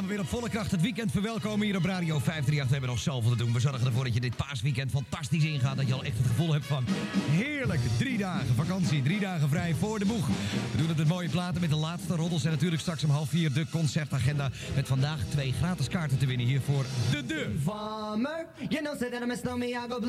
weer 0.09 0.19
op 0.19 0.27
volle 0.27 0.49
kracht 0.49 0.71
het 0.71 0.81
weekend 0.81 1.11
verwelkomen 1.11 1.65
hier 1.65 1.75
op 1.75 1.85
Radio 1.85 2.19
538. 2.19 2.65
We 2.65 2.71
hebben 2.71 2.89
nog 2.89 2.99
zoveel 2.99 3.31
te 3.31 3.37
doen. 3.37 3.53
We 3.53 3.59
zorgen 3.59 3.85
ervoor 3.85 4.03
dat 4.03 4.13
je 4.13 4.19
dit 4.19 4.35
paasweekend 4.35 4.91
fantastisch 4.91 5.43
ingaat. 5.43 5.77
Dat 5.77 5.87
je 5.87 5.93
al 5.93 6.03
echt 6.03 6.17
het 6.17 6.27
gevoel 6.27 6.53
hebt 6.53 6.65
van 6.65 6.85
heerlijk. 7.29 7.79
Drie 7.97 8.17
dagen 8.17 8.55
vakantie, 8.55 9.01
drie 9.01 9.19
dagen 9.19 9.49
vrij 9.49 9.75
voor 9.75 9.99
de 9.99 10.05
boeg. 10.05 10.27
We 10.71 10.77
doen 10.77 10.87
het 10.87 10.97
met 10.97 11.07
mooie 11.07 11.29
platen 11.29 11.61
met 11.61 11.69
de 11.69 11.75
laatste 11.75 12.15
roddels. 12.15 12.43
En 12.45 12.51
natuurlijk 12.51 12.81
straks 12.81 13.03
om 13.03 13.09
half 13.09 13.29
vier 13.29 13.53
de 13.53 13.65
concertagenda. 13.71 14.49
Met 14.75 14.87
vandaag 14.87 15.19
twee 15.29 15.53
gratis 15.53 15.87
kaarten 15.87 16.17
te 16.17 16.25
winnen 16.25 16.45
hier 16.45 16.61
voor 16.61 16.85
de 17.11 17.25
De. 17.25 17.55
Farmer, 17.63 18.45
you 18.69 18.81
know, 18.81 18.97
that 18.97 19.21
I'm 19.21 19.31
a 19.31 19.35
snowman, 19.35 19.67
I 19.67 19.77
go. 19.89 19.99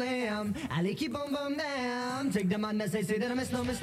I 0.89 0.95
keep 0.95 1.15
on 1.15 1.33
down. 1.33 2.31
Take 2.31 2.47
the 2.49 2.59
man 2.59 2.79
that 2.79 2.95
I'm 3.31 3.39
a 3.39 3.45
snowman. 3.45 3.75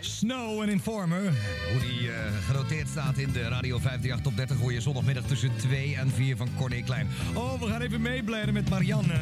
Snow 0.00 0.62
en 0.62 0.68
Informer. 0.68 1.22
Hoe 1.70 1.80
die 1.80 2.10
eh, 2.12 2.16
genoteerd 2.46 2.88
staat 2.88 3.18
in 3.18 3.32
de 3.32 3.42
Radio 3.48 3.78
538 3.78 4.20
Top 4.22 4.36
30 4.36 4.56
hoor 4.58 4.72
je 4.72 4.80
zondagmiddag 4.80 5.24
tussen 5.24 5.50
2 5.56 5.96
en 5.96 6.10
4 6.10 6.36
van 6.36 6.48
Corné 6.58 6.82
Klein. 6.82 7.08
Oh, 7.34 7.60
we 7.60 7.66
gaan 7.66 7.80
even 7.80 8.00
meeblijden 8.00 8.54
met 8.54 8.68
Marianne. 8.70 9.20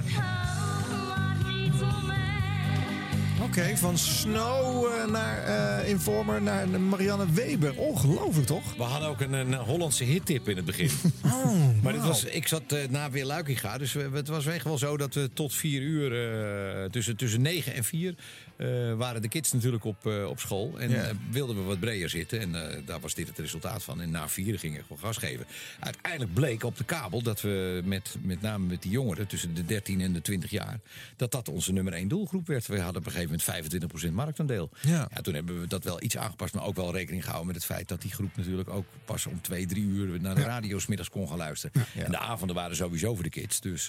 Oké, 3.42 3.76
van 3.76 3.98
Snow 3.98 4.84
eh, 4.86 5.10
naar 5.10 5.44
eh, 5.44 5.88
Informer 5.88 6.42
naar 6.42 6.68
Marianne 6.80 7.32
Weber. 7.32 7.74
Ongelooflijk 7.76 8.46
toch? 8.46 8.74
We 8.76 8.82
hadden 8.82 9.08
ook 9.08 9.20
een, 9.20 9.32
een 9.32 9.54
Hollandse 9.54 10.04
hittip 10.04 10.48
in 10.48 10.56
het 10.56 10.64
begin. 10.64 10.90
Oh, 11.24 11.82
maar 11.82 11.92
dit 11.92 12.02
was, 12.02 12.24
ik 12.24 12.48
zat 12.48 12.62
eh, 12.72 12.88
na 12.88 13.10
weer 13.10 13.24
Luikinga, 13.24 13.78
dus 13.78 13.92
we- 13.92 14.10
het 14.12 14.28
was 14.28 14.46
echt 14.46 14.64
wel 14.64 14.78
zo 14.78 14.96
dat 14.96 15.14
we 15.14 15.30
tot 15.34 15.54
vier 15.54 15.80
uur, 15.82 16.12
eh, 16.12 16.90
tussen, 16.90 17.16
tussen 17.16 17.42
negen 17.42 17.74
en 17.74 17.84
vier, 17.84 18.14
eh, 18.58 18.94
waren 18.94 19.22
de 19.22 19.28
kids 19.28 19.52
natuurlijk 19.52 19.84
op, 19.84 20.06
eh, 20.06 20.24
op 20.28 20.40
school. 20.40 20.78
En 20.78 20.90
Ja. 20.90 21.02
eh, 21.04 21.14
wilden 21.30 21.56
we 21.56 21.62
wat 21.62 21.80
breder 21.80 22.08
zitten. 22.08 22.40
En 22.40 22.82
daar 22.84 23.00
was 23.00 23.14
dit 23.14 23.28
het 23.28 23.38
resultaat 23.38 23.82
van. 23.82 24.00
En 24.00 24.10
na 24.10 24.28
vier 24.28 24.58
gingen 24.58 24.76
we 24.78 24.82
gewoon 24.82 24.98
gas 25.02 25.16
geven. 25.16 25.46
Uiteindelijk 25.80 26.34
bleek 26.34 26.64
op 26.64 26.76
de 26.76 26.84
kabel 26.84 27.22
dat 27.22 27.40
we 27.40 27.80
met, 27.84 28.16
met 28.22 28.40
name 28.40 28.66
met 28.66 28.82
die 28.82 28.90
jongeren 28.90 29.26
tussen 29.26 29.54
de 29.54 29.64
13 29.64 30.00
en 30.00 30.12
de 30.12 30.22
20 30.22 30.50
jaar, 30.50 30.80
dat 31.16 31.30
dat 31.30 31.48
onze 31.48 31.72
nummer 31.72 31.92
één 31.92 32.08
doelgroep 32.08 32.46
werd. 32.46 32.66
We 32.66 32.80
hadden 32.80 33.00
op 33.00 33.06
een 33.06 33.12
gegeven 33.12 33.38
moment 33.46 34.06
25% 34.08 34.12
marktaandeel. 34.12 34.70
Ja. 34.80 35.08
toen 35.22 35.34
hebben 35.34 35.60
we 35.60 35.66
dat 35.66 35.84
wel 35.84 36.02
iets 36.02 36.16
aangepast, 36.16 36.54
maar 36.54 36.64
ook 36.64 36.76
wel 36.76 36.92
rekening 36.92 37.22
gehouden 37.24 37.46
met 37.52 37.56
het 37.56 37.64
feit 37.72 37.88
dat 37.88 38.02
die 38.02 38.10
groep 38.12 38.36
natuurlijk 38.36 38.68
ook 38.70 38.86
pas 39.04 39.26
om 39.26 39.40
twee, 39.40 39.66
drie 39.66 39.84
uur 39.84 40.20
naar 40.20 40.34
de 40.34 40.42
radio 40.42 40.78
's 40.78 40.86
middags 40.86 41.10
kon 41.10 41.28
gaan 41.28 41.36
luisteren. 41.36 41.84
En 41.96 42.10
de 42.10 42.18
avonden 42.18 42.56
waren 42.56 42.76
sowieso 42.76 43.14
voor 43.14 43.24
de 43.24 43.30
kids. 43.30 43.60
Dus, 43.60 43.88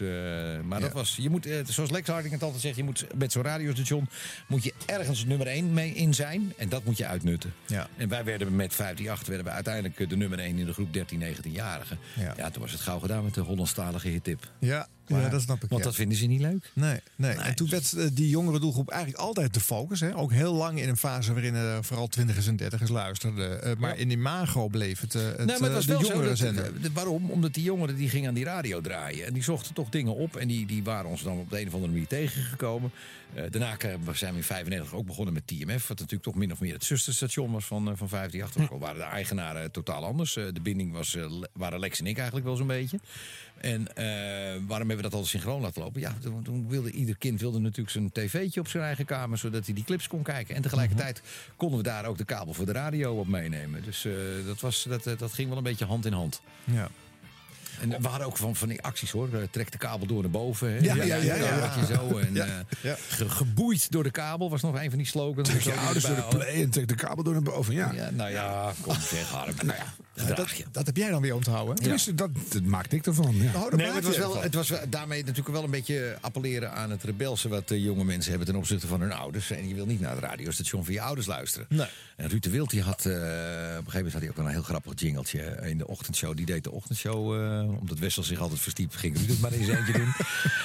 maar 0.64 0.80
dat 0.80 0.94
was, 0.94 1.16
je 1.16 1.30
moet, 1.30 1.48
zoals 1.68 1.90
Lex 1.90 2.08
Harding 2.08 2.34
het 2.34 2.44
altijd 2.44 2.62
zegt, 2.62 2.76
je 2.76 2.84
moet 2.84 3.06
met 3.18 3.32
zo'n 3.32 3.44
radiostation 3.44 4.08
moet 4.48 4.59
je 4.64 4.74
ergens 4.86 5.26
nummer 5.26 5.48
één 5.48 5.74
mee 5.74 5.94
in 5.94 6.14
zijn. 6.14 6.54
En 6.58 6.70
dat 6.70 6.84
moet 6.84 6.98
je 6.98 7.06
uitnutten. 7.06 7.54
Ja. 7.66 7.88
En 7.98 8.10
wij 8.10 8.24
werden 8.24 8.56
met 8.56 8.74
538 8.74 9.28
werden 9.28 9.46
we 9.46 9.52
uiteindelijk 9.52 10.00
eh, 10.00 10.10
de 10.10 10.18
nummer 10.18 10.40
één 10.40 10.58
in 10.58 10.66
de 10.66 10.74
groep 10.74 10.94
13, 10.94 11.22
19-jarigen. 11.22 12.00
Ja. 12.16 12.34
Ja. 12.38 12.50
toen 12.50 12.62
was 12.62 12.72
het 12.72 12.82
gauw 12.82 13.00
gedaan 13.00 13.24
met 13.24 13.34
de 13.34 13.42
Hollandstalige 13.42 14.08
hittip. 14.08 14.52
Ja, 14.60 14.88
ja, 15.10 15.30
dat 15.30 15.42
snap 15.42 15.64
ik. 15.64 15.70
Want 15.70 15.82
ja. 15.82 15.88
dat 15.88 15.96
vinden 15.96 16.18
ze 16.18 16.26
niet 16.26 16.42
leuk. 16.42 16.72
Nee, 16.74 17.00
nee. 17.16 17.32
En 17.32 17.56
toen 17.56 17.70
werd 17.70 17.94
eh, 17.94 18.06
die 18.14 18.30
jongere 18.30 18.60
doelgroep 18.60 18.90
eigenlijk 18.90 19.22
altijd 19.22 19.54
de 19.54 19.60
focus. 19.60 20.00
Hè? 20.00 20.16
Ook 20.16 20.32
heel 20.32 20.54
lang 20.54 20.82
in 20.82 20.90
een 20.90 20.98
fase 20.98 21.34
waarin 21.34 21.56
eh, 21.56 21.78
vooral 21.82 22.08
twintigers 22.08 22.48
en 22.48 22.56
dertigers 22.56 22.90
luisterden. 22.90 23.64
Eh, 23.64 23.72
maar 23.78 23.98
in 23.98 24.12
Imago 24.12 24.68
bleef 24.68 25.00
het, 25.00 25.16
eh, 25.16 25.22
het, 25.22 25.38
nee, 25.38 25.46
maar 25.46 25.60
het 25.60 25.74
was 25.74 25.86
de 25.86 26.08
jongere 26.08 26.36
zender. 26.36 26.72
waarom? 26.94 27.30
Omdat 27.30 27.54
die 27.54 27.64
jongeren 27.64 27.96
die 27.96 28.10
gingen 28.10 28.28
aan 28.28 28.34
die 28.34 28.44
radio 28.44 28.82
draaien. 28.82 29.26
En 29.26 29.34
die 29.34 29.44
zochten 29.44 29.74
toch 29.74 29.90
dingen 29.90 30.16
op. 30.16 30.36
En 30.36 30.48
die, 30.48 30.66
die 30.66 30.84
waren 30.84 31.10
ons 31.10 31.24
dan 31.24 31.38
op 31.38 31.50
de 31.50 31.62
een 31.62 31.68
of 31.68 31.74
andere 31.74 31.92
manier 31.92 32.08
tegengekomen. 32.08 32.92
Daarna 33.50 33.78
zijn 34.14 34.32
we 34.32 34.38
in 34.38 34.44
95 34.44 34.94
ook 34.94 35.06
begonnen 35.06 35.34
met 35.34 35.48
TMF. 35.48 35.88
Wat 35.88 35.98
natuurlijk 35.98 36.24
toch 36.24 36.36
min 36.36 36.52
of 36.52 36.60
meer 36.60 36.74
het 36.74 36.84
zusterstation 36.84 37.52
was 37.52 37.66
van, 37.66 37.98
van 37.98 38.10
538. 38.10 38.64
Ook 38.64 38.72
al 38.72 38.88
waren 38.88 39.02
de 39.02 39.16
eigenaren 39.16 39.72
totaal 39.72 40.06
anders. 40.06 40.34
De 40.34 40.62
binding 40.62 40.92
was, 40.92 41.18
waren 41.54 41.80
Lex 41.80 42.00
en 42.00 42.06
ik 42.06 42.18
eigenlijk 42.18 42.46
wel 42.46 42.56
zo'n 42.56 42.68
beetje. 42.68 43.00
En 43.58 43.88
waarom 44.68 44.88
hebben 44.88 44.99
we 45.04 45.10
dat 45.10 45.14
altijd 45.20 45.30
synchroon 45.32 45.62
laten 45.62 45.82
lopen? 45.82 46.02
Ja, 46.02 46.14
toen, 46.22 46.44
toen 46.44 46.68
wilde 46.70 46.92
ieder 46.92 47.18
kind 47.18 47.40
wilde 47.40 47.60
natuurlijk 47.60 47.90
zijn 47.90 48.12
tv'tje 48.12 48.60
op 48.60 48.68
zijn 48.68 48.84
eigen 48.84 49.06
kamer, 49.06 49.38
zodat 49.38 49.66
hij 49.66 49.74
die 49.74 49.84
clips 49.84 50.08
kon 50.08 50.24
kijken. 50.24 50.56
En 50.56 50.62
tegelijkertijd 50.62 51.22
konden 51.56 51.78
we 51.78 51.84
daar 51.84 52.06
ook 52.06 52.18
de 52.18 52.26
kabel 52.26 52.54
voor 52.54 52.66
de 52.66 52.72
radio 52.72 53.14
op 53.20 53.28
meenemen. 53.28 53.84
Dus 53.84 54.06
eh, 54.06 54.12
dat, 54.46 54.60
was, 54.60 54.86
dat, 54.90 55.06
eh, 55.06 55.18
dat 55.18 55.34
ging 55.34 55.48
wel 55.50 55.58
een 55.58 55.64
beetje 55.64 55.86
hand 55.86 56.06
in 56.06 56.14
hand. 56.14 56.42
Ja. 56.64 56.90
En 57.82 58.02
we 58.02 58.08
hadden 58.08 58.28
ook 58.28 58.38
van, 58.38 58.56
van 58.56 58.68
die 58.68 58.82
acties 58.82 59.12
hoor. 59.12 59.30
Eh, 59.34 59.40
Trek 59.52 59.72
de 59.72 59.78
kabel 59.78 60.08
door 60.08 60.22
naar 60.22 60.32
boven. 60.32 60.70
Hè. 60.72 60.78
Ja, 60.78 60.96
ja, 60.96 61.16
ja, 61.16 61.36
ja. 61.36 61.60
Dat 61.78 61.88
zo. 61.88 62.18
En, 62.18 62.66
ge- 63.10 63.30
geboeid 63.30 63.92
door 63.92 64.04
de 64.04 64.12
kabel 64.12 64.50
was 64.50 64.62
nog 64.62 64.82
een 64.82 64.90
van 64.90 64.98
die 64.98 65.08
slogans. 65.08 65.50
Trek 65.50 65.62
je 65.62 65.74
ouders 65.74 66.06
door 66.06 66.16
de 66.16 66.22
erbij 66.22 66.38
play 66.40 66.64
en 66.64 66.70
trek 66.70 66.88
de 66.88 66.96
kabel 66.96 67.24
door 67.24 67.34
naar 67.34 67.42
boven. 67.44 67.74
Ja, 67.74 68.10
nou 68.12 68.32
ja, 68.32 68.74
kom 68.82 68.94
zeg 68.94 69.30
Harm. 69.30 69.54
Nou 69.64 69.78
ja, 69.78 69.94
Ja, 70.28 70.34
dat, 70.36 70.50
dat 70.72 70.86
heb 70.86 70.98
jij 70.98 71.10
dan 71.10 71.22
weer 71.22 71.36
onthouden. 71.36 71.76
Tenminste, 71.76 72.16
dat, 72.16 72.30
dat 72.50 72.62
maakte 72.64 72.96
ik 72.96 73.06
ervan. 73.06 73.36
Ja. 73.36 73.68
Nee, 73.76 73.92
het 73.92 74.04
was, 74.04 74.18
wel, 74.18 74.42
het 74.42 74.54
was 74.54 74.70
wel- 74.70 74.80
daarmee 74.90 75.22
natuurlijk 75.24 75.56
wel 75.56 75.64
een 75.64 75.70
beetje 75.72 76.18
appelleren 76.22 76.74
aan 76.74 76.92
het 76.92 77.04
rebelse 77.04 77.50
wat 77.50 77.68
de 77.68 77.82
jonge 77.82 78.04
mensen 78.04 78.30
hebben 78.30 78.48
ten 78.48 78.58
opzichte 78.58 78.88
van 78.88 79.02
hun 79.02 79.12
ouders. 79.12 79.52
En 79.52 79.68
je 79.68 79.76
wil 79.76 79.86
niet 79.86 80.00
naar 80.02 80.12
het 80.16 80.20
radiostation 80.24 80.86
van 80.86 80.94
je 80.94 81.02
ouders 81.02 81.28
luisteren. 81.28 81.68
Nee. 81.70 81.88
En 82.16 82.28
Ruud 82.30 82.44
de 82.44 82.50
Wild 82.50 82.70
die 82.70 82.82
had, 82.82 83.06
eh, 83.06 83.12
op 83.14 83.18
een 83.18 83.22
gegeven 83.22 83.94
moment 83.94 84.12
had 84.14 84.22
hij 84.22 84.30
ook 84.30 84.36
wel 84.38 84.46
een 84.46 84.52
heel 84.52 84.62
grappig 84.62 84.94
jingeltje 84.96 85.40
in 85.64 85.78
de 85.78 85.88
ochtendshow. 85.88 86.36
Die 86.38 86.46
deed 86.46 86.64
de 86.64 86.72
ochtendshow, 86.72 87.34
eh, 87.36 87.80
omdat 87.80 88.00
Wessel 88.00 88.24
zich 88.24 88.40
altijd 88.40 88.60
verstiept, 88.60 88.96
ging 88.96 89.18
Ruud 89.18 89.28
het 89.30 89.40
maar 89.40 89.52
zijn 89.52 89.78
eentje 89.78 89.94
doen. 89.94 90.08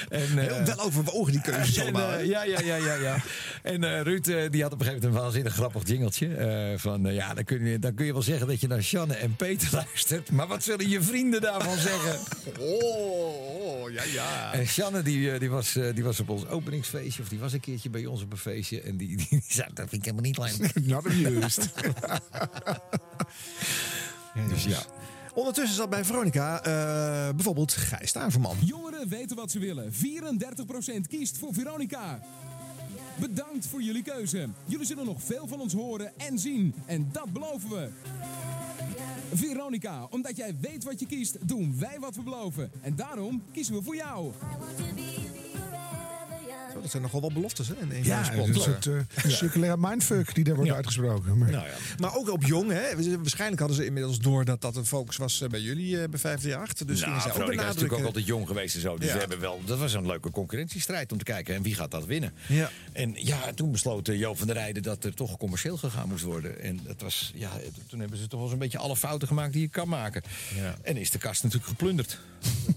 En, 0.09 0.39
eh, 0.39 0.55
Heel 0.55 0.65
wel 0.65 0.81
overwogen 0.81 1.33
die 1.33 1.41
keuzes 1.41 1.81
allemaal. 1.83 2.13
eh, 2.13 2.27
ja, 2.27 2.45
ja, 2.45 2.61
ja, 2.61 2.77
ja, 2.77 2.95
ja. 2.95 3.17
En 3.63 3.85
eh, 3.85 4.01
Ruud 4.01 4.27
eh, 4.29 4.51
die 4.51 4.63
had 4.63 4.73
op 4.73 4.81
een 4.81 4.87
gegeven 4.87 5.05
moment 5.05 5.05
een 5.05 5.13
waanzinnig 5.13 5.53
grappig 5.55 5.89
jingeltje. 5.89 6.35
eh, 6.35 6.79
van 6.79 7.07
eh, 7.07 7.15
ja, 7.15 7.35
dan 7.35 7.45
kun, 7.45 7.65
je, 7.65 7.79
dan 7.79 7.95
kun 7.95 8.07
je 8.07 8.13
wel 8.13 8.23
zeggen 8.23 8.47
dat 8.47 8.61
je 8.61 8.67
naar 8.69 8.83
Sjanne 8.83 9.15
en 9.15 9.37
Peter 9.45 9.69
luistert. 9.85 10.31
Maar 10.31 10.47
wat 10.47 10.63
zullen 10.63 10.89
je 10.89 11.03
vrienden 11.03 11.41
daarvan 11.41 11.79
zeggen? 11.79 12.21
Oh, 12.61 13.83
oh, 13.83 13.91
ja, 13.91 14.03
ja. 14.03 14.53
En 14.53 14.67
Sjanne 14.67 15.03
die, 15.03 15.33
eh, 15.33 15.41
die, 15.41 15.51
was, 15.51 15.77
eh, 15.77 15.95
die 15.95 16.05
was 16.05 16.21
op 16.21 16.29
ons 16.29 16.47
openingsfeestje, 16.47 17.23
of 17.23 17.29
die 17.29 17.39
was 17.39 17.53
een 17.53 17.61
keertje 17.61 17.91
bij 17.91 18.07
ons 18.07 18.23
op 18.23 18.33
een 18.33 18.39
feestje. 18.39 18.81
En 18.81 18.97
die, 18.97 19.17
die, 19.29 19.45
zei, 19.49 19.69
dat 19.75 19.89
vind 19.89 20.07
ik 20.07 20.15
helemaal 20.15 20.23
niet 20.23 20.39
leuk. 20.39 20.87
Not 20.87 21.07
amused. 21.07 21.73
Dus 24.49 24.65
ja. 24.65 24.83
Ondertussen 25.35 25.77
zat 25.77 25.91
bij 25.91 26.05
Veronica 26.05 26.63
eh, 26.63 27.35
bijvoorbeeld 27.35 27.73
Gijs 27.73 28.09
Staverman. 28.09 28.57
Jongeren 28.65 29.09
weten 29.09 29.37
wat 29.37 29.51
ze 29.51 29.59
willen. 29.59 29.93
34% 29.93 29.97
kiest 31.09 31.39
voor 31.39 31.55
Veronica. 31.55 32.21
Bedankt 33.17 33.67
voor 33.67 33.83
jullie 33.83 34.03
keuze. 34.03 34.49
Jullie 34.65 34.87
zullen 34.87 35.05
nog 35.05 35.23
veel 35.23 35.47
van 35.47 35.61
ons 35.61 35.73
horen 35.73 36.13
en 36.19 36.39
zien. 36.39 36.75
En 36.87 37.09
dat 37.13 37.33
beloven 37.33 37.71
we. 37.71 37.89
Veronica, 39.33 40.07
omdat 40.11 40.37
jij 40.37 40.55
weet 40.61 40.85
wat 40.85 41.01
je 41.01 41.07
kiest, 41.07 41.49
doen 41.49 41.77
wij 41.79 41.97
wat 42.01 42.15
we 42.15 42.23
beloven. 42.23 42.71
En 42.81 42.97
daarom 42.97 43.43
kiezen 43.53 43.75
we 43.75 43.83
voor 43.83 43.97
jou. 43.97 44.33
Zo, 46.75 46.81
dat 46.81 46.91
zijn 46.91 47.03
nogal 47.03 47.21
wel 47.21 47.33
beloftes 47.33 47.69
hè, 47.69 47.75
in 47.75 47.91
een 47.91 48.05
Ja, 48.05 48.21
is 48.21 48.29
een 48.49 48.55
soort 48.55 48.87
eh, 48.87 48.95
circulaire 49.27 49.77
mindfuck 49.81 50.35
die 50.35 50.45
daar 50.45 50.55
wordt 50.55 50.71
uitgesproken. 50.71 51.39
Maar, 51.39 51.51
Nou 51.51 51.67
ja. 51.67 51.75
Maar 51.99 52.17
ook 52.17 52.31
op 52.31 52.45
jong, 52.45 52.71
hè? 52.71 53.17
Waarschijnlijk 53.17 53.59
hadden 53.61 53.77
ze 53.77 53.87
inmiddels 53.87 54.19
door 54.19 54.45
dat 54.45 54.61
dat 54.61 54.77
een 54.77 54.87
focus 54.87 55.17
was 55.17 55.41
eh, 55.41 55.49
bij 55.49 55.61
jullie 55.61 56.03
eh, 56.03 56.09
bij 56.09 56.19
538. 56.19 56.87
Dus 56.87 57.01
nou, 57.01 57.21
zij 57.21 57.43
ook 57.43 57.51
is 57.51 57.57
natuurlijk 57.57 57.93
ook 57.93 58.05
altijd 58.05 58.27
jong 58.27 58.47
geweest 58.47 58.75
en 58.75 58.81
zo. 58.81 58.97
Dus 58.99 59.07
Ja. 59.09 59.13
we 59.15 59.19
hebben 59.21 59.41
wel, 59.41 59.61
dat 59.65 59.79
was 59.79 59.93
een 59.93 60.07
leuke 60.07 60.31
concurrentiestrijd 60.31 61.13
om 61.13 61.19
te 61.19 61.25
kijken. 61.25 61.55
En 61.55 61.63
wie 61.63 61.75
gaat 61.75 61.91
dat 61.91 62.05
winnen? 62.05 62.33
Ja. 62.49 62.71
En 62.93 63.13
ja, 63.17 63.53
toen 63.55 63.73
besloot 63.73 64.07
Jo 64.07 64.35
van 64.35 64.47
der 64.47 64.57
Rijden 64.57 64.83
dat 64.83 65.05
er 65.05 65.15
toch 65.15 65.37
commercieel 65.37 65.77
gegaan 65.77 66.09
moest 66.09 66.25
worden. 66.25 66.61
En 66.61 66.81
dat 66.87 67.01
was, 67.01 67.33
ja, 67.35 67.51
toen 67.89 68.01
hebben 68.01 68.19
ze 68.19 68.27
toch 68.27 68.41
wel 68.41 68.49
zo'n 68.49 68.59
beetje 68.59 68.79
alle 68.79 68.97
fouten 68.97 69.29
gemaakt 69.29 69.53
die 69.53 69.63
je 69.63 69.69
kan 69.69 69.89
maken. 69.89 70.23
Ja. 70.55 70.75
En 70.83 70.97
is 70.97 71.11
de 71.11 71.19
kast 71.19 71.43
natuurlijk 71.43 71.71
geplunderd. 71.71 72.19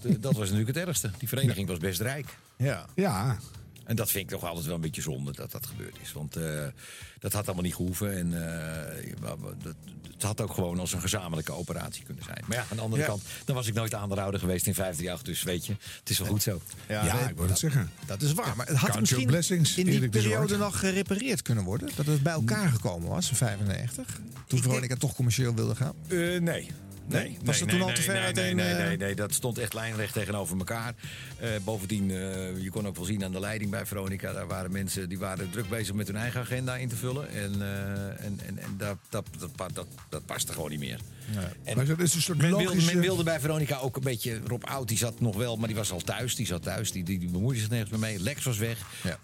dat, 0.01 0.21
dat 0.21 0.33
was 0.33 0.49
natuurlijk 0.49 0.77
het 0.77 0.87
ergste. 0.87 1.11
Die 1.17 1.27
vereniging 1.27 1.67
was 1.67 1.77
best 1.77 2.01
rijk. 2.01 2.37
Ja. 2.57 2.85
ja, 2.95 3.37
En 3.87 3.95
dat 3.95 4.11
vind 4.11 4.23
ik 4.23 4.29
toch 4.39 4.49
altijd 4.49 4.65
wel 4.65 4.75
een 4.75 4.81
beetje 4.81 5.01
zonde 5.01 5.31
dat 5.31 5.51
dat 5.51 5.65
gebeurd 5.65 5.95
is. 6.01 6.13
Want 6.13 6.35
eh, 6.35 6.65
dat 7.19 7.33
had 7.33 7.45
allemaal 7.45 7.63
niet 7.63 7.75
gehoeven. 7.75 8.17
En 8.17 8.51
eh, 8.51 9.11
dat, 9.61 9.75
het 10.13 10.23
had 10.23 10.41
ook 10.41 10.53
gewoon 10.53 10.79
als 10.79 10.93
een 10.93 11.01
gezamenlijke 11.01 11.51
operatie 11.51 12.03
kunnen 12.03 12.23
zijn. 12.23 12.43
Maar 12.47 12.57
ja, 12.57 12.65
aan 12.71 12.77
de 12.77 12.83
andere 12.83 13.01
Ja. 13.01 13.07
kant, 13.07 13.23
dan 13.45 13.55
was 13.55 13.67
ik 13.67 13.73
nooit 13.73 13.93
aandeelhouder 13.93 14.39
geweest 14.39 14.67
in 14.67 14.73
538. 14.73 15.33
Dus 15.33 15.43
weet 15.43 15.65
je, 15.65 15.75
het 15.99 16.09
is 16.09 16.19
wel 16.19 16.27
goed 16.27 16.43
zo. 16.43 16.61
ja, 16.87 17.15
nee, 17.15 17.29
ik 17.29 17.37
wil 17.37 17.47
het 17.47 17.59
zeggen. 17.59 17.91
Dat 18.05 18.21
is 18.21 18.33
waar. 18.33 18.55
Maar 18.55 18.67
het 18.67 18.77
had 18.77 18.99
misschien 18.99 19.25
blessings, 19.25 19.77
in 19.77 19.85
die 19.85 20.09
periode 20.09 20.57
nog 20.57 20.79
gerepareerd 20.79 21.41
kunnen 21.41 21.63
worden. 21.63 21.89
Dat 21.95 22.05
het 22.05 22.23
bij 22.23 22.33
elkaar 22.33 22.69
gekomen 22.69 23.09
was 23.09 23.29
in 23.29 23.35
95. 23.35 24.19
Toen 24.47 24.61
Veronica 24.61 24.95
toch 24.95 25.13
commercieel 25.15 25.53
wilde 25.55 25.75
gaan. 25.75 25.93
Eh, 26.07 26.39
nee. 26.39 26.71
Nee, 27.07 27.37
Was 27.43 27.59
nee, 27.59 27.69
toen 27.69 27.79
nee, 27.79 27.87
al 27.87 27.93
te 27.93 28.01
ver 28.01 28.13
nee, 28.13 28.23
uiteen? 28.23 28.55
Nee, 28.55 28.65
nee, 28.65 28.81
eh? 28.81 28.87
nee, 28.87 28.97
nee, 28.97 29.15
dat 29.15 29.33
stond 29.33 29.57
echt 29.57 29.73
lijnrecht 29.73 30.13
tegenover 30.13 30.57
elkaar. 30.57 30.93
Eh, 31.39 31.49
bovendien, 31.63 32.11
eh, 32.11 32.63
je 32.63 32.69
kon 32.69 32.87
ook 32.87 32.95
wel 32.95 33.05
zien 33.05 33.23
aan 33.23 33.31
de 33.31 33.39
leiding 33.39 33.71
bij 33.71 33.85
Veronica... 33.85 34.33
daar 34.33 34.47
waren 34.47 34.71
mensen 34.71 35.09
die 35.09 35.19
waren 35.19 35.49
druk 35.49 35.69
bezig 35.69 35.95
met 35.95 36.07
hun 36.07 36.15
eigen 36.15 36.41
agenda 36.41 36.75
in 36.75 36.89
te 36.89 36.95
vullen. 36.95 37.29
En, 37.29 37.53
en, 38.19 38.39
en, 38.45 38.57
en 38.57 38.75
dat, 38.77 38.97
dat, 39.09 39.25
dat, 39.39 39.73
dat, 39.73 39.87
dat 40.09 40.25
paste 40.25 40.53
gewoon 40.53 40.69
niet 40.69 40.79
meer. 40.79 40.99
En 41.63 41.75
Maar 41.75 41.85
dat 41.85 41.99
is 41.99 42.13
een 42.13 42.21
soort 42.21 42.37
men, 42.37 42.47
wilde, 42.47 42.63
logische- 42.63 42.93
men 42.93 43.01
wilde 43.01 43.23
bij 43.23 43.39
Veronica 43.39 43.77
ook 43.77 43.95
een 43.95 44.03
beetje... 44.03 44.39
Rob 44.45 44.63
Oud, 44.63 44.87
die 44.87 44.97
zat 44.97 45.19
nog 45.19 45.35
wel, 45.35 45.55
maar 45.55 45.67
die 45.67 45.75
was 45.75 45.91
al 45.91 45.99
thuis. 45.99 46.35
Die 46.35 46.45
zat 46.45 46.63
thuis, 46.63 46.91
die, 46.91 47.03
die, 47.03 47.19
die 47.19 47.29
bemoeide 47.29 47.59
zich 47.59 47.69
nergens 47.69 47.91
meer 47.91 47.99
mee. 47.99 48.19
Lex 48.19 48.43
was 48.43 48.57
weg. 48.57 48.77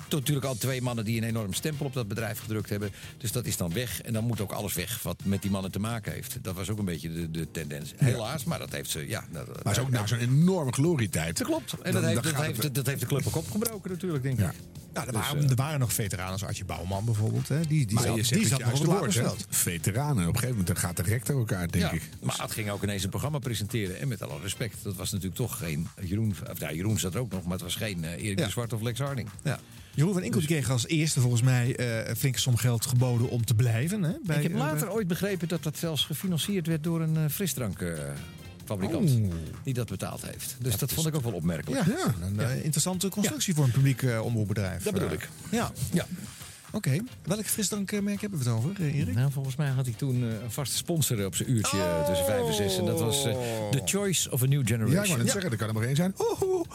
Toen 0.07 0.19
natuurlijk 0.19 0.45
al 0.45 0.55
twee 0.55 0.81
mannen 0.81 1.05
die 1.05 1.17
een 1.17 1.27
enorm 1.27 1.53
stempel 1.53 1.85
op 1.85 1.93
dat 1.93 2.07
bedrijf 2.07 2.39
gedrukt 2.39 2.69
hebben. 2.69 2.91
Dus 3.17 3.31
dat 3.31 3.45
is 3.45 3.57
dan 3.57 3.73
weg. 3.73 4.01
En 4.01 4.13
dan 4.13 4.23
moet 4.23 4.41
ook 4.41 4.51
alles 4.51 4.73
weg 4.73 5.01
wat 5.01 5.21
met 5.23 5.41
die 5.41 5.51
mannen 5.51 5.71
te 5.71 5.79
maken 5.79 6.13
heeft. 6.13 6.37
Dat 6.41 6.55
was 6.55 6.69
ook 6.69 6.77
een 6.79 6.85
beetje 6.85 7.13
de, 7.13 7.31
de 7.31 7.51
tendens. 7.51 7.72
Helaas, 7.97 8.43
maar 8.43 8.59
dat 8.59 8.71
heeft 8.71 8.89
ze... 8.89 9.07
Ja, 9.07 9.25
dat, 9.31 9.47
Maar 9.47 9.55
het 9.63 9.71
is 9.77 9.79
ook 9.79 9.89
nou 9.89 10.07
zo'n 10.07 10.17
enorme 10.19 10.71
glorietijd. 10.71 11.37
dat 11.37 11.47
klopt. 11.47 11.73
En 11.81 11.91
Dan- 11.91 12.01
dat, 12.01 12.11
heeft, 12.11 12.23
dat, 12.23 12.35
heeft, 12.45 12.63
het- 12.63 12.75
dat 12.75 12.85
heeft 12.85 12.99
de 12.99 13.05
club 13.05 13.27
ook 13.27 13.35
opgebroken 13.35 13.91
natuurlijk, 13.91 14.23
denk 14.23 14.39
ik. 14.39 14.45
Nou, 14.93 15.07
er, 15.07 15.13
Dus, 15.13 15.21
waren, 15.21 15.49
er 15.49 15.55
waren 15.55 15.79
nog 15.79 15.93
veteranen 15.93 16.31
als 16.31 16.43
Archie 16.43 16.65
Bouwman 16.65 17.05
bijvoorbeeld. 17.05 17.47
Hè. 17.47 17.61
Die, 17.61 17.85
die 17.85 17.95
maar 17.95 18.03
zat, 18.03 18.15
die 18.15 18.47
zat 18.47 18.59
nog 18.59 18.67
op 18.73 19.03
het 19.03 19.15
woord. 19.15 19.45
Veteranen. 19.49 20.27
Op 20.27 20.33
een 20.33 20.39
gegeven 20.39 20.57
moment 20.57 20.79
gaat 20.79 20.95
de 20.97 21.03
rector 21.03 21.37
elkaar, 21.37 21.67
denk 21.71 21.83
ja, 21.83 21.91
ik. 21.91 22.01
Maar 22.21 22.37
het 22.41 22.51
ging 22.51 22.69
ook 22.69 22.83
ineens 22.83 23.03
een 23.03 23.09
programma 23.09 23.39
presenteren. 23.39 23.99
En 23.99 24.07
met 24.07 24.21
alle 24.21 24.39
respect, 24.41 24.77
dat 24.83 24.95
was 24.95 25.11
natuurlijk 25.11 25.37
toch 25.37 25.57
geen 25.57 25.87
Jeroen... 26.01 26.35
Of, 26.51 26.59
nou, 26.59 26.75
Jeroen 26.75 26.99
zat 26.99 27.13
er 27.13 27.19
ook 27.19 27.31
nog, 27.31 27.43
maar 27.43 27.51
het 27.51 27.61
was 27.61 27.75
geen 27.75 28.03
eh, 28.03 28.11
Erik 28.23 28.39
Ja. 28.39 28.45
de 28.45 28.51
Zwart 28.51 28.73
of 28.73 28.81
Lex 28.81 28.99
Harding. 28.99 29.29
Ja. 29.43 29.59
Jeroen 29.95 30.13
van 30.13 30.23
Inkel 30.23 30.39
die 30.39 30.49
kreeg 30.49 30.69
als 30.69 30.87
eerste 30.87 31.19
volgens 31.19 31.41
mij 31.41 31.75
eh, 31.75 32.07
een 32.07 32.15
flinke 32.15 32.39
som 32.39 32.57
geld 32.57 32.85
geboden 32.85 33.29
om 33.29 33.45
te 33.45 33.53
blijven. 33.53 34.03
Hè, 34.03 34.13
bij, 34.23 34.37
ik 34.37 34.43
heb 34.43 34.51
eh, 34.51 34.57
later 34.57 34.91
ooit 34.91 35.07
begrepen 35.07 35.47
dat 35.47 35.63
dat 35.63 35.77
zelfs 35.77 36.05
gefinancierd 36.05 36.67
werd 36.67 36.83
door 36.83 37.01
een 37.01 37.17
eh, 37.17 37.23
frisdrankfabrikant. 37.29 39.09
Oeh. 39.09 39.33
die 39.63 39.73
dat 39.73 39.89
betaald 39.89 40.21
heeft. 40.25 40.55
Dus 40.59 40.71
dat, 40.71 40.79
Dat 40.79 40.89
is 40.89 40.95
vond 40.95 41.07
ik 41.07 41.15
ook 41.15 41.23
wel 41.23 41.33
opmerkelijk. 41.33 41.85
Ja, 41.85 42.13
een 42.37 42.63
interessante 42.63 43.09
constructie 43.09 43.53
voor 43.53 43.63
een 43.63 43.71
publiek 43.71 44.03
omroepbedrijf. 44.21 44.83
Dat 44.83 44.93
bedoel 44.93 45.11
ik. 45.11 45.29
Ja. 45.49 45.71
Ja. 45.91 46.05
Oké. 46.73 46.97
Welk 47.23 47.45
frisdrankmerk 47.45 48.21
hebben 48.21 48.39
we 48.39 48.45
het 48.49 48.53
over, 48.57 48.71
eh, 48.81 48.99
Erik? 48.99 49.15
Nou, 49.15 49.31
volgens 49.31 49.55
mij 49.55 49.69
had 49.69 49.85
hij 49.85 49.93
toen 49.97 50.15
eh, 50.29 50.41
een 50.43 50.51
vaste 50.51 50.75
sponsor 50.77 51.25
op 51.25 51.35
zijn 51.35 51.51
uurtje 51.51 51.77
eh, 51.77 52.05
tussen 52.05 52.25
vijf 52.25 52.47
en 52.47 52.53
zes. 52.53 52.77
En 52.77 52.85
dat 52.85 52.99
was 52.99 53.21
The 53.21 53.81
Choice 53.85 54.31
of 54.31 54.41
a 54.43 54.45
New 54.45 54.67
Generation. 54.67 54.95
Ja, 54.95 55.01
ik 55.01 55.07
wou 55.07 55.19
net 55.23 55.31
zeggen, 55.31 55.51
er 55.51 55.57
kan 55.57 55.67
er 55.67 55.73
maar 55.73 55.83
één 55.83 55.95
zijn. 55.95 56.13
Oeh, 56.41 56.65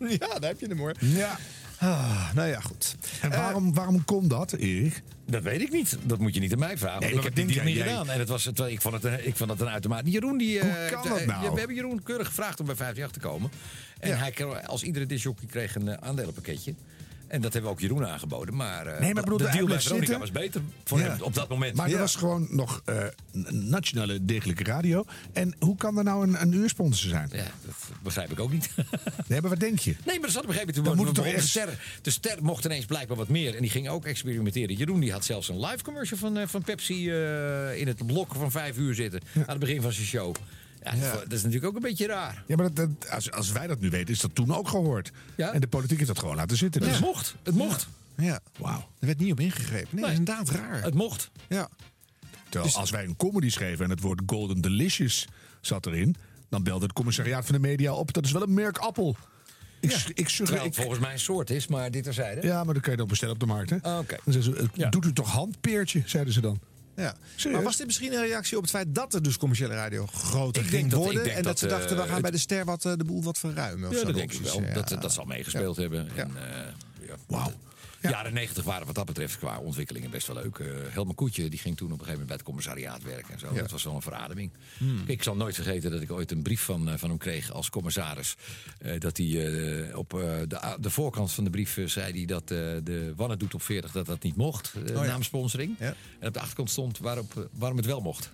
ja, 0.20 0.38
daar 0.38 0.50
heb 0.50 0.60
je 0.60 0.66
hem 0.66 0.78
hoor. 0.78 0.94
Ja. 0.98 1.38
Ah, 1.78 2.34
nou 2.34 2.48
ja, 2.48 2.60
goed. 2.60 2.96
En 3.20 3.30
waarom, 3.30 3.74
waarom 3.74 4.04
kon 4.04 4.28
dat, 4.28 4.52
Erik? 4.52 5.02
Dat 5.26 5.42
weet 5.42 5.60
ik 5.60 5.72
niet. 5.72 5.98
Dat 6.02 6.18
moet 6.18 6.34
je 6.34 6.40
niet 6.40 6.52
aan 6.52 6.58
mij 6.58 6.78
vragen. 6.78 7.00
Nee, 7.00 7.12
ik 7.14 7.22
heb 7.22 7.34
deal 7.34 7.64
niet 7.64 7.76
gedaan. 7.78 8.10
En 8.10 8.18
het 8.18 8.28
was, 8.28 8.44
het, 8.44 8.58
ik, 8.58 8.80
vond 8.80 8.94
het, 8.94 9.04
een- 9.04 9.26
ik 9.26 9.36
vond 9.36 9.50
het 9.50 9.60
een 9.60 9.68
uitermate... 9.68 10.10
Jeroen, 10.10 10.38
die... 10.38 10.60
Hoe 10.60 10.88
kan 10.90 11.08
dat 11.08 11.26
nou? 11.26 11.50
We 11.52 11.58
hebben 11.58 11.76
Jeroen 11.76 12.02
keurig 12.02 12.26
gevraagd 12.26 12.60
om 12.60 12.66
bij 12.66 12.74
58 12.74 13.22
te 13.22 13.28
komen. 13.28 13.50
En 13.98 14.18
hij, 14.18 14.34
als 14.66 14.82
iedere 14.82 15.06
disjockey 15.06 15.46
kreeg 15.46 15.74
een 15.74 16.02
aandelenpakketje. 16.02 16.74
En 17.28 17.40
dat 17.40 17.52
hebben 17.52 17.70
we 17.70 17.76
ook 17.76 17.82
Jeroen 17.82 18.06
aangeboden. 18.06 18.54
Maar, 18.56 18.86
eh, 18.86 19.00
Nee, 19.00 19.14
maar 19.14 19.24
ik 19.24 19.30
bedoel, 19.30 19.38
de 19.38 19.44
deal 19.44 19.54
bij 19.56 19.64
bleef 19.64 19.82
Veronica 19.82 20.06
zitten. 20.12 20.18
was 20.32 20.42
beter 20.42 20.60
voor 20.84 20.98
Ja. 20.98 21.04
hem 21.04 21.20
op 21.22 21.34
dat 21.34 21.48
moment. 21.48 21.74
Maar 21.76 21.90
er 21.90 21.98
was 21.98 22.16
gewoon 22.16 22.46
nog 22.50 22.82
een 22.84 23.68
nationale 23.68 24.24
degelijke 24.24 24.64
radio. 24.64 25.04
En 25.32 25.54
hoe 25.58 25.76
kan 25.76 25.98
er 25.98 26.04
nou 26.04 26.26
een, 26.28 26.40
een 26.42 26.52
uursponsor 26.52 27.10
zijn? 27.10 27.28
Ja, 27.32 27.42
dat 27.64 27.74
begrijp 28.02 28.30
ik 28.32 28.40
ook 28.40 28.52
niet. 28.52 28.70
Nee, 29.28 29.40
maar 29.40 29.50
wat 29.50 29.60
denk 29.60 29.78
je? 29.78 29.90
Nee, 30.04 30.14
maar 30.14 30.20
dat 30.20 30.30
zat 30.30 30.42
op 30.42 30.48
een 30.48 30.54
gegeven 30.54 30.74
moment. 30.82 30.96
moet 30.96 31.06
het 31.06 31.14
toch 31.14 31.34
de, 31.34 31.40
ster, 31.40 31.68
de 32.02 32.10
ster 32.10 32.36
mocht 32.42 32.64
ineens 32.64 32.84
blijkbaar 32.84 33.16
wat 33.16 33.28
meer. 33.28 33.54
En 33.54 33.60
die 33.60 33.70
ging 33.70 33.88
ook 33.88 34.04
experimenteren. 34.04 34.76
Jeroen 34.76 35.00
die 35.00 35.12
had 35.12 35.24
zelfs 35.24 35.48
een 35.48 35.60
live 35.60 35.82
commercial 35.84 36.18
van, 36.18 36.36
eh, 36.38 36.46
van 36.46 36.62
Pepsi 36.62 37.10
in 37.74 37.86
het 37.86 38.06
blok 38.06 38.34
van 38.34 38.50
vijf 38.50 38.76
uur 38.76 38.94
zitten. 38.94 39.20
Aan 39.34 39.42
het 39.46 39.58
begin 39.58 39.82
van 39.82 39.92
zijn 39.92 40.06
show. 40.06 40.34
Ja, 40.94 41.12
Dat 41.12 41.32
is 41.32 41.42
natuurlijk 41.42 41.64
ook 41.66 41.74
een 41.76 41.82
beetje 41.88 42.06
raar. 42.06 42.44
Ja, 42.46 42.56
maar 42.56 42.74
dat, 42.74 42.76
dat- 43.00 43.10
als, 43.10 43.30
als 43.30 43.52
wij 43.52 43.66
dat 43.66 43.80
nu 43.80 43.90
weten, 43.90 44.14
is 44.14 44.20
dat 44.20 44.34
toen 44.34 44.54
ook 44.54 44.68
gehoord. 44.68 45.12
Ja. 45.36 45.52
En 45.52 45.60
de 45.60 45.66
politiek 45.66 45.96
heeft 45.96 46.08
dat 46.10 46.18
gewoon 46.18 46.36
laten 46.36 46.56
zitten. 46.56 46.80
Dus. 46.80 46.90
Het 46.90 47.00
mocht. 47.00 47.34
Het 47.42 47.54
mocht. 47.54 47.88
Ja. 48.16 48.40
Wauw. 48.58 48.78
Er 48.98 49.06
werd 49.06 49.18
niet 49.18 49.32
op 49.32 49.40
ingegrepen. 49.40 49.88
Nee, 49.90 50.00
dat 50.02 50.10
is 50.12 50.18
inderdaad 50.18 50.50
raar. 50.50 50.82
Het 50.82 50.94
mocht. 50.94 51.30
Ja. 51.48 51.68
Terwijl 52.48 52.74
als 52.74 52.90
wij 52.90 53.04
een 53.04 53.16
comedy 53.16 53.50
schreven 53.50 53.84
en 53.84 53.90
het 53.90 54.00
woord 54.00 54.22
Golden 54.26 54.60
Delicious 54.60 55.26
zat 55.60 55.86
erin... 55.86 56.16
dan 56.48 56.62
belde 56.62 56.84
het 56.84 56.92
commissariaat 56.94 57.44
van 57.44 57.54
de 57.54 57.60
media 57.60 57.92
op. 57.92 58.12
Dat 58.12 58.24
is 58.24 58.32
wel 58.32 58.42
een 58.42 58.54
merk 58.54 58.78
appel. 58.78 59.16
Ik, 59.80 59.90
Ja. 59.90 59.96
ik, 59.96 60.18
ik, 60.18 60.28
Terwijl 60.28 60.56
het 60.64 60.66
ik, 60.66 60.74
volgens 60.74 60.98
mij 61.00 61.12
een 61.12 61.18
soort 61.18 61.50
is, 61.50 61.66
maar 61.66 61.90
dit 61.90 62.02
terzijde. 62.04 62.46
ja, 62.46 62.64
maar 62.64 62.74
dan 62.74 62.82
kan 62.82 62.92
je 62.92 62.98
dan 62.98 63.08
bestellen 63.08 63.34
op 63.34 63.40
de 63.40 63.46
markt. 63.46 63.70
Hè? 63.70 63.76
Ah, 63.82 63.98
oké. 63.98 64.16
Eh. 64.76 64.90
Doet 64.90 65.04
u 65.04 65.12
toch 65.12 65.30
handpeertje, 65.30 66.02
zeiden 66.04 66.32
ze 66.32 66.40
dan. 66.40 66.60
Ja. 66.96 67.14
Serieus? 67.34 67.54
Maar 67.56 67.62
was 67.62 67.76
dit 67.76 67.86
misschien 67.86 68.12
een 68.12 68.26
reactie 68.26 68.56
op 68.56 68.62
het 68.62 68.70
feit 68.72 68.94
dat 68.94 69.14
er 69.14 69.22
dus 69.22 69.36
commerciële 69.36 69.74
radio 69.74 70.06
groter 70.06 70.62
Ik 70.62 70.68
ging 70.68 70.90
dat- 70.90 70.98
worden? 70.98 71.22
en 71.24 71.34
dat, 71.34 71.44
dat, 71.44 71.58
ze 71.58 71.66
dachten, 71.66 71.96
we 71.96 72.02
eh, 72.02 72.08
gaan 72.08 72.20
bij 72.22 72.30
de 72.30 72.38
ster 72.38 72.64
wat, 72.64 72.84
eh, 72.84 72.92
de 72.96 73.04
boel 73.04 73.22
wat 73.22 73.38
verruimen? 73.38 73.88
Of 73.88 73.94
Ja, 73.94 74.00
zo, 74.00 74.04
dat 74.04 74.14
de 74.14 74.20
denk 74.20 74.32
ik 74.32 74.40
wel. 74.40 74.62
Ja. 74.62 74.72
Dat, 74.74 75.02
dat 75.02 75.12
zal 75.12 75.24
meegespeeld 75.24 75.76
hebben. 75.76 76.08
En, 76.16 76.30
eh, 76.36 77.12
ja. 78.08 78.10
Jaren 78.10 78.34
90 78.34 78.64
waren 78.64 78.86
wat 78.86 78.94
dat 78.94 79.06
betreft 79.06 79.38
qua 79.38 79.58
ontwikkelingen 79.58 80.10
best 80.10 80.26
wel 80.26 80.36
leuk. 80.36 80.58
Eh 80.58 80.66
Helma 80.88 81.12
Koetje 81.14 81.48
die 81.48 81.58
ging 81.58 81.76
toen 81.76 81.92
op 81.92 81.98
een 81.98 82.04
gegeven 82.04 82.26
moment 82.26 82.26
bij 82.28 82.36
het 82.36 82.44
commissariaat 82.44 83.02
werken 83.02 83.32
en 83.32 83.38
zo. 83.38 83.54
Ja. 83.54 83.60
Dat 83.60 83.70
was 83.70 83.84
wel 83.84 83.94
een 83.94 84.02
verademing. 84.02 84.52
Hmm. 84.78 85.02
Ik 85.06 85.22
zal 85.22 85.36
nooit 85.36 85.54
vergeten 85.54 85.90
dat 85.90 86.00
ik 86.00 86.12
ooit 86.12 86.30
een 86.30 86.42
brief 86.42 86.60
van, 86.60 86.88
eh, 86.90 86.98
van 86.98 87.08
hem 87.08 87.18
kreeg 87.18 87.50
als 87.50 87.70
commissaris. 87.70 88.36
Eh, 88.78 89.00
dat 89.00 89.16
hij 89.16 89.94
op 89.94 90.10
de, 90.10 90.76
de 90.80 90.90
voorkant 90.90 91.32
van 91.32 91.44
de 91.44 91.50
brief 91.50 91.78
zei 91.84 92.12
hij 92.12 92.24
dat 92.24 92.48
de 92.48 93.12
Wanne 93.16 93.36
doet 93.36 93.54
op 93.54 93.62
40 93.62 93.92
dat 93.92 94.06
dat 94.06 94.22
niet 94.22 94.36
mocht, 94.36 94.72
Oh 94.76 94.86
ja. 94.86 95.02
naam 95.02 95.22
sponsoring. 95.22 95.76
Ja. 95.78 95.94
En 96.18 96.28
op 96.28 96.34
de 96.34 96.40
achterkant 96.40 96.70
stond 96.70 96.98
waarop, 96.98 97.48
waarom 97.52 97.76
het 97.76 97.86
wel 97.86 98.00
mocht. 98.00 98.30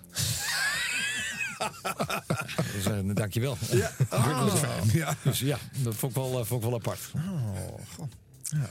dus, 2.75 2.85
eh, 2.85 2.99
dankjewel. 3.13 3.57
Ja. 3.71 3.91
Ja. 4.93 5.15
Dus 5.23 5.39
ja, 5.39 5.57
dat 5.83 5.95
vond 5.95 6.15
ik 6.15 6.21
wel, 6.21 6.45
vond 6.45 6.63
ik 6.63 6.69
wel 6.69 6.79
apart. 6.79 7.11
Oh, 7.15 7.57
goh. 7.95 8.07
Ja. 8.53 8.69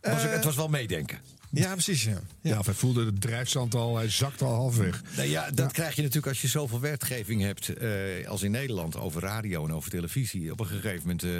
Het 0.00 0.12
was, 0.12 0.24
ook- 0.24 0.30
het 0.32 0.44
was 0.44 0.56
wel 0.56 0.68
meedenken. 0.68 1.18
ja, 1.50 1.72
precies. 1.72 2.04
Ja. 2.04 2.20
Ja, 2.40 2.58
of 2.58 2.66
hij 2.66 2.74
voelde 2.74 3.04
het 3.04 3.20
drijfzand 3.20 3.74
al, 3.74 3.96
hij 3.96 4.10
zakte 4.10 4.44
al 4.44 4.54
halfweg. 4.54 5.02
Nou 5.16 5.28
ja, 5.28 5.50
dat 5.50 5.72
krijg 5.72 5.94
je 5.94 6.00
natuurlijk 6.00 6.28
als 6.28 6.42
je 6.42 6.48
zoveel 6.48 6.80
wetgeving 6.80 7.42
hebt 7.42 7.68
eh, 7.76 8.28
als 8.28 8.42
in 8.42 8.50
Nederland 8.50 8.96
over 8.96 9.22
radio 9.22 9.64
en 9.66 9.72
over 9.72 9.90
televisie. 9.90 10.52
Op 10.52 10.60
een 10.60 10.66
gegeven 10.66 11.00
moment 11.00 11.22
eh, 11.22 11.30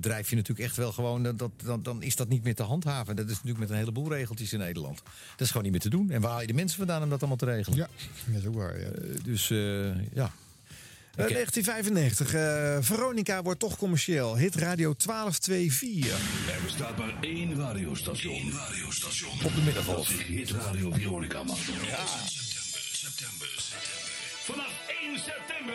drijf 0.00 0.30
je 0.30 0.36
natuurlijk 0.36 0.66
echt 0.68 0.76
wel 0.76 0.92
gewoon, 0.92 1.22
dat, 1.22 1.50
dan, 1.64 1.82
dan 1.82 2.02
is 2.02 2.16
dat 2.16 2.28
niet 2.28 2.42
meer 2.44 2.54
te 2.54 2.62
handhaven. 2.62 3.16
Dat 3.16 3.24
is 3.26 3.32
natuurlijk 3.34 3.58
met 3.58 3.70
een 3.70 3.76
heleboel 3.76 4.12
regeltjes 4.12 4.52
in 4.52 4.58
Nederland. 4.58 5.02
Dat 5.30 5.40
is 5.40 5.46
gewoon 5.46 5.62
niet 5.62 5.72
meer 5.72 5.80
te 5.80 5.88
doen. 5.90 6.10
En 6.10 6.20
waar 6.20 6.30
haal 6.30 6.40
je 6.40 6.46
de 6.46 6.52
mensen 6.54 6.78
vandaan 6.78 7.02
om 7.02 7.08
dat 7.08 7.18
allemaal 7.18 7.36
te 7.36 7.44
regelen? 7.44 7.78
Ja. 7.78 7.88
Dat 8.26 8.40
is 8.42 8.46
ook 8.48 8.54
waar, 8.54 8.80
ja. 8.80 8.86
Eh, 8.86 9.02
dus 9.24 9.48
ja. 10.14 10.32
Eh, 11.16 11.24
Ik- 11.24 11.32
1995. 11.32 12.34
eh, 12.34 12.76
Veronica 12.80 13.42
wordt 13.42 13.60
toch 13.60 13.76
commercieel. 13.76 14.36
Hit 14.36 14.54
Radio 14.54 14.94
1224. 14.96 16.10
Er 16.56 16.62
bestaat 16.64 16.96
maar 16.96 17.14
één 17.20 17.56
radiostation. 17.56 18.34
Eén 18.34 18.52
radiostation. 18.52 19.30
Op 19.44 19.54
de 19.54 19.60
middengolf. 19.64 20.08
Hit 20.26 20.50
Radio 20.50 20.90
Veronica 20.92 21.42
mag. 21.42 21.58
Ja. 21.66 22.06
September, 22.06 22.80
september, 22.92 23.48
Vanaf 24.44 24.72
1 25.02 25.18
september 25.18 25.74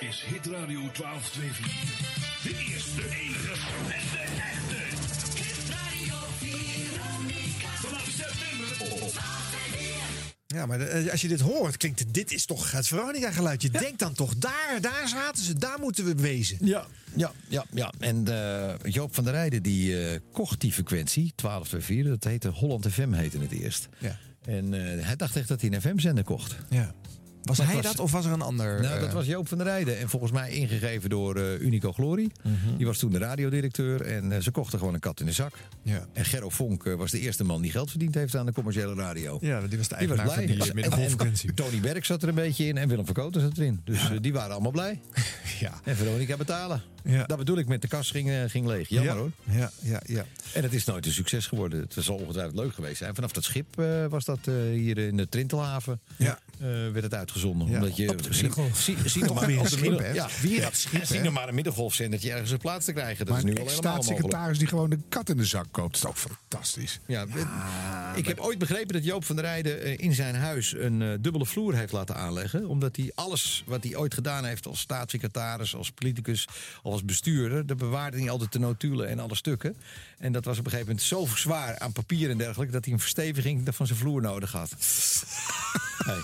is 0.00 0.24
Hit 0.28 0.46
Radio 0.46 0.80
1224 0.92 2.20
de 2.42 2.54
eerste, 2.72 3.02
enige 3.20 3.31
Ja, 10.52 10.66
maar 10.66 10.80
eh, 10.80 11.10
als 11.10 11.20
je 11.20 11.28
dit 11.28 11.40
hoort, 11.40 11.76
klinkt 11.76 11.98
het, 11.98 12.14
dit 12.14 12.32
is 12.32 12.46
toch 12.46 12.72
het 12.72 12.86
Veronica-geluid. 12.86 13.62
Je 13.62 13.70
denkt 13.70 13.98
dan 13.98 14.12
toch, 14.12 14.36
daar, 14.36 14.78
daar 14.80 15.08
zaten 15.08 15.44
ze, 15.44 15.58
daar 15.58 15.78
moeten 15.80 16.04
we 16.04 16.14
wezen. 16.14 16.56
Ja, 16.60 16.86
ja, 17.14 17.32
ja, 17.48 17.64
ja. 17.72 17.92
En 17.98 18.26
eh, 18.28 18.92
Joop 18.92 19.14
van 19.14 19.24
der 19.24 19.32
Rijden 19.32 19.62
die 19.62 20.08
eh, 20.08 20.20
kocht 20.32 20.60
die 20.60 20.72
frequentie, 20.72 21.32
1224. 21.36 22.12
Dat 22.12 22.24
heette 22.24 22.48
Holland 22.48 22.88
FM 22.88 23.12
heette 23.12 23.38
het 23.38 23.52
eerst. 23.52 23.88
Ja. 23.98 24.18
En 24.44 24.74
eh, 24.74 25.04
hij 25.06 25.16
dacht 25.16 25.36
echt 25.36 25.48
dat 25.48 25.60
hij 25.60 25.72
een 25.72 25.80
FM-zender 25.80 26.24
kocht. 26.24 26.56
Ja. 26.68 26.94
Was 27.42 27.58
hij 27.58 27.74
was- 27.74 27.84
dat 27.84 27.98
of 27.98 28.12
was 28.12 28.24
er 28.24 28.32
een 28.32 28.40
ander? 28.40 28.80
Nou, 28.80 28.98
dat 29.00 29.08
eh, 29.08 29.14
was 29.14 29.26
Joop 29.26 29.48
van 29.48 29.58
der 29.58 29.66
Rijden. 29.66 29.98
En 29.98 30.08
volgens 30.08 30.32
mij 30.32 30.50
ingegeven 30.50 31.10
door 31.10 31.36
eh, 31.36 31.60
Unico 31.60 31.92
Glory. 31.92 32.30
Mhm. 32.42 32.76
Die 32.76 32.86
was 32.86 32.98
toen 32.98 33.12
de 33.12 33.18
radiodirecteur. 33.18 34.00
En 34.00 34.32
eh, 34.32 34.40
ze 34.40 34.50
kochten 34.50 34.78
gewoon 34.78 34.94
een 34.94 35.00
kat 35.00 35.20
in 35.20 35.26
de 35.26 35.32
zak. 35.32 35.52
Ja. 35.82 36.06
En 36.12 36.24
Gerro 36.24 36.48
Vonk 36.48 36.82
was 36.84 37.10
de 37.10 37.20
eerste 37.20 37.44
man 37.44 37.62
die 37.62 37.70
geld 37.70 37.90
verdiend 37.90 38.14
heeft 38.14 38.36
aan 38.36 38.46
de 38.46 38.52
commerciële 38.52 38.94
radio. 38.94 39.38
Ja, 39.40 39.60
die 39.60 39.78
was 39.78 39.88
de 39.88 39.96
Die 39.98 40.08
was 40.08 40.18
eigenaar 40.18 40.44
blij. 40.44 40.56
van 41.16 41.32
die 41.42 41.54
Tony 41.54 41.80
Berg 41.80 42.04
zat 42.06 42.22
er 42.22 42.28
een 42.28 42.34
beetje 42.34 42.66
in. 42.66 42.76
En 42.78 42.88
Willem 42.88 43.04
van 43.04 43.14
Koten 43.14 43.40
zat 43.40 43.58
erin. 43.58 43.80
Dus 43.84 44.00
die 44.20 44.32
waren 44.32 44.52
allemaal 44.52 44.70
blij. 44.72 45.00
Ja. 45.60 45.72
En 45.84 45.96
Veronica 45.96 46.36
betalen. 46.36 46.82
Ja. 47.04 47.24
Dat 47.24 47.38
bedoel 47.38 47.58
ik 47.58 47.66
met 47.68 47.82
de 47.82 47.88
kas 47.88 48.10
ging, 48.10 48.30
ging 48.50 48.66
leeg. 48.66 48.88
Jammer 48.88 49.12
ja. 49.14 49.18
hoor. 49.20 49.30
Ja, 49.50 49.70
ja, 49.82 50.00
ja. 50.06 50.24
En 50.54 50.62
het 50.62 50.72
is 50.72 50.84
nooit 50.84 51.06
een 51.06 51.12
succes 51.12 51.46
geworden. 51.46 51.80
Het 51.80 51.96
zal 52.04 52.16
ongetwijfeld 52.16 52.56
leuk 52.56 52.74
geweest 52.74 52.96
zijn. 52.96 53.14
Vanaf 53.14 53.32
dat 53.32 53.44
schip 53.44 53.74
was 54.08 54.24
dat 54.24 54.38
hier 54.72 54.98
in 54.98 55.16
de 55.16 55.28
Trintelhaven. 55.28 56.00
Ja. 56.16 56.38
Eh, 56.62 56.68
werd 56.92 57.02
het 57.02 57.14
uitgezonden. 57.14 57.68
Ja, 57.68 57.74
Omdat 57.74 57.96
je 57.96 58.08
op 58.10 58.22
de 58.22 58.34
zie, 58.34 58.42
middengolf. 58.42 58.78
zie, 58.80 58.96
zie 59.04 59.24
nog 59.24 59.34
maar 59.34 59.46
weer 59.46 59.58
een 59.60 59.68
schip? 59.68 60.14
Ja, 60.14 60.28
Weer 60.42 60.60
dat 60.60 60.76
schip, 60.76 61.04
zie 61.04 61.20
nog 61.20 61.32
maar 61.32 61.48
een 61.48 61.54
middengolfzendertje 61.54 62.30
ergens 62.32 62.50
een 62.50 62.58
plaats 62.58 62.84
te 62.84 62.92
krijgen. 62.92 63.26
Dat 63.26 63.34
Maar 63.34 63.38
is 63.38 63.44
nu 63.44 63.50
een 63.50 63.58
al 63.58 63.66
helemaal 63.68 63.82
mogelijk. 63.92 64.06
staatssecretaris 64.08 64.58
die 64.58 64.66
gewoon 64.68 64.90
de 64.90 64.98
kat 65.08 65.28
in 65.28 65.36
de 65.36 65.44
zak 65.44 65.66
koopt. 65.70 66.02
Dat 66.02 66.12
is 66.14 66.24
ook 66.24 66.36
fantastisch. 66.38 67.00
Ja, 67.06 67.26
ik 68.14 68.26
heb 68.26 68.38
ooit 68.40 68.58
begrepen 68.58 68.92
dat 68.94 69.04
Joop 69.04 69.24
van 69.24 69.36
der 69.36 69.44
Rijden 69.44 69.82
eh, 69.82 69.98
in 69.98 70.14
zijn 70.14 70.34
huis 70.34 70.74
een 70.76 71.02
eh, 71.02 71.08
dubbele 71.20 71.46
vloer 71.46 71.74
heeft 71.74 71.92
laten 71.92 72.16
aanleggen. 72.16 72.68
Omdat 72.68 72.96
hij 72.96 73.12
alles 73.14 73.62
wat 73.66 73.84
hij 73.84 73.96
ooit 73.96 74.14
gedaan 74.14 74.44
heeft 74.44 74.66
als 74.66 74.80
staatssecretaris, 74.80 75.74
als 75.74 75.90
politicus, 75.90 76.48
als 76.82 77.04
bestuurder, 77.04 77.66
dat 77.66 77.76
bewaarde 77.76 78.18
hij 78.18 78.30
altijd 78.30 78.52
de 78.52 78.58
notulen 78.58 79.08
en 79.08 79.18
alle 79.20 79.34
stukken. 79.36 79.76
En 80.18 80.32
dat 80.32 80.44
was 80.44 80.58
op 80.58 80.64
een 80.64 80.70
gegeven 80.70 80.90
moment 80.92 81.06
zo 81.08 81.26
zwaar 81.36 81.78
aan 81.78 81.92
papier 81.92 82.30
en 82.30 82.38
dergelijke 82.38 82.72
dat 82.72 82.84
hij 82.84 82.92
een 82.94 83.00
versteviging 83.00 83.68
van 83.74 83.86
zijn 83.86 83.98
vloer 83.98 84.20
nodig 84.22 84.52
had. 84.52 84.70
Hey, 86.02 86.20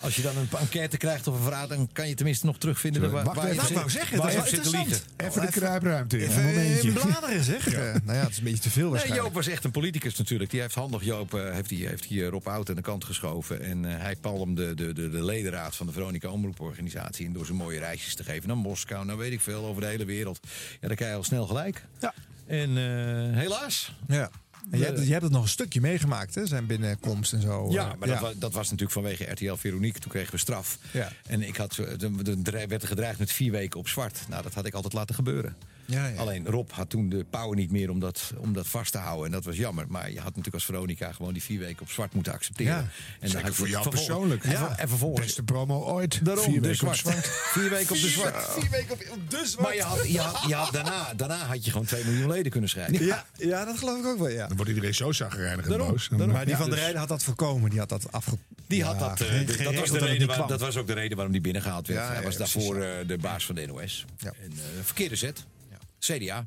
Als 0.00 0.16
je 0.16 0.22
dan 0.22 0.36
een 0.36 0.48
enquête 0.58 0.96
krijgt 0.96 1.26
of 1.26 1.34
een 1.34 1.42
verraad, 1.42 1.68
dan 1.68 1.88
kan 1.92 2.08
je 2.08 2.14
tenminste 2.14 2.46
nog 2.46 2.58
terugvinden 2.58 3.02
Sorry, 3.02 3.24
waar, 3.24 3.48
je 3.48 3.72
wou 3.72 3.90
zeggen, 3.90 4.18
waar 4.18 4.34
dat 4.34 4.52
is. 4.52 5.02
Even 5.16 5.40
de 5.40 5.50
kruipruimte 5.50 6.18
in. 6.18 6.28
Even 6.28 6.42
een 6.42 6.54
momentje. 6.54 6.88
in 6.88 6.94
bladeren 6.94 7.44
zeg. 7.44 7.66
Eh, 7.66 7.74
nou 7.74 8.18
ja, 8.18 8.22
het 8.22 8.30
is 8.30 8.38
een 8.38 8.44
beetje 8.44 8.62
te 8.62 8.70
veel 8.70 8.90
Nee. 8.90 9.12
Joop 9.12 9.34
was 9.34 9.46
echt 9.46 9.64
een 9.64 9.70
politicus 9.70 10.16
natuurlijk. 10.16 10.50
Die 10.50 10.60
heeft 10.60 10.74
handig 10.74 11.04
Joop 11.04 11.34
eh, 11.34 11.52
heeft 11.52 11.68
die, 11.68 11.86
heeft 11.86 12.08
die, 12.08 12.24
eh, 12.24 12.28
Rob 12.28 12.46
Oud 12.46 12.68
aan 12.68 12.76
de 12.76 12.82
kant 12.82 13.04
geschoven. 13.04 13.60
En 13.62 13.84
eh, 13.84 14.00
hij 14.02 14.16
palmde 14.16 14.74
de, 14.74 14.92
de, 14.92 15.10
de 15.10 15.24
ledenraad 15.24 15.76
van 15.76 15.86
de 15.86 15.92
Veronica 15.92 16.28
Omroeporganisatie. 16.28 17.26
in 17.26 17.32
door 17.32 17.46
ze 17.46 17.54
mooie 17.54 17.78
reisjes 17.78 18.14
te 18.14 18.24
geven 18.24 18.48
naar 18.48 18.56
Moskou. 18.56 19.04
Nou 19.04 19.18
weet 19.18 19.32
ik 19.32 19.40
veel, 19.40 19.64
over 19.64 19.80
de 19.80 19.88
hele 19.88 20.04
wereld. 20.04 20.40
Ja, 20.80 20.86
dan 20.86 20.96
krijg 20.96 21.10
je 21.10 21.16
al 21.16 21.24
snel 21.24 21.46
gelijk. 21.46 21.84
Ja. 22.00 22.14
En 22.46 22.76
eh, 22.76 23.38
helaas. 23.38 23.92
Ja. 24.08 24.30
En 24.70 24.78
jij, 24.78 24.86
hebt, 24.86 25.00
jij 25.00 25.10
hebt 25.10 25.22
het 25.22 25.32
nog 25.32 25.42
een 25.42 25.48
stukje 25.48 25.80
meegemaakt, 25.80 26.34
hè? 26.34 26.46
Zijn 26.46 26.66
binnenkomst 26.66 27.32
en 27.32 27.40
zo. 27.40 27.70
Ja, 27.70 27.90
eh, 27.90 27.98
maar 27.98 28.08
Dat, 28.08 28.20
was, 28.20 28.32
dat 28.38 28.52
was 28.52 28.64
natuurlijk 28.64 28.92
vanwege 28.92 29.30
RTL 29.30 29.54
Veronique. 29.54 30.00
Toen 30.00 30.10
kregen 30.10 30.32
we 30.32 30.38
straf. 30.38 30.78
Ja. 30.90 31.12
En 31.26 31.42
ik 31.42 31.56
had, 31.56 31.76
er 31.76 32.68
werd 32.68 32.82
er 32.82 32.88
gedreigd 32.88 33.18
met 33.18 33.32
vier 33.32 33.52
weken 33.52 33.80
op 33.80 33.88
zwart. 33.88 34.20
Nou, 34.28 34.42
dat 34.42 34.54
had 34.54 34.66
ik 34.66 34.74
altijd 34.74 34.92
laten 34.92 35.14
gebeuren. 35.14 35.56
Ja, 35.90 36.06
ja. 36.06 36.16
Alleen 36.16 36.46
Rob 36.46 36.70
had 36.70 36.90
toen 36.90 37.08
de 37.08 37.24
power 37.30 37.56
niet 37.56 37.70
meer 37.70 37.90
om 37.90 38.00
dat, 38.00 38.32
om 38.38 38.52
dat 38.52 38.66
vast 38.66 38.92
te 38.92 38.98
houden. 38.98 39.26
En 39.26 39.32
dat 39.32 39.44
was 39.44 39.56
jammer. 39.56 39.84
Maar 39.88 40.08
je 40.10 40.16
had 40.16 40.26
natuurlijk 40.26 40.54
als 40.54 40.64
Veronica 40.64 41.12
gewoon 41.12 41.32
die 41.32 41.42
vier 41.42 41.58
weken 41.58 41.82
op 41.82 41.90
zwart 41.90 42.14
moeten 42.14 42.32
accepteren. 42.32 42.72
Ja, 42.74 42.88
en 43.20 43.30
dan 43.30 43.42
had 43.42 43.54
voor 43.54 43.68
jou 43.68 43.88
persoonlijk. 43.88 44.44
En, 44.44 44.50
Ja. 44.50 44.78
en 44.78 44.88
vervolgens. 44.88 45.26
Beste 45.26 45.42
promo 45.42 45.82
ooit. 45.84 46.24
Daarom, 46.24 46.44
Vier 46.44 46.62
de 46.62 46.68
weken 46.68 46.86
op 46.88 46.94
zwart. 46.94 47.16
zwart. 47.24 47.26
Vier 47.58 47.70
weken 47.70 47.94
op 47.94 48.00
de 48.00 48.08
zwart. 48.08 48.44
Vier 48.58 48.70
weken 48.70 48.92
op, 48.92 49.00
de 49.30 49.42
zwart. 49.46 49.66
Maar 49.66 49.74
je 49.74 49.82
had, 49.82 50.08
je 50.08 50.18
had, 50.20 50.42
je 50.48 50.54
had 50.54 50.72
daarna, 50.72 51.14
daarna 51.16 51.36
had 51.46 51.64
je 51.64 51.70
gewoon 51.70 51.86
2 51.86 52.04
miljoen 52.04 52.28
leden 52.30 52.50
kunnen 52.52 52.70
schrijven. 52.70 53.04
Ja, 53.06 53.24
ja, 53.36 53.64
dat 53.64 53.78
geloof 53.78 53.98
ik 53.98 54.06
ook 54.06 54.18
wel, 54.18 54.28
ja. 54.28 54.46
Dan 54.46 54.56
wordt 54.56 54.70
iedereen 54.72 54.94
zo 54.94 55.12
zagrijnig 55.12 55.66
en 55.68 55.78
boos. 55.78 56.08
daarom. 56.08 56.30
Maar 56.30 56.44
die 56.44 56.50
Ja, 56.54 56.56
van 56.60 56.66
der 56.66 56.74
dus- 56.74 56.78
Rijden 56.84 56.98
had 57.00 57.08
dat 57.08 57.22
voorkomen. 57.22 57.70
Die 57.70 57.78
had 57.78 57.88
dat 57.88 58.12
afge... 58.12 58.38
Die 58.66 58.78
Ja, 58.78 58.86
had 58.86 58.98
dat, 58.98 59.20
eh, 59.28 59.46
de- 59.46 59.62
dat, 59.62 59.74
was 59.74 59.90
de 59.90 59.98
reden 59.98 60.26
waar, 60.26 60.46
dat 60.46 60.60
was 60.60 60.76
ook 60.76 60.86
de 60.86 60.92
reden 60.92 61.14
waarom 61.16 61.32
die 61.32 61.42
binnengehaald 61.42 61.86
werd. 61.86 62.00
Ja, 62.00 62.06
Hij 62.06 62.16
ja, 62.16 62.22
was 62.22 62.36
daarvoor 62.36 62.76
eh, 62.82 63.06
de 63.06 63.18
baas 63.18 63.44
van 63.46 63.54
de 63.54 63.66
NOS. 63.66 64.04
Ja. 64.18 64.32
En, 64.42 64.50
eh, 64.52 64.58
verkeerde 64.84 65.16
zet. 65.16 65.44
CDA. 65.98 66.46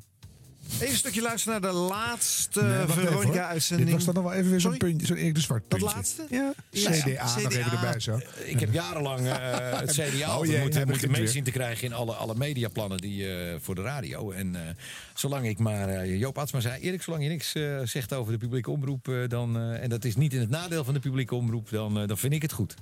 Even 0.72 0.88
een 0.88 0.96
stukje 0.96 1.22
luisteren 1.22 1.60
naar 1.60 1.70
de 1.70 1.76
laatste 1.76 2.62
Nee. 2.62 2.86
Veronica-uitzending. 2.86 3.88
Dit 3.88 3.96
was 3.96 4.14
dan 4.14 4.14
nog 4.22 4.32
wel 4.32 4.32
even 4.40 4.50
weer 4.50 4.60
zo'n 4.60 4.76
puntje, 4.76 5.06
zo'n 5.06 5.16
Erik 5.16 5.34
de 5.34 5.40
Zwart 5.40 5.64
Dat 5.68 5.80
laatste? 5.80 6.26
Ja, 6.30 6.52
Ja, 6.70 6.90
CDA, 6.90 7.24
nog 7.24 7.38
even 7.38 7.50
CDA. 7.50 7.72
erbij 7.72 8.00
zo. 8.00 8.20
Ik 8.44 8.60
heb 8.60 8.72
jarenlang 8.72 9.20
eh, 9.26 9.78
het 9.78 9.90
CDA 9.92 10.36
Oh 10.38 10.46
jee, 10.46 10.60
moeten, 10.60 10.88
moeten 10.88 11.10
mee 11.10 11.26
zien 11.26 11.44
te 11.44 11.50
krijgen 11.50 11.86
in 11.86 11.92
alle, 11.92 12.12
alle 12.12 12.34
mediaplannen 12.34 12.98
die, 12.98 13.36
eh, 13.36 13.54
voor 13.60 13.74
de 13.74 13.82
radio. 13.82 14.30
En 14.30 14.56
eh, 14.56 14.74
zolang 15.14 15.46
ik 15.46 15.58
maar, 15.58 16.06
Joop 16.06 16.38
Atsma 16.38 16.60
zei, 16.60 16.80
Erik, 16.82 17.02
zolang 17.02 17.22
je 17.22 17.28
niks 17.28 17.52
zegt 17.90 18.12
over 18.12 18.32
de 18.32 18.38
publieke 18.38 18.70
omroep, 18.70 19.10
dan, 19.28 19.58
en 19.60 19.88
dat 19.88 20.04
is 20.04 20.16
niet 20.16 20.32
in 20.32 20.40
het 20.40 20.50
nadeel 20.50 20.84
van 20.84 20.94
de 20.94 21.00
publieke 21.00 21.34
omroep, 21.34 21.70
dan, 21.70 22.06
dan 22.06 22.18
vind 22.18 22.32
ik 22.32 22.42
het 22.42 22.52
goed. 22.52 22.74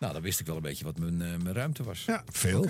Nou, 0.00 0.12
dan 0.12 0.22
wist 0.22 0.40
ik 0.40 0.46
wel 0.46 0.56
een 0.56 0.62
beetje 0.62 0.84
wat 0.84 0.98
mijn, 0.98 1.16
mijn 1.16 1.52
ruimte 1.52 1.82
was. 1.82 2.04
Ja, 2.04 2.24
veel. 2.32 2.66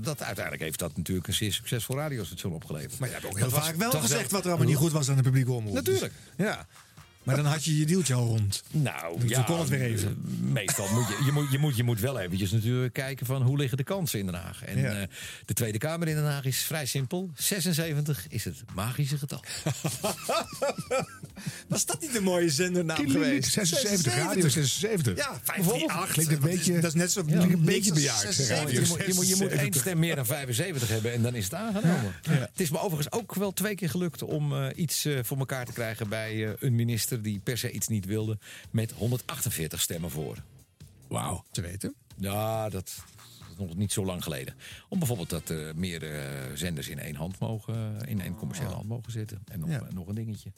Dat, 0.00 0.22
uiteindelijk 0.22 0.62
heeft 0.62 0.78
dat 0.78 0.96
natuurlijk 0.96 1.26
een 1.26 1.34
zeer 1.34 1.52
succesvol 1.52 1.96
radiostation 1.96 2.52
opgeleverd. 2.52 2.98
Maar 2.98 3.08
je 3.08 3.14
hebt 3.14 3.26
ook 3.26 3.38
Dat 3.38 3.50
heel 3.50 3.60
vaak 3.60 3.74
wel 3.74 3.90
dat 3.90 4.00
gezegd 4.00 4.30
wat 4.30 4.44
er 4.44 4.48
allemaal 4.48 4.66
niet 4.66 4.76
goed 4.76 4.92
was 4.92 5.08
aan 5.10 5.16
de 5.16 5.22
publieke 5.22 5.52
omroep. 5.52 5.74
Natuurlijk. 5.74 6.12
Dus, 6.36 6.46
ja. 6.46 6.66
Maar 7.22 7.36
dan 7.36 7.44
had 7.44 7.64
je 7.64 7.78
je 7.78 7.86
deeltje 7.86 8.14
al 8.14 8.26
rond. 8.26 8.62
Nou, 8.70 9.20
Dus 9.20 9.30
ja, 9.30 9.42
kon 9.42 9.58
het 9.60 9.68
weer 9.68 9.80
even. 9.82 10.08
eh, 10.08 10.50
Meestal 10.52 10.88
moet 10.92 11.08
je, 11.08 11.24
je, 11.24 11.32
moet, 11.32 11.50
je, 11.50 11.58
moet, 11.58 11.76
je 11.76 11.82
moet 11.82 12.00
wel 12.00 12.18
eventjes 12.20 12.50
natuurlijk 12.50 12.92
kijken 12.92 13.26
van 13.26 13.42
hoe 13.42 13.56
liggen 13.58 13.76
de 13.76 13.84
kansen 13.84 14.18
in 14.18 14.26
Den 14.26 14.34
Haag. 14.34 14.64
En 14.64 14.78
Ja. 14.78 14.90
eh, 15.00 15.06
de 15.44 15.54
Tweede 15.54 15.78
Kamer 15.78 16.08
in 16.08 16.14
Den 16.14 16.24
Haag 16.24 16.44
is 16.44 16.58
vrij 16.58 16.86
simpel. 16.86 17.30
76 17.34 18.26
is 18.28 18.44
het 18.44 18.62
magische 18.74 19.18
getal. 19.18 19.44
Was 21.68 21.86
dat 21.86 22.00
niet 22.00 22.16
een 22.16 22.22
mooie 22.22 22.50
zendernaam 22.50 23.10
geweest? 23.10 23.52
76, 23.52 24.14
radio 24.14 24.48
76. 24.48 25.16
Ja, 25.16 25.40
Bijvoorbeeld. 25.54 25.90
538. 25.92 26.12
Klinkt 26.12 26.32
een 26.32 26.40
Dat 26.40 26.48
is- 26.50 26.56
beetje- 26.56 26.80
Dat 26.80 26.90
is 26.90 26.94
net 27.00 27.12
zo... 27.12 27.20
een 27.20 27.26
beetje 27.26 27.56
beetje 27.56 27.92
bejaard, 27.92 28.36
je, 28.36 28.84
moet, 28.88 29.06
je, 29.06 29.14
moet, 29.14 29.28
je 29.28 29.36
moet 29.36 29.48
één 29.48 29.72
76. 29.72 29.80
stem 29.80 29.98
meer 29.98 30.16
dan 30.16 30.26
75 30.26 30.88
hebben 30.88 31.12
en 31.12 31.22
dan 31.22 31.34
is 31.34 31.44
het 31.44 31.54
aangenomen. 31.54 32.12
Het 32.28 32.60
is 32.60 32.70
me 32.70 32.78
overigens 32.80 33.12
ook 33.12 33.34
wel 33.34 33.52
twee 33.52 33.74
keer 33.74 33.90
gelukt 33.90 34.22
om 34.22 34.52
eh, 34.56 34.66
iets 34.74 35.04
eh, 35.04 35.18
voor 35.22 35.38
elkaar 35.38 35.64
te 35.66 35.72
krijgen 35.72 36.08
bij 36.08 36.46
eh, 36.46 36.52
een 36.58 36.74
minister 36.74 37.11
die 37.20 37.38
per 37.38 37.58
se 37.58 37.70
iets 37.70 37.88
niet 37.88 38.04
wilde. 38.04 38.38
Met 38.70 38.90
148 38.92 39.80
stemmen 39.80 40.10
voor. 40.10 40.42
Wauw. 41.08 41.44
Te 41.50 41.60
weten. 41.60 41.94
Ja, 42.16 42.68
dat 42.68 42.88
is 42.88 43.56
nog 43.58 43.76
niet 43.76 43.92
zo 43.92 44.04
lang 44.04 44.22
geleden. 44.22 44.54
Om 44.88 44.98
bijvoorbeeld 44.98 45.30
dat 45.30 45.50
eh, 45.50 45.72
meer 45.74 46.02
eh, 46.14 46.20
zenders 46.54 46.88
in 46.88 46.98
één 46.98 47.14
hand 47.14 47.38
mogen, 47.38 48.00
in 48.08 48.20
één 48.20 48.34
commerciële 48.34 48.70
hand 48.74 48.88
mogen 48.88 49.12
zitten. 49.12 49.42
En 49.46 49.60
nog, 49.60 49.68
Ja. 49.68 49.80
eh, 49.80 49.92
nog 49.92 50.08
een 50.08 50.14
dingetje. 50.14 50.52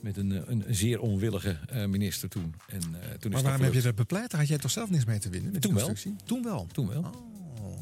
Met 0.00 0.16
een, 0.16 0.32
eh, 0.32 0.40
een, 0.46 0.64
zeer 0.68 1.00
onwillige 1.00 1.58
eh, 1.68 1.86
minister 1.86 2.28
toen. 2.28 2.54
En 2.68 2.80
eh, 2.80 3.10
toen 3.18 3.32
Maar 3.32 3.42
waarom 3.42 3.62
heb 3.62 3.72
je 3.72 3.80
dat 3.82 3.94
bepleit? 3.94 4.30
Daar 4.30 4.40
had 4.40 4.48
jij 4.48 4.58
toch 4.58 4.70
zelf 4.70 4.90
niks 4.90 5.04
mee 5.04 5.18
te 5.18 5.28
winnen? 5.28 5.60
Toen 5.60 5.74
wel. 5.74 5.92
Toen 6.24 6.42
wel. 6.42 6.66
Toen 6.72 6.88
wel. 6.88 7.00
Oh, 7.00 7.06
en 7.06 7.29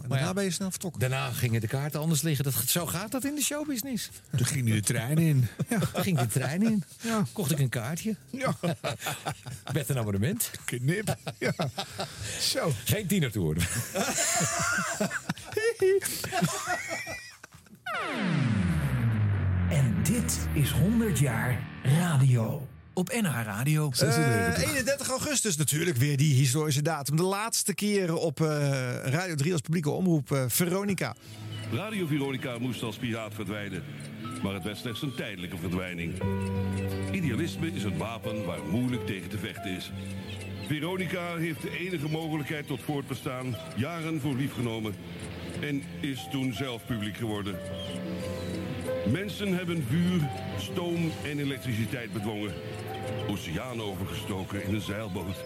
Maar 0.09 0.19
daarna 0.19 0.33
ja. 0.33 0.35
ben 0.35 0.45
je 0.45 0.51
snel 0.51 0.71
vertrokken. 0.71 1.01
Daarna 1.01 1.31
gingen 1.31 1.61
de 1.61 1.67
kaarten 1.67 2.01
anders 2.01 2.23
liggen. 2.23 2.45
Dat, 2.45 2.55
zo 2.67 2.87
gaat 2.87 3.11
dat 3.11 3.25
in 3.25 3.35
de 3.35 3.43
showbusiness. 3.43 4.11
Toen 4.37 4.47
ging 4.47 4.65
nu 4.65 4.73
de 4.73 4.81
trein 4.81 5.19
in. 5.19 5.47
Ja. 5.69 5.79
Daar 5.79 6.03
ging 6.03 6.19
de 6.19 6.27
trein 6.27 6.63
in. 6.63 6.85
Ja. 7.01 7.25
Kocht 7.33 7.51
ik 7.51 7.59
een 7.59 7.69
kaartje. 7.69 8.17
Ja. 8.31 8.57
Met 9.73 9.89
een 9.89 9.99
abonnement. 9.99 10.51
Knip. 10.65 11.17
Ja. 11.39 11.53
Zo. 12.41 12.73
Geen 12.85 13.07
tiener 13.07 13.31
te 13.31 13.39
worden. 13.39 13.67
En 19.71 20.03
dit 20.03 20.49
is 20.53 20.71
100 20.71 21.19
jaar 21.19 21.63
radio. 21.83 22.69
Op 22.99 23.09
NH 23.21 23.43
Radio. 23.45 23.91
Eh, 23.99 24.59
31 24.59 25.09
augustus 25.09 25.57
natuurlijk 25.57 25.97
weer 25.97 26.17
die 26.17 26.35
historische 26.35 26.83
datum. 26.83 27.17
De 27.17 27.23
laatste 27.23 27.75
keer 27.75 28.15
op 28.15 28.41
eh, 28.41 28.47
Radio 29.05 29.35
3 29.35 29.53
als 29.53 29.61
publieke 29.61 29.91
omroep 29.91 30.33
eh, 30.33 30.45
Veronica. 30.49 31.15
Radio 31.73 32.07
Veronica 32.07 32.59
moest 32.59 32.83
als 32.83 32.97
piraat 32.97 33.35
verdwijnen. 33.35 33.83
Maar 34.43 34.55
het 34.55 34.63
werd 34.63 34.77
slechts 34.77 35.03
een 35.03 35.15
tijdelijke 35.15 35.57
verdwijning. 35.57 36.23
Idealisme 37.13 37.73
is 37.73 37.85
een 37.85 37.99
wapen 37.99 38.45
waar 38.45 38.65
moeilijk 38.71 39.07
tegen 39.07 39.29
te 39.29 39.39
vechten 39.39 39.71
is. 39.77 39.93
Veronica 40.67 41.37
heeft 41.37 41.63
de 41.63 41.79
enige 41.79 42.09
mogelijkheid 42.09 42.67
tot 42.67 42.81
voortbestaan 42.81 43.57
jaren 43.77 44.21
voor 44.21 44.35
lief 44.35 44.55
genomen. 44.55 44.95
En 45.61 45.83
is 46.01 46.27
toen 46.31 46.53
zelf 46.53 46.87
publiek 46.87 47.17
geworden. 47.17 47.55
Mensen 49.13 49.57
hebben 49.57 49.85
vuur, 49.89 50.29
stoom 50.59 51.11
en 51.25 51.39
elektriciteit 51.39 52.13
bedwongen. 52.13 52.53
Oceanen 53.29 53.85
overgestoken 53.85 54.65
in 54.65 54.75
een 54.75 54.81
zeilboot. 54.81 55.45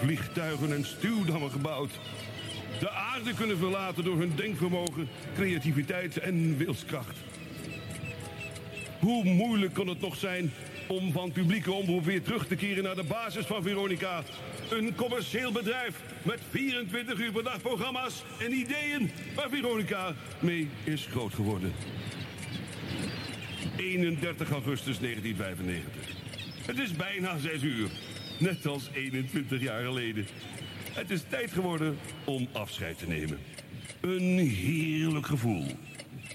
Vliegtuigen 0.00 0.72
en 0.72 0.84
stuwdammen 0.84 1.50
gebouwd. 1.50 1.90
De 2.80 2.90
aarde 2.90 3.34
kunnen 3.34 3.58
verlaten 3.58 4.04
door 4.04 4.18
hun 4.18 4.32
denkvermogen, 4.36 5.08
creativiteit 5.34 6.18
en 6.18 6.56
wilskracht. 6.56 7.16
Hoe 9.00 9.24
moeilijk 9.24 9.74
kon 9.74 9.86
het 9.86 10.00
nog 10.00 10.16
zijn 10.16 10.52
om 10.86 11.12
van 11.12 11.32
publieke 11.32 11.72
omroep 11.72 12.04
weer 12.04 12.22
terug 12.22 12.46
te 12.46 12.56
keren 12.56 12.84
naar 12.84 12.94
de 12.94 13.04
basis 13.04 13.46
van 13.46 13.62
Veronica? 13.62 14.22
Een 14.70 14.94
commercieel 14.94 15.52
bedrijf 15.52 16.00
met 16.22 16.40
24 16.50 17.18
uur 17.18 17.32
per 17.32 17.42
dag 17.42 17.62
programma's 17.62 18.24
en 18.38 18.52
ideeën 18.52 19.10
waar 19.34 19.50
Veronica 19.50 20.14
mee 20.38 20.68
is 20.84 21.06
groot 21.10 21.34
geworden. 21.34 21.72
31 23.76 24.50
augustus 24.50 24.98
1995. 24.98 26.25
Het 26.66 26.78
is 26.78 26.92
bijna 26.92 27.38
6 27.38 27.62
uur, 27.62 27.88
net 28.38 28.66
als 28.66 28.90
21 28.92 29.62
jaar 29.62 29.82
geleden. 29.82 30.26
Het 30.92 31.10
is 31.10 31.22
tijd 31.28 31.50
geworden 31.50 31.98
om 32.24 32.48
afscheid 32.52 32.98
te 32.98 33.06
nemen. 33.06 33.38
Een 34.00 34.38
heerlijk 34.38 35.26
gevoel. 35.26 35.64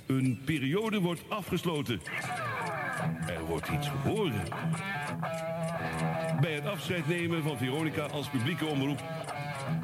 Een 0.06 0.40
periode 0.46 1.00
wordt 1.00 1.22
afgesloten. 1.30 2.02
Er 3.28 3.46
wordt 3.46 3.70
iets 3.70 3.88
geboren. 3.88 4.44
Bij 6.42 6.54
het 6.54 6.66
afscheid 6.66 7.08
nemen 7.08 7.44
van 7.44 7.58
Veronica 7.58 8.06
als 8.06 8.30
publieke 8.30 8.66
omroep 8.66 9.02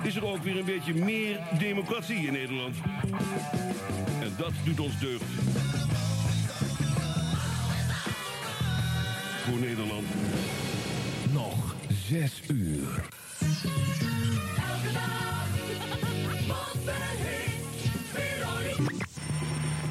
is 0.04 0.16
er 0.16 0.26
ook 0.26 0.44
weer 0.44 0.58
een 0.58 0.66
beetje 0.66 0.94
meer 0.94 1.40
democratie 1.60 2.28
in 2.28 2.34
Nederland. 2.34 2.76
En 4.22 4.34
dat 4.38 4.52
doet 4.66 4.80
ons 4.80 5.00
deugd. 5.00 5.24
voor 9.48 9.60
Nederland. 9.60 10.08
Nog 11.32 11.76
zes 12.10 12.42
uur. 12.48 13.06
Elke 14.56 14.94
dag, 14.94 15.46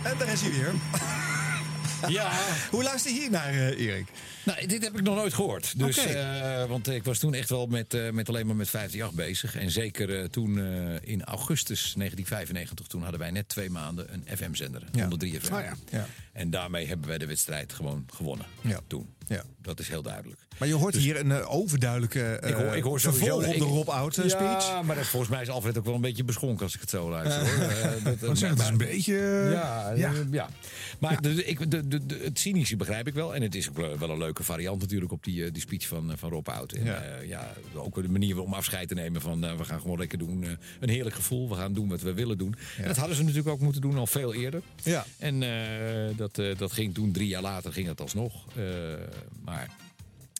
en 0.02 0.18
daar 0.18 0.28
is 0.28 0.40
hij 0.40 0.50
weer. 0.50 0.72
Ja. 2.08 2.30
Hoe 2.70 2.82
luister 2.82 3.12
je 3.12 3.18
hier 3.18 3.30
naar, 3.30 3.48
eh, 3.48 3.80
Erik? 3.80 4.06
Nou, 4.46 4.66
dit 4.66 4.84
heb 4.84 4.94
ik 4.96 5.02
nog 5.02 5.14
nooit 5.16 5.34
gehoord. 5.34 5.78
Dus, 5.78 5.96
eh, 6.06 6.64
want 6.64 6.88
ik 6.88 7.04
was 7.04 7.18
toen 7.18 7.34
echt 7.34 7.48
wel 7.48 7.66
met, 7.66 7.94
eh, 7.94 8.10
met 8.10 8.28
alleen 8.28 8.46
maar 8.46 8.56
met 8.56 8.66
58 8.66 9.12
bezig. 9.12 9.56
En 9.56 9.70
zeker 9.70 10.18
eh, 10.20 10.24
toen 10.24 10.58
in 11.02 11.24
augustus 11.24 11.94
1995, 11.96 12.86
toen 12.86 13.02
hadden 13.02 13.20
wij 13.20 13.30
net 13.30 13.48
twee 13.48 13.70
maanden 13.70 14.12
een 14.12 14.36
FM-zender. 14.36 14.82
103 14.92 15.40
FM. 15.40 15.54
Oh 15.54 15.60
ja. 15.60 15.74
Ja. 15.90 16.06
En 16.32 16.50
daarmee 16.50 16.86
hebben 16.86 17.08
wij 17.08 17.18
de 17.18 17.26
wedstrijd 17.26 17.72
gewoon 17.72 18.06
gewonnen. 18.14 18.46
Ja. 18.60 18.80
Toen. 18.86 19.14
Ja. 19.26 19.42
Dat 19.62 19.80
is 19.80 19.88
heel 19.88 20.02
duidelijk. 20.02 20.40
Maar 20.58 20.68
je 20.68 20.74
hoort 20.74 20.92
Dus- 20.94 21.02
hier 21.02 21.20
een 21.20 21.32
overduidelijke 21.32 22.40
Ik 22.46 22.54
hoor, 22.54 22.76
ik 22.76 22.82
hoor 22.82 23.00
sowieso... 23.00 23.34
op 23.36 23.42
de 23.42 23.54
ik- 23.54 23.62
Rob 23.62 23.88
Oud 23.88 24.16
eh, 24.16 24.28
speech. 24.28 24.66
Ja, 24.68 24.82
maar 24.82 24.96
dat, 24.96 25.06
volgens 25.06 25.30
mij 25.30 25.42
is 25.42 25.48
Alfred 25.48 25.78
ook 25.78 25.84
wel 25.84 25.94
een 25.94 26.00
beetje 26.00 26.24
beschonken 26.24 26.64
als 26.64 26.74
ik 26.74 26.80
het 26.80 26.90
zo 26.90 27.10
luister. 27.10 27.58
hoor. 27.58 27.68
Dat- 28.20 28.38
zeg, 28.38 28.50
het 28.50 28.58
is 28.60 28.66
een 28.68 28.76
beetje... 28.76 29.14
ja, 29.52 29.90
ja. 29.90 29.94
ja. 29.96 30.12
ja. 30.30 30.48
Maar 30.98 31.22
de, 31.22 31.44
ik, 31.44 31.70
de, 31.70 31.88
de, 31.88 32.06
de- 32.06 32.20
het 32.24 32.38
cynische 32.38 32.76
begrijp 32.76 33.06
ik 33.06 33.14
wel. 33.14 33.34
En 33.34 33.42
het 33.42 33.54
is 33.54 33.68
ook 33.68 33.98
wel 33.98 34.10
een 34.10 34.18
leuke 34.36 34.52
variant 34.52 34.80
natuurlijk 34.80 35.12
op 35.12 35.24
die, 35.24 35.44
eh, 35.44 35.52
die 35.52 35.62
speech 35.62 35.86
van, 35.86 36.10
eh, 36.10 36.16
van 36.16 36.30
Rob 36.30 36.48
Oud. 36.48 36.72
En, 36.72 36.84
Ja. 36.84 37.02
ja. 37.04 37.20
ja, 37.22 37.52
ook 37.74 37.96
een 37.96 38.12
manier 38.12 38.40
om 38.40 38.52
afscheid 38.54 38.88
te 38.88 38.94
nemen 38.94 39.20
van 39.20 39.44
eh, 39.44 39.56
we 39.56 39.64
gaan 39.64 39.80
gewoon 39.80 39.98
lekker 39.98 40.18
doen. 40.18 40.44
eh, 40.44 40.50
een 40.80 40.88
heerlijk 40.88 41.14
gevoel, 41.16 41.48
we 41.48 41.54
gaan 41.54 41.72
doen 41.72 41.88
wat 41.88 42.00
we 42.00 42.12
willen 42.14 42.38
doen. 42.38 42.54
En 42.78 42.86
dat 42.86 42.96
hadden 42.96 43.16
ze 43.16 43.22
natuurlijk 43.22 43.48
ook 43.48 43.60
moeten 43.60 43.80
doen 43.80 43.96
al 43.96 44.06
veel 44.06 44.34
eerder. 44.34 44.62
Ja. 44.82 45.04
En 45.18 45.42
eh, 45.42 46.16
dat, 46.16 46.38
eh, 46.38 46.56
dat 46.58 46.72
ging 46.72 46.94
toen, 46.94 47.12
drie 47.12 47.28
jaar 47.28 47.42
later, 47.42 47.72
ging 47.72 47.86
het 47.86 48.00
alsnog. 48.00 48.46
Eh, 48.56 48.64
maar 49.44 49.70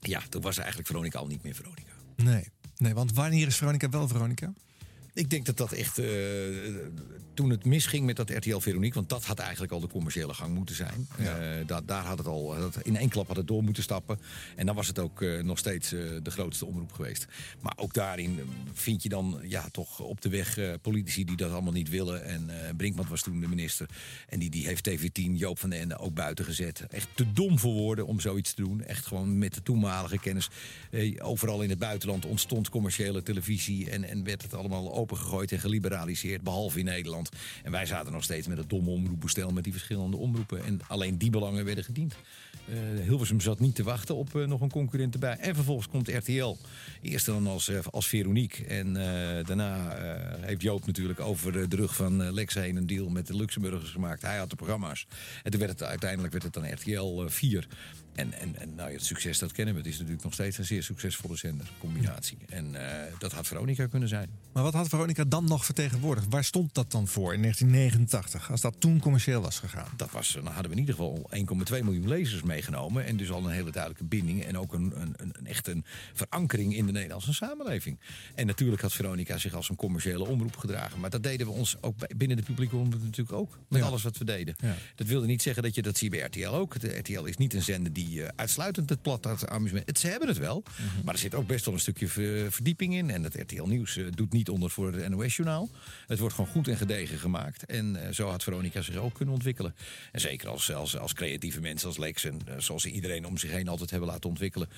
ja, 0.01 0.23
toen 0.29 0.43
was 0.43 0.57
eigenlijk 0.59 0.89
Veronica 0.89 1.19
al 1.19 1.27
niet 1.27 1.43
meer 1.43 1.55
Veronica. 1.55 1.93
Nee. 2.17 2.49
nee, 2.77 2.95
want 2.95 3.13
wanneer 3.15 3.47
is 3.47 3.57
Veronica 3.57 3.89
wel 3.89 4.09
Veronica? 4.09 4.53
Ik 5.15 5.31
denk 5.31 5.47
dat 5.47 5.57
dat 5.57 5.73
echt. 5.73 5.99
eh, 5.99 6.07
toen 7.37 7.51
het 7.51 7.65
misging 7.65 8.05
met 8.07 8.17
dat 8.17 8.31
RTL 8.31 8.59
Veronique. 8.59 8.95
Want 8.95 9.09
dat 9.09 9.25
had 9.25 9.39
eigenlijk 9.39 9.73
al 9.73 9.81
de 9.81 9.87
commerciële 9.87 10.35
gang 10.35 10.55
moeten 10.55 10.75
zijn. 10.75 11.09
Eh, 11.19 11.27
da- 11.67 11.81
daar 11.81 12.05
had 12.05 12.19
het 12.19 12.27
al. 12.27 12.55
in 12.83 12.97
één 12.97 13.09
klap 13.09 13.27
had 13.27 13.37
het 13.37 13.47
door 13.47 13.63
moeten 13.65 13.83
stappen. 13.83 14.19
En 14.57 14.67
dan 14.67 14.75
was 14.75 14.87
het 14.87 14.99
ook 14.99 15.23
eh, 15.23 15.43
nog 15.43 15.59
steeds 15.59 15.93
eh, 15.93 16.01
de 16.23 16.31
grootste 16.31 16.67
omroep 16.67 16.93
geweest. 16.93 17.27
Maar 17.61 17.73
ook 17.77 17.95
daarin 17.95 18.41
vind 18.73 19.03
je 19.03 19.09
dan 19.09 19.41
ja, 19.43 19.69
toch 19.73 20.01
op 20.01 20.21
de 20.21 20.29
weg 20.29 20.59
politici 20.83 21.25
die 21.25 21.37
dat 21.37 21.53
allemaal 21.53 21.73
niet 21.73 21.89
willen. 21.89 22.25
En 22.25 22.51
Brinkman 22.77 23.07
was 23.09 23.23
toen 23.23 23.41
de 23.41 23.49
minister. 23.49 23.89
En 24.29 24.39
die, 24.39 24.51
die 24.51 24.67
heeft 24.67 24.89
TV10 24.91 25.31
Joop 25.33 25.59
van 25.59 25.71
den 25.71 25.81
Ende 25.81 25.99
ook 25.99 26.15
buiten 26.15 26.45
gezet. 26.45 26.87
Echt 26.91 27.09
te 27.15 27.33
dom 27.33 27.59
voor 27.59 27.73
woorden 27.73 28.07
om 28.07 28.21
zoiets 28.21 28.55
te 28.55 28.63
doen. 28.63 28.83
Echt 28.85 29.07
gewoon 29.07 29.39
met 29.39 29.55
de 29.55 29.63
toenmalige 29.63 30.19
kennis. 30.19 30.49
Overal 31.19 31.63
in 31.63 31.71
het 31.71 31.79
buitenland 31.79 32.25
ontstond 32.27 32.69
commerciële 32.69 33.23
televisie. 33.23 33.91
En, 33.91 34.05
en 34.05 34.25
werd 34.25 34.43
het 34.43 34.55
allemaal 34.55 34.95
opengegooid 34.95 35.53
en 35.53 35.61
geliberaliseerd. 35.61 36.43
Behalve 36.43 36.79
in 36.79 36.85
Nederland. 36.85 37.26
En 37.63 37.71
wij 37.71 37.87
zaten 37.87 38.13
nog 38.13 38.23
steeds 38.23 38.47
met 38.47 38.59
het 38.59 38.71
domme 38.71 38.91
omroepbestel. 38.91 39.51
Met 39.51 39.65
die 39.65 39.73
verschillende 39.73 40.17
omroepen. 40.17 40.65
En 40.65 40.81
alleen 40.89 41.19
die 41.19 41.31
belangen 41.31 41.65
werden 41.65 41.85
gediend. 41.85 42.17
Eh, 42.69 43.07
Hilversum 43.07 43.41
zat 43.41 43.61
niet 43.61 43.75
te 43.75 43.83
wachten 43.83 44.17
op 44.17 44.37
eh, 44.37 44.47
nog 44.47 44.61
een 44.61 44.71
concurrent 44.71 45.15
erbij. 45.15 45.37
En 45.37 45.55
vervolgens 45.55 45.89
komt 45.89 46.09
RTL. 46.09 46.57
Eerst 47.03 47.27
dan 47.27 47.47
als, 47.47 47.69
eh, 47.69 47.79
als 47.91 48.09
Veronique. 48.09 48.67
En 48.67 48.93
daarna 49.45 49.97
heeft 50.41 50.63
Joop 50.63 50.87
natuurlijk 50.87 51.21
over 51.21 51.69
de 51.69 51.77
rug 51.77 51.95
van 51.95 52.33
Lex 52.33 52.55
heen 52.55 52.77
een 52.77 52.87
deal 52.87 53.09
met 53.09 53.27
de 53.27 53.37
Luxemburgers 53.37 53.91
gemaakt. 53.91 54.23
Hij 54.23 54.39
had 54.39 54.51
de 54.51 54.57
programma's. 54.57 55.07
En 55.43 55.59
werd 55.59 55.71
het, 55.71 55.83
uiteindelijk 55.83 56.33
werd 56.33 56.45
het 56.45 56.53
dan 56.53 56.73
RTL 56.73 57.23
eh, 57.23 57.31
4. 57.31 57.67
En, 58.17 58.33
en, 58.33 58.57
en 58.61 58.75
nou, 58.75 58.89
ja, 58.91 58.97
het 58.97 59.05
succes, 59.05 59.39
dat 59.39 59.53
kennen 59.53 59.75
we. 59.75 59.81
Het 59.81 59.89
is 59.89 59.97
natuurlijk 59.97 60.25
nog 60.25 60.33
steeds 60.33 60.59
een 60.59 60.65
zeer 60.65 60.83
succesvolle 60.83 61.37
zendercombinatie. 61.37 62.39
En 62.49 62.75
eh, 62.75 63.13
dat 63.19 63.33
had 63.33 63.47
Veronica 63.47 63.87
kunnen 63.87 64.09
zijn. 64.09 64.29
Maar 64.53 64.63
wat 64.63 64.73
had 64.75 64.89
Veronica 64.89 65.25
dan 65.25 65.45
nog 65.45 65.65
vertegenwoordigd? 65.65 66.27
Waar 66.31 66.45
stond 66.45 66.75
dat 66.75 66.91
dan 66.91 67.07
voor 67.09 67.35
in 67.35 67.41
1989, 67.43 68.51
als 68.51 68.61
dat 68.61 68.75
toen 68.81 69.01
commercieel 69.01 69.41
was 69.41 69.59
gegaan? 69.59 69.89
Dat 69.97 70.11
was, 70.11 70.33
dan 70.33 70.47
hadden 70.47 70.65
we 70.65 70.71
in 70.73 70.79
ieder 70.79 70.95
geval 70.95 71.31
1,2 71.79 71.85
miljoen 71.85 72.09
lezers 72.09 72.43
meegenomen. 72.43 73.05
En 73.05 73.17
dus 73.17 73.31
al 73.31 73.45
een 73.45 73.51
hele 73.53 73.71
duidelijke 73.71 74.05
binding. 74.05 74.45
En 74.45 74.59
ook 74.59 74.73
een, 74.73 75.01
een, 75.01 75.15
een, 75.17 75.31
een 75.33 75.47
echt 75.47 75.69
een 75.69 75.85
verankering 76.15 76.75
in 76.77 76.87
de 76.87 76.93
Nederlandse 76.93 77.35
samenleving. 77.35 77.99
En 78.35 78.47
natuurlijk 78.47 78.83
had 78.83 78.93
Veronica 78.93 79.39
zich 79.39 79.55
als 79.55 79.69
een 79.69 79.77
commerciële 79.77 80.27
omroep 80.27 80.57
gedragen. 80.57 81.01
Maar 81.01 81.11
dat 81.11 81.23
deden 81.23 81.47
we 81.47 81.53
ons 81.53 81.77
ook 81.81 81.97
bij- 81.97 82.11
binnen 82.17 82.37
de 82.37 82.43
publieke 82.43 82.77
omroep 82.77 83.03
natuurlijk 83.03 83.37
ook. 83.37 83.59
Met 83.69 83.81
Ja. 83.81 83.87
alles 83.87 84.03
wat 84.03 84.19
we 84.19 84.25
deden. 84.25 84.55
Ja. 84.59 84.75
Dat 84.95 85.07
wilde 85.07 85.27
niet 85.27 85.43
zeggen 85.43 85.63
dat 85.63 85.75
je 85.75 85.83
dat 85.83 85.99
zie 85.99 86.11
bij 86.11 86.21
RTL 86.21 86.49
ook. 86.49 86.81
De 86.81 86.97
RTL 86.99 87.25
is 87.25 87.37
niet 87.37 87.55
een 87.55 87.63
zender 87.63 87.93
die 87.93 88.06
eh, 88.15 88.29
uitsluitend 88.37 88.91
het 88.91 89.03
plat 89.03 89.49
amusement. 89.49 89.87
Het, 89.87 89.99
ze 89.99 90.07
hebben 90.09 90.29
het 90.29 90.39
wel. 90.39 90.63
Mhm. 90.67 91.05
Maar 91.05 91.15
er 91.15 91.21
zit 91.21 91.35
ook 91.35 91.47
best 91.47 91.65
wel 91.65 91.75
een 91.75 91.81
stukje 91.81 92.09
ver- 92.09 92.53
verdieping 92.53 92.95
in. 92.95 93.11
En 93.11 93.23
het 93.23 93.35
RTL 93.35 93.65
Nieuws 93.65 93.97
eh, 93.97 94.05
doet 94.11 94.33
niet 94.33 94.49
onder 94.49 94.71
voor 94.71 94.93
het 94.93 95.09
NOS-journaal. 95.09 95.69
Het 96.07 96.19
wordt 96.19 96.35
gewoon 96.35 96.51
goed 96.51 96.69
en 96.69 96.77
gedegen 96.77 97.19
gemaakt. 97.19 97.65
En 97.65 97.97
eh, 98.07 98.13
zo 98.13 98.29
had 98.29 98.43
Veronica 98.43 98.81
zich 98.81 98.97
ook 98.97 99.15
kunnen 99.15 99.35
ontwikkelen. 99.35 99.75
En 100.13 100.21
zeker 100.21 100.49
als, 100.49 100.73
als, 100.73 100.99
als 100.99 101.13
creatieve 101.13 101.61
mensen 101.61 101.89
als 101.89 101.97
Lex 101.99 102.25
en 102.25 102.41
eh, 102.47 102.55
zoals 102.59 102.83
ze 102.83 102.91
iedereen 102.91 103.27
om 103.27 103.39
zich 103.39 103.51
heen 103.51 103.69
altijd 103.69 103.91
hebben 103.91 104.09
laten 104.09 104.29
ontwikkelen. 104.31 104.69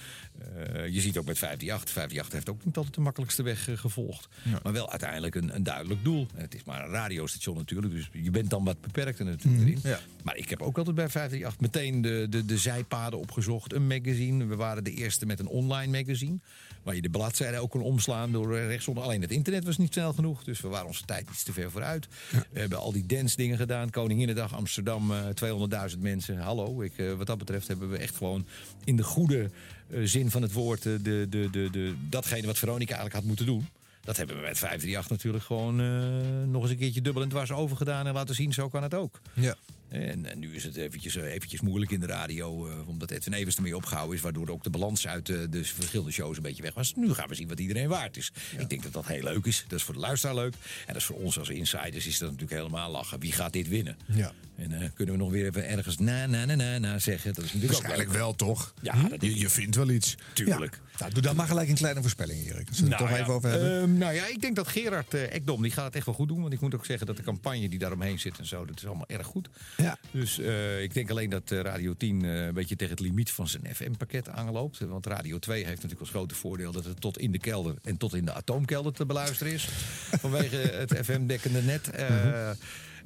Eh, 0.56 0.88
je 0.88 1.00
ziet 1.00 1.16
ook 1.18 1.26
met 1.26 1.38
538. 1.38 1.92
538 1.92 2.32
heeft 2.32 2.48
ook 2.48 2.64
niet 2.64 2.76
altijd 2.76 2.94
de 2.94 3.00
makkelijkste 3.00 3.42
weg 3.42 3.68
eh, 3.68 3.76
gevolgd. 3.76 4.28
Maar 4.62 4.72
wel 4.72 4.90
uiteindelijk 4.90 5.34
een, 5.34 5.55
een 5.55 5.62
duidelijk 5.62 6.05
doel. 6.05 6.26
Het 6.34 6.55
is 6.55 6.64
maar 6.64 6.84
een 6.84 6.90
radiostation 6.90 7.56
natuurlijk. 7.56 7.92
Dus 7.92 8.09
je 8.12 8.30
bent 8.30 8.50
dan 8.50 8.64
wat 8.64 8.80
beperkter 8.80 9.24
natuurlijk 9.24 9.62
erin. 9.62 9.78
Ja. 9.82 10.00
Maar 10.22 10.36
ik 10.36 10.48
heb 10.48 10.62
ook 10.62 10.78
altijd 10.78 10.96
bij 10.96 11.09
538 11.09 11.60
meteen 11.60 12.02
de, 12.02 12.26
de, 12.30 12.44
de 12.44 12.59
zijpaden 12.59 13.18
opgezocht. 13.19 13.73
Een 13.73 13.86
magazine. 13.86 14.47
We 14.47 14.57
waren 14.57 14.85
de 14.85 14.93
eerste 14.93 15.27
met 15.27 15.40
een 15.40 15.47
online 15.47 15.99
magazine. 15.99 16.39
Waar 16.82 16.95
je 16.95 17.03
de 17.03 17.11
bladzijde 17.11 17.59
ook 17.59 17.70
kon 17.70 17.82
omslaan 17.82 18.32
door 18.32 18.57
eh, 18.57 18.66
rechtsonder. 18.66 19.03
Alleen 19.05 19.20
het 19.20 19.31
internet 19.31 19.65
was 19.65 19.78
niet 19.78 19.93
snel 19.93 20.12
genoeg. 20.12 20.45
Dus 20.45 20.61
we 20.61 20.69
waren 20.69 20.86
onze 20.86 21.05
tijd 21.05 21.28
iets 21.31 21.43
te 21.43 21.53
ver 21.53 21.70
vooruit. 21.70 22.09
We 22.51 22.59
hebben 22.61 22.78
al 22.78 22.93
die 22.93 23.07
dance 23.07 23.36
dingen 23.36 23.57
gedaan. 23.57 23.90
Koninginnedag 23.90 24.55
Amsterdam, 24.55 25.12
eh 25.12 25.90
200.000 25.95 25.99
mensen. 25.99 26.39
Hallo. 26.39 26.82
Ik, 26.82 26.99
eh, 26.99 27.12
wat 27.12 27.27
dat 27.27 27.39
betreft 27.39 27.69
hebben 27.69 27.90
we 27.90 27.97
echt 27.99 28.16
gewoon 28.16 28.47
in 28.85 28.97
de 28.97 29.05
goede 29.05 29.51
eh, 29.90 30.01
zin 30.05 30.31
van 30.31 30.43
het 30.43 30.53
woord... 30.53 30.86
eh, 30.86 30.93
de, 31.03 31.27
de, 31.28 31.49
de, 31.51 31.69
de, 31.70 31.95
datgene 32.09 32.47
wat 32.47 32.59
Veronica 32.59 32.95
eigenlijk 32.95 33.15
had 33.15 33.24
moeten 33.24 33.47
doen. 33.47 33.69
Dat 34.01 34.16
hebben 34.16 34.36
we 34.36 34.43
met 34.43 34.59
538 34.59 35.11
natuurlijk 35.11 35.45
gewoon 35.45 35.81
eh, 35.81 36.51
nog 36.51 36.62
eens 36.62 36.70
een 36.70 36.77
keertje 36.77 37.01
dubbel 37.01 37.23
en 37.23 37.28
dwars 37.28 37.53
over 37.53 37.77
gedaan. 37.77 38.07
En 38.07 38.15
laten 38.15 38.35
zien, 38.35 38.53
zo 38.53 38.69
kan 38.69 38.82
het 38.82 38.95
ook. 38.95 39.20
Ja. 39.35 39.55
En, 39.89 40.27
en 40.27 40.39
nu 40.39 40.55
is 40.55 40.65
het 40.65 40.77
eventjes, 40.77 41.16
eh, 41.16 41.32
eventjes 41.32 41.60
moeilijk 41.60 41.90
in 41.90 42.01
de 42.01 42.06
radio, 42.06 42.69
eh, 42.69 42.89
omdat 42.89 43.10
Edwin 43.10 43.32
Evers 43.32 43.56
ermee 43.56 43.77
opgehouden 43.77 44.16
is, 44.16 44.23
waardoor 44.23 44.48
ook 44.48 44.62
de 44.62 44.70
balans 44.70 45.06
uit 45.06 45.27
de, 45.27 45.48
de 45.48 45.65
verschillende 45.65 46.12
shows 46.12 46.36
een 46.36 46.43
beetje 46.43 46.62
weg 46.62 46.74
was. 46.74 46.94
Nu 46.94 47.15
gaan 47.15 47.28
we 47.28 47.35
zien 47.35 47.48
wat 47.48 47.60
iedereen 47.60 47.89
waard 47.89 48.16
is. 48.16 48.32
Ik 48.59 48.69
denk 48.69 48.82
dat 48.82 48.93
dat 48.93 49.06
heel 49.06 49.23
leuk 49.23 49.47
is. 49.47 49.65
Dat 49.69 49.78
is 49.78 49.85
voor 49.85 49.94
de 49.94 50.01
luisteraar 50.01 50.35
leuk. 50.35 50.55
En 50.55 50.86
dat 50.86 50.97
is 50.97 51.05
voor 51.05 51.16
ons 51.16 51.39
als 51.39 51.48
insiders 51.48 52.06
is 52.06 52.19
dat 52.19 52.31
natuurlijk 52.31 52.60
helemaal 52.60 52.90
lachen. 52.90 53.20
Wie 53.20 53.32
gaat 53.32 53.52
dit 53.52 53.69
winnen? 53.69 53.97
Ja. 54.06 54.32
En 54.56 54.73
eh, 54.73 54.89
kunnen 54.94 55.15
we 55.15 55.20
nog 55.20 55.31
weer 55.31 55.47
even 55.47 55.69
ergens 55.69 55.98
na, 55.98 56.27
na, 56.27 56.44
na, 56.44 56.55
na, 56.55 56.78
na 56.78 56.98
zeggen. 56.98 57.35
Dat 57.35 57.44
is 57.44 57.52
natuurlijk 57.52 57.81
Waarschijnlijk 57.81 58.19
wel, 58.19 58.35
toch? 58.35 58.74
Ja, 58.81 59.09
dat 59.09 59.23
je, 59.23 59.39
je 59.39 59.48
vindt 59.48 59.77
wel 59.77 59.90
iets. 59.90 60.15
Tuurlijk. 60.32 60.81
Nou, 60.98 61.12
doe 61.12 61.22
dan 61.22 61.36
maar 61.36 61.46
gelijk 61.46 61.68
een 61.68 61.74
kleine 61.74 62.00
voorspelling, 62.00 62.46
Erik. 62.46 62.68
Als 62.68 62.80
we 62.80 62.90
er 62.90 62.96
toch 62.96 63.10
ja, 63.10 63.18
even 63.18 63.32
over 63.32 63.50
hebben. 63.50 63.80
ehm, 63.82 63.98
nou 63.98 64.14
ja, 64.14 64.26
ik 64.26 64.40
denk 64.40 64.56
dat 64.56 64.68
Gerard 64.68 65.14
eh, 65.14 65.34
Ekdom, 65.34 65.62
die 65.62 65.70
gaat 65.70 65.84
het 65.84 65.94
echt 65.94 66.06
wel 66.06 66.14
goed 66.14 66.28
doen. 66.28 66.40
Want 66.40 66.52
ik 66.52 66.60
moet 66.60 66.74
ook 66.74 66.84
zeggen 66.84 67.06
dat 67.06 67.16
de 67.16 67.22
campagne 67.22 67.68
die 67.68 67.78
daaromheen 67.78 68.18
zit 68.18 68.38
en 68.38 68.46
zo, 68.46 68.64
dat 68.64 68.76
is 68.76 68.86
allemaal 68.86 69.08
erg 69.08 69.26
goed. 69.26 69.48
Ja. 69.76 69.98
Dus 70.10 70.38
eh, 70.38 70.82
ik 70.82 70.94
denk 70.94 71.10
alleen 71.10 71.30
dat 71.30 71.50
eh, 71.50 71.60
Radio 71.60 71.94
10 71.94 72.24
eh, 72.24 72.46
een 72.46 72.54
beetje 72.54 72.76
tegen 72.76 72.94
het 72.94 73.04
limiet 73.04 73.30
van 73.30 73.48
zijn 73.48 73.74
FM-pakket 73.74 74.28
aanloopt. 74.28 74.78
Want 74.78 75.06
Radio 75.06 75.38
2 75.38 75.56
heeft 75.64 75.74
natuurlijk 75.74 76.00
als 76.00 76.10
grote 76.10 76.34
voordeel 76.34 76.72
dat 76.72 76.84
het 76.84 77.00
tot 77.00 77.18
in 77.18 77.32
de 77.32 77.38
kelder 77.38 77.74
en 77.82 77.96
tot 77.96 78.14
in 78.14 78.24
de 78.24 78.32
atoomkelder 78.32 78.92
te 78.92 79.06
beluisteren 79.06 79.52
is. 79.52 79.68
vanwege 80.24 80.56
het 80.56 80.94
FM-dekkende 81.02 81.62
net. 81.62 81.90
Eh, 81.90 82.50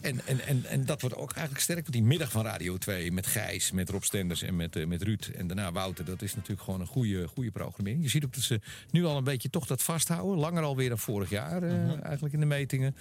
En, 0.02 0.20
en, 0.26 0.40
en, 0.40 0.64
en 0.64 0.84
dat 0.84 1.00
wordt 1.00 1.16
ook 1.16 1.32
eigenlijk 1.32 1.64
sterk. 1.64 1.80
Want 1.80 1.92
die 1.92 2.02
middag 2.02 2.30
van 2.30 2.44
Radio 2.44 2.78
2 2.78 3.12
met 3.12 3.26
Gijs, 3.26 3.70
met 3.70 3.88
Rob 3.88 4.02
Stenders 4.02 4.42
en 4.42 4.56
met, 4.56 4.76
eh, 4.76 4.86
met 4.86 5.02
Ruud. 5.02 5.30
En 5.36 5.46
daarna 5.46 5.72
Wouter. 5.72 6.04
Dat 6.04 6.22
is 6.22 6.34
natuurlijk 6.34 6.62
gewoon 6.62 6.80
een 6.80 6.86
goede, 6.86 7.28
goede 7.28 7.50
programmering. 7.50 8.02
Je 8.02 8.08
ziet 8.08 8.24
ook 8.24 8.34
dat 8.34 8.42
ze 8.42 8.60
nu 8.90 9.04
al 9.04 9.16
een 9.16 9.24
beetje 9.24 9.50
toch 9.50 9.66
dat 9.66 9.82
vasthouden. 9.82 10.38
Langer 10.38 10.62
alweer 10.62 10.88
dan 10.88 10.98
vorig 10.98 11.30
jaar 11.30 11.62
eh, 11.62 12.04
eigenlijk 12.04 12.34
in 12.34 12.40
de 12.40 12.46
metingen. 12.46 12.96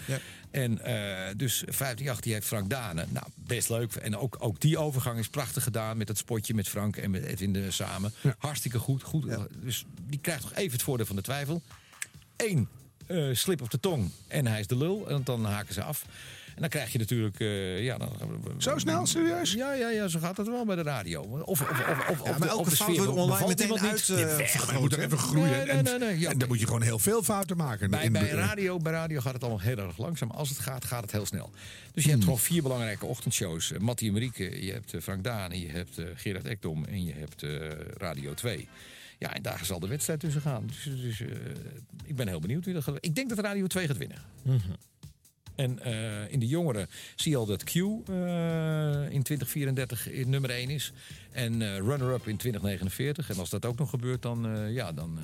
En 0.52 0.80
eh, 0.80 1.34
dus 1.38 1.57
538 1.57 2.19
die 2.22 2.34
heeft 2.34 2.48
Frank 2.48 2.69
Dane. 2.69 3.06
Nou, 3.10 3.26
best 3.36 3.69
leuk. 3.69 3.95
En 3.95 4.18
ook, 4.18 4.36
ook 4.40 4.60
die 4.60 4.78
overgang 4.78 5.19
is 5.19 5.30
prachtig 5.30 5.64
gedaan. 5.64 5.98
Met 5.98 6.07
dat 6.07 6.18
spotje 6.18 6.53
met 6.53 6.69
Frank 6.69 6.98
en 6.98 7.11
met 7.11 7.23
Edwin 7.23 7.53
de, 7.53 7.72
samen. 7.72 8.14
Hartstikke 8.38 8.80
goed. 8.80 9.03
goed. 9.03 9.28
Dus 9.64 9.86
die 10.07 10.19
krijgt 10.19 10.44
nog 10.44 10.53
even 10.53 10.72
het 10.72 10.82
voordeel 10.82 11.06
van 11.06 11.15
de 11.15 11.22
twijfel. 11.22 11.61
Eén 12.36 12.68
slip 13.34 13.61
op 13.61 13.72
de 13.72 13.80
tong 13.80 14.11
en 14.28 14.48
hij 14.48 14.60
is 14.60 14.68
de 14.68 14.78
lul. 14.78 15.10
En 15.10 15.22
dan 15.23 15.45
haken 15.45 15.73
ze 15.73 15.84
af. 15.84 16.06
En 16.62 16.70
dan 16.70 16.80
krijg 16.80 16.92
je 16.92 16.98
natuurlijk... 16.98 17.40
eh, 17.40 17.84
ja, 17.84 17.98
dan, 17.98 18.10
Zo 18.58 18.78
snel, 18.78 19.06
serieus? 19.06 19.54
Ja, 19.54 19.74
ja, 19.74 19.90
ja, 19.90 20.08
zo 20.08 20.20
gaat 20.20 20.38
het 20.38 20.48
wel 20.48 20.66
bij 20.66 20.76
de 20.76 20.82
radio. 20.82 21.22
Of, 21.22 21.62
of, 21.62 21.70
of, 21.70 22.10
of, 22.10 22.28
Ja, 22.28 22.38
maar 22.38 22.48
elke 22.48 22.70
de 22.70 22.76
fout 22.76 22.98
wordt 22.98 23.12
online 23.12 23.48
meteen 23.48 23.80
uit, 23.80 24.10
eh, 24.10 24.80
moet 24.80 24.94
er 24.94 25.00
even 25.00 25.18
groeien. 25.18 25.50
Nee, 25.50 25.60
en, 25.60 25.84
nee, 25.84 25.98
nee, 25.98 26.08
nee, 26.10 26.20
ja. 26.20 26.30
en 26.30 26.38
dan 26.38 26.48
moet 26.48 26.60
je 26.60 26.66
gewoon 26.66 26.82
heel 26.82 27.00
veel 27.00 27.24
fouten 27.24 27.58
maken. 27.58 27.90
Bij, 27.90 28.04
In- 28.04 28.12
bij, 28.12 28.30
radio, 28.30 28.78
bij 28.78 28.92
radio 28.92 29.20
gaat 29.22 29.34
het 29.34 29.42
allemaal 29.42 29.62
heel 29.62 29.78
erg 29.78 29.98
langzaam. 29.98 30.30
Als 30.32 30.50
het 30.50 30.60
gaat, 30.60 30.86
gaat 30.86 31.02
het 31.02 31.12
heel 31.12 31.26
snel. 31.26 31.50
Dus 31.94 32.04
je 32.04 32.10
hebt 32.10 32.24
gewoon 32.24 32.40
vier 32.40 32.62
belangrijke 32.62 33.06
ochtendshows. 33.06 33.72
Uh, 33.72 33.80
Mattie 33.80 34.08
en 34.08 34.14
Marieke, 34.14 34.66
je 34.66 34.72
hebt 34.72 34.94
eh, 34.94 35.02
Frank 35.02 35.24
Daan, 35.24 35.60
je 35.60 35.70
hebt 35.70 35.98
eh, 35.98 36.06
Gerard 36.16 36.46
Ekdom 36.46 36.86
en 36.86 37.06
je 37.06 37.14
hebt 37.14 37.44
eh, 37.44 37.70
Radio 37.98 38.34
2. 38.34 38.68
Ja, 39.22 39.34
en 39.34 39.42
daar 39.42 39.66
zal 39.66 39.80
de 39.80 39.88
wedstrijd 39.88 40.20
tussen 40.20 40.42
gaan. 40.42 40.68
Dus, 40.68 40.84
dus 41.02 41.22
eh, 41.22 41.28
ik 42.06 42.16
ben 42.16 42.28
heel 42.28 42.40
benieuwd 42.40 42.66
wie 42.66 42.74
dat 42.74 42.84
gaat 42.84 42.98
Ik 43.00 43.16
denk 43.16 43.30
dat 43.30 43.40
Radio 43.40 43.68
2 43.68 43.88
gaat 43.88 43.98
winnen. 43.98 44.18
En 45.56 45.80
eh, 45.80 46.32
in 46.32 46.40
de 46.40 46.48
jongeren 46.48 46.88
zie 47.15 47.32
je 47.32 47.38
al 47.38 47.45
dat 47.45 47.64
Q 47.64 47.76
eh, 47.76 47.82
in 49.10 49.23
2034 49.23 50.10
in 50.10 50.30
nummer 50.30 50.49
1 50.49 50.69
is. 50.69 50.91
En 51.32 51.61
eh, 51.61 51.78
runner-up 51.78 52.28
in 52.28 52.38
2049. 52.38 53.30
En 53.30 53.38
als 53.38 53.49
dat 53.49 53.65
ook 53.65 53.78
nog 53.78 53.90
gebeurt, 53.90 54.22
dan, 54.22 54.48
eh, 54.48 54.73
ja, 54.73 54.91
dan, 54.91 55.18
eh, 55.18 55.23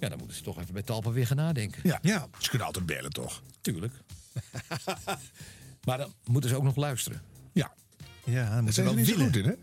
ja, 0.00 0.08
dan 0.08 0.18
moeten 0.18 0.36
ze 0.36 0.42
toch 0.42 0.60
even 0.60 0.72
bij 0.72 0.82
Talpa 0.82 1.10
weer 1.10 1.26
gaan 1.26 1.36
nadenken. 1.36 1.80
Ja, 1.84 1.98
ja. 2.02 2.28
ze 2.38 2.48
kunnen 2.48 2.66
altijd 2.66 2.86
bellen, 2.86 3.10
toch? 3.10 3.42
Tuurlijk. 3.60 3.92
maar 5.86 5.98
dan 5.98 6.12
moeten 6.24 6.50
ze 6.50 6.56
ook 6.56 6.62
nog 6.62 6.76
luisteren. 6.76 7.22
Ja. 7.52 7.72
Ja, 8.24 8.42
dan 8.44 8.50
Daar 8.52 8.62
moet 8.62 8.74
zijn 8.74 8.86
ze 8.86 8.92
wel 8.94 9.02
niet 9.02 9.08
zo 9.10 9.16
willen. 9.16 9.26
goed 9.32 9.42
in, 9.42 9.48
hè? 9.48 9.54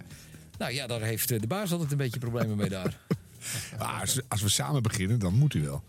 Nou 0.57 0.71
ja, 0.73 0.87
daar 0.87 1.01
heeft 1.01 1.27
de 1.27 1.47
baas 1.47 1.71
altijd 1.71 1.91
een 1.91 1.97
beetje 1.97 2.19
problemen 2.19 2.57
mee 2.57 2.69
daar. 2.69 2.97
Maar 3.79 3.99
als, 4.01 4.19
als 4.27 4.41
we 4.41 4.49
samen 4.49 4.83
beginnen, 4.83 5.19
dan 5.19 5.33
moet 5.33 5.53
u 5.53 5.61
wel. 5.61 5.83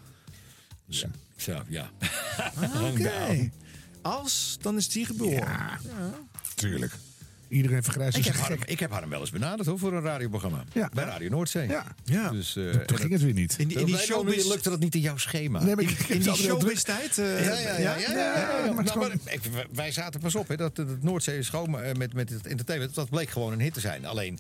Dus, 0.87 1.01
Ja. 1.01 1.09
Zo, 1.37 1.63
ja. 1.69 1.91
Ah, 2.55 2.83
Oké. 2.91 3.51
Als, 4.13 4.57
dan 4.61 4.77
is 4.77 4.89
die 4.89 5.05
geboren. 5.05 5.37
Ja, 5.39 5.79
tuurlijk. 6.55 6.93
Iedereen 7.49 7.83
vergrijst 7.83 8.17
Ik 8.17 8.25
zich 8.25 8.33
heb, 8.37 8.43
Harm, 8.47 8.61
ik 8.65 8.81
heb 8.81 8.91
Harm 8.91 9.11
wel 9.11 9.21
eens 9.21 9.31
benaderd 9.31 9.69
hoor, 9.69 9.79
voor 9.79 9.93
een 9.93 10.03
radioprogramma. 10.03 10.65
Ja. 10.73 10.91
Bij 10.95 11.05
Radio 11.05 11.29
Noordzee. 11.29 11.69
Ja. 11.69 11.85
Ja. 12.05 12.31
Dus, 12.31 12.57
eh, 12.57 12.71
Toen 12.71 12.81
en 12.87 12.97
ging 12.99 13.13
het 13.13 13.23
weer 13.23 13.33
niet. 13.33 13.55
In 13.59 13.69
die, 13.69 13.79
in 13.79 13.87
die 13.87 13.97
showbiz... 13.97 14.47
lukte 14.49 14.71
dat 14.71 14.79
niet 14.81 14.95
in 14.95 15.01
jouw 15.01 15.17
schema. 15.17 15.63
Nee, 15.65 15.75
maar 15.75 15.85
In 15.85 15.97
die 16.09 16.19
druk. 16.21 16.35
showbiz-tijd? 16.37 17.19
eh, 17.19 17.45
Ja, 17.45 17.53
ja, 17.59 17.79
ja. 17.79 17.97
ja, 17.97 17.97
ja, 18.11 18.65
ja. 18.65 18.73
maar 18.73 18.85
Nou, 18.85 19.01
is 19.13 19.23
maar 19.25 19.33
ik- 19.35 19.67
wij 19.73 19.93
zaten 19.93 20.21
pas 20.21 20.35
op, 20.35 20.49
hè, 20.49 20.57
dat 20.57 20.77
het 20.77 21.03
Noordzee 21.03 21.43
schoon 21.43 21.81
eh, 21.81 21.95
met, 21.95 22.13
met 22.15 22.31
het 22.31 22.47
entertainment. 22.47 22.95
Dat 22.95 23.11
bleek 23.11 23.31
gewoon 23.31 23.53
een 23.53 23.61
hit 23.61 23.75
te 23.75 23.81
zijn. 23.81 24.07
Alleen 24.07 24.39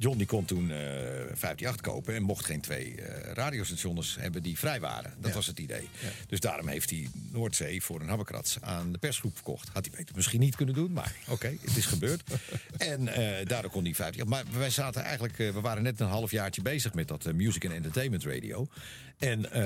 John 0.00 0.16
die 0.16 0.26
kon 0.26 0.44
toen 0.44 0.70
eh 0.70 0.78
538 0.78 1.80
kopen 1.80 2.14
en 2.14 2.22
mocht 2.22 2.44
geen 2.44 2.60
twee 2.60 2.94
eh, 2.94 3.32
radiostations 3.32 4.16
hebben 4.20 4.42
die 4.42 4.58
vrij 4.58 4.80
waren. 4.80 5.14
Dat 5.18 5.32
was 5.32 5.46
het 5.46 5.58
idee. 5.58 5.88
Dus 6.28 6.40
daarom 6.40 6.68
heeft 6.68 6.90
hij 6.90 7.08
Noordzee 7.32 7.82
voor 7.82 8.00
een 8.00 8.08
habbekrats 8.08 8.60
aan 8.60 8.92
de 8.92 8.98
persgroep 8.98 9.34
verkocht. 9.34 9.68
Had 9.72 9.86
hij 9.86 9.96
beter 9.96 10.14
misschien 10.16 10.40
niet 10.40 10.56
kunnen 10.56 10.74
doen, 10.74 10.92
maar 10.92 11.14
oké, 11.28 11.56
het 11.60 11.76
is 11.76 11.86
gebeurd. 11.86 12.22
En 12.76 13.08
eh, 13.08 13.46
daardoor 13.46 13.70
kon 13.70 13.84
hij 13.84 13.94
50. 13.94 14.24
Maar 14.24 14.44
wij 14.58 14.70
zaten 14.70 15.02
eigenlijk, 15.02 15.36
we 15.36 15.60
waren 15.60 15.82
net 15.82 16.00
een 16.00 16.06
halfjaartje 16.06 16.62
bezig 16.62 16.94
met 16.94 17.08
dat 17.08 17.32
Music 17.32 17.64
and 17.64 17.74
Entertainment 17.74 18.24
Radio. 18.24 18.68
En 19.20 19.52
eh, 19.52 19.60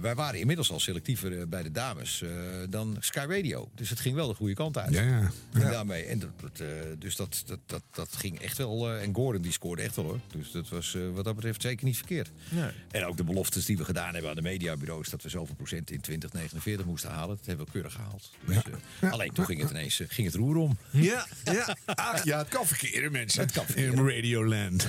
wij 0.00 0.14
waren 0.14 0.40
inmiddels 0.40 0.70
al 0.70 0.80
selectiever 0.80 1.38
eh, 1.40 1.46
bij 1.46 1.62
de 1.62 1.70
dames 1.72 2.22
eh, 2.22 2.28
dan 2.68 2.96
Sky 3.00 3.24
Radio. 3.28 3.68
Dus 3.74 3.90
het 3.90 4.00
ging 4.00 4.14
wel 4.14 4.28
de 4.28 4.34
goede 4.34 4.54
kant 4.54 4.78
uit. 4.78 4.94
Ja, 4.94 5.02
ja. 5.02 5.30
En 5.52 5.70
daarmee, 5.70 6.04
en 6.04 6.18
dat, 6.18 6.30
dat, 6.40 6.60
eh, 6.60 6.66
dus 6.98 7.16
dat, 7.16 7.42
dat, 7.46 7.58
dat, 7.66 7.82
dat 7.92 8.08
ging 8.16 8.40
echt 8.40 8.58
wel. 8.58 8.90
eh, 8.90 9.02
en 9.02 9.14
Gordon 9.14 9.42
die 9.42 9.52
scoorde 9.52 9.82
echt 9.82 9.96
wel 9.96 10.04
hoor. 10.04 10.18
Dus 10.36 10.50
dat 10.50 10.68
was 10.68 10.94
eh, 10.94 11.02
wat 11.14 11.24
dat 11.24 11.34
betreft 11.34 11.62
zeker 11.62 11.84
niet 11.86 11.96
verkeerd. 11.96 12.30
Nee. 12.48 12.70
En 12.90 13.04
ook 13.04 13.16
de 13.16 13.24
beloftes 13.24 13.64
die 13.64 13.76
we 13.76 13.84
gedaan 13.84 14.12
hebben 14.12 14.30
aan 14.30 14.36
de 14.36 14.42
mediabureaus. 14.42 15.08
dat 15.08 15.22
we 15.22 15.28
zoveel 15.28 15.54
procent 15.54 15.90
in 15.90 16.00
2049 16.00 16.86
moesten 16.86 17.10
halen. 17.10 17.36
Dat 17.36 17.46
hebben 17.46 17.66
we 17.66 17.72
keurig 17.72 17.92
gehaald. 17.92 18.30
Dus, 18.46 18.56
eh, 19.00 19.12
Alleen 19.12 19.32
toen 19.32 19.44
ging 19.44 19.60
het 19.60 19.70
ineens 19.70 20.02
ging 20.08 20.26
het 20.26 20.36
roer 20.36 20.56
om. 20.56 20.78
Ja, 20.90 21.26
ja. 21.44 21.76
Ach 21.84 22.24
ja, 22.24 22.38
het 22.38 22.48
kan 22.48 22.66
verkeren, 22.66 23.12
mensen. 23.12 23.42
Het 23.42 23.52
kan 23.52 23.64
In 23.74 24.08
Radioland. 24.08 24.86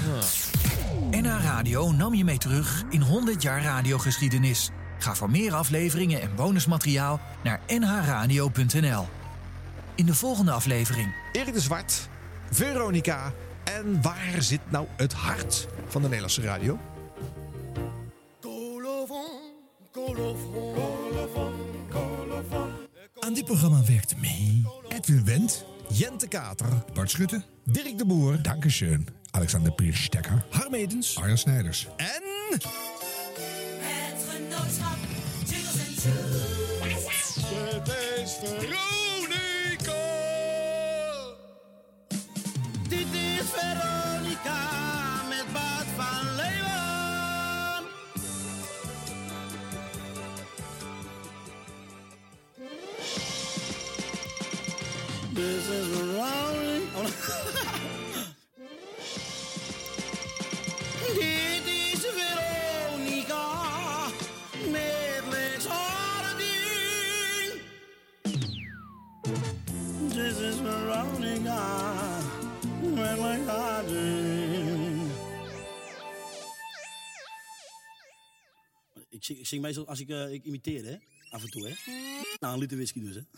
NH 1.12 1.44
Radio 1.44 1.92
nam 1.92 2.14
je 2.14 2.24
mee 2.24 2.38
terug 2.38 2.84
in 2.90 3.02
100 3.02 3.42
jaar 3.42 3.62
radiogeschiedenis. 4.04 4.70
Ga 5.00 5.16
voor 5.16 5.30
meer 5.30 5.54
afleveringen 5.54 6.22
en 6.22 6.36
bonusmateriaal 6.36 7.20
naar 7.44 7.62
nhradio.nl. 7.68 9.08
In 9.96 10.06
de 10.06 10.14
volgende 10.14 10.52
aflevering 10.52 11.14
Erik 11.32 11.54
de 11.54 11.60
Zwart, 11.60 12.10
Veronica. 12.52 13.34
En 13.64 14.02
waar 14.02 14.36
zit 14.40 14.72
nou 14.72 14.88
het 14.96 15.14
hart 15.14 15.68
van 15.88 16.02
de 16.02 16.08
Nederlandse 16.08 16.42
radio? 16.42 16.80
Aan 23.20 23.34
dit 23.34 23.46
programma 23.46 23.84
werkte 23.84 24.16
mee 24.18 24.66
Edwin 24.88 25.26
Wendt, 25.26 25.66
Jente 25.90 26.28
Kater, 26.28 26.84
Bart 26.94 27.10
Schutte, 27.10 27.44
Dirk 27.64 27.98
de 27.98 28.06
Boer 28.06 28.42
Dankeschön. 28.42 29.08
Alexander 29.32 29.72
Pierstekker. 29.72 30.46
Harm 30.50 30.74
Edens 30.74 31.18
Arjan 31.18 31.38
Snijders. 31.38 31.88
en... 31.98 32.93
Het 38.44 38.93
zing, 79.54 79.66
meestal 79.66 79.88
als 79.88 80.00
ik, 80.00 80.10
eh, 80.10 80.34
ik 80.34 80.44
imiteer, 80.44 80.86
hè? 80.86 80.98
Af 81.30 81.44
en 81.44 81.50
toe, 81.50 81.68
hè? 81.68 81.74
Nou, 82.40 82.54
een 82.54 82.60
liter 82.60 82.78
whisky 82.78 83.02
dus, 83.02 83.16
hè? 83.16 83.22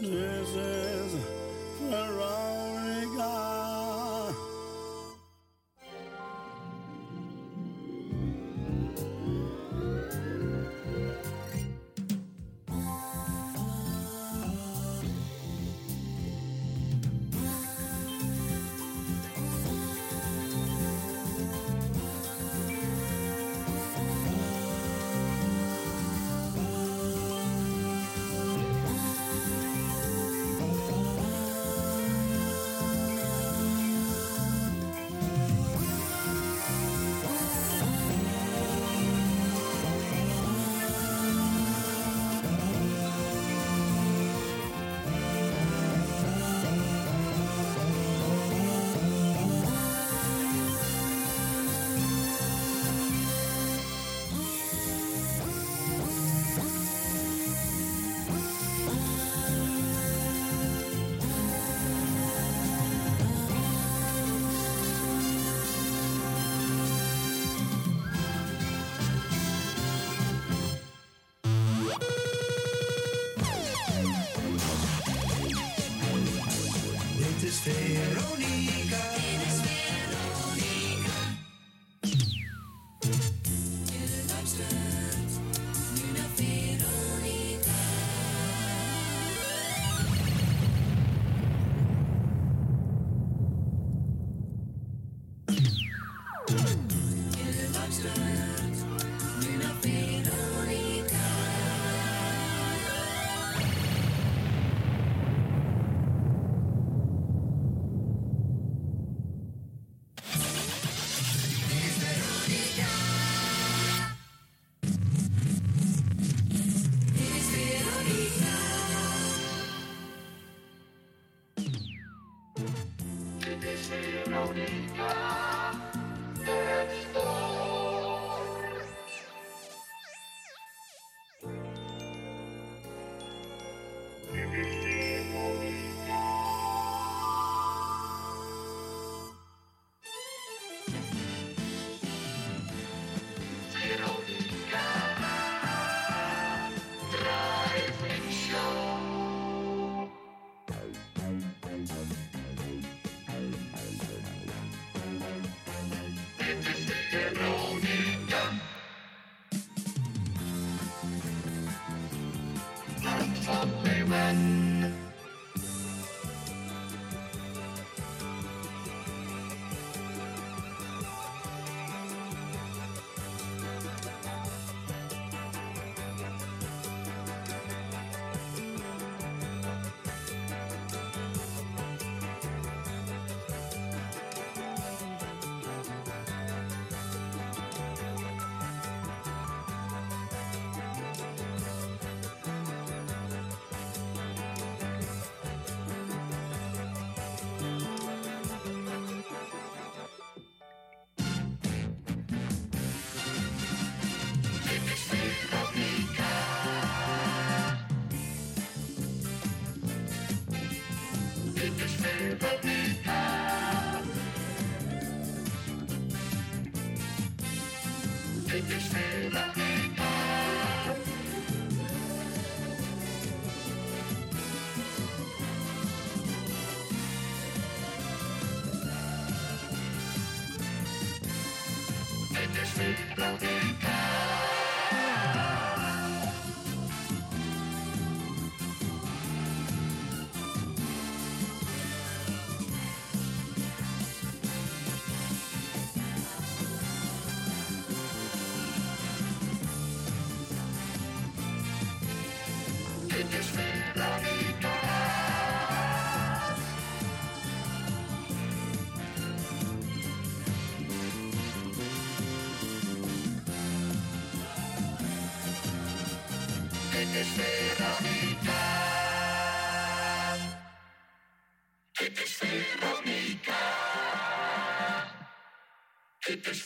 This 0.00 0.48
is 0.48 1.12
Veronica. 1.78 3.55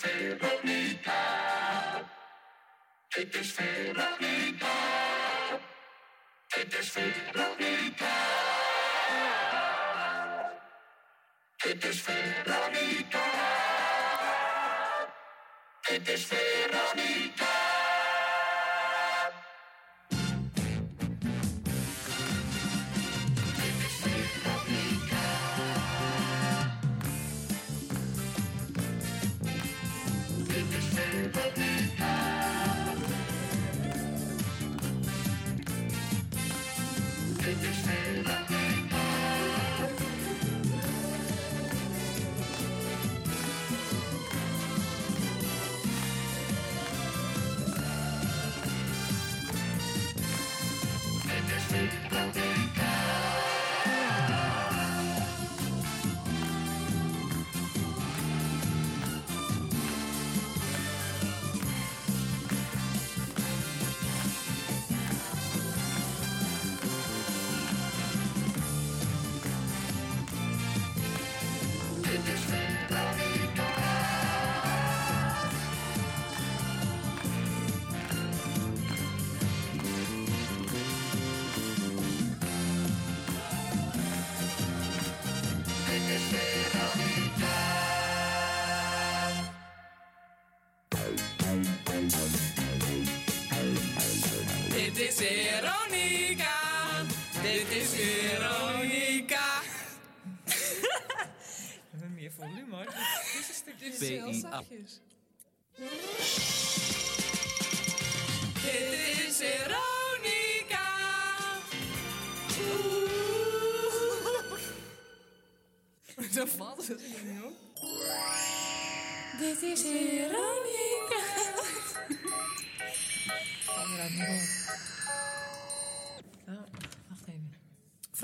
Veronica. 0.03 1.15
It 3.17 3.35
is 3.35 3.53
Veronica. 3.53 4.69
It 6.57 6.75
is 6.75 6.91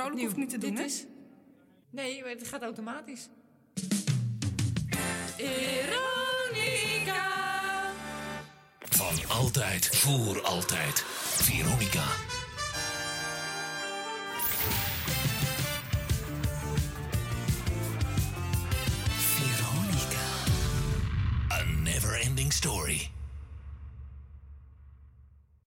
inhoudelijk 0.06 0.22
hoeft 0.22 0.36
niet 0.36 0.50
te 0.50 0.58
doen, 0.58 0.78
is... 0.84 1.04
Nee, 1.90 2.24
het 2.24 2.48
gaat 2.48 2.62
automatisch. 2.62 3.28
Veronica. 5.36 7.22
Van 8.78 9.28
altijd, 9.28 9.86
voor 9.86 10.42
altijd. 10.42 11.04
Veronica. 11.06 12.25